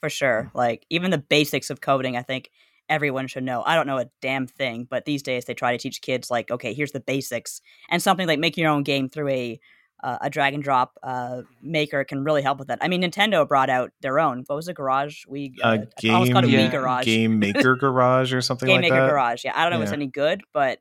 For 0.00 0.08
sure. 0.08 0.50
Like 0.54 0.86
even 0.88 1.10
the 1.10 1.18
basics 1.18 1.68
of 1.68 1.80
coding, 1.82 2.16
I 2.16 2.22
think 2.22 2.50
everyone 2.88 3.26
should 3.26 3.44
know. 3.44 3.62
I 3.64 3.74
don't 3.74 3.86
know 3.86 3.98
a 3.98 4.06
damn 4.20 4.46
thing, 4.46 4.86
but 4.88 5.04
these 5.04 5.22
days 5.22 5.44
they 5.44 5.54
try 5.54 5.72
to 5.72 5.78
teach 5.78 6.00
kids 6.02 6.30
like, 6.30 6.50
okay, 6.50 6.72
here's 6.74 6.92
the 6.92 7.00
basics, 7.00 7.60
and 7.90 8.02
something 8.02 8.26
like 8.26 8.38
making 8.38 8.62
your 8.62 8.72
own 8.72 8.82
game 8.82 9.08
through 9.08 9.28
a 9.28 9.60
uh, 10.04 10.18
a 10.20 10.28
drag 10.30 10.52
and 10.52 10.62
drop 10.62 10.92
uh, 11.02 11.40
maker 11.62 12.04
can 12.04 12.22
really 12.22 12.42
help 12.42 12.58
with 12.58 12.68
that. 12.68 12.78
I 12.82 12.88
mean, 12.88 13.02
Nintendo 13.02 13.48
brought 13.48 13.70
out 13.70 13.92
their 14.02 14.18
own. 14.20 14.44
What 14.46 14.56
was 14.56 14.68
it? 14.68 14.74
Garage? 14.76 15.22
We 15.26 15.54
uh, 15.62 15.66
uh, 15.66 15.70
I 16.04 16.08
almost 16.10 16.26
game 16.28 16.32
called 16.32 16.44
it 16.44 16.50
Yeah. 16.50 16.68
Wii 16.68 16.70
Garage. 16.70 17.04
game 17.06 17.38
maker 17.38 17.74
garage 17.80 18.34
or 18.34 18.42
something 18.42 18.68
like 18.68 18.76
that? 18.76 18.82
Game 18.82 18.90
like 18.90 18.98
Maker 18.98 19.06
that 19.06 19.10
Garage. 19.12 19.44
Yeah, 19.44 19.52
I 19.54 19.62
don't 19.62 19.70
know 19.72 19.78
if 19.78 19.84
it's 19.84 19.92
any 19.92 20.06
good, 20.06 20.42
but 20.52 20.80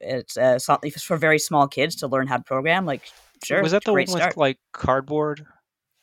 it's 0.00 0.36
uh, 0.36 0.58
something 0.58 0.90
for 0.92 1.16
very 1.16 1.38
small 1.38 1.66
kids 1.66 1.96
to 1.96 2.06
learn 2.06 2.26
how 2.28 2.36
to 2.36 2.44
program. 2.44 2.86
Like, 2.86 3.02
sure, 3.44 3.60
was 3.62 3.72
that 3.72 3.84
the 3.84 3.92
one 3.92 4.04
great 4.04 4.10
with 4.10 4.36
like 4.36 4.58
cardboard? 4.72 5.44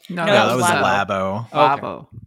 No, 0.10 0.26
No, 0.26 0.34
yeah, 0.34 0.40
that 0.40 0.48
that 0.48 0.56
was 0.56 0.62
was 0.64 0.72
Labo. 0.72 1.50
labo 1.52 1.98
Okay. 2.08 2.18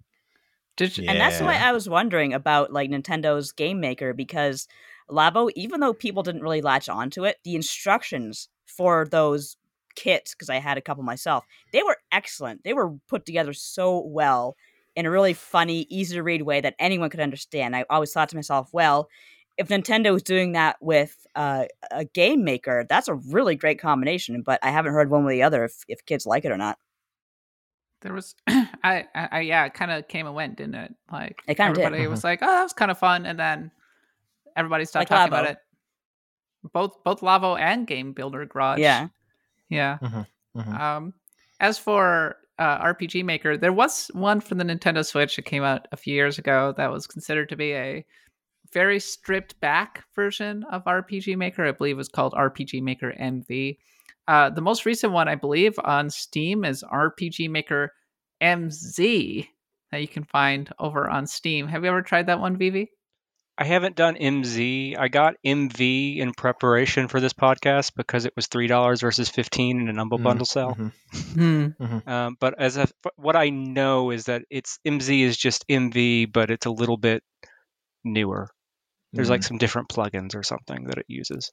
Did 0.77 0.99
Yeah. 0.99 1.12
And 1.12 1.20
that's 1.20 1.41
why 1.41 1.57
I 1.57 1.72
was 1.72 1.89
wondering 1.89 2.33
about 2.33 2.72
like 2.72 2.91
Nintendo's 2.91 3.53
Game 3.53 3.81
Maker 3.81 4.12
because 4.12 4.68
Labo, 5.11 5.51
even 5.55 5.81
though 5.81 5.95
people 5.95 6.22
didn't 6.22 6.43
really 6.43 6.62
latch 6.62 6.89
onto 6.89 7.24
it, 7.24 7.37
the 7.45 7.55
instructions 7.55 8.49
for 8.66 9.07
those 9.11 9.57
kits, 9.95 10.35
because 10.35 10.51
I 10.51 10.57
had 10.57 10.77
a 10.77 10.83
couple 10.83 11.03
myself, 11.03 11.45
they 11.72 11.83
were 11.83 11.97
excellent. 12.12 12.64
They 12.64 12.74
were 12.74 12.95
put 13.09 13.24
together 13.24 13.53
so 13.53 14.01
well 14.05 14.57
in 14.95 15.07
a 15.07 15.11
really 15.11 15.35
funny, 15.35 15.87
easy 15.91 16.16
to 16.16 16.22
read 16.22 16.43
way 16.43 16.61
that 16.61 16.74
anyone 16.79 17.11
could 17.11 17.20
understand. 17.20 17.77
I 17.77 17.85
always 17.91 18.12
thought 18.12 18.31
to 18.31 18.37
myself, 18.37 18.70
well, 18.72 19.09
if 19.59 19.68
Nintendo 19.68 20.14
is 20.16 20.22
doing 20.22 20.53
that 20.53 20.77
with 20.81 21.27
uh, 21.35 21.64
a 21.91 22.05
game 22.05 22.45
maker, 22.45 22.85
that's 22.89 23.09
a 23.09 23.14
really 23.14 23.57
great 23.57 23.81
combination. 23.81 24.43
But 24.43 24.61
I 24.62 24.70
haven't 24.70 24.93
heard 24.93 25.11
one 25.11 25.24
way 25.24 25.35
or 25.35 25.37
the 25.37 25.43
other 25.45 25.64
if, 25.64 25.85
if 25.89 26.05
kids 26.05 26.27
like 26.27 26.45
it 26.45 26.53
or 26.53 26.59
not. 26.59 26.79
There 28.07 28.15
was, 28.15 28.37
I, 28.47 29.05
I, 29.17 29.29
I 29.33 29.41
yeah, 29.41 29.65
it 29.65 29.75
kind 29.75 29.91
of 29.91 30.07
came 30.07 30.27
and 30.27 30.35
went, 30.37 30.57
didn't 30.57 30.77
it? 30.77 30.95
Like 31.11 31.43
It 31.49 31.57
kinda 31.57 31.75
did. 31.75 31.85
everybody 31.85 32.07
was 32.07 32.23
like, 32.23 32.39
oh, 32.41 32.47
that 32.47 32.63
was 32.63 32.73
kind 32.73 32.93
of 32.93 32.99
fun, 32.99 33.27
and 33.27 33.37
then 33.37 33.73
everybody 34.55 34.85
stopped 34.85 35.11
Like 35.11 35.18
talking 35.18 35.33
about 35.33 35.47
it. 35.51 35.59
Both 36.72 37.03
both 37.03 37.21
Labo 37.21 37.59
and 37.59 37.85
Game 37.85 38.13
Builder 38.13 38.47
Garage. 38.47 38.79
Yeah. 38.79 39.09
yeah. 39.68 39.99
Mhm. 40.57 40.80
Um, 40.80 41.14
as 41.59 41.79
for 41.79 42.37
uh, 42.61 42.79
RPG 42.79 43.25
Maker, 43.25 43.57
there 43.57 43.72
was 43.72 44.09
one 44.14 44.41
for 44.41 44.55
the 44.55 44.63
Nintendo 44.63 45.05
Switch 45.05 45.35
that 45.35 45.43
came 45.43 45.64
out 45.64 45.89
a 45.91 45.97
few 45.97 46.14
years 46.14 46.39
ago 46.39 46.72
that 46.76 46.93
was 46.93 47.09
considered 47.09 47.49
to 47.49 47.57
be 47.57 47.72
a 47.72 48.07
very 48.72 49.01
stripped 49.01 49.59
back 49.61 50.05
version 50.14 50.63
of 50.71 50.85
RPG 50.85 51.37
Maker. 51.37 51.64
I 51.67 51.72
believe 51.72 51.97
it 51.97 51.99
was 51.99 52.09
called 52.09 52.35
RPG 52.35 52.83
Maker 52.83 53.13
MV. 53.18 53.79
Uh, 54.29 54.51
the 54.51 54.61
most 54.61 54.85
recent 54.87 55.13
one, 55.13 55.29
I 55.29 55.35
believe, 55.37 55.79
on 55.85 56.11
Steam 56.11 56.64
is 56.64 56.83
RPG 56.83 57.49
Maker 57.49 57.93
MZ 58.41 59.49
that 59.92 60.00
you 60.00 60.08
can 60.08 60.25
find 60.25 60.68
over 60.79 61.08
on 61.08 61.26
Steam. 61.26 61.68
Have 61.68 61.83
you 61.83 61.88
ever 61.88 62.03
tried 62.03 62.26
that 62.26 62.41
one, 62.41 62.57
Vivi? 62.57 62.91
I 63.58 63.64
haven't 63.64 63.96
done 63.96 64.17
MZ. 64.17 64.96
I 64.99 65.08
got 65.08 65.37
MV 65.45 66.18
in 66.18 66.34
preparation 66.34 67.08
for 67.08 67.21
this 67.21 67.33
podcast 67.33 67.92
because 67.96 68.26
it 68.26 68.34
was 68.37 68.49
three 68.49 68.67
dollars 68.67 69.00
versus 69.00 69.30
fifteen 69.30 69.80
in 69.80 69.88
an 69.88 69.96
Humble 69.96 70.18
Mhm, 70.18 70.22
Bundle 70.25 70.45
sale. 70.46 70.76
mhm. 70.76 71.75
Hmm. 71.79 72.08
Um, 72.08 72.37
but 72.38 72.61
as 72.61 72.76
a, 72.76 72.87
what 73.17 73.37
I 73.37 73.49
know 73.49 74.11
is 74.11 74.25
that 74.25 74.42
it's 74.50 74.79
MZ 74.87 75.22
is 75.22 75.37
just 75.38 75.64
MV, 75.68 76.26
but 76.33 76.50
it's 76.50 76.67
a 76.67 76.71
little 76.71 76.99
bit 76.99 77.22
newer. 78.04 78.50
There's 79.14 79.30
like 79.30 79.42
some 79.42 79.57
different 79.57 79.88
plugins 79.88 80.34
or 80.34 80.42
something 80.42 80.84
that 80.88 80.99
it 80.99 81.07
uses. 81.08 81.50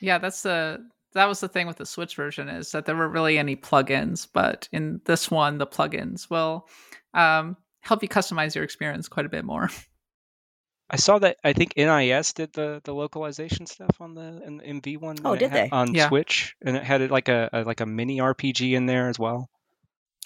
Yeah, 0.00 0.18
that's 0.18 0.42
the 0.42 0.84
that 1.14 1.26
was 1.26 1.40
the 1.40 1.48
thing 1.48 1.66
with 1.66 1.76
the 1.78 1.86
Switch 1.86 2.14
version 2.16 2.48
is 2.48 2.72
that 2.72 2.86
there 2.86 2.96
weren't 2.96 3.12
really 3.12 3.38
any 3.38 3.56
plugins, 3.56 4.26
but 4.32 4.68
in 4.72 5.00
this 5.04 5.30
one, 5.30 5.58
the 5.58 5.66
plugins 5.66 6.28
will 6.30 6.68
um, 7.14 7.56
help 7.80 8.02
you 8.02 8.08
customize 8.08 8.54
your 8.54 8.64
experience 8.64 9.08
quite 9.08 9.26
a 9.26 9.30
bit 9.30 9.44
more. 9.44 9.70
I 10.90 10.96
saw 10.96 11.18
that. 11.20 11.38
I 11.42 11.54
think 11.54 11.74
NIS 11.78 12.34
did 12.34 12.52
the, 12.52 12.80
the 12.84 12.92
localization 12.92 13.64
stuff 13.64 13.96
on 14.00 14.14
the 14.14 14.42
in, 14.46 14.60
in 14.60 14.80
V1. 14.82 15.22
Oh, 15.24 15.34
did 15.34 15.50
had- 15.50 15.70
they? 15.70 15.70
on 15.70 15.94
Yeah. 15.94 16.08
Switch? 16.08 16.54
And 16.64 16.76
it 16.76 16.84
had 16.84 17.00
it 17.00 17.10
like 17.10 17.28
a, 17.28 17.48
a 17.52 17.62
like 17.64 17.80
a 17.80 17.86
mini 17.86 18.18
RPG 18.18 18.72
in 18.74 18.84
there 18.84 19.08
as 19.08 19.18
well. 19.18 19.48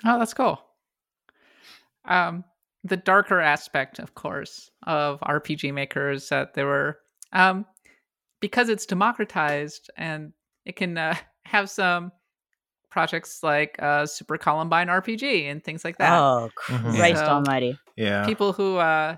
Oh, 0.04 0.18
that's 0.18 0.34
cool. 0.34 0.60
Um, 2.04 2.44
the 2.84 2.96
darker 2.96 3.40
aspect, 3.40 3.98
of 3.98 4.14
course, 4.14 4.70
of 4.86 5.20
RPG 5.20 5.72
Maker 5.74 6.10
is 6.10 6.28
that 6.30 6.54
there 6.54 6.66
were, 6.66 6.98
um, 7.32 7.66
because 8.40 8.68
it's 8.68 8.86
democratized 8.86 9.90
and 9.96 10.32
it 10.68 10.76
can 10.76 10.96
uh, 10.96 11.16
have 11.44 11.68
some 11.68 12.12
projects 12.90 13.42
like 13.42 13.76
uh, 13.80 14.06
Super 14.06 14.38
Columbine 14.38 14.86
RPG 14.88 15.50
and 15.50 15.62
things 15.62 15.84
like 15.84 15.98
that. 15.98 16.12
Oh, 16.12 16.50
Mhm. 16.66 16.96
Christ 16.96 17.18
So- 17.18 17.26
Almighty! 17.26 17.78
Yeah. 17.96 18.24
People 18.26 18.52
who 18.52 18.76
uh, 18.76 19.16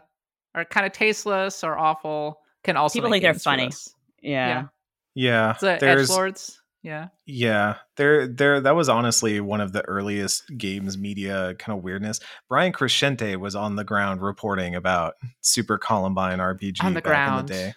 are 0.55 0.65
kind 0.65 0.87
of 0.87 0.93
tasteless 0.93 1.63
or 1.63 1.79
awful 1.79 2.41
can 2.65 2.77
also 2.77 2.95
People 2.99 3.11
make 3.11 3.23
think 3.23 3.35
they're 3.35 3.41
funny. 3.41 3.67
this. 3.67 3.95
Yeah. 4.23 4.67
yeah. 5.15 5.57
The 5.61 5.77
There's 5.81 6.11
edgelords. 6.11 6.57
Yeah. 6.83 7.09
Yeah, 7.27 7.77
there, 7.99 8.27
there. 8.27 8.59
That 8.63 8.75
was 8.75 8.89
honestly 8.89 9.39
one 9.41 9.61
of 9.61 9.73
the 9.73 9.83
earliest 9.87 10.45
games 10.57 10.97
media 10.97 11.55
kind 11.59 11.77
of 11.77 11.85
weirdness. 11.85 12.21
Brian 12.49 12.73
Crecente 12.73 13.37
was 13.37 13.55
on 13.55 13.77
the 13.77 13.85
ground 13.85 14.23
reporting 14.23 14.75
about 14.75 15.13
Super 15.43 15.77
Columbine 15.77 16.39
RPG 16.39 16.83
On 16.83 16.95
the 16.95 17.03
back 17.03 17.05
ground. 17.05 17.41
in 17.41 17.47
the 17.47 17.53
day, 17.53 17.75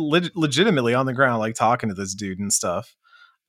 leg- 0.00 0.30
legitimately 0.36 0.94
on 0.94 1.06
the 1.06 1.14
ground, 1.14 1.40
like 1.40 1.56
talking 1.56 1.88
to 1.88 1.96
this 1.96 2.14
dude 2.14 2.38
and 2.38 2.52
stuff. 2.52 2.94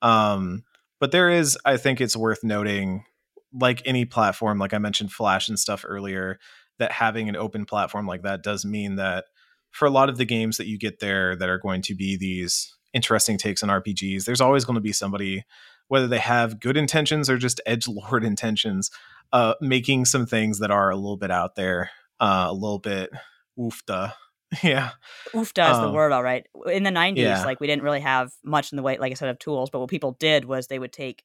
Um, 0.02 0.64
but 1.00 1.12
there 1.12 1.30
is, 1.30 1.58
I 1.66 1.78
think 1.78 2.02
it's 2.02 2.16
worth 2.16 2.44
noting, 2.44 3.06
like 3.54 3.82
any 3.86 4.06
platform, 4.06 4.60
like 4.60 4.74
I 4.74 4.78
mentioned, 4.78 5.12
Flash 5.12 5.50
and 5.50 5.58
stuff 5.58 5.86
earlier, 5.88 6.40
that 6.78 6.92
having 6.92 7.30
an 7.30 7.36
open 7.36 7.66
platform 7.66 8.08
like 8.08 8.24
that 8.24 8.44
does 8.44 8.66
mean 8.66 8.96
that 8.96 9.26
for 9.72 9.86
a 9.86 9.92
lot 9.92 10.10
of 10.10 10.18
the 10.18 10.26
games 10.26 10.58
that 10.58 10.68
you 10.68 10.78
get 10.78 11.00
there 11.00 11.36
that 11.36 11.50
are 11.50 11.60
going 11.60 11.82
to 11.84 11.96
be 11.96 12.18
these 12.18 12.76
interesting 12.94 13.38
takes 13.38 13.62
on 13.64 13.70
RPGs, 13.70 14.26
there's 14.26 14.42
always 14.42 14.66
going 14.66 14.76
to 14.76 14.82
be 14.82 14.94
somebody, 14.94 15.44
whether 15.88 16.08
they 16.08 16.20
have 16.20 16.60
good 16.60 16.78
intentions 16.78 17.30
or 17.30 17.38
just 17.38 17.62
edge 17.66 17.88
lord 17.88 18.24
intentions, 18.24 18.90
uh, 19.32 19.54
making 19.62 20.06
some 20.06 20.26
things 20.26 20.60
that 20.60 20.72
are 20.72 20.90
a 20.90 20.96
little 20.96 21.18
bit 21.18 21.32
out 21.32 21.56
there, 21.56 21.92
uh, 22.20 22.48
a 22.50 22.54
little 22.54 22.80
bit 22.80 23.12
oofta. 23.58 24.14
yeah. 24.64 24.92
Oofda 25.34 25.72
is 25.72 25.78
the 25.78 25.88
Um, 25.88 25.94
word, 25.94 26.12
all 26.12 26.24
right. 26.24 26.46
In 26.72 26.84
the 26.84 26.90
90s, 26.90 27.18
yeah. 27.18 27.46
like 27.46 27.60
we 27.60 27.68
didn't 27.68 27.84
really 27.84 28.00
have 28.00 28.32
much 28.44 28.72
in 28.72 28.76
the 28.78 28.82
way, 28.84 28.98
like 28.98 29.12
I 29.12 29.16
said, 29.16 29.30
of 29.30 29.40
tools, 29.40 29.70
but 29.70 29.80
what 29.80 29.90
people 29.90 30.14
did 30.20 30.46
was 30.46 30.68
they 30.68 30.80
would 30.80 30.94
take 30.94 31.24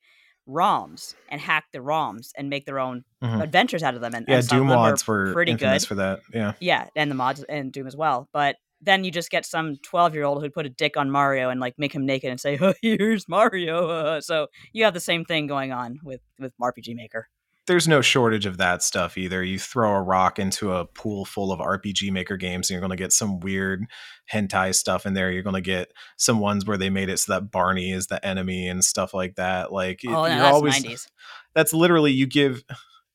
ROMs 0.49 1.15
and 1.31 1.41
hack 1.41 1.65
the 1.73 1.79
ROMs 1.79 2.33
and 2.37 2.51
make 2.51 2.67
their 2.67 2.79
own 2.79 3.05
Mhm. 3.23 3.43
adventures 3.43 3.83
out 3.83 3.95
of 3.95 4.01
them. 4.03 4.15
And, 4.15 4.27
Yeah, 4.29 4.39
and 4.39 4.49
Doom 4.49 4.67
mods 4.67 5.07
were 5.07 5.33
pretty 5.33 5.55
good. 5.55 5.83
for 5.87 5.95
that. 5.95 6.21
Yeah. 6.35 6.53
Yeah, 6.61 6.89
and 6.95 7.11
the 7.11 7.15
mods 7.15 7.43
and 7.45 7.73
Doom 7.73 7.87
as 7.87 7.97
well. 7.97 8.29
But 8.33 8.57
then 8.83 9.05
you 9.05 9.11
just 9.11 9.31
get 9.31 9.47
some 9.47 9.77
12 9.83 10.13
year 10.15 10.25
old 10.25 10.43
who'd 10.43 10.53
put 10.53 10.67
a 10.67 10.69
dick 10.69 10.99
on 10.99 11.11
Mario 11.11 11.49
and 11.49 11.61
like 11.61 11.79
make 11.79 11.95
him 11.95 12.05
naked 12.05 12.29
and 12.31 12.39
say, 12.39 12.59
oh, 12.61 12.75
here's 12.83 13.27
Mario. 13.27 14.21
So 14.21 14.49
you 14.75 14.85
have 14.85 14.93
the 14.93 15.01
same 15.01 15.25
thing 15.25 15.47
going 15.47 15.73
on 15.73 15.99
with, 16.05 16.21
with 16.39 16.53
RPG 16.61 16.95
Maker. 16.95 17.29
There's 17.67 17.89
no 17.89 18.01
shortage 18.03 18.45
of 18.47 18.59
that 18.59 18.83
stuff 18.83 19.17
either. 19.17 19.43
You 19.43 19.59
throw 19.59 19.93
a 19.95 20.03
rock 20.03 20.39
into 20.39 20.73
a 20.73 20.85
pool 20.85 21.25
full 21.25 21.51
of 21.51 21.61
RPG 21.61 22.11
Maker 22.13 22.37
games, 22.37 22.69
and 22.69 22.75
you're 22.75 22.81
going 22.87 22.97
to 22.97 23.03
get 23.03 23.13
some 23.13 23.41
weird 23.41 23.85
hentai 24.33 24.75
stuff 24.75 25.07
in 25.07 25.15
there. 25.15 25.31
You're 25.31 25.43
going 25.43 25.55
to 25.55 25.61
get 25.63 25.93
some 26.17 26.41
ones 26.41 26.67
where 26.67 26.77
they 26.77 26.91
made 26.91 27.09
it 27.09 27.19
so 27.21 27.33
that 27.35 27.51
Barney 27.51 27.91
is 27.93 28.07
the 28.09 28.25
enemy 28.27 28.69
and 28.69 28.85
stuff 28.85 29.15
like 29.15 29.37
that. 29.37 29.73
Like, 29.73 30.05
it- 30.05 30.09
Oh, 30.11 30.23
no, 30.23 30.27
you're 30.27 30.37
that's 30.39 30.55
always 30.55 30.85
90s. 30.85 31.07
that's 31.55 31.73
literally 31.73 32.13
you 32.13 32.27
give. 32.27 32.63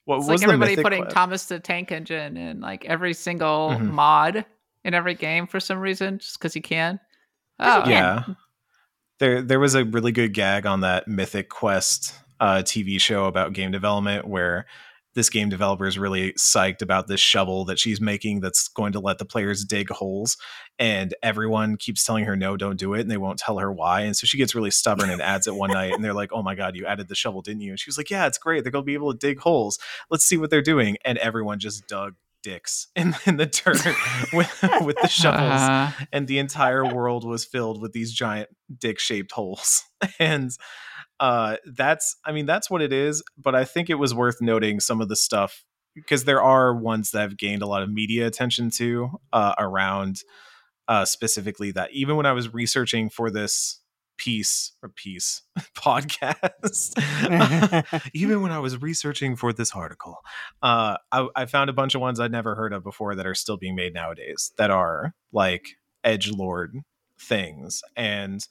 What 0.05 0.17
It's 0.17 0.27
was 0.27 0.27
like 0.29 0.37
the 0.39 0.43
everybody 0.53 0.71
mythic 0.71 0.83
putting 0.83 1.03
que- 1.03 1.11
Thomas 1.11 1.45
the 1.45 1.59
Tank 1.59 1.91
Engine 1.91 2.35
in 2.35 2.61
like 2.61 2.83
every 2.85 3.13
single 3.13 3.69
Mhm. 3.71 3.91
mod 3.91 4.45
in 4.83 4.93
every 4.95 5.13
game 5.13 5.45
for 5.45 5.59
some 5.59 5.77
reason, 5.77 6.17
just 6.17 6.39
because 6.39 6.55
you 6.55 6.63
can. 6.63 6.99
Oh, 7.59 7.85
you 7.85 7.91
yeah 7.91 8.23
there 9.19 9.41
there 9.41 9.59
was 9.59 9.75
a 9.75 9.83
really 9.85 10.13
good 10.13 10.33
gag 10.33 10.65
on 10.65 10.79
that 10.81 11.07
mythic 11.09 11.49
quest 11.49 12.15
uh, 12.39 12.61
tv 12.63 12.99
show 12.99 13.25
about 13.25 13.53
game 13.53 13.71
development 13.71 14.27
where 14.27 14.65
this 15.15 15.29
game 15.29 15.49
developer 15.49 15.87
is 15.87 15.97
really 15.97 16.33
psyched 16.33 16.81
about 16.81 17.07
this 17.07 17.19
shovel 17.19 17.65
that 17.65 17.79
she's 17.79 17.99
making 17.99 18.39
that's 18.39 18.67
going 18.67 18.93
to 18.93 18.99
let 18.99 19.17
the 19.17 19.25
players 19.25 19.65
dig 19.65 19.89
holes 19.89 20.37
and 20.77 21.13
everyone 21.23 21.77
keeps 21.77 22.03
telling 22.03 22.25
her 22.25 22.35
no 22.35 22.55
don't 22.55 22.77
do 22.79 22.93
it 22.93 23.01
and 23.01 23.11
they 23.11 23.17
won't 23.17 23.39
tell 23.39 23.57
her 23.57 23.71
why 23.71 24.01
and 24.01 24.15
so 24.15 24.25
she 24.25 24.37
gets 24.37 24.53
really 24.55 24.71
stubborn 24.71 25.09
and 25.09 25.21
adds 25.21 25.47
it 25.47 25.55
one 25.55 25.71
night 25.71 25.93
and 25.93 26.03
they're 26.03 26.13
like 26.13 26.31
oh 26.31 26.43
my 26.43 26.55
god 26.55 26.75
you 26.75 26.85
added 26.85 27.07
the 27.07 27.15
shovel 27.15 27.41
didn't 27.41 27.61
you? 27.61 27.71
And 27.71 27.79
she 27.79 27.89
was 27.89 27.97
like 27.97 28.09
yeah 28.09 28.27
it's 28.27 28.37
great 28.37 28.63
they're 28.63 28.71
going 28.71 28.83
to 28.83 28.87
be 28.87 28.93
able 28.93 29.11
to 29.11 29.17
dig 29.17 29.39
holes 29.39 29.79
let's 30.09 30.23
see 30.23 30.37
what 30.37 30.49
they're 30.49 30.61
doing 30.61 30.97
and 31.03 31.17
everyone 31.17 31.59
just 31.59 31.87
dug 31.87 32.15
dicks 32.41 32.87
in, 32.95 33.15
in 33.25 33.37
the 33.37 33.45
dirt 33.45 33.83
with, 34.31 34.63
with 34.81 34.95
the 35.01 35.07
shovels 35.09 35.61
Uh, 35.61 35.91
and 36.13 36.27
the 36.27 36.39
entire 36.39 36.85
world 36.85 37.25
was 37.25 37.43
filled 37.43 37.81
with 37.81 37.91
these 37.91 38.13
giant 38.13 38.49
dick 38.77 38.99
shaped 38.99 39.31
holes 39.31 39.83
and 40.19 40.51
uh 41.19 41.57
that's 41.65 42.15
i 42.25 42.31
mean 42.31 42.45
that's 42.45 42.69
what 42.69 42.81
it 42.81 42.93
is 42.93 43.23
but 43.37 43.55
i 43.55 43.65
think 43.65 43.89
it 43.89 43.95
was 43.95 44.13
worth 44.13 44.41
noting 44.41 44.79
some 44.79 45.01
of 45.01 45.09
the 45.09 45.15
stuff 45.15 45.65
because 45.95 46.25
there 46.25 46.41
are 46.41 46.73
ones 46.75 47.11
that 47.11 47.21
have 47.21 47.37
gained 47.37 47.61
a 47.61 47.67
lot 47.67 47.81
of 47.81 47.91
media 47.91 48.25
attention 48.27 48.69
to 48.69 49.09
uh 49.33 49.53
around 49.57 50.21
uh 50.87 51.05
specifically 51.05 51.71
that. 51.71 51.91
Even 51.91 52.15
when 52.15 52.25
i 52.25 52.31
was 52.31 52.53
researching 52.53 53.09
for 53.09 53.29
this 53.29 53.81
piece 54.19 54.73
or 54.83 54.89
piece 54.89 55.41
podcast 55.77 56.93
even 58.13 58.41
when 58.41 58.51
I 58.51 58.59
was 58.59 58.81
researching 58.81 59.35
for 59.35 59.53
this 59.53 59.71
article, 59.73 60.17
uh, 60.61 60.97
I, 61.11 61.27
I 61.35 61.45
found 61.45 61.69
a 61.69 61.73
bunch 61.73 61.95
of 61.95 62.01
ones 62.01 62.19
I'd 62.19 62.31
never 62.31 62.53
heard 62.55 62.73
of 62.73 62.83
before 62.83 63.15
that 63.15 63.25
are 63.25 63.33
still 63.35 63.57
being 63.57 63.75
made 63.75 63.93
nowadays 63.93 64.51
that 64.57 64.69
are 64.69 65.13
like 65.31 65.77
edge 66.03 66.31
lord 66.31 66.75
things, 67.17 67.81
and 67.95 68.45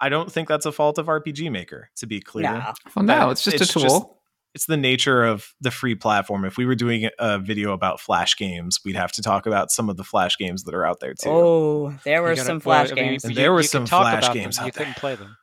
I 0.00 0.08
don't 0.08 0.30
think 0.32 0.48
that's 0.48 0.66
a 0.66 0.72
fault 0.72 0.98
of 0.98 1.06
RPG 1.06 1.50
Maker. 1.50 1.90
To 1.96 2.06
be 2.06 2.20
clear, 2.20 2.44
Nah. 2.50 2.72
well, 2.96 3.04
no, 3.04 3.30
it's 3.30 3.42
just 3.42 3.60
a 3.60 3.66
tool. 3.66 4.18
it's 4.54 4.66
the 4.66 4.76
nature 4.76 5.24
of 5.24 5.52
the 5.60 5.70
free 5.70 5.94
platform. 5.94 6.44
If 6.44 6.56
we 6.56 6.64
were 6.66 6.74
doing 6.74 7.08
a 7.18 7.38
video 7.38 7.72
about 7.72 8.00
Flash 8.00 8.36
games, 8.36 8.80
we'd 8.84 8.96
have 8.96 9.12
to 9.12 9.22
talk 9.22 9.46
about 9.46 9.70
some 9.70 9.88
of 9.90 9.96
the 9.96 10.04
Flash 10.04 10.36
games 10.38 10.64
that 10.64 10.74
are 10.74 10.86
out 10.86 11.00
there 11.00 11.14
too. 11.14 11.28
Oh, 11.28 11.94
there 12.04 12.22
were 12.22 12.30
You 12.30 12.36
gotta- 12.36 12.46
some 12.46 12.56
well, 12.64 12.84
Flash 12.86 12.92
I 12.92 12.94
mean, 12.94 13.04
games. 13.10 13.24
You- 13.24 13.34
there 13.34 13.52
were 13.52 13.62
some 13.62 13.84
talk 13.84 14.02
Flash 14.20 14.32
games 14.32 14.56
them, 14.56 14.62
out 14.64 14.66
You 14.66 14.72
couldn't 14.72 14.96
play 14.96 15.14
them. 15.16 15.36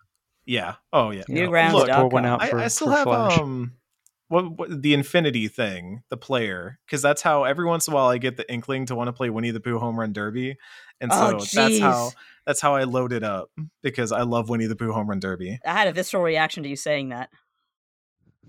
Yeah. 0.46 0.76
Oh 0.94 1.12
yeah. 1.12 1.24
Newgrounds, 1.30 1.74
Look, 1.74 1.88
Duck 1.88 1.98
pour 2.00 2.10
one 2.10 2.26
out 2.26 2.42
for, 2.46 2.58
I, 2.60 2.64
I 2.66 2.68
still 2.70 2.88
for 2.88 2.94
have 2.96 3.04
Flash. 3.04 3.38
um 3.40 3.74
what, 4.30 4.58
what 4.58 4.82
the 4.82 4.94
infinity 4.94 5.48
thing, 5.48 6.04
the 6.10 6.18
player, 6.18 6.80
because 6.86 7.02
that's 7.02 7.22
how 7.22 7.46
every 7.46 7.66
once 7.66 7.88
in 7.88 7.94
a 7.94 7.96
while 7.96 8.08
I 8.08 8.18
get 8.18 8.36
the 8.36 8.52
inkling 8.52 8.86
to 8.88 8.96
want 8.96 9.08
to 9.08 9.14
play 9.14 9.30
Winnie 9.30 9.52
the 9.52 9.62
Pooh 9.62 9.80
Home 9.80 9.98
Run 9.98 10.12
Derby, 10.12 10.58
and 11.00 11.14
so 11.14 11.18
Oh, 11.20 11.32
that's 11.40 11.80
how 11.80 12.10
jeez. 12.10 12.14
That's 12.48 12.62
how 12.62 12.74
I 12.74 12.86
load 12.86 13.14
it 13.14 13.24
up 13.24 13.50
because 13.84 14.12
I 14.12 14.24
love 14.24 14.50
Winnie 14.50 14.66
the 14.66 14.76
Pooh 14.76 14.92
Home 14.94 15.08
Run 15.08 15.20
Derby. 15.20 15.60
I 15.64 15.74
had 15.74 15.88
a 15.88 15.92
visceral 15.94 16.24
reaction 16.24 16.64
to 16.64 16.70
you 16.70 16.76
saying 16.76 17.10
that. 17.10 17.30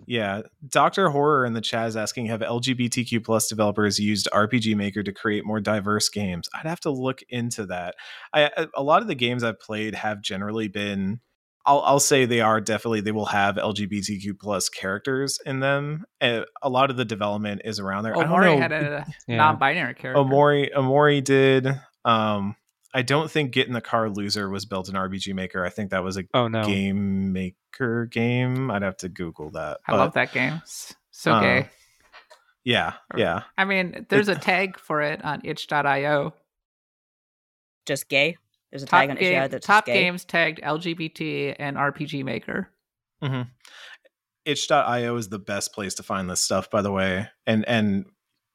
Yeah, 0.06 0.42
Doctor 0.66 1.10
Horror 1.10 1.44
in 1.44 1.52
the 1.52 1.60
chat 1.60 1.88
is 1.88 1.96
asking, 1.96 2.26
have 2.26 2.40
LGBTQ 2.40 3.22
plus 3.24 3.48
developers 3.48 3.98
used 3.98 4.28
RPG 4.32 4.74
Maker 4.76 5.02
to 5.02 5.12
create 5.12 5.44
more 5.44 5.60
diverse 5.60 6.08
games? 6.08 6.48
I'd 6.54 6.66
have 6.68 6.80
to 6.80 6.90
look 6.90 7.20
into 7.28 7.66
that. 7.66 7.94
I 8.32 8.46
I- 8.56 8.66
a 8.74 8.82
lot 8.82 9.02
of 9.02 9.08
the 9.08 9.14
games 9.14 9.44
I've 9.44 9.60
played 9.60 9.94
have 9.94 10.22
generally 10.22 10.68
been. 10.68 11.20
I'll, 11.66 11.80
I'll 11.80 12.00
say 12.00 12.24
they 12.24 12.40
are 12.40 12.62
definitely 12.62 13.02
they 13.02 13.12
will 13.12 13.26
have 13.26 13.56
LGBTQ 13.56 14.38
plus 14.40 14.70
characters 14.70 15.38
in 15.44 15.60
them. 15.60 16.04
Uh, 16.22 16.42
a 16.62 16.70
lot 16.70 16.88
of 16.90 16.96
the 16.96 17.04
development 17.04 17.60
is 17.66 17.78
around 17.78 18.04
there. 18.04 18.16
I 18.16 18.22
don't 18.22 18.30
Omori 18.32 18.44
know. 18.54 18.58
had 18.58 18.72
a 18.72 19.06
Yeah. 19.28 19.36
non-binary 19.36 19.94
character. 19.94 20.22
Omori 20.22 20.72
Omori 20.74 21.22
did. 21.22 21.68
Um, 22.06 22.56
I 22.94 23.02
don't 23.02 23.30
think 23.30 23.52
Get 23.52 23.66
in 23.66 23.74
the 23.74 23.80
Car 23.80 24.08
Loser 24.08 24.48
was 24.48 24.64
built 24.64 24.88
in 24.88 24.94
RPG 24.94 25.34
Maker. 25.34 25.64
I 25.64 25.68
think 25.68 25.90
that 25.90 26.02
was 26.02 26.16
a 26.16 26.24
Oh 26.32 26.48
no. 26.48 26.64
game 26.64 27.32
maker 27.32 28.06
game. 28.06 28.70
I'd 28.70 28.82
have 28.82 28.96
to 28.98 29.08
Google 29.08 29.50
that. 29.50 29.78
I 29.86 29.92
but, 29.92 29.98
love 29.98 30.14
that 30.14 30.32
game. 30.32 30.60
It's 30.62 30.94
so 31.10 31.32
uh, 31.32 31.40
gay. 31.40 31.68
Yeah, 32.64 32.94
yeah. 33.16 33.42
I 33.56 33.64
mean, 33.64 34.06
there's 34.08 34.28
a 34.28 34.34
tag 34.34 34.78
for 34.78 35.00
it 35.02 35.24
on 35.24 35.40
itch.io. 35.44 36.34
Just 37.86 38.08
gay. 38.08 38.36
There's 38.70 38.82
a 38.82 38.86
Top, 38.86 39.00
tag 39.00 39.10
on 39.10 39.16
game, 39.16 39.32
Itch.io 39.32 39.48
that's 39.48 39.66
top 39.66 39.86
just 39.86 39.94
gay. 39.94 40.02
games 40.02 40.24
tagged 40.24 40.60
LGBT 40.62 41.56
and 41.58 41.76
RPG 41.76 42.24
Maker. 42.24 42.68
hmm 43.22 43.42
Itch.io 44.44 45.16
is 45.16 45.28
the 45.28 45.38
best 45.38 45.72
place 45.74 45.94
to 45.94 46.02
find 46.02 46.28
this 46.28 46.40
stuff, 46.40 46.70
by 46.70 46.82
the 46.82 46.92
way. 46.92 47.28
And 47.46 47.66
and 47.68 48.06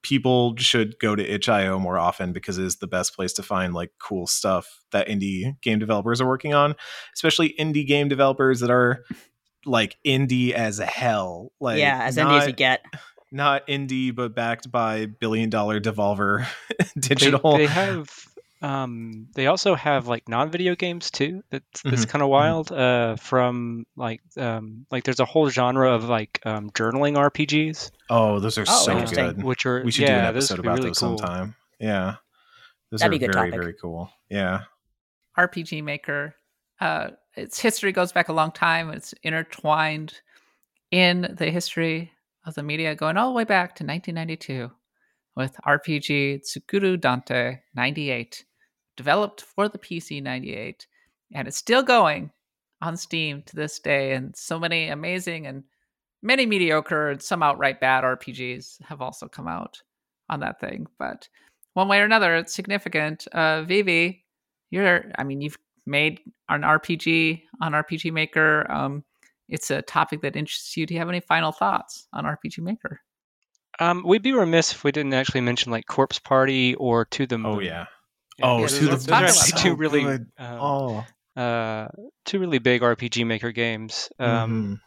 people 0.03 0.55
should 0.57 0.99
go 0.99 1.15
to 1.15 1.23
itch.io 1.25 1.79
more 1.79 1.97
often 1.97 2.33
because 2.33 2.57
it 2.57 2.65
is 2.65 2.75
the 2.75 2.87
best 2.87 3.15
place 3.15 3.33
to 3.33 3.43
find 3.43 3.73
like 3.73 3.91
cool 3.99 4.27
stuff 4.27 4.81
that 4.91 5.07
indie 5.07 5.59
game 5.61 5.79
developers 5.79 6.21
are 6.21 6.27
working 6.27 6.53
on, 6.53 6.75
especially 7.15 7.55
indie 7.59 7.87
game 7.87 8.09
developers 8.09 8.59
that 8.59 8.69
are 8.69 9.03
like 9.65 9.97
indie 10.05 10.51
as 10.51 10.77
hell. 10.77 11.51
Like 11.59 11.79
yeah, 11.79 12.03
as 12.03 12.17
indie 12.17 12.41
as 12.41 12.47
you 12.47 12.53
get. 12.53 12.83
not 13.31 13.65
indie, 13.67 14.13
but 14.13 14.35
backed 14.35 14.69
by 14.71 15.07
billion 15.07 15.49
dollar 15.49 15.79
Devolver 15.79 16.45
They, 16.79 16.85
digital. 16.95 17.57
they 17.57 17.65
have 17.65 18.09
Um, 18.63 19.27
they 19.35 19.47
also 19.47 19.75
have 19.75 20.07
like 20.07 20.27
non-video 20.29 20.75
games 20.75 21.11
too. 21.11 21.43
That's 21.51 21.81
that's 21.83 22.05
Mhm, 22.05 22.09
kind 22.09 22.21
of 22.23 22.29
wild. 22.29 22.71
Uh, 22.71 23.17
from 23.17 23.85
like 23.95 24.21
um, 24.37 24.85
like 24.89 25.03
there's 25.03 25.19
a 25.19 25.25
whole 25.25 25.49
genre 25.49 25.91
of 25.91 26.05
like 26.05 26.39
um, 26.45 26.69
journaling 26.71 27.15
RPGs, 27.17 27.91
Oh, 28.09 28.39
those 28.39 28.57
are 28.57 28.65
Oh, 28.67 28.85
so 28.85 29.05
good. 29.15 29.43
which 29.43 29.65
are 29.65 29.83
We 29.83 29.91
should 29.91 30.03
yeah, 30.03 30.21
do 30.23 30.27
an 30.29 30.33
those 30.35 30.45
episode 30.49 30.57
would 30.59 30.65
about 30.65 30.77
really 30.77 30.89
those 30.89 30.99
cool. 30.99 31.17
sometime. 31.17 31.55
Yeah. 31.79 32.15
Those 32.89 33.01
That'd 33.01 33.15
are 33.15 33.19
be 33.19 33.25
a 33.25 33.27
good 33.27 33.33
very, 33.35 33.49
topic. 33.51 33.61
very 33.61 33.73
cool. 33.81 34.09
Yeah. 34.29 34.61
RPG 35.37 35.83
Maker. 35.83 36.35
Uh, 36.79 37.09
its 37.35 37.59
history 37.59 37.91
goes 37.91 38.11
back 38.11 38.29
a 38.29 38.33
long 38.33 38.51
time. 38.51 38.91
It's 38.91 39.13
intertwined 39.23 40.13
in 40.91 41.35
the 41.37 41.49
history 41.51 42.11
of 42.45 42.53
the 42.55 42.63
media, 42.63 42.95
going 42.95 43.17
all 43.17 43.29
the 43.29 43.35
way 43.35 43.43
back 43.45 43.75
to 43.75 43.83
1992 43.85 44.71
with 45.35 45.55
RPG 45.65 46.41
Tsukuru 46.43 46.99
Dante 47.01 47.57
98, 47.75 48.45
developed 48.97 49.41
for 49.41 49.67
the 49.69 49.77
PC 49.77 50.21
98, 50.21 50.87
and 51.33 51.47
it's 51.47 51.57
still 51.57 51.83
going 51.83 52.31
on 52.81 52.97
Steam 52.97 53.43
to 53.43 53.55
this 53.55 53.79
day. 53.79 54.13
And 54.13 54.35
so 54.35 54.59
many 54.59 54.89
amazing 54.89 55.47
and 55.47 55.63
many 56.21 56.45
mediocre 56.45 57.09
and 57.09 57.21
some 57.21 57.43
outright 57.43 57.79
bad 57.79 58.03
RPGs 58.03 58.81
have 58.83 59.01
also 59.01 59.27
come 59.27 59.47
out 59.47 59.81
on 60.29 60.39
that 60.41 60.59
thing. 60.59 60.87
But 60.99 61.27
one 61.73 61.87
way 61.87 61.99
or 61.99 62.05
another, 62.05 62.35
it's 62.35 62.53
significant. 62.53 63.27
Uh, 63.27 63.63
Vivi, 63.63 64.25
you're, 64.71 65.05
I 65.17 65.23
mean, 65.23 65.41
you've 65.41 65.57
made 65.85 66.21
an 66.49 66.61
RPG 66.61 67.43
on 67.61 67.73
RPG 67.73 68.11
Maker. 68.11 68.69
Um, 68.71 69.03
it's 69.49 69.69
a 69.71 69.81
topic 69.81 70.21
that 70.21 70.35
interests 70.35 70.77
you. 70.77 70.85
Do 70.85 70.93
you 70.93 70.99
have 70.99 71.09
any 71.09 71.19
final 71.19 71.51
thoughts 71.51 72.07
on 72.13 72.25
RPG 72.25 72.59
Maker? 72.59 73.01
Um, 73.79 74.03
we'd 74.05 74.21
be 74.21 74.33
remiss 74.33 74.71
if 74.71 74.83
we 74.83 74.91
didn't 74.91 75.13
actually 75.13 75.41
mention 75.41 75.71
like 75.71 75.87
Corpse 75.87 76.19
Party 76.19 76.75
or 76.75 77.05
To 77.05 77.25
the 77.25 77.37
Moon. 77.37 77.55
Oh, 77.55 77.59
yeah. 77.59 77.85
Oh, 78.41 78.57
yeah, 78.59 78.67
those 78.67 78.79
the 78.79 78.87
those 78.87 79.11
are 79.11 79.27
So 79.29 79.57
two 79.57 79.75
really 79.75 80.01
good. 80.03 80.31
um, 80.37 80.59
Oh. 80.59 81.05
uh, 81.35 81.87
two 82.25 82.39
really 82.39 82.59
big 82.59 82.81
RPG 82.81 83.25
Maker 83.25 83.51
games. 83.51 84.09
Um, 84.19 84.63
Mhm. 84.63 84.79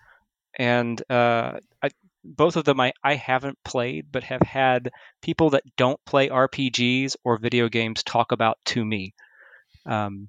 and 0.59 1.11
uh, 1.11 1.59
I, 1.83 1.89
both 2.25 2.57
of 2.57 2.65
them 2.65 2.81
I, 2.81 2.93
I 3.05 3.15
haven't 3.15 3.59
played, 3.65 4.07
but 4.11 4.25
have 4.25 4.43
had 4.43 4.91
people 5.23 5.51
that 5.51 5.63
don't 5.77 6.01
play 6.07 6.29
RPGs 6.29 7.17
or 7.25 7.39
video 7.39 7.69
games 7.69 8.03
talk 8.03 8.33
about 8.33 8.59
to 8.67 8.85
me. 8.85 9.15
Um, 9.85 10.29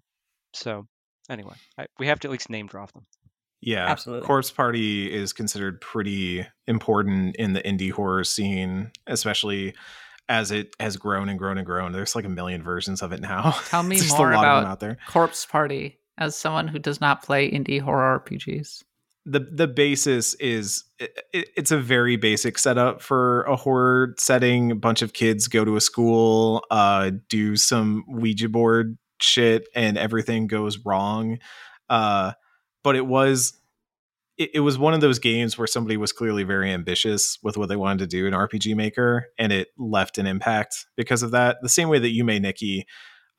so 0.54 0.88
anyway, 1.30 1.56
I, 1.78 1.88
we 1.98 2.08
have 2.08 2.20
to 2.20 2.28
at 2.28 2.32
least 2.32 2.50
name 2.50 2.68
drop 2.68 2.92
them. 2.94 3.06
Yeah, 3.62 3.88
Absolutely. 3.88 4.28
Corpse 4.28 4.52
Party 4.52 5.12
is 5.12 5.34
considered 5.34 5.82
pretty 5.82 6.46
important 6.68 7.36
in 7.38 7.54
the 7.54 7.62
indie 7.62 7.92
horror 7.92 8.24
scene, 8.24 8.92
especially 9.08 9.74
as 10.30 10.52
it 10.52 10.76
has 10.80 10.98
grown 10.98 11.30
and 11.30 11.40
grown 11.40 11.58
and 11.58 11.66
grown. 11.66 11.92
There's 11.92 12.16
like 12.16 12.26
a 12.26 12.30
million 12.30 12.62
versions 12.64 13.02
of 13.02 13.12
it 13.12 13.22
now. 13.22 13.52
Tell 13.68 13.84
me 13.84 14.00
more 14.10 14.32
a 14.32 14.36
lot 14.36 14.46
of 14.46 14.52
them 14.52 14.64
about 14.64 14.66
out 14.72 14.80
there. 14.80 14.98
Corpse 15.08 15.46
Party 15.46 16.00
as 16.18 16.36
someone 16.36 16.68
who 16.68 16.80
does 16.80 17.00
not 17.00 17.24
play 17.24 17.50
indie 17.52 17.80
horror 17.82 18.20
RPGs. 18.20 18.84
the 19.26 19.40
The 19.40 19.68
basis 19.68 20.34
is 20.36 20.84
it- 21.00 21.50
it's 21.56 21.72
a 21.72 21.78
very 21.80 22.16
basic 22.18 22.58
setup 22.58 23.02
for 23.02 23.44
a 23.44 23.56
horror 23.56 24.16
setting. 24.18 24.72
A 24.72 24.76
bunch 24.76 25.02
of 25.02 25.14
kids 25.14 25.48
go 25.48 25.64
to 25.66 25.76
a 25.76 25.82
school, 25.82 26.64
uh, 26.72 27.12
do 27.30 27.56
some 27.56 28.04
Ouija 28.08 28.50
board 28.50 28.98
shit, 29.22 29.68
and 29.76 29.98
everything 29.98 30.48
goes 30.48 30.78
wrong. 30.86 31.38
Uh, 31.90 32.32
but 32.84 32.96
it 32.96 33.06
was 33.06 33.54
it, 34.38 34.52
it 34.56 34.60
was 34.60 34.78
one 34.78 34.94
of 34.94 35.02
those 35.02 35.20
games 35.20 35.58
where 35.58 35.68
somebody 35.68 35.98
was 35.98 36.12
clearly 36.12 36.44
very 36.44 36.72
ambitious 36.72 37.38
with 37.42 37.58
what 37.58 37.70
they 37.70 37.76
wanted 37.76 38.00
to 38.00 38.08
do 38.08 38.28
in 38.28 38.34
RPG 38.34 38.76
Maker, 38.76 39.28
and 39.38 39.52
it 39.52 39.70
left 39.78 40.18
an 40.18 40.28
impact 40.28 40.86
because 40.96 41.24
of 41.24 41.32
that. 41.32 41.58
The 41.62 41.70
same 41.70 41.90
way 41.90 42.00
that 42.00 42.16
Yume 42.16 42.42
Nikki, 42.42 42.86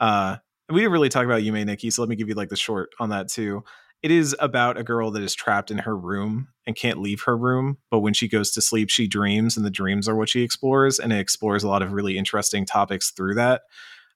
uh, 0.01 0.37
we 0.69 0.81
didn't 0.81 0.93
really 0.93 1.09
talk 1.09 1.25
about 1.25 1.43
Yume 1.43 1.65
Nikki, 1.65 1.91
so 1.91 2.03
let 2.03 2.09
me 2.09 2.16
give 2.16 2.29
you 2.29 2.35
like 2.35 2.49
the 2.49 2.57
short 2.57 2.91
on 2.99 3.11
that 3.11 3.29
too. 3.29 3.62
It 4.03 4.11
is 4.12 4.37
about 4.39 4.79
a 4.79 4.85
girl 4.85 5.11
that 5.11 5.23
is 5.23 5.35
trapped 5.35 5.73
in 5.73 5.79
her 5.79 5.97
room 5.97 6.49
and 6.66 6.77
can't 6.77 7.01
leave 7.01 7.23
her 7.23 7.37
room, 7.37 7.79
but 7.91 8.01
when 8.01 8.15
she 8.15 8.29
goes 8.29 8.53
to 8.53 8.61
sleep, 8.61 8.91
she 8.91 9.09
dreams, 9.09 9.57
and 9.57 9.66
the 9.66 9.70
dreams 9.70 10.09
are 10.09 10.15
what 10.15 10.29
she 10.29 10.43
explores, 10.43 10.99
and 10.99 11.12
it 11.12 11.19
explores 11.19 11.65
a 11.65 11.69
lot 11.69 11.83
of 11.83 11.93
really 11.93 12.16
interesting 12.16 12.65
topics 12.65 13.11
through 13.11 13.35
that. 13.35 13.62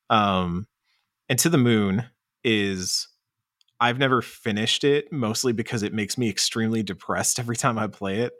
Um, 0.08 0.66
and 1.28 1.38
to 1.40 1.48
the 1.48 1.58
moon 1.58 2.04
is 2.44 3.08
I've 3.82 3.98
never 3.98 4.22
finished 4.22 4.84
it, 4.84 5.12
mostly 5.12 5.52
because 5.52 5.82
it 5.82 5.92
makes 5.92 6.16
me 6.16 6.28
extremely 6.30 6.82
depressed 6.82 7.38
every 7.40 7.56
time 7.56 7.78
I 7.78 7.88
play 7.88 8.20
it. 8.20 8.32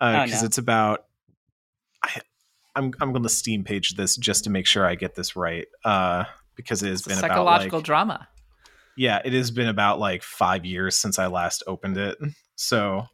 Oh, 0.00 0.24
Because 0.24 0.42
no. 0.42 0.46
it's 0.46 0.58
about 0.58 1.04
I, 2.02 2.20
I'm 2.74 2.92
I'm 3.00 3.12
going 3.12 3.22
to 3.22 3.28
Steam 3.28 3.62
page 3.64 3.94
this 3.96 4.16
just 4.16 4.44
to 4.44 4.50
make 4.50 4.66
sure 4.66 4.86
I 4.86 4.94
get 4.94 5.14
this 5.14 5.36
right. 5.36 5.66
Uh, 5.84 6.24
because 6.54 6.82
it 6.82 6.88
has 6.88 7.00
It's 7.00 7.08
been 7.08 7.16
psychological 7.18 7.68
about 7.68 7.78
like, 7.78 7.84
drama. 7.84 8.28
yeah, 8.96 9.20
it 9.24 9.32
has 9.34 9.50
been 9.50 9.68
about 9.68 9.98
like 9.98 10.22
five 10.22 10.64
years 10.64 10.96
since 10.96 11.18
I 11.18 11.26
last 11.26 11.62
opened 11.66 11.98
it. 11.98 12.16
So, 12.54 13.04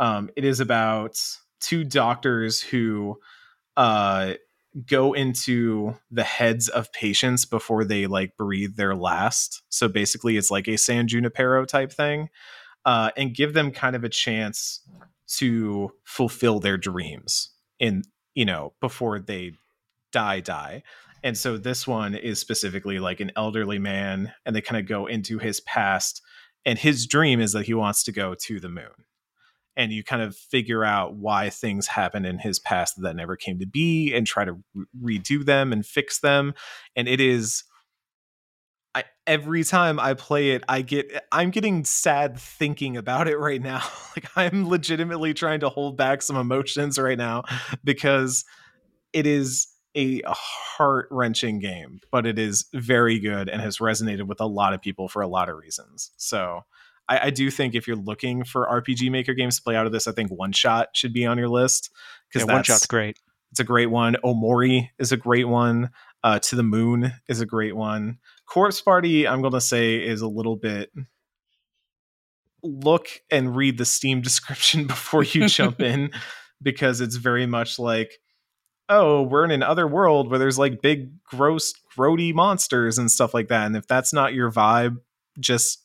um, 0.00 0.30
it 0.36 0.44
is 0.44 0.60
about 0.60 1.18
two 1.60 1.84
doctors 1.84 2.60
who, 2.62 3.18
uh, 3.76 4.34
go 4.86 5.12
into 5.12 5.94
the 6.10 6.24
heads 6.24 6.68
of 6.68 6.92
patients 6.92 7.44
before 7.44 7.84
they 7.84 8.06
like 8.06 8.36
breathe 8.36 8.76
their 8.76 8.94
last. 8.94 9.62
So 9.68 9.88
basically, 9.88 10.36
it's 10.36 10.50
like 10.50 10.68
a 10.68 10.76
San 10.76 11.08
Junipero 11.08 11.64
type 11.64 11.92
thing, 11.92 12.28
uh, 12.84 13.10
and 13.16 13.34
give 13.34 13.54
them 13.54 13.70
kind 13.70 13.96
of 13.96 14.04
a 14.04 14.08
chance 14.08 14.80
to 15.28 15.92
fulfill 16.04 16.58
their 16.58 16.76
dreams 16.78 17.50
in 17.78 18.02
you 18.34 18.44
know 18.44 18.72
before 18.80 19.18
they 19.18 19.52
die 20.10 20.40
die 20.40 20.82
and 21.22 21.36
so 21.36 21.58
this 21.58 21.86
one 21.86 22.14
is 22.14 22.38
specifically 22.38 22.98
like 22.98 23.20
an 23.20 23.30
elderly 23.36 23.78
man 23.78 24.32
and 24.46 24.56
they 24.56 24.60
kind 24.60 24.80
of 24.80 24.88
go 24.88 25.06
into 25.06 25.38
his 25.38 25.60
past 25.60 26.22
and 26.64 26.78
his 26.78 27.06
dream 27.06 27.40
is 27.40 27.52
that 27.52 27.66
he 27.66 27.74
wants 27.74 28.02
to 28.02 28.12
go 28.12 28.34
to 28.34 28.58
the 28.58 28.68
moon 28.68 29.04
and 29.78 29.92
you 29.92 30.04
kind 30.04 30.20
of 30.20 30.36
figure 30.36 30.84
out 30.84 31.14
why 31.14 31.48
things 31.48 31.86
happen 31.86 32.26
in 32.26 32.38
his 32.38 32.58
past 32.58 33.00
that 33.00 33.16
never 33.16 33.36
came 33.36 33.58
to 33.60 33.66
be 33.66 34.12
and 34.12 34.26
try 34.26 34.44
to 34.44 34.58
re- 34.74 35.18
redo 35.20 35.42
them 35.44 35.72
and 35.72 35.86
fix 35.86 36.18
them 36.20 36.52
and 36.94 37.08
it 37.08 37.20
is 37.20 37.64
I, 38.94 39.04
every 39.28 39.62
time 39.62 40.00
I 40.00 40.14
play 40.14 40.52
it, 40.52 40.64
I 40.68 40.82
get 40.82 41.24
I'm 41.30 41.50
getting 41.50 41.84
sad 41.84 42.36
thinking 42.36 42.96
about 42.96 43.28
it 43.28 43.38
right 43.38 43.62
now. 43.62 43.82
like 44.16 44.28
I'm 44.34 44.68
legitimately 44.68 45.34
trying 45.34 45.60
to 45.60 45.68
hold 45.68 45.96
back 45.96 46.20
some 46.20 46.36
emotions 46.36 46.98
right 46.98 47.18
now 47.18 47.44
because 47.84 48.44
it 49.12 49.26
is 49.26 49.68
a 49.94 50.22
heart 50.26 51.08
wrenching 51.10 51.60
game, 51.60 52.00
but 52.10 52.26
it 52.26 52.38
is 52.38 52.66
very 52.72 53.18
good 53.18 53.48
and 53.48 53.60
has 53.60 53.78
resonated 53.78 54.26
with 54.26 54.40
a 54.40 54.46
lot 54.46 54.74
of 54.74 54.80
people 54.80 55.08
for 55.08 55.22
a 55.22 55.28
lot 55.28 55.48
of 55.48 55.56
reasons. 55.56 56.10
So 56.16 56.62
I, 57.08 57.26
I 57.26 57.30
do 57.30 57.50
think 57.50 57.74
if 57.74 57.86
you're 57.86 57.96
looking 57.96 58.44
for 58.44 58.66
RPG 58.66 59.10
Maker 59.10 59.34
games 59.34 59.56
to 59.56 59.62
play 59.62 59.76
out 59.76 59.86
of 59.86 59.92
this, 59.92 60.06
I 60.06 60.12
think 60.12 60.30
One 60.30 60.52
Shot 60.52 60.88
should 60.94 61.12
be 61.12 61.24
on 61.26 61.38
your 61.38 61.48
list 61.48 61.90
Yeah, 61.92 61.98
because 62.32 62.46
one 62.46 62.56
that's 62.56 62.66
shot's 62.68 62.86
great. 62.86 63.18
it's 63.50 63.60
a 63.60 63.64
great 63.64 63.90
one. 63.90 64.16
Omori 64.24 64.88
is 64.98 65.12
a 65.12 65.16
great 65.16 65.48
one. 65.48 65.90
Uh, 66.24 66.38
to 66.40 66.56
the 66.56 66.64
Moon 66.64 67.12
is 67.28 67.40
a 67.40 67.46
great 67.46 67.76
one. 67.76 68.18
Corpse 68.46 68.80
Party, 68.80 69.26
I'm 69.28 69.40
going 69.40 69.52
to 69.52 69.60
say, 69.60 69.96
is 70.04 70.20
a 70.20 70.26
little 70.26 70.56
bit. 70.56 70.90
Look 72.62 73.06
and 73.30 73.54
read 73.54 73.78
the 73.78 73.84
Steam 73.84 74.20
description 74.22 74.86
before 74.86 75.22
you 75.22 75.48
jump 75.48 75.80
in 75.80 76.10
because 76.60 77.00
it's 77.00 77.16
very 77.16 77.46
much 77.46 77.78
like, 77.78 78.18
oh, 78.88 79.22
we're 79.22 79.44
in 79.44 79.50
another 79.52 79.86
world 79.86 80.28
where 80.28 80.38
there's 80.40 80.58
like 80.58 80.82
big, 80.82 81.10
gross, 81.24 81.72
grody 81.96 82.34
monsters 82.34 82.98
and 82.98 83.10
stuff 83.10 83.32
like 83.32 83.48
that. 83.48 83.66
And 83.66 83.76
if 83.76 83.86
that's 83.86 84.12
not 84.12 84.34
your 84.34 84.50
vibe, 84.50 84.96
just 85.38 85.84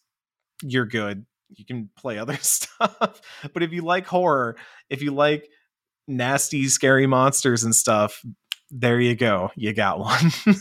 you're 0.64 0.86
good. 0.86 1.26
You 1.50 1.66
can 1.66 1.90
play 1.96 2.18
other 2.18 2.38
stuff. 2.42 3.22
but 3.54 3.62
if 3.64 3.72
you 3.72 3.82
like 3.84 4.06
horror, 4.08 4.56
if 4.90 5.02
you 5.02 5.12
like 5.14 5.48
nasty, 6.08 6.68
scary 6.68 7.06
monsters 7.08 7.64
and 7.64 7.76
stuff, 7.76 8.22
there 8.72 9.00
you 9.00 9.16
go. 9.16 9.52
You 9.56 9.74
got 9.74 10.00
one. 10.00 10.32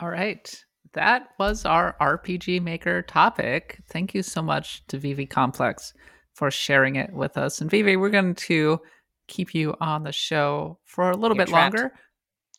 All 0.00 0.08
right. 0.08 0.64
That 0.94 1.28
was 1.38 1.64
our 1.64 1.94
RPG 2.00 2.60
Maker 2.62 3.02
topic. 3.02 3.80
Thank 3.88 4.14
you 4.14 4.22
so 4.22 4.42
much 4.42 4.84
to 4.88 4.98
Vivicomplex 4.98 5.92
for 6.34 6.50
sharing 6.50 6.96
it 6.96 7.12
with 7.12 7.36
us. 7.36 7.60
And 7.60 7.70
Vivi, 7.70 7.96
we're 7.96 8.10
going 8.10 8.34
to 8.34 8.80
keep 9.28 9.54
you 9.54 9.76
on 9.80 10.02
the 10.02 10.10
show 10.12 10.78
for 10.84 11.10
a 11.10 11.16
little 11.16 11.36
You're 11.36 11.46
bit 11.46 11.50
trapped. 11.50 11.74
longer 11.76 11.92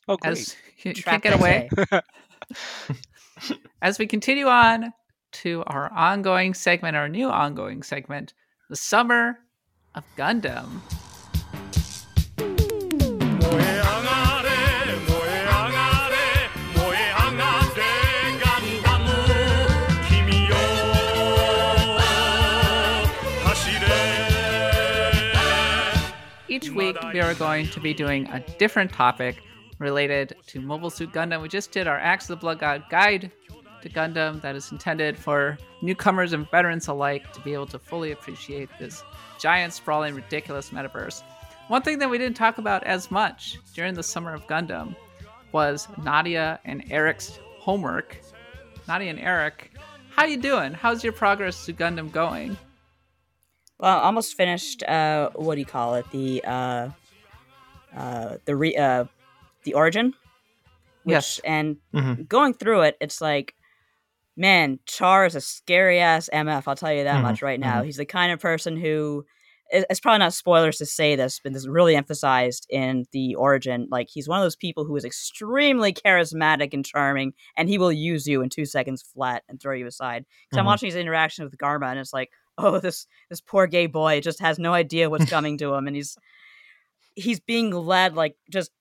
Oh, 0.07 0.17
great. 0.17 0.31
as 0.31 0.55
you 0.83 0.93
you 0.95 1.03
can't 1.03 1.21
get 1.23 1.33
away. 1.33 1.69
As 3.81 3.97
we 3.97 4.07
continue 4.07 4.47
on 4.47 4.93
to 5.31 5.63
our 5.67 5.91
ongoing 5.91 6.53
segment, 6.53 6.95
our 6.95 7.09
new 7.09 7.29
ongoing 7.29 7.83
segment, 7.83 8.33
the 8.69 8.75
summer 8.75 9.39
of 9.95 10.03
Gundam. 10.17 10.81
Each 26.47 26.69
week, 26.69 26.97
we 27.13 27.21
are 27.21 27.33
going 27.35 27.69
to 27.69 27.79
be 27.79 27.93
doing 27.93 28.27
a 28.27 28.41
different 28.59 28.91
topic 28.91 29.41
related 29.81 30.35
to 30.47 30.61
Mobile 30.61 30.89
Suit 30.89 31.11
Gundam. 31.11 31.41
We 31.41 31.49
just 31.49 31.71
did 31.71 31.87
our 31.87 31.97
Axe 31.97 32.25
of 32.25 32.29
the 32.29 32.41
Blood 32.41 32.59
God 32.59 32.83
guide 32.89 33.31
to 33.81 33.89
Gundam 33.89 34.41
that 34.41 34.55
is 34.55 34.71
intended 34.71 35.17
for 35.17 35.57
newcomers 35.81 36.33
and 36.33 36.49
veterans 36.49 36.87
alike 36.87 37.33
to 37.33 37.41
be 37.41 37.53
able 37.53 37.65
to 37.67 37.79
fully 37.79 38.11
appreciate 38.11 38.69
this 38.79 39.03
giant, 39.39 39.73
sprawling, 39.73 40.13
ridiculous 40.15 40.69
metaverse. 40.69 41.23
One 41.67 41.81
thing 41.81 41.99
that 41.99 42.09
we 42.09 42.17
didn't 42.17 42.37
talk 42.37 42.57
about 42.57 42.83
as 42.83 43.09
much 43.11 43.59
during 43.73 43.93
the 43.93 44.03
summer 44.03 44.33
of 44.33 44.45
Gundam 44.45 44.95
was 45.51 45.87
Nadia 46.03 46.59
and 46.63 46.83
Eric's 46.91 47.39
homework. 47.59 48.17
Nadia 48.87 49.09
and 49.09 49.19
Eric, 49.19 49.71
how 50.09 50.25
you 50.25 50.37
doing? 50.37 50.73
How's 50.73 51.03
your 51.03 51.13
progress 51.13 51.65
to 51.65 51.73
Gundam 51.73 52.11
going? 52.11 52.57
Well, 53.79 53.99
almost 53.99 54.35
finished. 54.35 54.83
Uh, 54.83 55.31
what 55.33 55.55
do 55.55 55.59
you 55.59 55.65
call 55.65 55.95
it? 55.95 56.05
The 56.11 56.43
uh, 56.45 56.89
uh, 57.95 58.37
the 58.45 58.55
re 58.55 58.75
uh, 58.75 59.05
the 59.63 59.73
origin. 59.75 60.13
Which, 61.03 61.13
Yes. 61.13 61.39
And 61.43 61.77
Mhm. 61.93 62.27
going 62.27 62.53
through 62.53 62.81
it, 62.81 62.97
it's 63.01 63.21
like, 63.21 63.55
man, 64.37 64.79
Char 64.85 65.25
is 65.25 65.35
a 65.35 65.41
scary 65.41 65.99
ass 65.99 66.29
MF. 66.31 66.67
I'll 66.67 66.75
tell 66.75 66.93
you 66.93 67.03
that 67.05 67.19
Mhm, 67.19 67.23
much 67.23 67.41
right 67.41 67.59
now. 67.59 67.81
He's 67.83 67.97
the 67.97 68.05
kind 68.05 68.31
of 68.31 68.39
person 68.39 68.77
who. 68.77 69.25
It's 69.73 70.01
probably 70.01 70.19
not 70.19 70.33
spoilers 70.33 70.77
to 70.79 70.85
say 70.85 71.15
this, 71.15 71.39
but 71.41 71.53
this 71.53 71.61
is 71.61 71.69
really 71.69 71.95
emphasized 71.95 72.67
in 72.69 73.05
the 73.13 73.35
origin. 73.35 73.87
Like 73.89 74.09
he's 74.11 74.27
one 74.27 74.37
of 74.37 74.43
those 74.43 74.57
people 74.57 74.83
who 74.83 74.97
is 74.97 75.05
extremely 75.05 75.93
charismatic 75.93 76.73
and 76.73 76.85
charming, 76.85 77.31
and 77.55 77.69
he 77.69 77.77
will 77.77 77.91
use 77.91 78.27
you 78.27 78.41
in 78.41 78.49
two 78.49 78.65
seconds 78.65 79.01
flat 79.01 79.43
and 79.47 79.61
throw 79.61 79.73
you 79.73 79.87
aside. 79.87 80.25
Because 80.43 80.57
I'm 80.57 80.65
Mhm. 80.65 80.67
watching 80.67 80.87
his 80.87 80.97
interaction 80.97 81.45
with 81.45 81.57
Garma, 81.57 81.85
and 81.89 81.99
it's 81.99 82.11
like, 82.11 82.31
oh, 82.57 82.79
this 82.79 83.07
this 83.29 83.39
poor 83.39 83.65
gay 83.65 83.85
boy 83.85 84.19
just 84.19 84.41
has 84.41 84.59
no 84.59 84.73
idea 84.73 85.09
what's 85.09 85.23
coming 85.29 85.57
to 85.59 85.73
him, 85.73 85.87
and 85.87 85.95
he's 85.95 86.17
he's 87.15 87.39
being 87.39 87.71
led 87.71 88.15
like 88.15 88.35
just. 88.51 88.71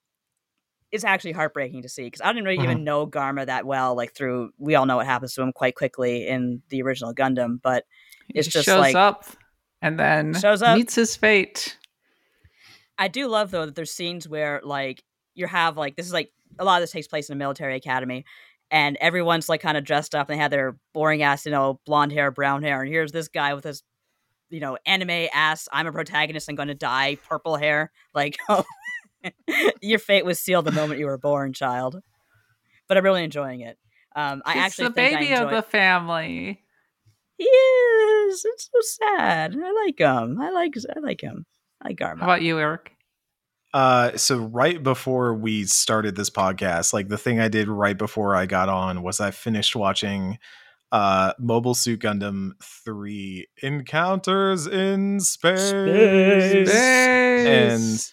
It's 0.93 1.05
actually 1.05 1.33
heartbreaking 1.33 1.83
to 1.83 1.89
see 1.89 2.05
because 2.05 2.21
I 2.21 2.33
didn't 2.33 2.45
really 2.45 2.59
uh-huh. 2.59 2.71
even 2.71 2.85
know 2.85 3.07
Garma 3.07 3.47
that 3.47 3.65
well. 3.65 3.95
Like 3.95 4.15
through, 4.15 4.51
we 4.59 4.75
all 4.75 4.87
know 4.87 4.97
what 4.97 5.07
happens 5.07 5.35
to 5.35 5.43
him 5.43 5.53
quite 5.53 5.77
quickly 5.77 6.27
in 6.27 6.63
the 6.69 6.83
original 6.83 7.15
Gundam, 7.15 7.61
but 7.63 7.85
It's 8.29 8.47
he 8.47 8.51
just 8.51 8.67
shows 8.67 8.81
like- 8.81 8.97
up 8.97 9.25
and 9.83 9.99
then 9.99 10.35
Shows 10.35 10.63
up. 10.63 10.77
meets 10.77 10.95
his 10.95 11.17
fate. 11.17 11.77
I 12.99 13.09
do 13.09 13.29
love 13.29 13.51
though 13.51 13.67
that 13.67 13.75
there's 13.75 13.93
scenes 13.93 14.29
where 14.29 14.61
like 14.63 15.03
you 15.35 15.47
have 15.47 15.77
like 15.79 15.97
this 15.97 16.07
is 16.07 16.13
like 16.13 16.33
a 16.59 16.65
lot 16.65 16.77
of 16.77 16.83
this 16.83 16.91
takes 16.91 17.07
place 17.07 17.31
in 17.31 17.33
a 17.33 17.37
military 17.37 17.77
academy, 17.77 18.27
and 18.71 18.99
everyone's 19.01 19.49
like 19.49 19.63
kind 19.63 19.79
of 19.79 19.85
dressed 19.85 20.15
up 20.15 20.29
and 20.29 20.39
they 20.39 20.43
have 20.43 20.51
their 20.51 20.77
boring 20.93 21.23
ass 21.23 21.47
you 21.47 21.53
know 21.53 21.81
blonde 21.87 22.13
hair, 22.13 22.31
brown 22.31 22.63
hair, 22.63 22.83
and 22.83 22.91
here's 22.91 23.13
this 23.13 23.29
guy 23.29 23.55
with 23.55 23.65
this 23.65 23.83
you 24.51 24.61
know 24.61 24.77
anime 24.85 25.29
ass. 25.33 25.67
I'm 25.73 25.87
a 25.87 25.93
protagonist. 25.93 26.49
I'm 26.51 26.57
going 26.57 26.69
to 26.69 26.75
die. 26.75 27.17
Purple 27.27 27.57
hair. 27.57 27.91
Like 28.15 28.37
oh, 28.51 28.65
your 29.81 29.99
fate 29.99 30.25
was 30.25 30.39
sealed 30.41 30.65
the 30.65 30.73
moment 30.73 31.01
you 31.01 31.07
were 31.07 31.19
born, 31.19 31.53
child. 31.53 32.01
But 32.89 32.97
I'm 32.97 33.05
really 33.05 33.25
enjoying 33.25 33.61
it. 33.61 33.79
Um, 34.17 34.43
I 34.45 34.55
He's 34.55 34.63
actually 34.63 34.89
the 34.89 34.95
think 34.95 35.17
I 35.17 35.21
baby 35.21 35.33
of 35.35 35.41
enjoy- 35.43 35.55
the 35.57 35.63
family. 35.63 36.63
He 37.39 37.45
is. 37.45 38.45
It's 38.45 38.69
so 38.73 38.81
sad. 39.07 39.57
I 39.57 39.73
like 39.87 39.99
him. 39.99 40.41
I 40.41 40.51
like. 40.51 40.75
I 40.95 41.01
like 41.01 41.21
him. 41.21 41.47
I 41.83 41.89
like 41.89 41.97
Garma. 41.99 42.19
How 42.19 42.25
about 42.27 42.43
you, 42.43 42.59
Eric? 42.59 42.93
Uh, 43.73 44.17
so 44.17 44.37
right 44.39 44.83
before 44.83 45.33
we 45.35 45.65
started 45.65 46.17
this 46.17 46.29
podcast, 46.29 46.93
like 46.93 47.09
the 47.09 47.17
thing 47.17 47.39
I 47.41 47.49
did 47.49 47.69
right 47.69 47.97
before 47.97 48.35
I 48.35 48.47
got 48.47 48.69
on 48.69 49.03
was 49.03 49.21
I 49.21 49.31
finished 49.31 49.77
watching 49.77 50.39
uh 50.93 51.33
Mobile 51.39 51.75
Suit 51.75 52.01
Gundam 52.01 52.51
3 52.85 53.47
Encounters 53.63 54.67
in 54.67 55.21
Space. 55.21 55.69
Space. 56.69 58.13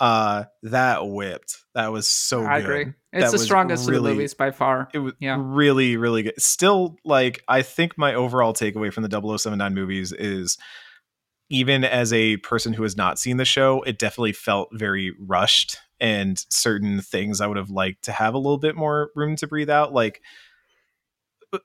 Uh 0.00 0.44
that 0.64 1.06
whipped. 1.06 1.56
That 1.74 1.92
was 1.92 2.06
so 2.08 2.44
I 2.44 2.60
good. 2.60 2.64
agree. 2.64 2.84
That 3.12 3.22
It's 3.22 3.30
the 3.30 3.38
was 3.38 3.44
strongest 3.44 3.88
of 3.88 3.94
the 3.94 4.00
movies 4.00 4.34
by 4.34 4.50
far. 4.50 4.88
It 4.92 4.98
was 4.98 5.12
Yeah. 5.20 5.36
really, 5.38 5.96
really 5.96 6.24
good. 6.24 6.40
Still, 6.40 6.96
like, 7.04 7.42
I 7.48 7.62
think 7.62 7.96
my 7.96 8.14
overall 8.14 8.52
takeaway 8.52 8.92
from 8.92 9.04
the 9.04 9.38
0079 9.38 9.74
movies 9.74 10.12
is 10.12 10.58
even 11.50 11.84
as 11.84 12.12
a 12.12 12.38
person 12.38 12.72
who 12.72 12.82
has 12.82 12.96
not 12.96 13.18
seen 13.18 13.36
the 13.36 13.44
show, 13.44 13.82
it 13.82 13.98
definitely 13.98 14.32
felt 14.32 14.68
very 14.72 15.12
rushed 15.20 15.76
and 16.00 16.44
certain 16.48 17.00
things 17.00 17.40
I 17.40 17.46
would 17.46 17.56
have 17.56 17.70
liked 17.70 18.04
to 18.04 18.12
have 18.12 18.34
a 18.34 18.38
little 18.38 18.58
bit 18.58 18.74
more 18.74 19.10
room 19.14 19.36
to 19.36 19.46
breathe 19.46 19.70
out. 19.70 19.92
Like, 19.92 20.20
uh, 21.52 21.58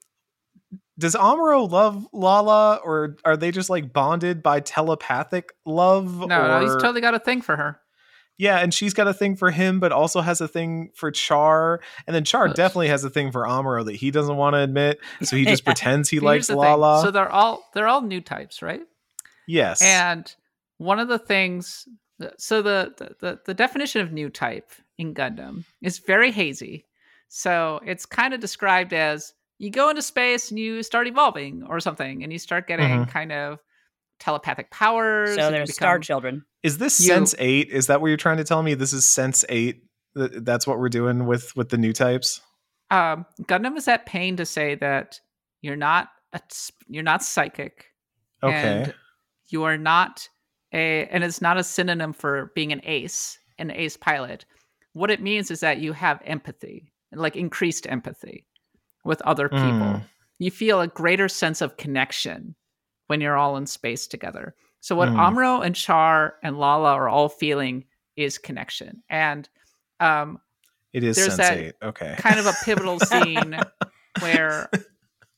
does 1.00 1.16
Amuro 1.16 1.70
love 1.70 2.08
Lalah 2.14 2.80
or 2.84 3.16
are 3.26 3.38
they 3.38 3.52
just 3.52 3.70
like 3.70 3.92
bonded 3.94 4.44
by 4.44 4.60
telepathic 4.60 5.54
love? 5.66 6.20
No, 6.20 6.28
no, 6.28 6.60
he's 6.62 6.76
totally 6.76 7.02
got 7.02 7.16
a 7.16 7.20
thing 7.20 7.42
for 7.42 7.56
her. 7.56 7.80
Yeah, 8.40 8.58
and 8.58 8.74
she's 8.74 8.94
got 8.94 9.08
a 9.08 9.14
thing 9.14 9.36
for 9.36 9.52
him, 9.52 9.80
but 9.82 9.92
also 9.92 10.22
has 10.22 10.40
a 10.42 10.48
thing 10.48 10.90
for 10.96 11.12
Char. 11.12 11.82
And 12.08 12.16
then 12.16 12.24
Char 12.24 12.48
definitely 12.48 12.88
has 12.88 13.04
a 13.04 13.10
thing 13.10 13.32
for 13.32 13.44
Amuro 13.44 13.86
that 13.86 13.98
he 13.98 14.10
doesn't 14.12 14.38
want 14.38 14.54
to 14.56 14.60
admit. 14.60 15.00
So 15.22 15.36
he 15.36 15.44
just 15.46 15.64
Yeah. 15.64 15.66
pretends 15.66 16.10
he 16.10 16.16
here's 16.16 16.24
likes 16.24 16.48
the 16.48 16.54
thing. 16.54 16.62
Lalah. 16.64 17.02
So 17.04 17.12
they're 17.12 17.30
all 17.32 17.62
they're 17.74 17.88
all 17.88 18.02
new 18.02 18.22
types, 18.22 18.62
right? 18.62 18.82
yes. 19.46 19.82
And 19.82 20.34
one 20.78 21.00
of 21.00 21.10
the 21.10 21.20
things, 21.20 21.86
so 22.38 22.62
the, 22.62 22.94
the 22.98 23.16
the 23.20 23.40
the 23.46 23.54
definition 23.54 24.02
of 24.02 24.12
new 24.14 24.30
type 24.30 24.72
in 24.98 25.14
Gundam 25.14 25.66
is 25.82 26.00
very 26.00 26.32
hazy. 26.32 26.86
So 27.28 27.80
it's 27.86 28.06
kind 28.06 28.34
of 28.34 28.40
described 28.40 28.94
as 28.94 29.34
you 29.58 29.70
go 29.70 29.90
into 29.90 30.02
space 30.02 30.50
and 30.50 30.58
you 30.60 30.82
start 30.84 31.08
evolving 31.08 31.64
or 31.68 31.82
something, 31.82 32.24
and 32.24 32.32
you 32.32 32.40
start 32.40 32.68
getting 32.68 32.88
Mhm. 33.06 33.10
kind 33.10 33.32
of 33.34 33.60
telepathic 34.20 34.72
powers. 34.72 35.36
So 35.36 35.42
and 35.42 35.56
you 35.56 35.60
there's 35.60 35.74
Star 35.74 36.00
Children. 36.00 36.46
is 36.64 36.78
this 36.78 37.00
you- 37.00 37.08
Sense 37.08 37.36
8? 37.40 37.70
Is 37.70 37.88
that 37.88 38.02
what 38.02 38.08
you're 38.08 38.18
trying 38.18 38.38
to 38.38 38.44
tell 38.44 38.62
me? 38.64 38.74
This 38.74 38.94
is 38.94 39.06
Sense 39.06 39.46
8? 39.50 39.82
That's 40.16 40.66
what 40.68 40.80
we're 40.80 40.90
doing 40.90 41.26
with 41.26 41.56
with 41.56 41.70
the 41.70 41.78
new 41.78 41.94
types? 41.94 42.42
um, 42.92 43.26
Gundam 43.44 43.78
is 43.78 43.88
at 43.88 44.06
pain 44.08 44.36
to 44.38 44.46
say 44.46 44.74
that 44.76 45.20
you're 45.62 45.76
not 45.76 46.10
a, 46.34 46.42
you're 46.88 47.04
not 47.04 47.22
psychic. 47.24 47.86
Okay. 48.42 48.84
and 48.84 48.94
you 49.50 49.64
are 49.64 49.78
not 49.78 50.28
a 50.74 51.06
and 51.08 51.24
it's 51.24 51.42
not 51.42 51.58
a 51.58 51.64
synonym 51.64 52.14
for 52.14 52.52
being 52.56 52.72
an 52.72 52.80
ace 52.84 53.38
an 53.58 53.70
ace 53.72 53.98
pilot 53.98 54.46
what 54.94 55.12
it 55.12 55.22
means 55.22 55.52
is 55.52 55.60
that 55.60 55.80
you 55.80 55.92
have 55.92 56.22
empathy 56.24 56.92
like 57.12 57.36
increased 57.36 57.86
empathy 57.90 58.46
with 59.04 59.22
other 59.24 59.50
people 59.50 59.60
Mm. 59.62 60.04
you 60.38 60.52
feel 60.52 60.80
a 60.80 60.88
greater 60.88 61.28
sense 61.28 61.62
of 61.62 61.76
connection 61.78 62.56
when 63.10 63.20
you're 63.22 63.36
all 63.38 63.58
in 63.58 63.66
space 63.66 64.08
together 64.08 64.56
so 64.82 64.96
what 64.96 65.10
Mm. 65.10 65.16
amuro 65.18 65.66
and 65.66 65.76
char 65.76 66.36
and 66.44 66.56
lalah 66.56 66.94
are 66.94 67.10
all 67.10 67.28
feeling 67.28 67.84
is 68.16 68.38
connection 68.38 69.02
and 69.10 69.50
um, 70.00 70.40
it 70.94 71.04
is 71.04 71.16
there's 71.18 71.36
Sense 71.36 71.38
that 71.50 71.76
Okay. 71.84 72.16
kind 72.18 72.40
of 72.40 72.46
a 72.46 72.54
pivotal 72.54 73.00
scene 73.12 73.62
where 74.20 74.70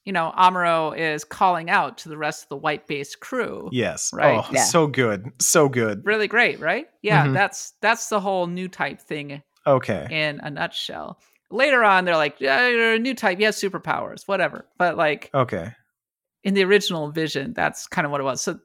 you 0.06 0.12
know 0.12 0.34
amuro 0.38 0.98
is 0.98 1.24
calling 1.24 1.70
out 1.70 1.98
to 2.00 2.10
the 2.10 2.18
rest 2.18 2.44
of 2.44 2.50
the 2.50 2.58
white 2.58 2.88
base 2.88 3.16
crew 3.16 3.70
yes. 3.72 4.12
Right. 4.14 4.40
Oh, 4.44 4.48
Yeah. 4.54 4.64
so 4.66 4.88
good. 4.88 5.32
So 5.40 5.70
good. 5.70 6.02
really 6.06 6.28
great 6.28 6.60
right 6.60 6.88
yeah 7.02 7.28
Mhm. 7.28 7.34
that's 7.34 7.74
that's 7.82 8.10
the 8.10 8.20
whole 8.20 8.48
new 8.48 8.68
type 8.68 9.00
thing 9.00 9.42
Okay. 9.66 10.08
in 10.10 10.40
a 10.42 10.50
nutshell 10.50 11.20
later 11.52 11.84
on 11.84 12.04
they're 12.06 12.18
like 12.18 12.40
yeah 12.42 12.68
you're 12.68 12.94
a 12.96 13.00
new 13.00 13.14
type 13.14 13.40
you 13.40 13.46
have 13.46 13.54
superpowers 13.56 14.28
whatever 14.28 14.66
but 14.78 14.98
like 14.98 15.30
Okay. 15.34 15.72
In 16.44 16.54
the 16.56 16.64
original 16.64 17.12
vision 17.12 17.54
that's 17.54 17.88
kind 17.88 18.06
of 18.06 18.12
what 18.12 18.22
it 18.22 18.24
was 18.24 18.42
so 18.42 18.58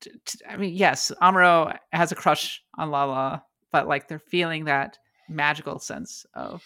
t- 0.00 0.10
t- 0.26 0.38
i 0.48 0.56
mean 0.56 0.74
yes 0.74 1.10
amuro 1.22 1.76
has 1.92 2.12
a 2.12 2.14
crush 2.14 2.62
on 2.76 2.90
lalah 2.90 3.42
but 3.72 3.88
like 3.88 4.08
they're 4.08 4.18
feeling 4.18 4.64
that 4.66 4.98
magical 5.28 5.78
sense 5.78 6.26
of 6.34 6.62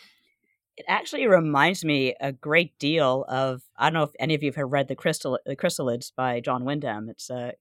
It 0.76 0.86
actually 0.88 1.26
reminds 1.26 1.84
me 1.84 2.14
a 2.20 2.32
great 2.32 2.78
deal 2.78 3.24
of 3.28 3.62
I 3.76 3.86
don't 3.86 3.94
know 3.94 4.04
if 4.04 4.16
any 4.18 4.34
of 4.34 4.42
you 4.42 4.52
have 4.52 4.72
read 4.72 4.88
the 4.88 4.96
Crystal 4.96 5.38
the 5.44 5.56
Chrysalids 5.56 6.12
by 6.16 6.40
John 6.40 6.64
Wyndham. 6.64 7.08
It's 7.10 7.30
uh, 7.30 7.52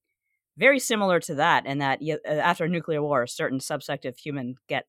very 0.57 0.79
similar 0.79 1.19
to 1.21 1.35
that 1.35 1.65
in 1.65 1.79
that 1.79 1.99
uh, 2.01 2.29
after 2.31 2.65
a 2.65 2.69
nuclear 2.69 3.01
war, 3.01 3.23
a 3.23 3.27
certain 3.27 3.59
subsect 3.59 4.05
of 4.05 4.17
human 4.17 4.55
get 4.67 4.85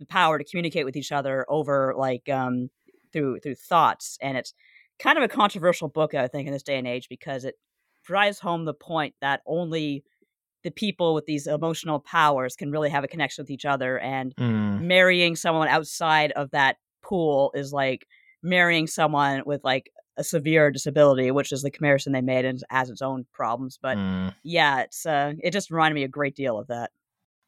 the 0.00 0.06
power 0.06 0.38
to 0.38 0.44
communicate 0.44 0.84
with 0.84 0.96
each 0.96 1.12
other 1.12 1.46
over 1.48 1.94
like 1.96 2.28
um, 2.28 2.70
through 3.12 3.40
through 3.40 3.54
thoughts, 3.56 4.18
and 4.20 4.36
it's 4.36 4.54
kind 5.02 5.18
of 5.18 5.24
a 5.24 5.28
controversial 5.28 5.88
book 5.88 6.14
I 6.14 6.28
think 6.28 6.46
in 6.46 6.52
this 6.52 6.62
day 6.62 6.78
and 6.78 6.86
age 6.86 7.08
because 7.08 7.44
it 7.44 7.56
drives 8.04 8.38
home 8.38 8.64
the 8.64 8.74
point 8.74 9.14
that 9.20 9.40
only 9.46 10.04
the 10.64 10.70
people 10.70 11.12
with 11.14 11.26
these 11.26 11.46
emotional 11.48 11.98
powers 11.98 12.54
can 12.54 12.70
really 12.70 12.88
have 12.90 13.02
a 13.02 13.08
connection 13.08 13.42
with 13.42 13.50
each 13.50 13.64
other 13.64 13.98
and 13.98 14.32
Mm. 14.36 14.80
marrying 14.80 15.34
someone 15.36 15.68
outside 15.68 16.30
of 16.32 16.50
that 16.52 16.76
pool 17.02 17.50
is 17.54 17.72
like 17.72 18.06
marrying 18.42 18.86
someone 18.86 19.42
with 19.44 19.62
like 19.64 19.90
a 20.16 20.22
severe 20.24 20.70
disability, 20.70 21.30
which 21.30 21.52
is 21.52 21.62
the 21.62 21.70
comparison 21.70 22.12
they 22.12 22.20
made 22.20 22.44
and 22.44 22.60
has 22.70 22.90
its 22.90 23.02
own 23.02 23.24
problems. 23.32 23.78
But 23.82 23.96
Mm. 23.98 24.34
yeah, 24.44 24.82
it's 24.82 25.04
uh, 25.06 25.32
it 25.42 25.52
just 25.52 25.70
reminded 25.70 25.94
me 25.96 26.04
a 26.04 26.08
great 26.08 26.36
deal 26.36 26.58
of 26.58 26.68
that. 26.68 26.90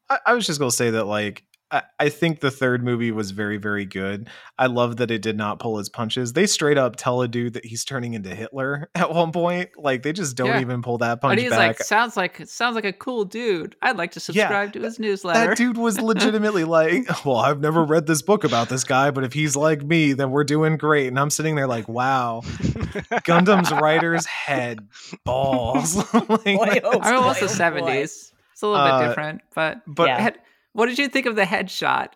I, 0.09 0.19
I 0.27 0.33
was 0.33 0.45
just 0.45 0.59
gonna 0.59 0.71
say 0.71 0.89
that 0.91 1.05
like 1.05 1.43
I, 1.71 1.81
I 1.99 2.09
think 2.09 2.41
the 2.41 2.51
third 2.51 2.83
movie 2.83 3.11
was 3.11 3.31
very, 3.31 3.57
very 3.57 3.85
good. 3.85 4.29
I 4.57 4.67
love 4.67 4.97
that 4.97 5.09
it 5.09 5.23
did 5.23 5.35
not 5.35 5.57
pull 5.59 5.77
his 5.79 5.89
punches. 5.89 6.33
They 6.33 6.45
straight 6.45 6.77
up 6.77 6.95
tell 6.95 7.21
a 7.23 7.27
dude 7.27 7.53
that 7.53 7.65
he's 7.65 7.83
turning 7.83 8.13
into 8.13 8.33
Hitler 8.35 8.89
at 8.95 9.11
one 9.11 9.31
point. 9.31 9.71
Like 9.75 10.03
they 10.03 10.13
just 10.13 10.37
don't 10.37 10.47
Yeah. 10.49 10.61
even 10.61 10.83
pull 10.83 10.99
that 10.99 11.21
punch. 11.21 11.31
And 11.31 11.39
he's 11.41 11.49
back. 11.49 11.57
like, 11.57 11.77
sounds 11.79 12.15
like 12.15 12.45
sounds 12.47 12.75
like 12.75 12.85
a 12.85 12.93
cool 12.93 13.25
dude. 13.25 13.75
I'd 13.81 13.97
like 13.97 14.11
to 14.11 14.19
subscribe 14.19 14.73
to 14.73 14.79
his 14.81 14.99
newsletter. 14.99 15.47
that 15.49 15.57
dude 15.57 15.77
was 15.77 15.99
legitimately 16.01 16.65
like, 16.65 17.07
Well, 17.25 17.37
I've 17.37 17.59
never 17.59 17.83
read 17.83 18.05
this 18.05 18.21
book 18.21 18.43
about 18.43 18.69
this 18.69 18.83
guy, 18.83 19.09
but 19.09 19.23
if 19.23 19.33
he's 19.33 19.55
like 19.55 19.81
me, 19.83 20.13
then 20.13 20.29
we're 20.29 20.43
doing 20.43 20.77
great. 20.77 21.07
And 21.07 21.19
I'm 21.19 21.31
sitting 21.31 21.55
there 21.55 21.67
like, 21.67 21.89
wow, 21.89 22.41
Gundam's 23.23 23.71
writer's 23.71 24.25
head 24.25 24.87
balls. 25.23 25.95
Like, 26.13 26.27
Boy, 26.27 26.39
oh 26.39 26.39
I 26.41 26.65
mean, 26.65 26.77
it 26.77 26.83
was 26.83 27.01
the 27.39 27.45
oh 27.45 27.47
boy. 27.47 27.47
seventies. 27.47 28.31
It's 28.53 28.61
a 28.61 28.67
little 28.67 28.81
Uh, 28.81 28.99
bit 29.01 29.07
different, 29.09 29.41
but 29.53 29.81
but 29.87 30.07
Yeah. 30.07 30.19
head, 30.21 30.37
what 30.75 30.87
did 30.87 30.99
you 30.99 31.07
think 31.07 31.25
of 31.25 31.37
the 31.37 31.43
headshot? 31.43 32.09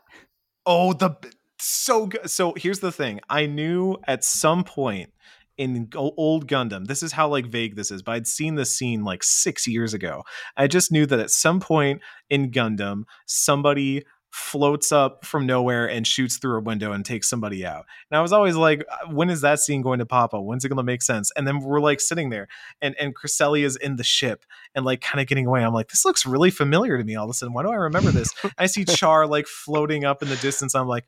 Oh, 0.66 0.92
the 0.92 1.16
so 1.62 2.08
good. 2.08 2.30
So 2.30 2.54
here's 2.58 2.80
the 2.80 2.92
thing. 2.92 3.22
I 3.30 3.46
knew 3.46 3.96
at 4.06 4.26
some 4.26 4.66
point 4.66 5.12
in 5.58 5.90
old 5.96 6.46
Gundam, 6.48 6.86
this 6.86 7.02
is 7.02 7.14
how 7.14 7.30
like 7.30 7.46
vague 7.46 7.78
this 7.78 7.90
is, 7.90 8.02
but 8.02 8.14
I'd 8.14 8.28
seen 8.28 8.56
this 8.56 8.76
scene 8.76 9.06
like 9.06 9.24
six 9.24 9.66
years 9.66 9.94
ago. 9.94 10.24
I 10.58 10.68
just 10.68 10.92
knew 10.92 11.06
that 11.06 11.20
at 11.20 11.32
some 11.32 11.62
point 11.62 12.02
in 12.30 12.52
Gundam, 12.52 13.04
somebody 13.26 14.04
floats 14.32 14.92
up 14.92 15.26
from 15.26 15.46
nowhere 15.46 15.90
and 15.90 16.06
shoots 16.06 16.38
through 16.38 16.58
a 16.58 16.62
window 16.62 16.92
and 16.92 17.04
takes 17.04 17.30
somebody 17.30 17.66
out. 17.66 17.86
And 18.10 18.18
I 18.18 18.22
was 18.22 18.32
always 18.32 18.56
like, 18.56 18.86
uh, 18.90 19.08
when 19.12 19.30
is 19.30 19.42
that 19.42 19.60
scene 19.60 19.82
going 19.82 20.00
to 20.00 20.06
pop 20.06 20.34
up? 20.34 20.44
When's 20.44 20.64
it 20.64 20.70
going 20.70 20.78
to 20.78 20.84
make 20.84 21.02
sense? 21.02 21.32
And 21.36 21.48
then 21.48 21.60
we're 21.60 21.80
like 21.80 22.00
sitting 22.00 22.30
there 22.30 22.48
and 22.82 22.96
and 23.00 23.16
Kycilia 23.16 23.64
is 23.64 23.76
in 23.76 23.96
the 23.96 24.04
ship 24.04 24.46
and 24.76 24.86
like 24.86 25.02
kind 25.02 25.22
of 25.22 25.28
getting 25.28 25.46
away. 25.46 25.64
I'm 25.64 25.74
like, 25.74 25.90
this 25.90 26.06
looks 26.06 26.26
really 26.26 26.52
familiar 26.52 26.98
to 26.98 27.04
me 27.04 27.16
all 27.16 27.26
of 27.26 27.32
a 27.32 27.34
sudden. 27.34 27.54
Why 27.54 27.64
do 27.64 27.70
I 27.70 27.76
remember 27.76 28.12
this? 28.12 28.34
I 28.58 28.68
see 28.68 28.86
Char 28.86 29.26
like 29.26 29.48
floating 29.48 30.06
up 30.06 30.22
in 30.22 30.30
the 30.30 30.38
distance. 30.38 30.76
I'm 30.76 30.88
like, 30.88 31.06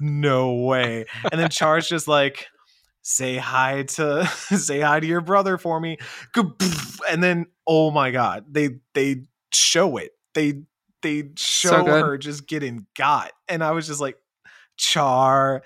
no 0.00 0.54
way. 0.54 1.06
And 1.30 1.40
then 1.40 1.50
Char's 1.50 1.88
just 1.88 2.06
like, 2.06 2.46
say 3.02 3.36
hi 3.36 3.82
to 3.82 4.24
say 4.56 4.80
hi 4.80 5.00
to 5.00 5.06
your 5.06 5.20
brother 5.20 5.58
for 5.58 5.80
me. 5.80 5.98
And 7.10 7.22
then 7.22 7.46
oh 7.66 7.90
my 7.90 8.10
god, 8.10 8.44
they 8.48 8.78
they 8.94 9.22
show 9.52 9.96
it. 9.96 10.12
They 10.34 10.62
they 11.02 11.30
show 11.36 11.84
good. 11.84 12.04
her 12.04 12.18
just 12.18 12.46
getting 12.46 12.86
got. 12.96 13.32
And 13.48 13.62
I 13.62 13.72
was 13.72 13.86
just 13.86 14.00
like, 14.00 14.16
Char. 14.76 15.62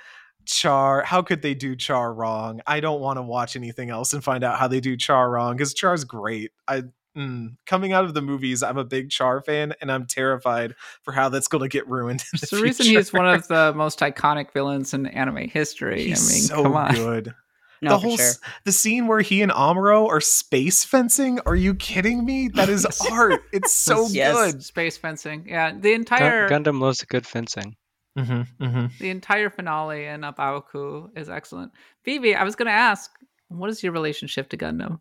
Char, 0.46 1.02
how 1.02 1.22
could 1.22 1.42
they 1.42 1.54
do 1.54 1.74
Char 1.74 2.14
wrong? 2.14 2.60
I 2.68 2.78
don't 2.78 3.00
want 3.00 3.16
to 3.16 3.22
watch 3.22 3.56
anything 3.56 3.90
else 3.90 4.12
and 4.12 4.22
find 4.22 4.44
out 4.44 4.58
how 4.58 4.68
they 4.68 4.78
do 4.78 4.96
Char 4.96 5.28
wrong 5.28 5.56
because 5.56 5.74
Char's 5.74 6.04
great. 6.04 6.52
I 6.68 6.84
mm, 7.16 7.56
coming 7.66 7.92
out 7.92 8.04
of 8.04 8.14
the 8.14 8.22
movies, 8.22 8.62
I'm 8.62 8.78
a 8.78 8.84
big 8.84 9.10
Char 9.10 9.40
fan, 9.40 9.74
and 9.80 9.90
I'm 9.90 10.06
terrified 10.06 10.74
for 11.02 11.12
how 11.12 11.28
that's 11.28 11.48
going 11.48 11.62
to 11.62 11.68
get 11.68 11.88
ruined. 11.88 12.22
In 12.32 12.38
the, 12.40 12.46
the 12.56 12.62
reason 12.62 12.86
he's 12.86 13.12
one 13.12 13.26
of 13.26 13.48
the 13.48 13.72
most 13.74 13.98
iconic 14.00 14.52
villains 14.52 14.94
in 14.94 15.06
anime 15.06 15.48
history. 15.48 16.04
He's 16.04 16.30
I 16.30 16.32
mean, 16.32 16.42
so 16.42 16.62
come 16.62 16.76
on. 16.76 16.94
good. 16.94 17.34
No, 17.82 17.90
the 17.90 17.98
whole 17.98 18.16
sure. 18.16 18.32
the 18.64 18.72
scene 18.72 19.06
where 19.06 19.20
he 19.20 19.42
and 19.42 19.52
Amuro 19.52 20.08
are 20.08 20.20
space 20.20 20.84
fencing. 20.84 21.40
Are 21.46 21.54
you 21.56 21.74
kidding 21.74 22.24
me? 22.24 22.48
That 22.48 22.68
is 22.68 22.86
art. 23.12 23.42
It's 23.52 23.74
so 23.84 24.06
Yes. 24.08 24.34
good. 24.34 24.62
Space 24.64 24.96
fencing. 24.96 25.46
Yeah, 25.48 25.72
the 25.72 25.90
Gun- 25.90 26.00
entire 26.00 26.48
Gundam 26.48 26.80
loves 26.80 27.02
a 27.02 27.06
good 27.06 27.26
fencing. 27.26 27.76
Mm-hmm, 28.18 28.64
mm-hmm. 28.64 28.86
the 28.98 29.10
entire 29.10 29.50
finale 29.50 30.06
in 30.06 30.24
A 30.24 30.32
Baoa 30.32 30.62
Qu 30.64 31.10
is 31.14 31.28
excellent. 31.28 31.72
Vivi, 32.06 32.34
I 32.34 32.44
was 32.44 32.56
going 32.56 32.64
to 32.66 32.72
ask, 32.72 33.10
what 33.48 33.68
is 33.68 33.82
your 33.82 33.92
relationship 33.92 34.48
to 34.48 34.56
Gundam? 34.56 35.00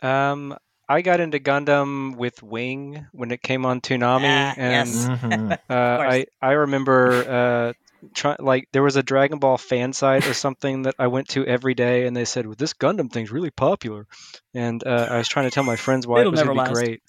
Um, 0.00 0.56
I 0.88 1.02
got 1.02 1.18
into 1.20 1.38
Gundam 1.40 2.16
with 2.16 2.40
Wing 2.42 3.06
when 3.12 3.32
it 3.32 3.42
came 3.42 3.66
on 3.66 3.80
Toonami, 3.80 4.24
Ah, 4.26 4.54
and 4.56 4.88
yes. 4.88 5.06
Mhm. 5.08 5.52
uh. 5.68 5.74
I 5.74 6.26
I 6.40 6.52
remember 6.52 7.10
uh, 7.28 7.72
try, 8.14 8.36
like 8.38 8.68
there 8.72 8.82
was 8.82 8.96
a 8.96 9.02
Dragon 9.02 9.38
Ball 9.38 9.56
fan 9.58 9.92
site 9.92 10.26
or 10.26 10.34
something 10.34 10.82
that 10.82 10.94
I 10.98 11.06
went 11.08 11.28
to 11.30 11.44
every 11.46 11.74
day, 11.74 12.06
and 12.06 12.16
they 12.16 12.24
said, 12.24 12.46
well, 12.46 12.56
"This 12.58 12.74
Gundam 12.74 13.10
thing's 13.10 13.30
really 13.30 13.50
popular," 13.50 14.06
and 14.54 14.82
uh, 14.86 15.08
I 15.10 15.18
was 15.18 15.28
trying 15.28 15.46
to 15.46 15.50
tell 15.50 15.64
my 15.64 15.76
friends 15.76 16.06
why 16.06 16.20
It'll 16.20 16.28
it 16.28 16.32
was 16.32 16.42
going 16.42 16.56
to 16.56 16.64
be 16.64 16.72
great. 16.72 17.02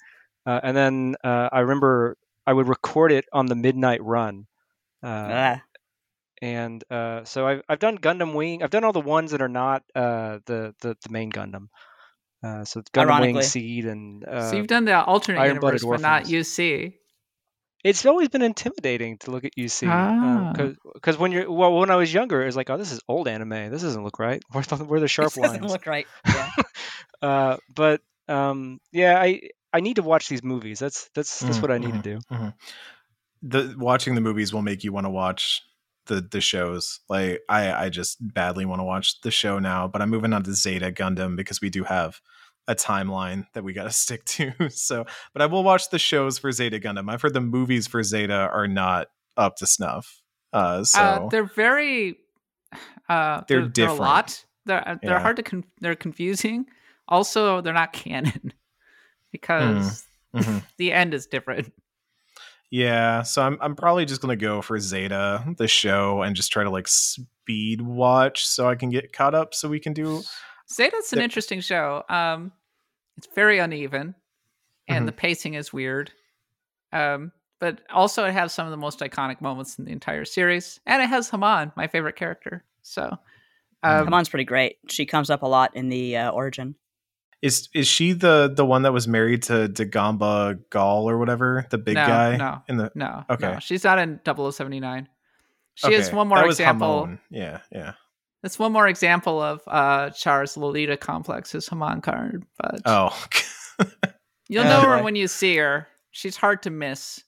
Uh, 0.44 0.60
and 0.62 0.76
then 0.76 1.16
uh, 1.22 1.48
I 1.52 1.60
remember 1.60 2.16
I 2.46 2.52
would 2.52 2.68
record 2.68 3.12
it 3.12 3.26
on 3.32 3.46
the 3.46 3.54
midnight 3.54 4.02
run. 4.02 4.46
Uh, 5.02 5.28
Ah, 5.30 5.62
and 6.40 6.82
uh, 6.90 7.24
so 7.24 7.46
I've 7.46 7.62
I've 7.68 7.78
done 7.78 7.98
Gundam 7.98 8.34
Wing. 8.34 8.62
I've 8.62 8.70
done 8.70 8.84
all 8.84 8.92
the 8.92 9.00
ones 9.00 9.30
that 9.30 9.40
are 9.42 9.48
not 9.48 9.82
uh, 9.94 10.38
the, 10.46 10.74
the 10.80 10.96
the 11.02 11.10
main 11.10 11.30
Gundam. 11.30 11.68
Uh, 12.44 12.64
so 12.64 12.80
it's 12.80 12.90
Gundam 12.90 13.10
Ironically. 13.10 13.32
Wing 13.34 13.42
Seed 13.42 13.84
and 13.84 14.24
uh, 14.24 14.50
so 14.50 14.56
you've 14.56 14.66
done 14.66 14.84
the 14.84 15.00
alternate 15.00 15.40
Iron-Blooded 15.40 15.82
universe, 15.82 16.02
but 16.02 16.06
not 16.06 16.24
UC. 16.24 16.94
It's 17.84 18.06
always 18.06 18.28
been 18.28 18.42
intimidating 18.42 19.18
to 19.18 19.30
look 19.30 19.44
at 19.44 19.56
UC 19.56 19.88
Ah. 19.88 20.52
because 20.94 21.18
when 21.18 21.32
you're 21.32 21.50
well 21.50 21.72
when 21.78 21.90
I 21.90 21.96
was 21.96 22.12
younger 22.12 22.42
it 22.42 22.46
was 22.46 22.56
like 22.56 22.70
oh 22.70 22.76
this 22.76 22.92
is 22.92 23.00
old 23.08 23.28
anime 23.28 23.70
this 23.70 23.82
doesn't 23.82 24.04
look 24.04 24.18
right 24.18 24.42
where 24.52 24.62
the, 24.64 24.76
where 24.84 25.00
the 25.00 25.08
sharp 25.08 25.32
this 25.32 25.42
doesn't 25.42 25.66
look 25.66 25.86
right. 25.86 26.06
Yeah. 26.26 26.50
uh, 27.22 27.56
but 27.74 28.00
um, 28.28 28.78
yeah 28.92 29.20
I 29.20 29.40
I 29.72 29.80
need 29.80 29.96
to 29.96 30.02
watch 30.02 30.28
these 30.28 30.42
movies 30.42 30.78
that's 30.78 31.08
that's 31.14 31.40
that's 31.40 31.58
Mm, 31.58 31.62
what 31.62 31.70
I 31.70 31.78
need 31.78 31.94
mhm, 31.94 32.02
to 32.02 32.10
do 32.14 32.18
mhm. 32.30 32.54
The 33.42 33.74
watching 33.76 34.14
the 34.14 34.20
movies 34.20 34.52
will 34.52 34.62
make 34.62 34.84
you 34.84 34.92
want 34.92 35.06
to 35.06 35.10
watch 35.10 35.62
the 36.06 36.20
the 36.20 36.40
shows. 36.40 37.00
Like 37.08 37.40
I 37.48 37.72
I 37.72 37.88
just 37.88 38.18
badly 38.20 38.64
want 38.64 38.80
to 38.80 38.84
watch 38.84 39.20
the 39.22 39.30
show 39.32 39.58
now, 39.58 39.88
but 39.88 40.00
I'm 40.00 40.10
moving 40.10 40.32
on 40.32 40.44
to 40.44 40.52
Zeta 40.54 40.92
Gundam 40.92 41.36
because 41.36 41.60
we 41.60 41.68
do 41.70 41.82
have 41.84 42.20
a 42.68 42.74
timeline 42.74 43.46
that 43.54 43.64
we 43.64 43.72
got 43.72 43.84
to 43.84 43.90
stick 43.92 44.24
to. 44.26 44.52
So, 44.70 45.04
but 45.32 45.42
I 45.42 45.46
will 45.46 45.64
watch 45.64 45.90
the 45.90 45.98
shows 45.98 46.38
for 46.38 46.52
Zeta 46.52 46.78
Gundam. 46.78 47.10
I've 47.10 47.22
heard 47.22 47.34
the 47.34 47.40
movies 47.40 47.86
for 47.86 48.02
Zeta 48.02 48.48
are 48.52 48.68
not 48.68 49.08
up 49.36 49.56
to 49.56 49.66
snuff. 49.66 50.20
Uh, 50.52 50.84
so 50.84 51.00
Uh, 51.00 51.28
they're 51.28 51.44
very. 51.44 52.16
Uh, 53.08 53.42
They're 53.48 53.60
they're, 53.60 53.60
They're 53.60 53.64
a 53.66 53.68
different. 53.72 54.00
lot. 54.00 54.44
They're 54.64 54.88
uh, 54.88 54.96
they're 55.02 55.12
Yeah. 55.12 55.18
hard 55.20 55.36
to. 55.36 55.42
Con- 55.42 55.64
they're 55.80 55.94
confusing. 55.96 56.66
Also, 57.08 57.60
they're 57.60 57.72
not 57.74 57.92
canon 57.92 58.52
because 59.32 60.04
Mhm. 60.34 60.62
the 60.78 60.92
end 60.92 61.14
is 61.14 61.26
different. 61.26 61.72
Yeah, 62.70 63.22
so 63.22 63.42
I'm 63.42 63.58
I'm 63.60 63.76
probably 63.76 64.06
just 64.06 64.22
gonna 64.22 64.36
go 64.36 64.62
for 64.62 64.78
Zeta, 64.78 65.44
the 65.58 65.68
show, 65.68 66.22
and 66.22 66.34
just 66.34 66.50
try 66.52 66.64
to 66.64 66.70
like 66.70 66.88
speed 66.88 67.82
watch 67.82 68.46
so 68.46 68.66
I 68.68 68.76
can 68.76 68.88
get 68.88 69.12
caught 69.12 69.34
up 69.34 69.52
so 69.52 69.68
we 69.68 69.80
can 69.80 69.92
do 69.92 70.22
Zeta's 70.72 71.12
an 71.12 71.18
There- 71.18 71.24
interesting 71.24 71.60
show. 71.60 72.04
Um, 72.08 72.52
it's 73.16 73.28
very 73.34 73.58
uneven, 73.58 74.14
and 74.88 75.02
Mhm. 75.02 75.06
the 75.06 75.12
pacing 75.12 75.54
is 75.54 75.72
weird. 75.72 76.10
Um, 76.92 77.32
but 77.58 77.80
also 77.90 78.24
it 78.24 78.32
has 78.32 78.52
some 78.52 78.66
of 78.66 78.70
the 78.70 78.76
most 78.76 79.00
iconic 79.00 79.40
moments 79.40 79.78
in 79.78 79.84
the 79.84 79.92
entire 79.92 80.24
series, 80.24 80.80
and 80.86 81.02
it 81.02 81.08
has 81.08 81.30
Haman, 81.30 81.72
my 81.76 81.86
favorite 81.86 82.16
character. 82.16 82.64
So, 82.82 83.18
um, 83.82 84.04
Haman's 84.06 84.28
pretty 84.28 84.44
great. 84.44 84.78
She 84.88 85.06
comes 85.06 85.30
up 85.30 85.42
a 85.42 85.46
lot 85.46 85.74
in 85.76 85.88
the 85.88 86.16
uh, 86.16 86.30
origin. 86.30 86.74
Is 87.40 87.68
is 87.74 87.88
she 87.88 88.12
the 88.12 88.52
the 88.54 88.64
one 88.64 88.82
that 88.82 88.92
was 88.92 89.08
married 89.08 89.42
to 89.44 89.68
Dagamba 89.68 90.60
Gall 90.70 91.08
or 91.10 91.18
whatever, 91.18 91.66
the 91.70 91.78
big 91.78 91.96
No, 91.96 92.06
guy 92.06 92.36
no. 92.36 92.62
in 92.68 92.76
the 92.76 92.92
no, 92.94 93.24
Okay. 93.28 93.52
no, 93.54 93.58
she's 93.58 93.82
not 93.82 93.98
in 93.98 94.20
0079. 94.24 95.08
She 95.74 95.92
is 95.94 96.12
one 96.12 96.28
more 96.28 96.38
that 96.38 96.46
was 96.46 96.60
example. 96.60 97.00
Haman. 97.06 97.20
Yeah, 97.30 97.60
yeah. 97.72 97.94
That's 98.42 98.58
one 98.58 98.72
more 98.72 98.88
example 98.88 99.40
of 99.40 99.60
uh, 99.68 100.10
Char's 100.10 100.56
Lolita 100.56 100.96
complex, 100.96 101.52
his 101.52 101.68
Haman 101.68 102.00
Karn. 102.00 102.44
But 102.58 102.80
Oh, 102.84 103.16
you'll 104.48 104.64
know 104.64 104.80
her 104.80 105.02
when 105.02 105.14
you 105.16 105.28
see 105.28 105.56
her. 105.58 105.86
She's 106.10 106.36
hard 106.36 106.62
to 106.64 106.70
miss. 106.70 107.22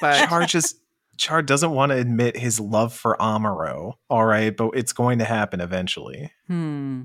But 0.00 0.28
Char 0.28 0.46
just 0.46 0.76
Char 1.18 1.42
doesn't 1.42 1.70
want 1.70 1.90
to 1.92 1.98
admit 1.98 2.36
his 2.36 2.58
love 2.58 2.92
for 2.94 3.16
Amuro. 3.20 3.94
All 4.10 4.24
right, 4.24 4.54
but 4.56 4.70
it's 4.74 4.92
going 4.92 5.18
to 5.18 5.24
happen 5.24 5.60
eventually. 5.60 6.32
Hmm. 6.48 7.02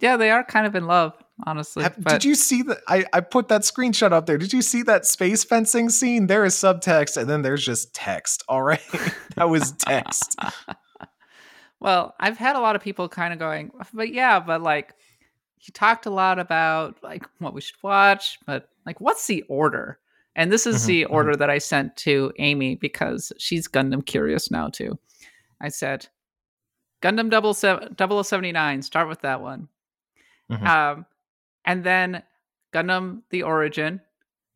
Yeah, 0.00 0.16
they 0.16 0.30
are 0.30 0.42
kind 0.42 0.66
of 0.66 0.74
in 0.74 0.86
love, 0.86 1.12
honestly. 1.46 1.84
Have- 1.84 1.94
but 1.96 2.10
did 2.14 2.24
you 2.24 2.34
see 2.34 2.62
that? 2.62 2.78
I, 2.88 3.04
I 3.12 3.20
put 3.20 3.48
that 3.48 3.60
screenshot 3.62 4.12
up 4.12 4.26
there. 4.26 4.38
Did 4.38 4.52
you 4.52 4.60
see 4.62 4.82
that 4.82 5.06
space 5.06 5.44
fencing 5.44 5.88
scene? 5.88 6.26
There 6.26 6.44
is 6.44 6.54
subtext, 6.54 7.16
and 7.16 7.30
then 7.30 7.42
there's 7.42 7.64
just 7.64 7.94
text. 7.94 8.42
All 8.48 8.62
right, 8.62 8.82
that 9.36 9.48
was 9.48 9.72
text. 9.72 10.36
well, 11.84 12.14
I've 12.18 12.38
had 12.38 12.56
a 12.56 12.60
lot 12.60 12.76
of 12.76 12.82
people 12.82 13.10
kind 13.10 13.34
of 13.34 13.38
going, 13.38 13.70
but 13.92 14.10
yeah, 14.12 14.40
but 14.40 14.62
like 14.62 14.94
he 15.58 15.70
talked 15.70 16.06
a 16.06 16.10
lot 16.10 16.38
about 16.38 16.96
like 17.02 17.26
what 17.40 17.52
we 17.52 17.60
should 17.60 17.76
watch, 17.82 18.38
but 18.46 18.70
like 18.86 19.00
what's 19.02 19.26
the 19.26 19.42
order? 19.48 19.98
And 20.34 20.50
this 20.50 20.66
is 20.66 20.82
Mhm, 20.82 20.86
the 20.86 21.02
mhm. 21.04 21.10
order 21.10 21.36
that 21.36 21.50
I 21.50 21.58
sent 21.58 21.94
to 21.98 22.32
Amy 22.38 22.74
because 22.76 23.32
she's 23.38 23.68
Gundam 23.68 24.04
curious 24.04 24.50
now 24.50 24.68
too. 24.68 24.98
I 25.60 25.68
said 25.68 26.08
Gundam 27.02 27.28
double 27.28 27.52
seven, 27.52 27.94
0079, 27.96 28.80
start 28.82 29.06
with 29.08 29.20
that 29.20 29.42
one. 29.42 29.68
Mhm. 30.50 30.66
Um, 30.66 31.06
and 31.66 31.84
then 31.84 32.22
Gundam 32.72 33.22
the 33.28 33.42
Origin, 33.42 34.00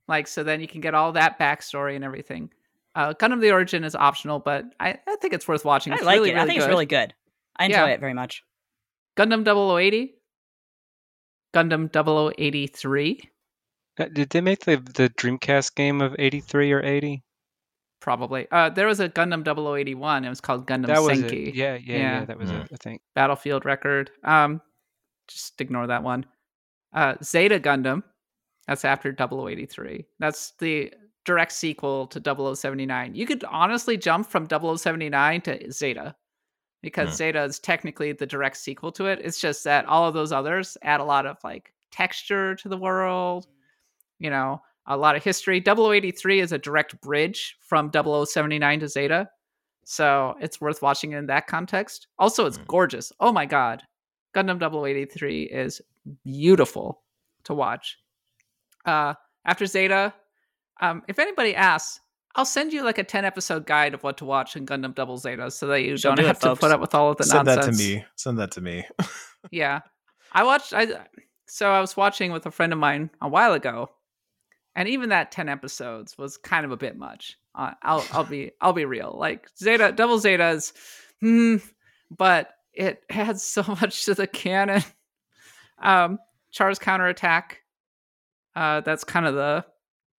like 0.08 0.26
so 0.26 0.42
then 0.42 0.62
you 0.62 0.66
can 0.68 0.80
get 0.80 0.94
all 0.94 1.12
that 1.12 1.38
backstory 1.38 1.94
and 1.94 2.04
everything. 2.04 2.50
Uh, 2.94 3.12
Gundam 3.14 3.40
the 3.40 3.52
Origin 3.52 3.84
is 3.84 3.94
optional, 3.94 4.38
but 4.40 4.64
I, 4.80 4.98
I 5.06 5.16
think 5.16 5.34
it's 5.34 5.46
worth 5.46 5.64
watching. 5.64 5.92
I 5.92 5.96
like 5.96 6.16
really, 6.16 6.30
it. 6.30 6.34
really 6.34 6.40
I 6.42 6.46
think 6.46 6.58
good. 6.58 6.64
it's 6.64 6.68
really 6.68 6.86
good. 6.86 7.14
I 7.58 7.66
enjoy 7.66 7.76
Yeah. 7.78 7.86
it 7.86 8.00
very 8.00 8.14
much. 8.14 8.42
Gundam 9.16 9.44
0080, 9.44 10.14
Gundam 11.54 11.90
0083. 11.92 13.20
Uh, 13.98 14.04
did 14.12 14.30
they 14.30 14.40
make 14.40 14.60
the 14.64 14.76
the 14.76 15.10
Dreamcast 15.10 15.74
game 15.74 16.00
of 16.00 16.14
'83 16.18 16.72
or 16.72 16.82
'80 16.82 17.22
probably. 18.00 18.46
Uh, 18.52 18.70
there 18.70 18.86
was 18.86 19.00
a 19.00 19.08
Gundam 19.08 19.42
0081. 19.44 20.24
It 20.24 20.28
was 20.28 20.40
called 20.40 20.66
Gundam 20.68 20.86
that 20.86 21.02
was 21.02 21.18
Senki. 21.18 21.48
it. 21.48 21.54
Yeah, 21.56 21.74
yeah, 21.74 21.80
yeah, 21.84 21.96
Yeah. 22.20 22.24
That 22.26 22.38
was 22.38 22.50
Mm. 22.50 22.64
it. 22.64 22.70
I 22.72 22.76
think. 22.76 23.02
Battlefield 23.16 23.64
record. 23.64 24.10
Um, 24.22 24.62
just 25.26 25.60
ignore 25.60 25.88
that 25.88 26.04
one. 26.04 26.24
Uh, 26.92 27.16
Zeta 27.24 27.58
Gundam. 27.58 28.04
That's 28.68 28.84
after 28.84 29.12
0083. 29.12 30.06
That's 30.20 30.52
the 30.60 30.92
direct 31.24 31.52
sequel 31.52 32.06
to 32.08 32.20
0079. 32.20 33.14
You 33.16 33.26
could 33.26 33.42
honestly 33.44 33.96
jump 33.96 34.28
from 34.30 34.46
0079 34.46 35.40
to 35.42 35.72
Zeta 35.72 36.14
because 36.82 37.10
Hmm. 37.10 37.14
Zeta 37.16 37.42
is 37.44 37.58
technically 37.58 38.12
the 38.12 38.26
direct 38.26 38.56
sequel 38.56 38.92
to 38.92 39.06
it. 39.06 39.20
It's 39.22 39.40
just 39.40 39.64
that 39.64 39.84
all 39.86 40.06
of 40.06 40.14
those 40.14 40.32
others 40.32 40.76
add 40.82 41.00
a 41.00 41.04
lot 41.04 41.26
of 41.26 41.36
like 41.44 41.72
texture 41.90 42.54
to 42.56 42.68
the 42.68 42.76
world, 42.76 43.46
you 44.18 44.30
know, 44.30 44.62
a 44.86 44.96
lot 44.96 45.16
of 45.16 45.24
history. 45.24 45.60
0083 45.60 46.40
is 46.40 46.52
a 46.52 46.58
direct 46.58 47.00
bridge 47.00 47.56
from 47.60 47.90
0079 47.90 48.80
to 48.80 48.88
Zeta. 48.88 49.28
So 49.84 50.34
it's 50.40 50.60
worth 50.60 50.82
watching 50.82 51.12
in 51.12 51.26
that 51.26 51.46
context. 51.46 52.08
Also, 52.18 52.46
it's 52.46 52.58
Hmm. 52.58 52.64
gorgeous. 52.68 53.12
Oh 53.20 53.32
my 53.32 53.46
god. 53.46 53.82
Gundam 54.34 54.58
0083 54.58 55.44
is 55.44 55.80
beautiful 56.24 57.02
to 57.44 57.54
watch. 57.54 57.98
Uh 58.84 59.14
after 59.44 59.64
Zeta, 59.66 60.12
um, 60.80 61.02
if 61.08 61.18
anybody 61.18 61.54
asks, 61.56 62.00
I'll 62.38 62.44
send 62.44 62.72
you 62.72 62.84
like 62.84 62.98
a 62.98 63.04
10 63.04 63.24
episode 63.24 63.66
guide 63.66 63.94
of 63.94 64.04
what 64.04 64.16
to 64.18 64.24
watch 64.24 64.54
in 64.54 64.64
Gundam 64.64 64.94
Double 64.94 65.18
Zeta 65.18 65.50
so 65.50 65.66
that 65.66 65.82
you 65.82 65.96
She'll 65.96 66.10
don't 66.12 66.18
do 66.18 66.22
it, 66.22 66.26
have 66.28 66.38
to 66.38 66.46
folks. 66.46 66.60
put 66.60 66.70
up 66.70 66.80
with 66.80 66.94
all 66.94 67.10
of 67.10 67.16
the 67.16 67.24
Send 67.24 67.46
nonsense. 67.46 67.76
Send 67.76 67.76
that 67.76 67.92
to 67.92 67.96
me. 67.98 68.04
Send 68.14 68.38
that 68.38 68.50
to 68.52 68.60
me. 68.60 68.86
Yeah. 69.50 69.80
I 70.32 70.44
watched 70.44 70.72
I 70.72 70.86
so 71.48 71.72
I 71.72 71.80
was 71.80 71.96
watching 71.96 72.30
with 72.30 72.46
a 72.46 72.52
friend 72.52 72.72
of 72.72 72.78
mine 72.78 73.10
a 73.20 73.28
while 73.28 73.54
ago. 73.54 73.90
And 74.76 74.88
even 74.88 75.08
that 75.08 75.32
10 75.32 75.48
episodes 75.48 76.16
was 76.16 76.36
kind 76.36 76.64
of 76.64 76.70
a 76.70 76.76
bit 76.76 76.96
much. 76.96 77.36
Uh, 77.56 77.72
I'll 77.82 78.04
I'll 78.12 78.22
be 78.24 78.52
I'll 78.60 78.72
be 78.72 78.84
real. 78.84 79.16
Like 79.18 79.48
Zeta 79.58 79.90
Double 79.90 80.20
Zeta's 80.20 80.72
hmm, 81.20 81.56
but 82.16 82.50
it 82.72 83.02
adds 83.10 83.42
so 83.42 83.62
much 83.80 84.04
to 84.04 84.14
the 84.14 84.28
canon. 84.28 84.84
Um 85.82 86.18
Char's 86.52 86.78
counterattack. 86.78 87.62
Uh 88.54 88.80
that's 88.82 89.02
kind 89.02 89.26
of 89.26 89.34
the 89.34 89.64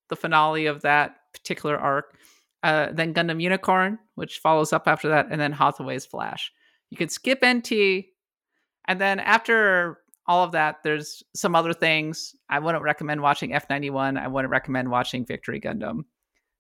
the 0.10 0.18
finale 0.18 0.66
of 0.66 0.82
that 0.82 1.16
particular 1.34 1.78
arc. 1.78 2.16
Uh, 2.62 2.88
then 2.92 3.14
Gundam 3.14 3.42
Unicorn, 3.42 4.00
which 4.16 4.40
follows 4.40 4.74
up 4.74 4.88
after 4.88 5.10
that, 5.10 5.28
and 5.32 5.40
then 5.40 5.54
Hathaway's 5.54 6.06
Flash. 6.06 6.52
You 6.90 6.98
could 6.98 7.12
skip 7.12 7.44
NT, 7.46 8.06
and 8.88 9.00
then 9.00 9.20
after 9.20 10.00
all 10.28 10.44
of 10.44 10.52
that, 10.52 10.78
there's 10.84 11.24
some 11.36 11.56
other 11.56 11.74
things. 11.74 12.36
I 12.50 12.60
wouldn't 12.60 12.84
recommend 12.84 13.22
watching 13.22 13.52
F91. 13.52 14.20
I 14.20 14.28
wouldn't 14.28 14.52
recommend 14.52 14.92
watching 14.92 15.26
Victory 15.26 15.60
Gundam. 15.60 16.02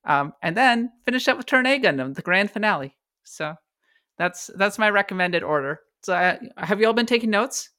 Um, 0.05 0.33
and 0.41 0.55
then 0.55 0.91
finish 1.05 1.27
up 1.27 1.37
with 1.37 1.45
Turn 1.45 1.65
A 1.65 1.79
Gundam, 1.79 2.15
the 2.15 2.21
grand 2.21 2.49
finale. 2.49 2.95
So 3.23 3.55
that's 4.17 4.49
that's 4.55 4.79
my 4.79 4.89
recommended 4.89 5.43
order. 5.43 5.81
So 6.03 6.15
I, 6.15 6.39
have 6.57 6.79
you 6.79 6.87
all 6.87 6.93
been 6.93 7.05
taking 7.05 7.29
notes? 7.29 7.69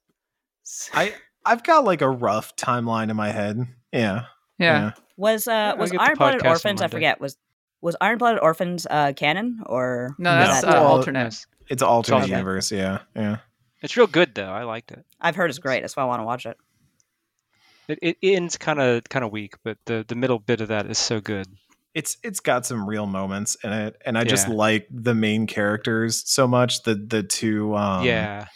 I 0.93 1.15
I've 1.45 1.65
got 1.65 1.85
like 1.85 2.03
a 2.03 2.11
rough 2.11 2.55
timeline 2.57 3.11
in 3.11 3.17
my 3.17 3.31
head. 3.31 3.59
Yeah. 3.93 4.27
yeah. 4.59 4.93
Was 5.21 5.47
uh 5.47 5.53
I'll 5.53 5.77
was 5.77 5.93
Iron 5.93 6.17
Blooded 6.17 6.47
Orphans? 6.47 6.81
I 6.81 6.89
forget. 6.89 7.21
Was 7.21 7.37
was 7.83 7.95
Iron 8.01 8.19
Blooded 8.19 8.41
Orphans 8.43 8.87
uh 8.91 9.13
canon 9.15 9.61
or 9.67 10.15
No, 10.19 10.31
was 10.37 10.49
that's 10.49 10.65
that- 10.65 10.77
uh, 10.79 10.83
alternate. 10.83 11.25
Yes. 11.25 11.47
It's 11.69 11.83
an 11.83 11.89
alternate 11.89 12.23
Okay. 12.25 12.31
universe. 12.33 12.73
Yeah. 12.73 13.01
Yeah. 13.15 13.37
It's 13.83 13.97
real 13.97 14.07
good 14.07 14.35
though. 14.35 14.51
I 14.51 14.65
liked 14.65 14.93
it. 14.93 15.05
I've 15.21 15.37
heard 15.37 15.51
it's 15.51 15.59
great. 15.59 15.83
That's 15.83 15.95
why 15.97 16.03
I 16.03 16.07
want 16.07 16.21
to 16.21 16.25
watch 16.25 16.47
it. 16.47 16.57
It, 17.89 17.99
it 18.03 18.17
ends 18.23 18.57
kind 18.57 18.81
of 18.81 19.05
kind 19.05 19.25
of 19.25 19.33
weak, 19.33 19.55
but 19.65 19.77
the 19.87 20.05
the 20.07 20.15
middle 20.15 20.39
bit 20.39 20.61
of 20.61 20.69
that 20.69 20.87
is 20.87 20.99
so 20.99 21.21
good. 21.21 21.47
It's 21.93 22.17
it's 22.23 22.39
got 22.41 22.65
some 22.65 22.89
real 22.89 23.07
moments 23.07 23.57
in 23.65 23.73
it, 23.73 24.01
and 24.07 24.17
I 24.17 24.23
just 24.25 24.49
like 24.49 24.87
the 24.91 25.15
main 25.15 25.47
characters 25.49 26.23
so 26.25 26.47
much. 26.47 26.85
The 26.85 26.95
the 26.95 27.25
two 27.25 27.75
um, 27.77 28.05
yeah, 28.05 28.47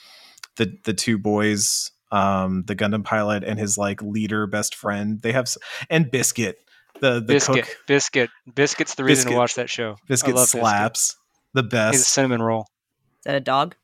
the 0.57 0.79
the 0.85 0.95
two 0.95 1.19
boys, 1.19 1.91
um, 2.15 2.63
the 2.67 2.77
Gundam 2.77 3.05
pilot 3.05 3.43
and 3.45 3.59
his 3.59 3.77
like 3.79 4.01
leader 4.03 4.47
best 4.47 4.75
friend. 4.75 5.21
They 5.23 5.33
have 5.33 5.49
and 5.91 6.11
Biscuit, 6.11 6.59
the 7.01 7.15
the 7.15 7.21
biscuit, 7.23 7.65
cook. 7.67 7.77
biscuit, 7.89 8.31
biscuit's 8.55 8.95
the 8.95 9.05
reason 9.05 9.23
Biscuit. 9.25 9.33
to 9.33 9.39
watch 9.39 9.55
that 9.57 9.69
show. 9.71 9.97
Biscuit 10.09 10.35
I 10.35 10.39
love 10.39 10.49
slaps 10.49 11.17
the 11.55 11.63
Biscuit. 11.63 11.91
He's 11.93 12.01
a 12.01 12.03
best. 12.03 12.09
cinnamon 12.13 12.43
roll. 12.43 12.61
Is 12.63 13.25
that 13.25 13.35
a 13.35 13.41
dog? 13.41 13.75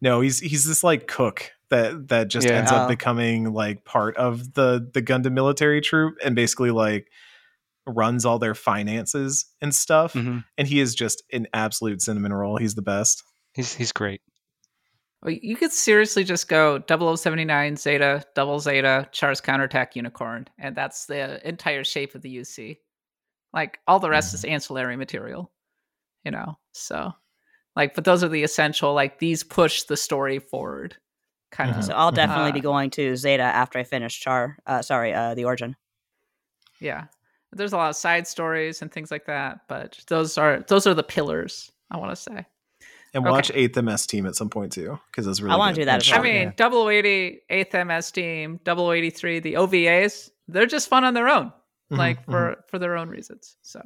No, 0.00 0.20
he's 0.20 0.40
he's 0.40 0.64
this 0.66 0.82
like 0.84 1.06
cook 1.06 1.50
that 1.70 2.08
that 2.08 2.28
just 2.28 2.46
Yeah. 2.46 2.54
ends 2.58 2.70
up 2.70 2.86
Oh. 2.86 2.88
becoming 2.88 3.52
like 3.52 3.84
part 3.84 4.16
of 4.16 4.54
the 4.54 4.88
the 4.92 5.02
Gundam 5.02 5.32
military 5.32 5.80
troop 5.80 6.16
and 6.24 6.34
basically 6.36 6.70
like 6.70 7.08
runs 7.86 8.24
all 8.24 8.38
their 8.38 8.54
finances 8.54 9.46
and 9.60 9.74
stuff. 9.74 10.12
hmm 10.14 10.38
And 10.58 10.66
he 10.68 10.80
is 10.80 10.94
just 10.94 11.22
an 11.32 11.46
absolute 11.52 12.00
cinnamon 12.02 12.32
roll. 12.32 12.56
He's 12.56 12.74
the 12.74 12.82
best. 12.82 13.22
He's 13.54 13.74
he's 13.74 13.92
great. 13.92 14.20
Well, 15.24 15.32
You 15.40 15.56
could 15.56 15.72
seriously 15.72 16.22
just 16.22 16.48
go 16.48 16.82
0079 16.86 17.76
Zeta, 17.76 18.22
Double 18.34 18.60
Zeta, 18.60 19.08
Char's 19.10 19.40
Counterattack 19.40 19.96
Unicorn, 19.96 20.46
and 20.58 20.76
that's 20.76 21.06
the 21.06 21.46
entire 21.48 21.82
shape 21.84 22.14
of 22.14 22.22
the 22.22 22.36
UC. 22.38 22.78
Like 23.52 23.78
all 23.86 23.98
the 24.00 24.10
rest 24.10 24.34
is 24.34 24.44
ancillary 24.44 24.96
material, 24.96 25.50
you 26.24 26.30
know. 26.30 26.58
So, 26.72 27.12
like, 27.76 27.94
but 27.94 28.04
those 28.04 28.22
are 28.22 28.28
the 28.28 28.42
essential. 28.42 28.92
Like 28.94 29.18
these 29.18 29.42
push 29.44 29.84
the 29.84 29.96
story 29.96 30.40
forward, 30.40 30.96
kind 31.52 31.70
of. 31.70 31.76
Mhm. 31.76 31.84
So 31.84 31.94
I'll 31.94 32.10
definitely 32.12 32.50
Uh, 32.50 32.54
be 32.54 32.60
going 32.60 32.90
to 32.90 33.16
Zeta 33.16 33.44
after 33.44 33.78
I 33.78 33.84
finish 33.84 34.20
Char. 34.20 34.58
Uh, 34.66 34.82
sorry, 34.82 35.14
uh, 35.14 35.34
the 35.34 35.44
Origin. 35.44 35.76
Yeah, 36.80 37.06
there's 37.52 37.72
a 37.72 37.76
lot 37.76 37.90
of 37.90 37.96
side 37.96 38.26
stories 38.26 38.82
and 38.82 38.92
things 38.92 39.10
like 39.12 39.24
that, 39.26 39.60
but 39.68 39.98
those 40.08 40.36
are 40.36 40.60
those 40.68 40.86
are 40.86 40.94
the 40.94 41.02
pillars. 41.04 41.70
I 41.90 41.96
want 41.96 42.10
to 42.10 42.16
say. 42.16 42.44
And 43.14 43.24
Okay. 43.24 43.30
watch 43.30 43.50
Eighth 43.54 43.76
MS 43.80 44.06
Team 44.06 44.26
at 44.26 44.34
some 44.34 44.50
point 44.50 44.72
too, 44.72 44.98
because 45.06 45.26
it's 45.26 45.40
really. 45.40 45.54
I 45.54 45.56
wanna 45.56 45.74
do 45.74 45.84
that 45.84 45.94
And 45.94 46.02
as 46.02 46.08
I 46.12 46.16
well. 46.16 46.24
short. 46.24 46.34
mean, 46.34 46.52
double 46.56 46.90
eighty, 46.90 47.42
eighth 47.48 47.74
MS 47.74 48.10
team, 48.10 48.60
double 48.64 48.90
eighty 48.92 49.10
three, 49.10 49.38
the 49.40 49.54
OVAs, 49.54 50.30
they're 50.48 50.66
just 50.66 50.88
fun 50.88 51.04
on 51.04 51.14
their 51.14 51.28
own. 51.28 51.52
Mhm, 51.92 51.98
like 51.98 52.26
mhm. 52.26 52.30
for 52.30 52.64
for 52.68 52.78
their 52.78 52.96
own 52.96 53.08
reasons. 53.08 53.56
So, 53.62 53.80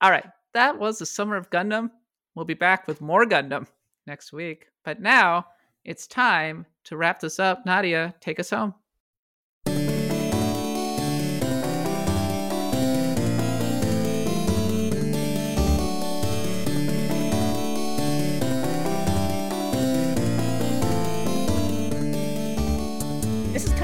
all 0.00 0.10
right, 0.10 0.24
that 0.54 0.78
was 0.78 0.98
the 0.98 1.06
summer 1.06 1.36
of 1.36 1.50
Gundam. 1.50 1.90
We'll 2.34 2.44
be 2.46 2.54
back 2.54 2.86
with 2.86 3.00
more 3.00 3.24
Gundam 3.26 3.66
next 4.06 4.32
week. 4.32 4.68
But 4.84 5.00
now 5.00 5.46
it's 5.84 6.06
time 6.06 6.64
to 6.84 6.96
wrap 6.96 7.20
this 7.20 7.38
up. 7.38 7.66
Nadia, 7.66 8.14
take 8.20 8.38
us 8.40 8.50
home. 8.50 8.74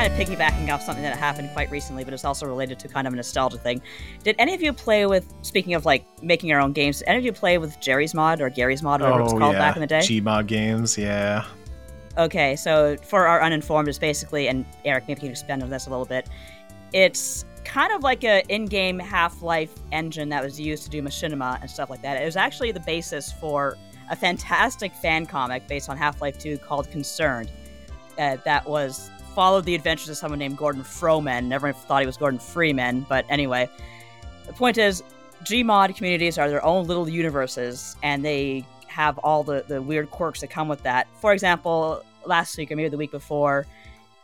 Kind 0.09 0.21
of 0.21 0.29
piggybacking 0.29 0.73
off 0.73 0.83
something 0.83 1.05
that 1.05 1.17
happened 1.17 1.49
quite 1.53 1.71
recently, 1.71 2.03
but 2.03 2.13
it's 2.13 2.25
also 2.25 2.45
related 2.45 2.77
to 2.77 2.89
kind 2.89 3.07
of 3.07 3.13
a 3.13 3.17
nostalgia 3.17 3.57
thing. 3.57 3.81
Did 4.25 4.35
any 4.41 4.53
of 4.53 4.61
you 4.61 4.73
play 4.73 5.07
with, 5.07 5.33
speaking 5.43 5.75
of 5.75 5.85
like 5.85 6.05
making 6.21 6.49
your 6.49 6.61
own 6.61 6.73
games, 6.73 6.99
did 6.99 7.09
any 7.09 7.19
of 7.19 7.25
you 7.25 7.33
play 7.33 7.57
with 7.59 7.79
Jerry's 7.81 8.13
Mod 8.13 8.41
or 8.41 8.51
Gary's 8.51 8.83
Mod, 8.83 9.01
or 9.01 9.05
whatever 9.05 9.21
it 9.21 9.25
was 9.25 9.33
Oh, 9.35 9.39
called 9.39 9.53
yeah. 9.53 9.59
back 9.61 9.77
in 9.77 9.81
the 9.81 9.87
day? 9.87 10.01
Gmod 10.01 10.49
games, 10.49 10.99
yeah. 10.99 11.45
Okay, 12.19 12.57
so 12.57 12.97
for 13.05 13.29
our 13.29 13.43
uninformed, 13.43 13.87
it's 13.87 13.99
basically, 13.99 14.49
and 14.49 14.67
Eric, 14.85 15.05
maybe 15.07 15.21
you 15.21 15.27
can 15.27 15.31
expand 15.31 15.63
on 15.63 15.71
this 15.71 15.87
a 15.87 15.91
little 15.91 16.05
bit. 16.05 16.29
It's 16.93 17.45
kind 17.65 17.93
of 17.93 18.03
like 18.03 18.25
a 18.25 18.43
in-game 18.53 18.99
Half-Life 18.99 19.73
engine 19.93 20.29
that 20.31 20.43
was 20.43 20.61
used 20.61 20.83
to 20.83 20.91
do 20.91 21.01
machinima 21.01 21.61
and 21.61 21.71
stuff 21.71 21.91
like 21.91 22.03
that. 22.03 22.21
It 22.21 22.25
was 22.25 22.35
actually 22.37 22.73
the 22.73 22.81
basis 22.81 23.31
for 23.31 23.79
a 24.11 24.17
fantastic 24.17 24.93
fan 24.97 25.27
comic 25.27 25.69
based 25.69 25.89
on 25.89 25.97
Half-Life 25.97 26.39
2 26.39 26.59
called 26.59 26.91
Concerned. 26.91 27.53
Uh, 28.19 28.37
that 28.45 28.69
was 28.69 29.09
followed 29.35 29.65
the 29.65 29.75
adventures 29.75 30.09
of 30.09 30.17
someone 30.17 30.39
named 30.39 30.57
Gordon 30.57 30.83
Frohman. 30.83 31.45
Never 31.47 31.73
thought 31.73 32.01
he 32.03 32.07
was 32.07 32.17
Gordon 32.17 32.39
Freeman, 32.41 33.07
but 33.09 33.25
anyway. 33.29 33.69
The 34.47 34.53
point 34.53 34.79
is, 34.79 35.03
Gmod 35.45 35.97
communities 35.97 36.39
are 36.39 36.49
their 36.49 36.65
own 36.65 36.87
little 36.87 37.09
universes, 37.09 37.97
and 38.03 38.25
they 38.25 38.65
have 38.89 39.19
all 39.19 39.43
the, 39.43 39.65
the 39.67 39.81
weird 39.81 40.11
quirks 40.11 40.41
that 40.43 40.51
come 40.51 40.69
with 40.69 40.83
that. 40.83 41.07
For 41.21 41.33
example, 41.33 42.05
last 42.27 42.57
week 42.59 42.71
or 42.71 42.77
maybe 42.77 42.89
the 42.91 42.97
week 42.97 43.11
before, 43.11 43.67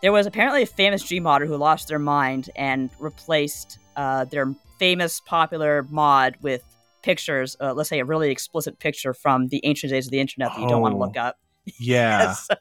there 0.02 0.12
was 0.12 0.26
apparently 0.26 0.62
a 0.62 0.66
famous 0.66 1.02
Gmodder 1.02 1.46
who 1.46 1.56
lost 1.56 1.88
their 1.88 1.98
mind 1.98 2.50
and 2.54 2.90
replaced 2.98 3.78
uh, 3.96 4.24
their 4.26 4.54
famous 4.78 5.20
popular 5.20 5.84
mod 5.90 6.36
with 6.40 6.62
pictures, 7.02 7.56
uh, 7.60 7.72
let's 7.72 7.88
say 7.88 7.98
a 8.00 8.04
really 8.04 8.30
explicit 8.30 8.78
picture 8.78 9.12
from 9.14 9.48
the 9.48 9.60
ancient 9.64 9.90
days 9.92 10.06
of 10.06 10.10
the 10.12 10.20
internet 10.20 10.52
that 10.54 10.60
you 10.60 10.68
don't 10.68 10.82
want 10.82 10.92
to 10.92 10.96
Oh. 10.96 11.00
look 11.06 11.16
up. 11.16 11.36
Yeah. 11.78 12.32
So- 12.34 12.54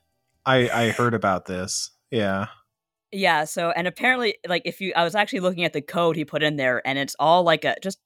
I 0.46 0.70
I 0.70 0.90
heard 0.92 1.14
about 1.14 1.46
this. 1.46 1.92
Yeah. 2.12 2.48
Yeah, 3.12 3.46
so 3.46 3.72
and 3.72 3.88
apparently 3.88 4.38
like 4.48 4.64
if 4.66 4.82
you 4.82 4.92
I 4.96 5.04
was 5.04 5.16
actually 5.16 5.40
looking 5.40 5.64
at 5.64 5.74
the 5.74 5.82
code 5.82 6.16
he 6.18 6.26
put 6.26 6.44
in 6.44 6.58
there 6.58 6.86
and 6.86 7.00
it's 7.00 7.16
all 7.20 7.44
like 7.44 7.64
a 7.64 7.76
just 7.82 8.00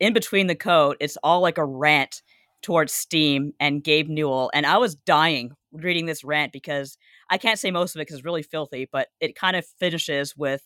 in 0.00 0.12
between 0.12 0.46
the 0.46 0.54
code, 0.54 0.96
it's 1.00 1.16
all 1.24 1.40
like 1.40 1.58
a 1.58 1.64
rant 1.64 2.22
towards 2.62 2.92
Steam 2.92 3.52
and 3.60 3.82
Gabe 3.82 4.08
Newell 4.08 4.50
and 4.54 4.64
I 4.66 4.78
was 4.78 4.94
dying 4.94 5.52
reading 5.72 6.06
this 6.06 6.22
rant 6.24 6.52
because 6.52 6.96
I 7.30 7.38
can't 7.38 7.58
say 7.58 7.70
most 7.72 7.96
of 7.96 8.00
it 8.00 8.06
cuz 8.06 8.18
it's 8.18 8.24
really 8.24 8.42
filthy, 8.44 8.88
but 8.90 9.08
it 9.20 9.34
kind 9.34 9.56
of 9.56 9.66
finishes 9.80 10.36
with 10.36 10.62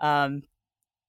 um 0.00 0.42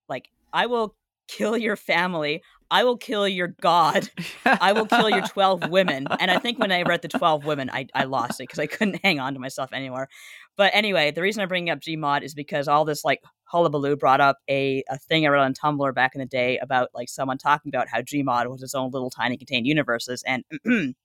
like 0.09 0.29
I 0.53 0.65
will 0.67 0.95
kill 1.27 1.57
your 1.57 1.75
family. 1.75 2.41
I 2.69 2.83
will 2.83 2.97
kill 2.97 3.27
your 3.27 3.55
god. 3.61 4.09
I 4.45 4.73
will 4.73 4.85
kill 4.85 5.09
your 5.09 5.25
12 5.27 5.69
women. 5.69 6.07
And 6.19 6.29
I 6.29 6.39
think 6.39 6.59
when 6.59 6.71
I 6.71 6.81
read 6.81 7.01
the 7.01 7.07
12 7.07 7.45
women, 7.45 7.69
I, 7.69 7.87
I 7.93 8.03
lost 8.03 8.39
it 8.39 8.43
because 8.43 8.59
I 8.59 8.67
couldn't 8.67 8.99
hang 9.03 9.19
on 9.19 9.33
to 9.33 9.39
myself 9.39 9.71
anymore. 9.73 10.09
But 10.57 10.71
anyway, 10.73 11.11
the 11.11 11.21
reason 11.21 11.41
I'm 11.41 11.47
bringing 11.47 11.69
up 11.69 11.79
Gmod 11.79 12.23
is 12.23 12.33
because 12.33 12.67
all 12.67 12.83
this 12.83 13.05
like 13.05 13.21
hullabaloo 13.43 13.95
brought 13.95 14.19
up 14.19 14.39
a, 14.49 14.83
a 14.89 14.97
thing 14.97 15.25
I 15.25 15.29
read 15.29 15.43
on 15.43 15.53
Tumblr 15.53 15.93
back 15.93 16.15
in 16.15 16.19
the 16.19 16.25
day 16.25 16.57
about 16.57 16.89
like 16.93 17.09
someone 17.09 17.37
talking 17.37 17.69
about 17.69 17.87
how 17.87 18.01
Gmod 18.01 18.49
was 18.49 18.63
its 18.63 18.75
own 18.75 18.91
little 18.91 19.09
tiny 19.09 19.37
contained 19.37 19.67
universes. 19.67 20.23
And 20.25 20.43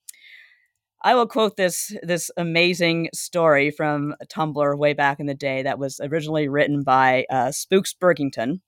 I 1.04 1.14
will 1.14 1.26
quote 1.26 1.56
this 1.56 1.94
this 2.02 2.30
amazing 2.36 3.10
story 3.12 3.70
from 3.70 4.14
Tumblr 4.26 4.78
way 4.78 4.94
back 4.94 5.20
in 5.20 5.26
the 5.26 5.34
day 5.34 5.62
that 5.62 5.78
was 5.78 6.00
originally 6.02 6.48
written 6.48 6.82
by 6.82 7.26
uh, 7.28 7.50
Spooks 7.50 7.92
Burgington, 7.92 8.62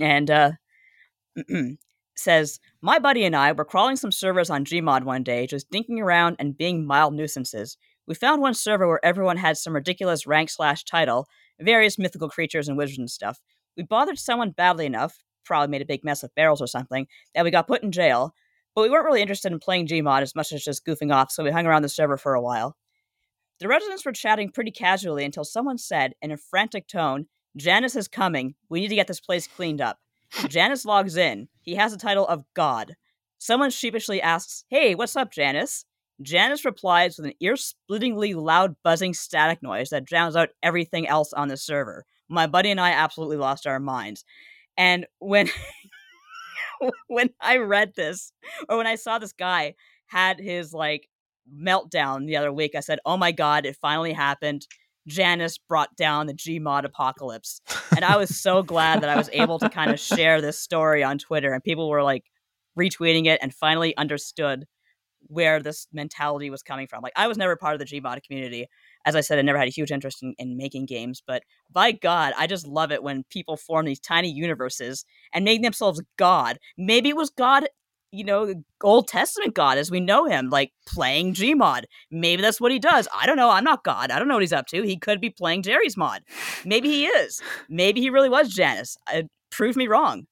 and 0.00 0.30
uh, 0.30 0.52
says, 2.16 2.60
"My 2.80 2.98
buddy 2.98 3.24
and 3.24 3.36
I 3.36 3.52
were 3.52 3.64
crawling 3.64 3.96
some 3.96 4.12
servers 4.12 4.50
on 4.50 4.64
Gmod 4.64 5.04
one 5.04 5.22
day, 5.22 5.46
just 5.46 5.70
dinking 5.70 6.00
around 6.00 6.36
and 6.38 6.56
being 6.56 6.86
mild 6.86 7.14
nuisances. 7.14 7.76
We 8.06 8.14
found 8.14 8.40
one 8.40 8.54
server 8.54 8.86
where 8.86 9.04
everyone 9.04 9.36
had 9.36 9.56
some 9.56 9.74
ridiculous 9.74 10.26
rank 10.26 10.50
slash 10.50 10.84
title, 10.84 11.26
various 11.60 11.98
mythical 11.98 12.28
creatures 12.28 12.68
and 12.68 12.76
wizards 12.78 12.98
and 12.98 13.10
stuff. 13.10 13.40
We 13.76 13.82
bothered 13.82 14.18
someone 14.18 14.50
badly 14.50 14.86
enough, 14.86 15.18
probably 15.44 15.68
made 15.68 15.82
a 15.82 15.86
big 15.86 16.04
mess 16.04 16.22
of 16.22 16.34
barrels 16.34 16.62
or 16.62 16.66
something, 16.66 17.06
that 17.34 17.44
we 17.44 17.50
got 17.50 17.68
put 17.68 17.82
in 17.82 17.92
jail." 17.92 18.34
But 18.76 18.82
we 18.82 18.90
weren't 18.90 19.06
really 19.06 19.22
interested 19.22 19.52
in 19.52 19.58
playing 19.58 19.86
Gmod 19.86 20.20
as 20.20 20.34
much 20.34 20.52
as 20.52 20.62
just 20.62 20.84
goofing 20.84 21.12
off, 21.12 21.32
so 21.32 21.42
we 21.42 21.50
hung 21.50 21.66
around 21.66 21.80
the 21.80 21.88
server 21.88 22.18
for 22.18 22.34
a 22.34 22.42
while. 22.42 22.76
The 23.58 23.68
residents 23.68 24.04
were 24.04 24.12
chatting 24.12 24.50
pretty 24.50 24.70
casually 24.70 25.24
until 25.24 25.44
someone 25.44 25.78
said, 25.78 26.12
in 26.20 26.30
a 26.30 26.36
frantic 26.36 26.86
tone, 26.86 27.26
Janus 27.56 27.96
is 27.96 28.08
coming. 28.08 28.54
We 28.68 28.80
need 28.80 28.88
to 28.88 28.94
get 28.94 29.06
this 29.06 29.20
place 29.20 29.46
cleaned 29.46 29.80
up. 29.80 29.98
Janus 30.48 30.84
logs 30.84 31.16
in. 31.16 31.48
He 31.62 31.74
has 31.76 31.92
the 31.92 31.98
title 31.98 32.26
of 32.26 32.44
God. 32.54 32.96
Someone 33.38 33.70
sheepishly 33.70 34.20
asks, 34.20 34.64
Hey, 34.68 34.94
what's 34.94 35.16
up, 35.16 35.32
Janus? 35.32 35.84
Janus 36.22 36.64
replies 36.64 37.16
with 37.16 37.26
an 37.26 37.34
ear 37.40 37.56
splittingly 37.56 38.34
loud 38.34 38.76
buzzing 38.82 39.14
static 39.14 39.62
noise 39.62 39.90
that 39.90 40.04
drowns 40.04 40.34
out 40.34 40.50
everything 40.62 41.06
else 41.06 41.32
on 41.32 41.48
the 41.48 41.56
server. 41.56 42.04
My 42.28 42.46
buddy 42.46 42.70
and 42.70 42.80
I 42.80 42.90
absolutely 42.90 43.36
lost 43.36 43.66
our 43.66 43.78
minds. 43.78 44.24
And 44.76 45.06
when 45.18 45.50
when 47.08 47.30
I 47.40 47.58
read 47.58 47.92
this, 47.94 48.32
or 48.68 48.76
when 48.78 48.86
I 48.86 48.94
saw 48.96 49.18
this 49.18 49.32
guy 49.32 49.74
had 50.06 50.40
his 50.40 50.72
like 50.72 51.08
meltdown 51.54 52.26
the 52.26 52.36
other 52.36 52.52
week, 52.52 52.74
I 52.74 52.80
said, 52.80 52.98
"Oh 53.04 53.16
my 53.16 53.32
god, 53.32 53.66
it 53.66 53.76
finally 53.76 54.12
happened." 54.12 54.66
Janus 55.06 55.58
brought 55.58 55.96
down 55.96 56.26
the 56.26 56.34
Gmod 56.34 56.84
apocalypse, 56.84 57.60
and 57.94 58.04
I 58.04 58.16
was 58.16 58.40
so 58.40 58.62
glad 58.62 59.02
that 59.02 59.10
I 59.10 59.16
was 59.16 59.30
able 59.32 59.58
to 59.60 59.68
kind 59.68 59.90
of 59.90 60.00
share 60.00 60.40
this 60.40 60.58
story 60.58 61.02
on 61.02 61.18
Twitter, 61.18 61.52
and 61.52 61.62
people 61.62 61.88
were 61.88 62.02
like 62.02 62.24
retweeting 62.78 63.26
it 63.26 63.38
and 63.42 63.54
finally 63.54 63.96
understood 63.96 64.66
where 65.28 65.60
this 65.60 65.86
mentality 65.92 66.50
was 66.50 66.62
coming 66.62 66.86
from. 66.86 67.02
Like 67.02 67.12
I 67.16 67.26
was 67.26 67.36
never 67.36 67.56
part 67.56 67.74
of 67.74 67.80
the 67.80 67.84
Gmod 67.84 68.22
community. 68.22 68.66
As 69.04 69.16
I 69.16 69.20
said, 69.20 69.38
I 69.38 69.42
never 69.42 69.58
had 69.58 69.68
a 69.68 69.72
huge 69.72 69.90
interest 69.90 70.22
in, 70.22 70.34
in 70.38 70.56
making 70.56 70.86
games, 70.86 71.22
but 71.26 71.42
by 71.70 71.92
God, 71.92 72.32
I 72.36 72.46
just 72.46 72.66
love 72.66 72.92
it 72.92 73.02
when 73.02 73.24
people 73.30 73.56
form 73.56 73.86
these 73.86 74.00
tiny 74.00 74.30
universes 74.30 75.04
and 75.32 75.44
make 75.44 75.62
themselves 75.62 76.02
God. 76.16 76.58
Maybe 76.76 77.08
it 77.08 77.16
was 77.16 77.30
God, 77.30 77.68
you 78.12 78.24
know, 78.24 78.46
the 78.46 78.62
Old 78.82 79.08
Testament 79.08 79.54
God 79.54 79.78
as 79.78 79.90
we 79.90 80.00
know 80.00 80.26
him, 80.26 80.48
like 80.50 80.72
playing 80.86 81.34
Gmod. 81.34 81.84
Maybe 82.10 82.40
that's 82.42 82.60
what 82.60 82.72
he 82.72 82.78
does. 82.78 83.08
I 83.14 83.26
don't 83.26 83.36
know. 83.36 83.50
I'm 83.50 83.64
not 83.64 83.84
God. 83.84 84.10
I 84.10 84.18
don't 84.18 84.28
know 84.28 84.34
what 84.34 84.42
he's 84.42 84.52
up 84.52 84.66
to. 84.68 84.82
He 84.82 84.96
could 84.96 85.20
be 85.20 85.30
playing 85.30 85.62
Jerry's 85.62 85.96
mod. 85.96 86.22
Maybe 86.64 86.88
he 86.88 87.06
is. 87.06 87.40
Maybe 87.68 88.00
he 88.00 88.10
really 88.10 88.28
was 88.28 88.48
Janus. 88.48 88.96
Uh, 89.12 89.22
prove 89.50 89.76
me 89.76 89.86
wrong. 89.88 90.26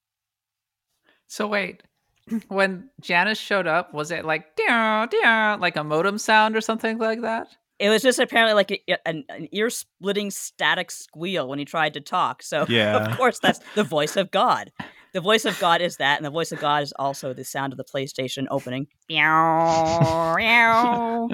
So 1.27 1.47
wait, 1.47 1.83
when 2.47 2.89
Janus 3.01 3.37
showed 3.39 3.67
up, 3.67 3.93
was 3.93 4.11
it 4.11 4.25
like 4.25 4.55
"Dear, 4.55 5.07
dear," 5.07 5.57
like 5.57 5.75
a 5.75 5.83
modem 5.83 6.17
sound 6.17 6.55
or 6.55 6.61
something 6.61 6.97
like 6.97 7.21
that? 7.21 7.47
It 7.77 7.89
was 7.89 8.01
just 8.01 8.19
apparently 8.19 8.53
like 8.53 8.71
a, 8.71 9.07
an, 9.07 9.25
an 9.27 9.49
ear 9.51 9.69
splitting 9.69 10.31
static 10.31 10.89
squeal 10.91 11.49
when 11.49 11.59
he 11.59 11.65
tried 11.65 11.93
to 11.95 11.99
talk. 12.01 12.41
So, 12.41 12.65
Yeah. 12.69 12.95
of 12.95 13.17
course, 13.17 13.39
that's 13.39 13.59
the 13.75 13.83
voice 13.83 14.15
of 14.15 14.31
God. 14.31 14.71
The 15.15 15.21
voice 15.21 15.45
of 15.45 15.57
God 15.61 15.79
is 15.81 15.95
that, 15.95 16.17
and 16.17 16.25
the 16.25 16.29
voice 16.29 16.51
of 16.51 16.59
God 16.59 16.83
is 16.83 16.91
also 16.99 17.31
the 17.33 17.45
sound 17.45 17.71
of 17.71 17.77
the 17.77 17.85
PlayStation 17.85 18.47
opening. 18.51 18.87
Meow, 19.07 20.35
meow. 20.37 21.29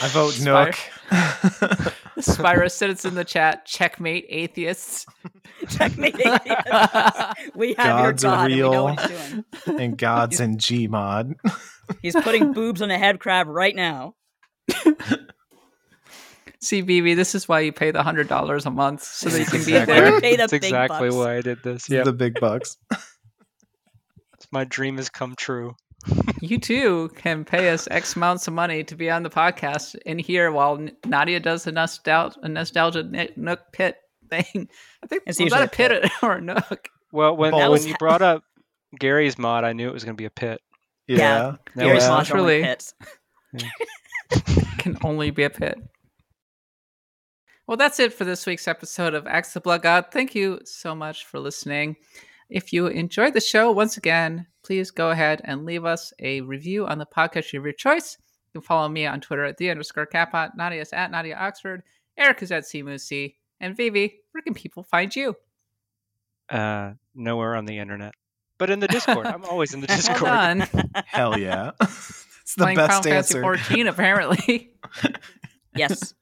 I 0.00 0.08
vote 0.08 0.30
Spire- 0.30 0.64
Nook. 0.64 0.74
Spyro 2.20 2.70
said 2.72 2.88
it's 2.88 3.04
in 3.04 3.16
the 3.16 3.24
chat. 3.26 3.66
Checkmate, 3.66 4.24
atheists. 4.30 5.04
Checkmate. 5.68 6.18
Atheists. 6.18 7.54
We 7.54 7.74
have 7.74 8.00
your 8.00 8.12
God's 8.12 8.24
a 8.24 8.26
God, 8.28 8.50
and 8.50 8.54
we 8.54 8.60
know 8.62 8.70
real- 8.70 8.84
what 8.84 9.00
he's 9.10 9.30
doing. 9.66 9.78
and 9.78 9.98
God's 9.98 10.40
in 10.40 10.56
Gmod. 10.56 11.34
He's 12.00 12.14
putting 12.14 12.54
boobs 12.54 12.80
on 12.80 12.90
a 12.90 12.96
head 12.96 13.20
crab 13.20 13.46
right 13.46 13.76
now. 13.76 14.14
See, 16.60 16.80
Vivi, 16.80 17.14
this 17.14 17.34
is 17.36 17.48
why 17.48 17.60
you 17.60 17.72
pay 17.72 17.90
the 17.92 18.02
hundred 18.02 18.28
dollars 18.28 18.66
a 18.66 18.70
month 18.70 19.02
so 19.04 19.28
that 19.28 19.38
you 19.38 19.44
can 19.46 19.64
be 19.64 19.76
Exactly. 19.76 19.94
there. 19.94 20.20
Pay 20.20 20.30
the 20.32 20.36
That's 20.38 20.50
big 20.52 20.64
exactly 20.64 21.08
bucks. 21.10 21.16
why 21.16 21.36
I 21.36 21.40
did 21.40 21.62
this. 21.62 21.88
Yeah, 21.88 22.02
The 22.02 22.12
big 22.12 22.40
bucks. 22.40 22.76
my 24.52 24.64
dream 24.64 24.96
has 24.96 25.08
come 25.08 25.34
true. 25.36 25.76
You 26.40 26.58
too 26.58 27.10
can 27.16 27.44
pay 27.44 27.70
us 27.70 27.86
X 27.90 28.16
amounts 28.16 28.46
of 28.48 28.54
money 28.54 28.82
to 28.84 28.94
be 28.96 29.10
on 29.10 29.22
the 29.24 29.30
podcast 29.30 29.94
in 30.06 30.18
here 30.18 30.50
while 30.50 30.78
Nadia 31.04 31.38
does 31.40 31.66
a 31.66 31.72
nostalgia, 31.72 32.38
a 32.42 32.48
nostalgia 32.48 33.08
N- 33.12 33.28
Nook 33.36 33.60
pit 33.72 33.96
thing. 34.30 34.68
I 35.02 35.06
think 35.06 35.24
It's 35.26 35.38
was 35.40 35.50
that 35.52 35.60
a 35.60 35.64
a 35.64 35.68
pit 35.68 36.10
or 36.22 36.34
a 36.34 36.40
Nook? 36.40 36.88
Well, 37.12 37.36
when 37.36 37.52
when 37.54 37.70
was 37.70 37.86
you 37.86 37.94
brought 37.98 38.22
up 38.22 38.42
Gary's 38.98 39.38
mod, 39.38 39.64
I 39.64 39.72
knew 39.74 39.88
it 39.88 39.92
was 39.92 40.04
going 40.04 40.16
to 40.16 40.20
be 40.20 40.24
a 40.26 40.30
pit. 40.30 40.60
Yeah. 41.06 41.16
Yeah. 41.76 41.84
Gary's 41.84 42.02
was- 42.02 42.08
Mod's 42.08 42.30
only 42.30 42.60
Naturally. 42.62 42.62
hits. 42.62 42.94
can 44.78 44.98
only 45.02 45.30
be 45.30 45.42
a 45.44 45.50
pit. 45.50 45.78
Well, 47.68 47.76
that's 47.76 48.00
it 48.00 48.14
for 48.14 48.24
this 48.24 48.46
week's 48.46 48.66
episode 48.66 49.12
of 49.12 49.26
Axe 49.26 49.52
the 49.52 49.60
Blood 49.60 49.82
God. 49.82 50.06
Thank 50.10 50.34
you 50.34 50.58
so 50.64 50.94
much 50.94 51.26
for 51.26 51.38
listening. 51.38 51.96
If 52.48 52.72
you 52.72 52.86
enjoyed 52.86 53.34
the 53.34 53.42
show, 53.42 53.70
once 53.70 53.98
again, 53.98 54.46
please 54.64 54.90
go 54.90 55.10
ahead 55.10 55.42
and 55.44 55.66
leave 55.66 55.84
us 55.84 56.10
a 56.18 56.40
review 56.40 56.86
on 56.86 56.96
the 56.96 57.04
podcast 57.04 57.52
of 57.54 57.64
your 57.64 57.74
choice. 57.74 58.16
You 58.46 58.60
can 58.60 58.66
follow 58.66 58.88
me 58.88 59.04
on 59.04 59.20
Twitter 59.20 59.44
at 59.44 59.58
the 59.58 59.68
underscore 59.68 60.06
Katbot, 60.06 60.56
Nadia 60.56 60.80
is 60.80 60.94
at 60.94 61.10
Nadia 61.10 61.36
Oxford, 61.36 61.82
Eric 62.16 62.42
is 62.42 62.52
at 62.52 62.62
CMoosie, 62.62 63.34
and 63.60 63.76
Vivi, 63.76 64.20
where 64.32 64.40
can 64.40 64.54
people 64.54 64.82
find 64.82 65.14
you? 65.14 65.36
Uh, 66.48 66.92
nowhere 67.14 67.54
on 67.54 67.66
the 67.66 67.76
internet, 67.76 68.14
but 68.56 68.70
in 68.70 68.80
the 68.80 68.88
Discord. 68.88 69.26
I'm 69.26 69.44
always 69.44 69.74
in 69.74 69.82
the 69.82 69.86
Well 69.90 69.96
Discord. 69.98 70.22
done. 70.22 70.60
Hell 71.04 71.38
yeah. 71.38 71.72
it's 71.82 72.54
the 72.56 72.62
Playing 72.62 72.76
best 72.76 72.88
Final 72.88 73.02
Fantasy 73.02 73.36
answer. 73.36 73.42
14, 73.42 73.88
apparently. 73.88 74.72
Yes. 75.76 76.14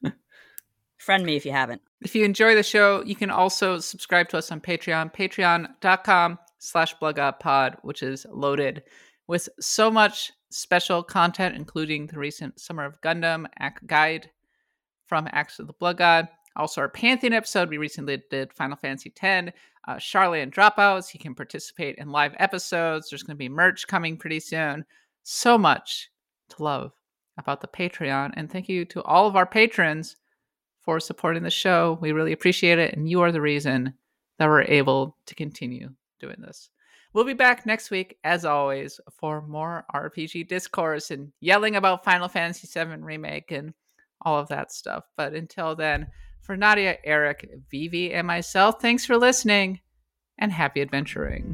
Friend 1.07 1.25
me 1.25 1.37
if 1.37 1.45
you 1.45 1.53
haven't. 1.53 1.81
If 2.01 2.15
you 2.15 2.25
enjoy 2.25 2.53
the 2.53 2.61
show, 2.61 3.01
you 3.05 3.15
can 3.15 3.31
also 3.31 3.79
subscribe 3.79 4.27
to 4.27 4.37
us 4.37 4.51
on 4.51 4.59
Patreon, 4.59 5.15
patreon.com 5.15 6.37
slash 6.57 6.97
bloodgodpod, 6.97 7.77
which 7.83 8.03
is 8.03 8.25
loaded 8.29 8.83
with 9.25 9.47
so 9.57 9.89
much 9.89 10.33
special 10.49 11.01
content, 11.01 11.55
including 11.55 12.07
the 12.07 12.19
recent 12.19 12.59
Summer 12.59 12.83
of 12.83 12.99
Gundam 12.99 13.45
ac- 13.61 13.75
guide 13.85 14.29
from 15.05 15.29
Axe 15.31 15.59
of 15.59 15.67
the 15.67 15.73
Blood 15.79 15.95
God. 15.95 16.27
Also, 16.57 16.81
our 16.81 16.89
Pantheon 16.89 17.31
episode, 17.31 17.69
we 17.69 17.77
recently 17.77 18.21
did 18.29 18.51
Final 18.51 18.75
Fantasy 18.75 19.13
X. 19.17 19.53
Uh, 19.87 19.97
Charlotte 19.97 20.51
Dropouts, 20.51 21.13
you 21.13 21.21
can 21.21 21.33
participate 21.33 21.95
in 21.99 22.11
live 22.11 22.35
episodes. 22.37 23.09
There's 23.09 23.23
going 23.23 23.37
to 23.37 23.39
be 23.39 23.47
merch 23.47 23.87
coming 23.87 24.17
pretty 24.17 24.41
soon. 24.41 24.83
So 25.23 25.57
much 25.57 26.09
to 26.49 26.63
love 26.63 26.91
about 27.37 27.61
the 27.61 27.67
Patreon. 27.69 28.33
And 28.35 28.51
thank 28.51 28.67
you 28.67 28.83
to 28.83 29.01
all 29.03 29.25
of 29.25 29.37
our 29.37 29.45
patrons 29.45 30.17
for 30.87 31.01
supporting 31.01 31.43
the 31.43 31.49
show. 31.49 31.97
We 31.99 32.13
really 32.13 32.31
appreciate 32.31 32.79
it. 32.79 32.95
And 32.95 33.09
you 33.09 33.19
are 33.19 33.33
the 33.33 33.41
reason 33.41 33.93
that 34.39 34.47
we're 34.47 34.61
able 34.61 35.17
to 35.25 35.35
continue 35.35 35.89
doing 36.17 36.37
this. 36.39 36.69
We'll 37.11 37.25
be 37.25 37.33
back 37.33 37.65
next 37.65 37.91
week, 37.91 38.17
as 38.23 38.45
always, 38.45 39.01
for 39.11 39.41
more 39.41 39.83
RPG 39.93 40.47
discourse 40.47 41.11
and 41.11 41.33
yelling 41.41 41.75
about 41.75 42.05
Final 42.05 42.29
Fantasy 42.29 42.69
VII 42.73 43.01
Remake 43.01 43.51
and 43.51 43.73
all 44.21 44.39
of 44.39 44.47
that 44.47 44.71
stuff. 44.71 45.03
But 45.17 45.33
until 45.33 45.75
then, 45.75 46.07
for 46.39 46.55
Nadia, 46.55 46.95
Eric, 47.03 47.49
Vivi, 47.69 48.13
and 48.13 48.25
myself, 48.25 48.81
thanks 48.81 49.05
for 49.05 49.17
listening 49.17 49.81
and 50.37 50.53
happy 50.53 50.79
adventuring. 50.79 51.53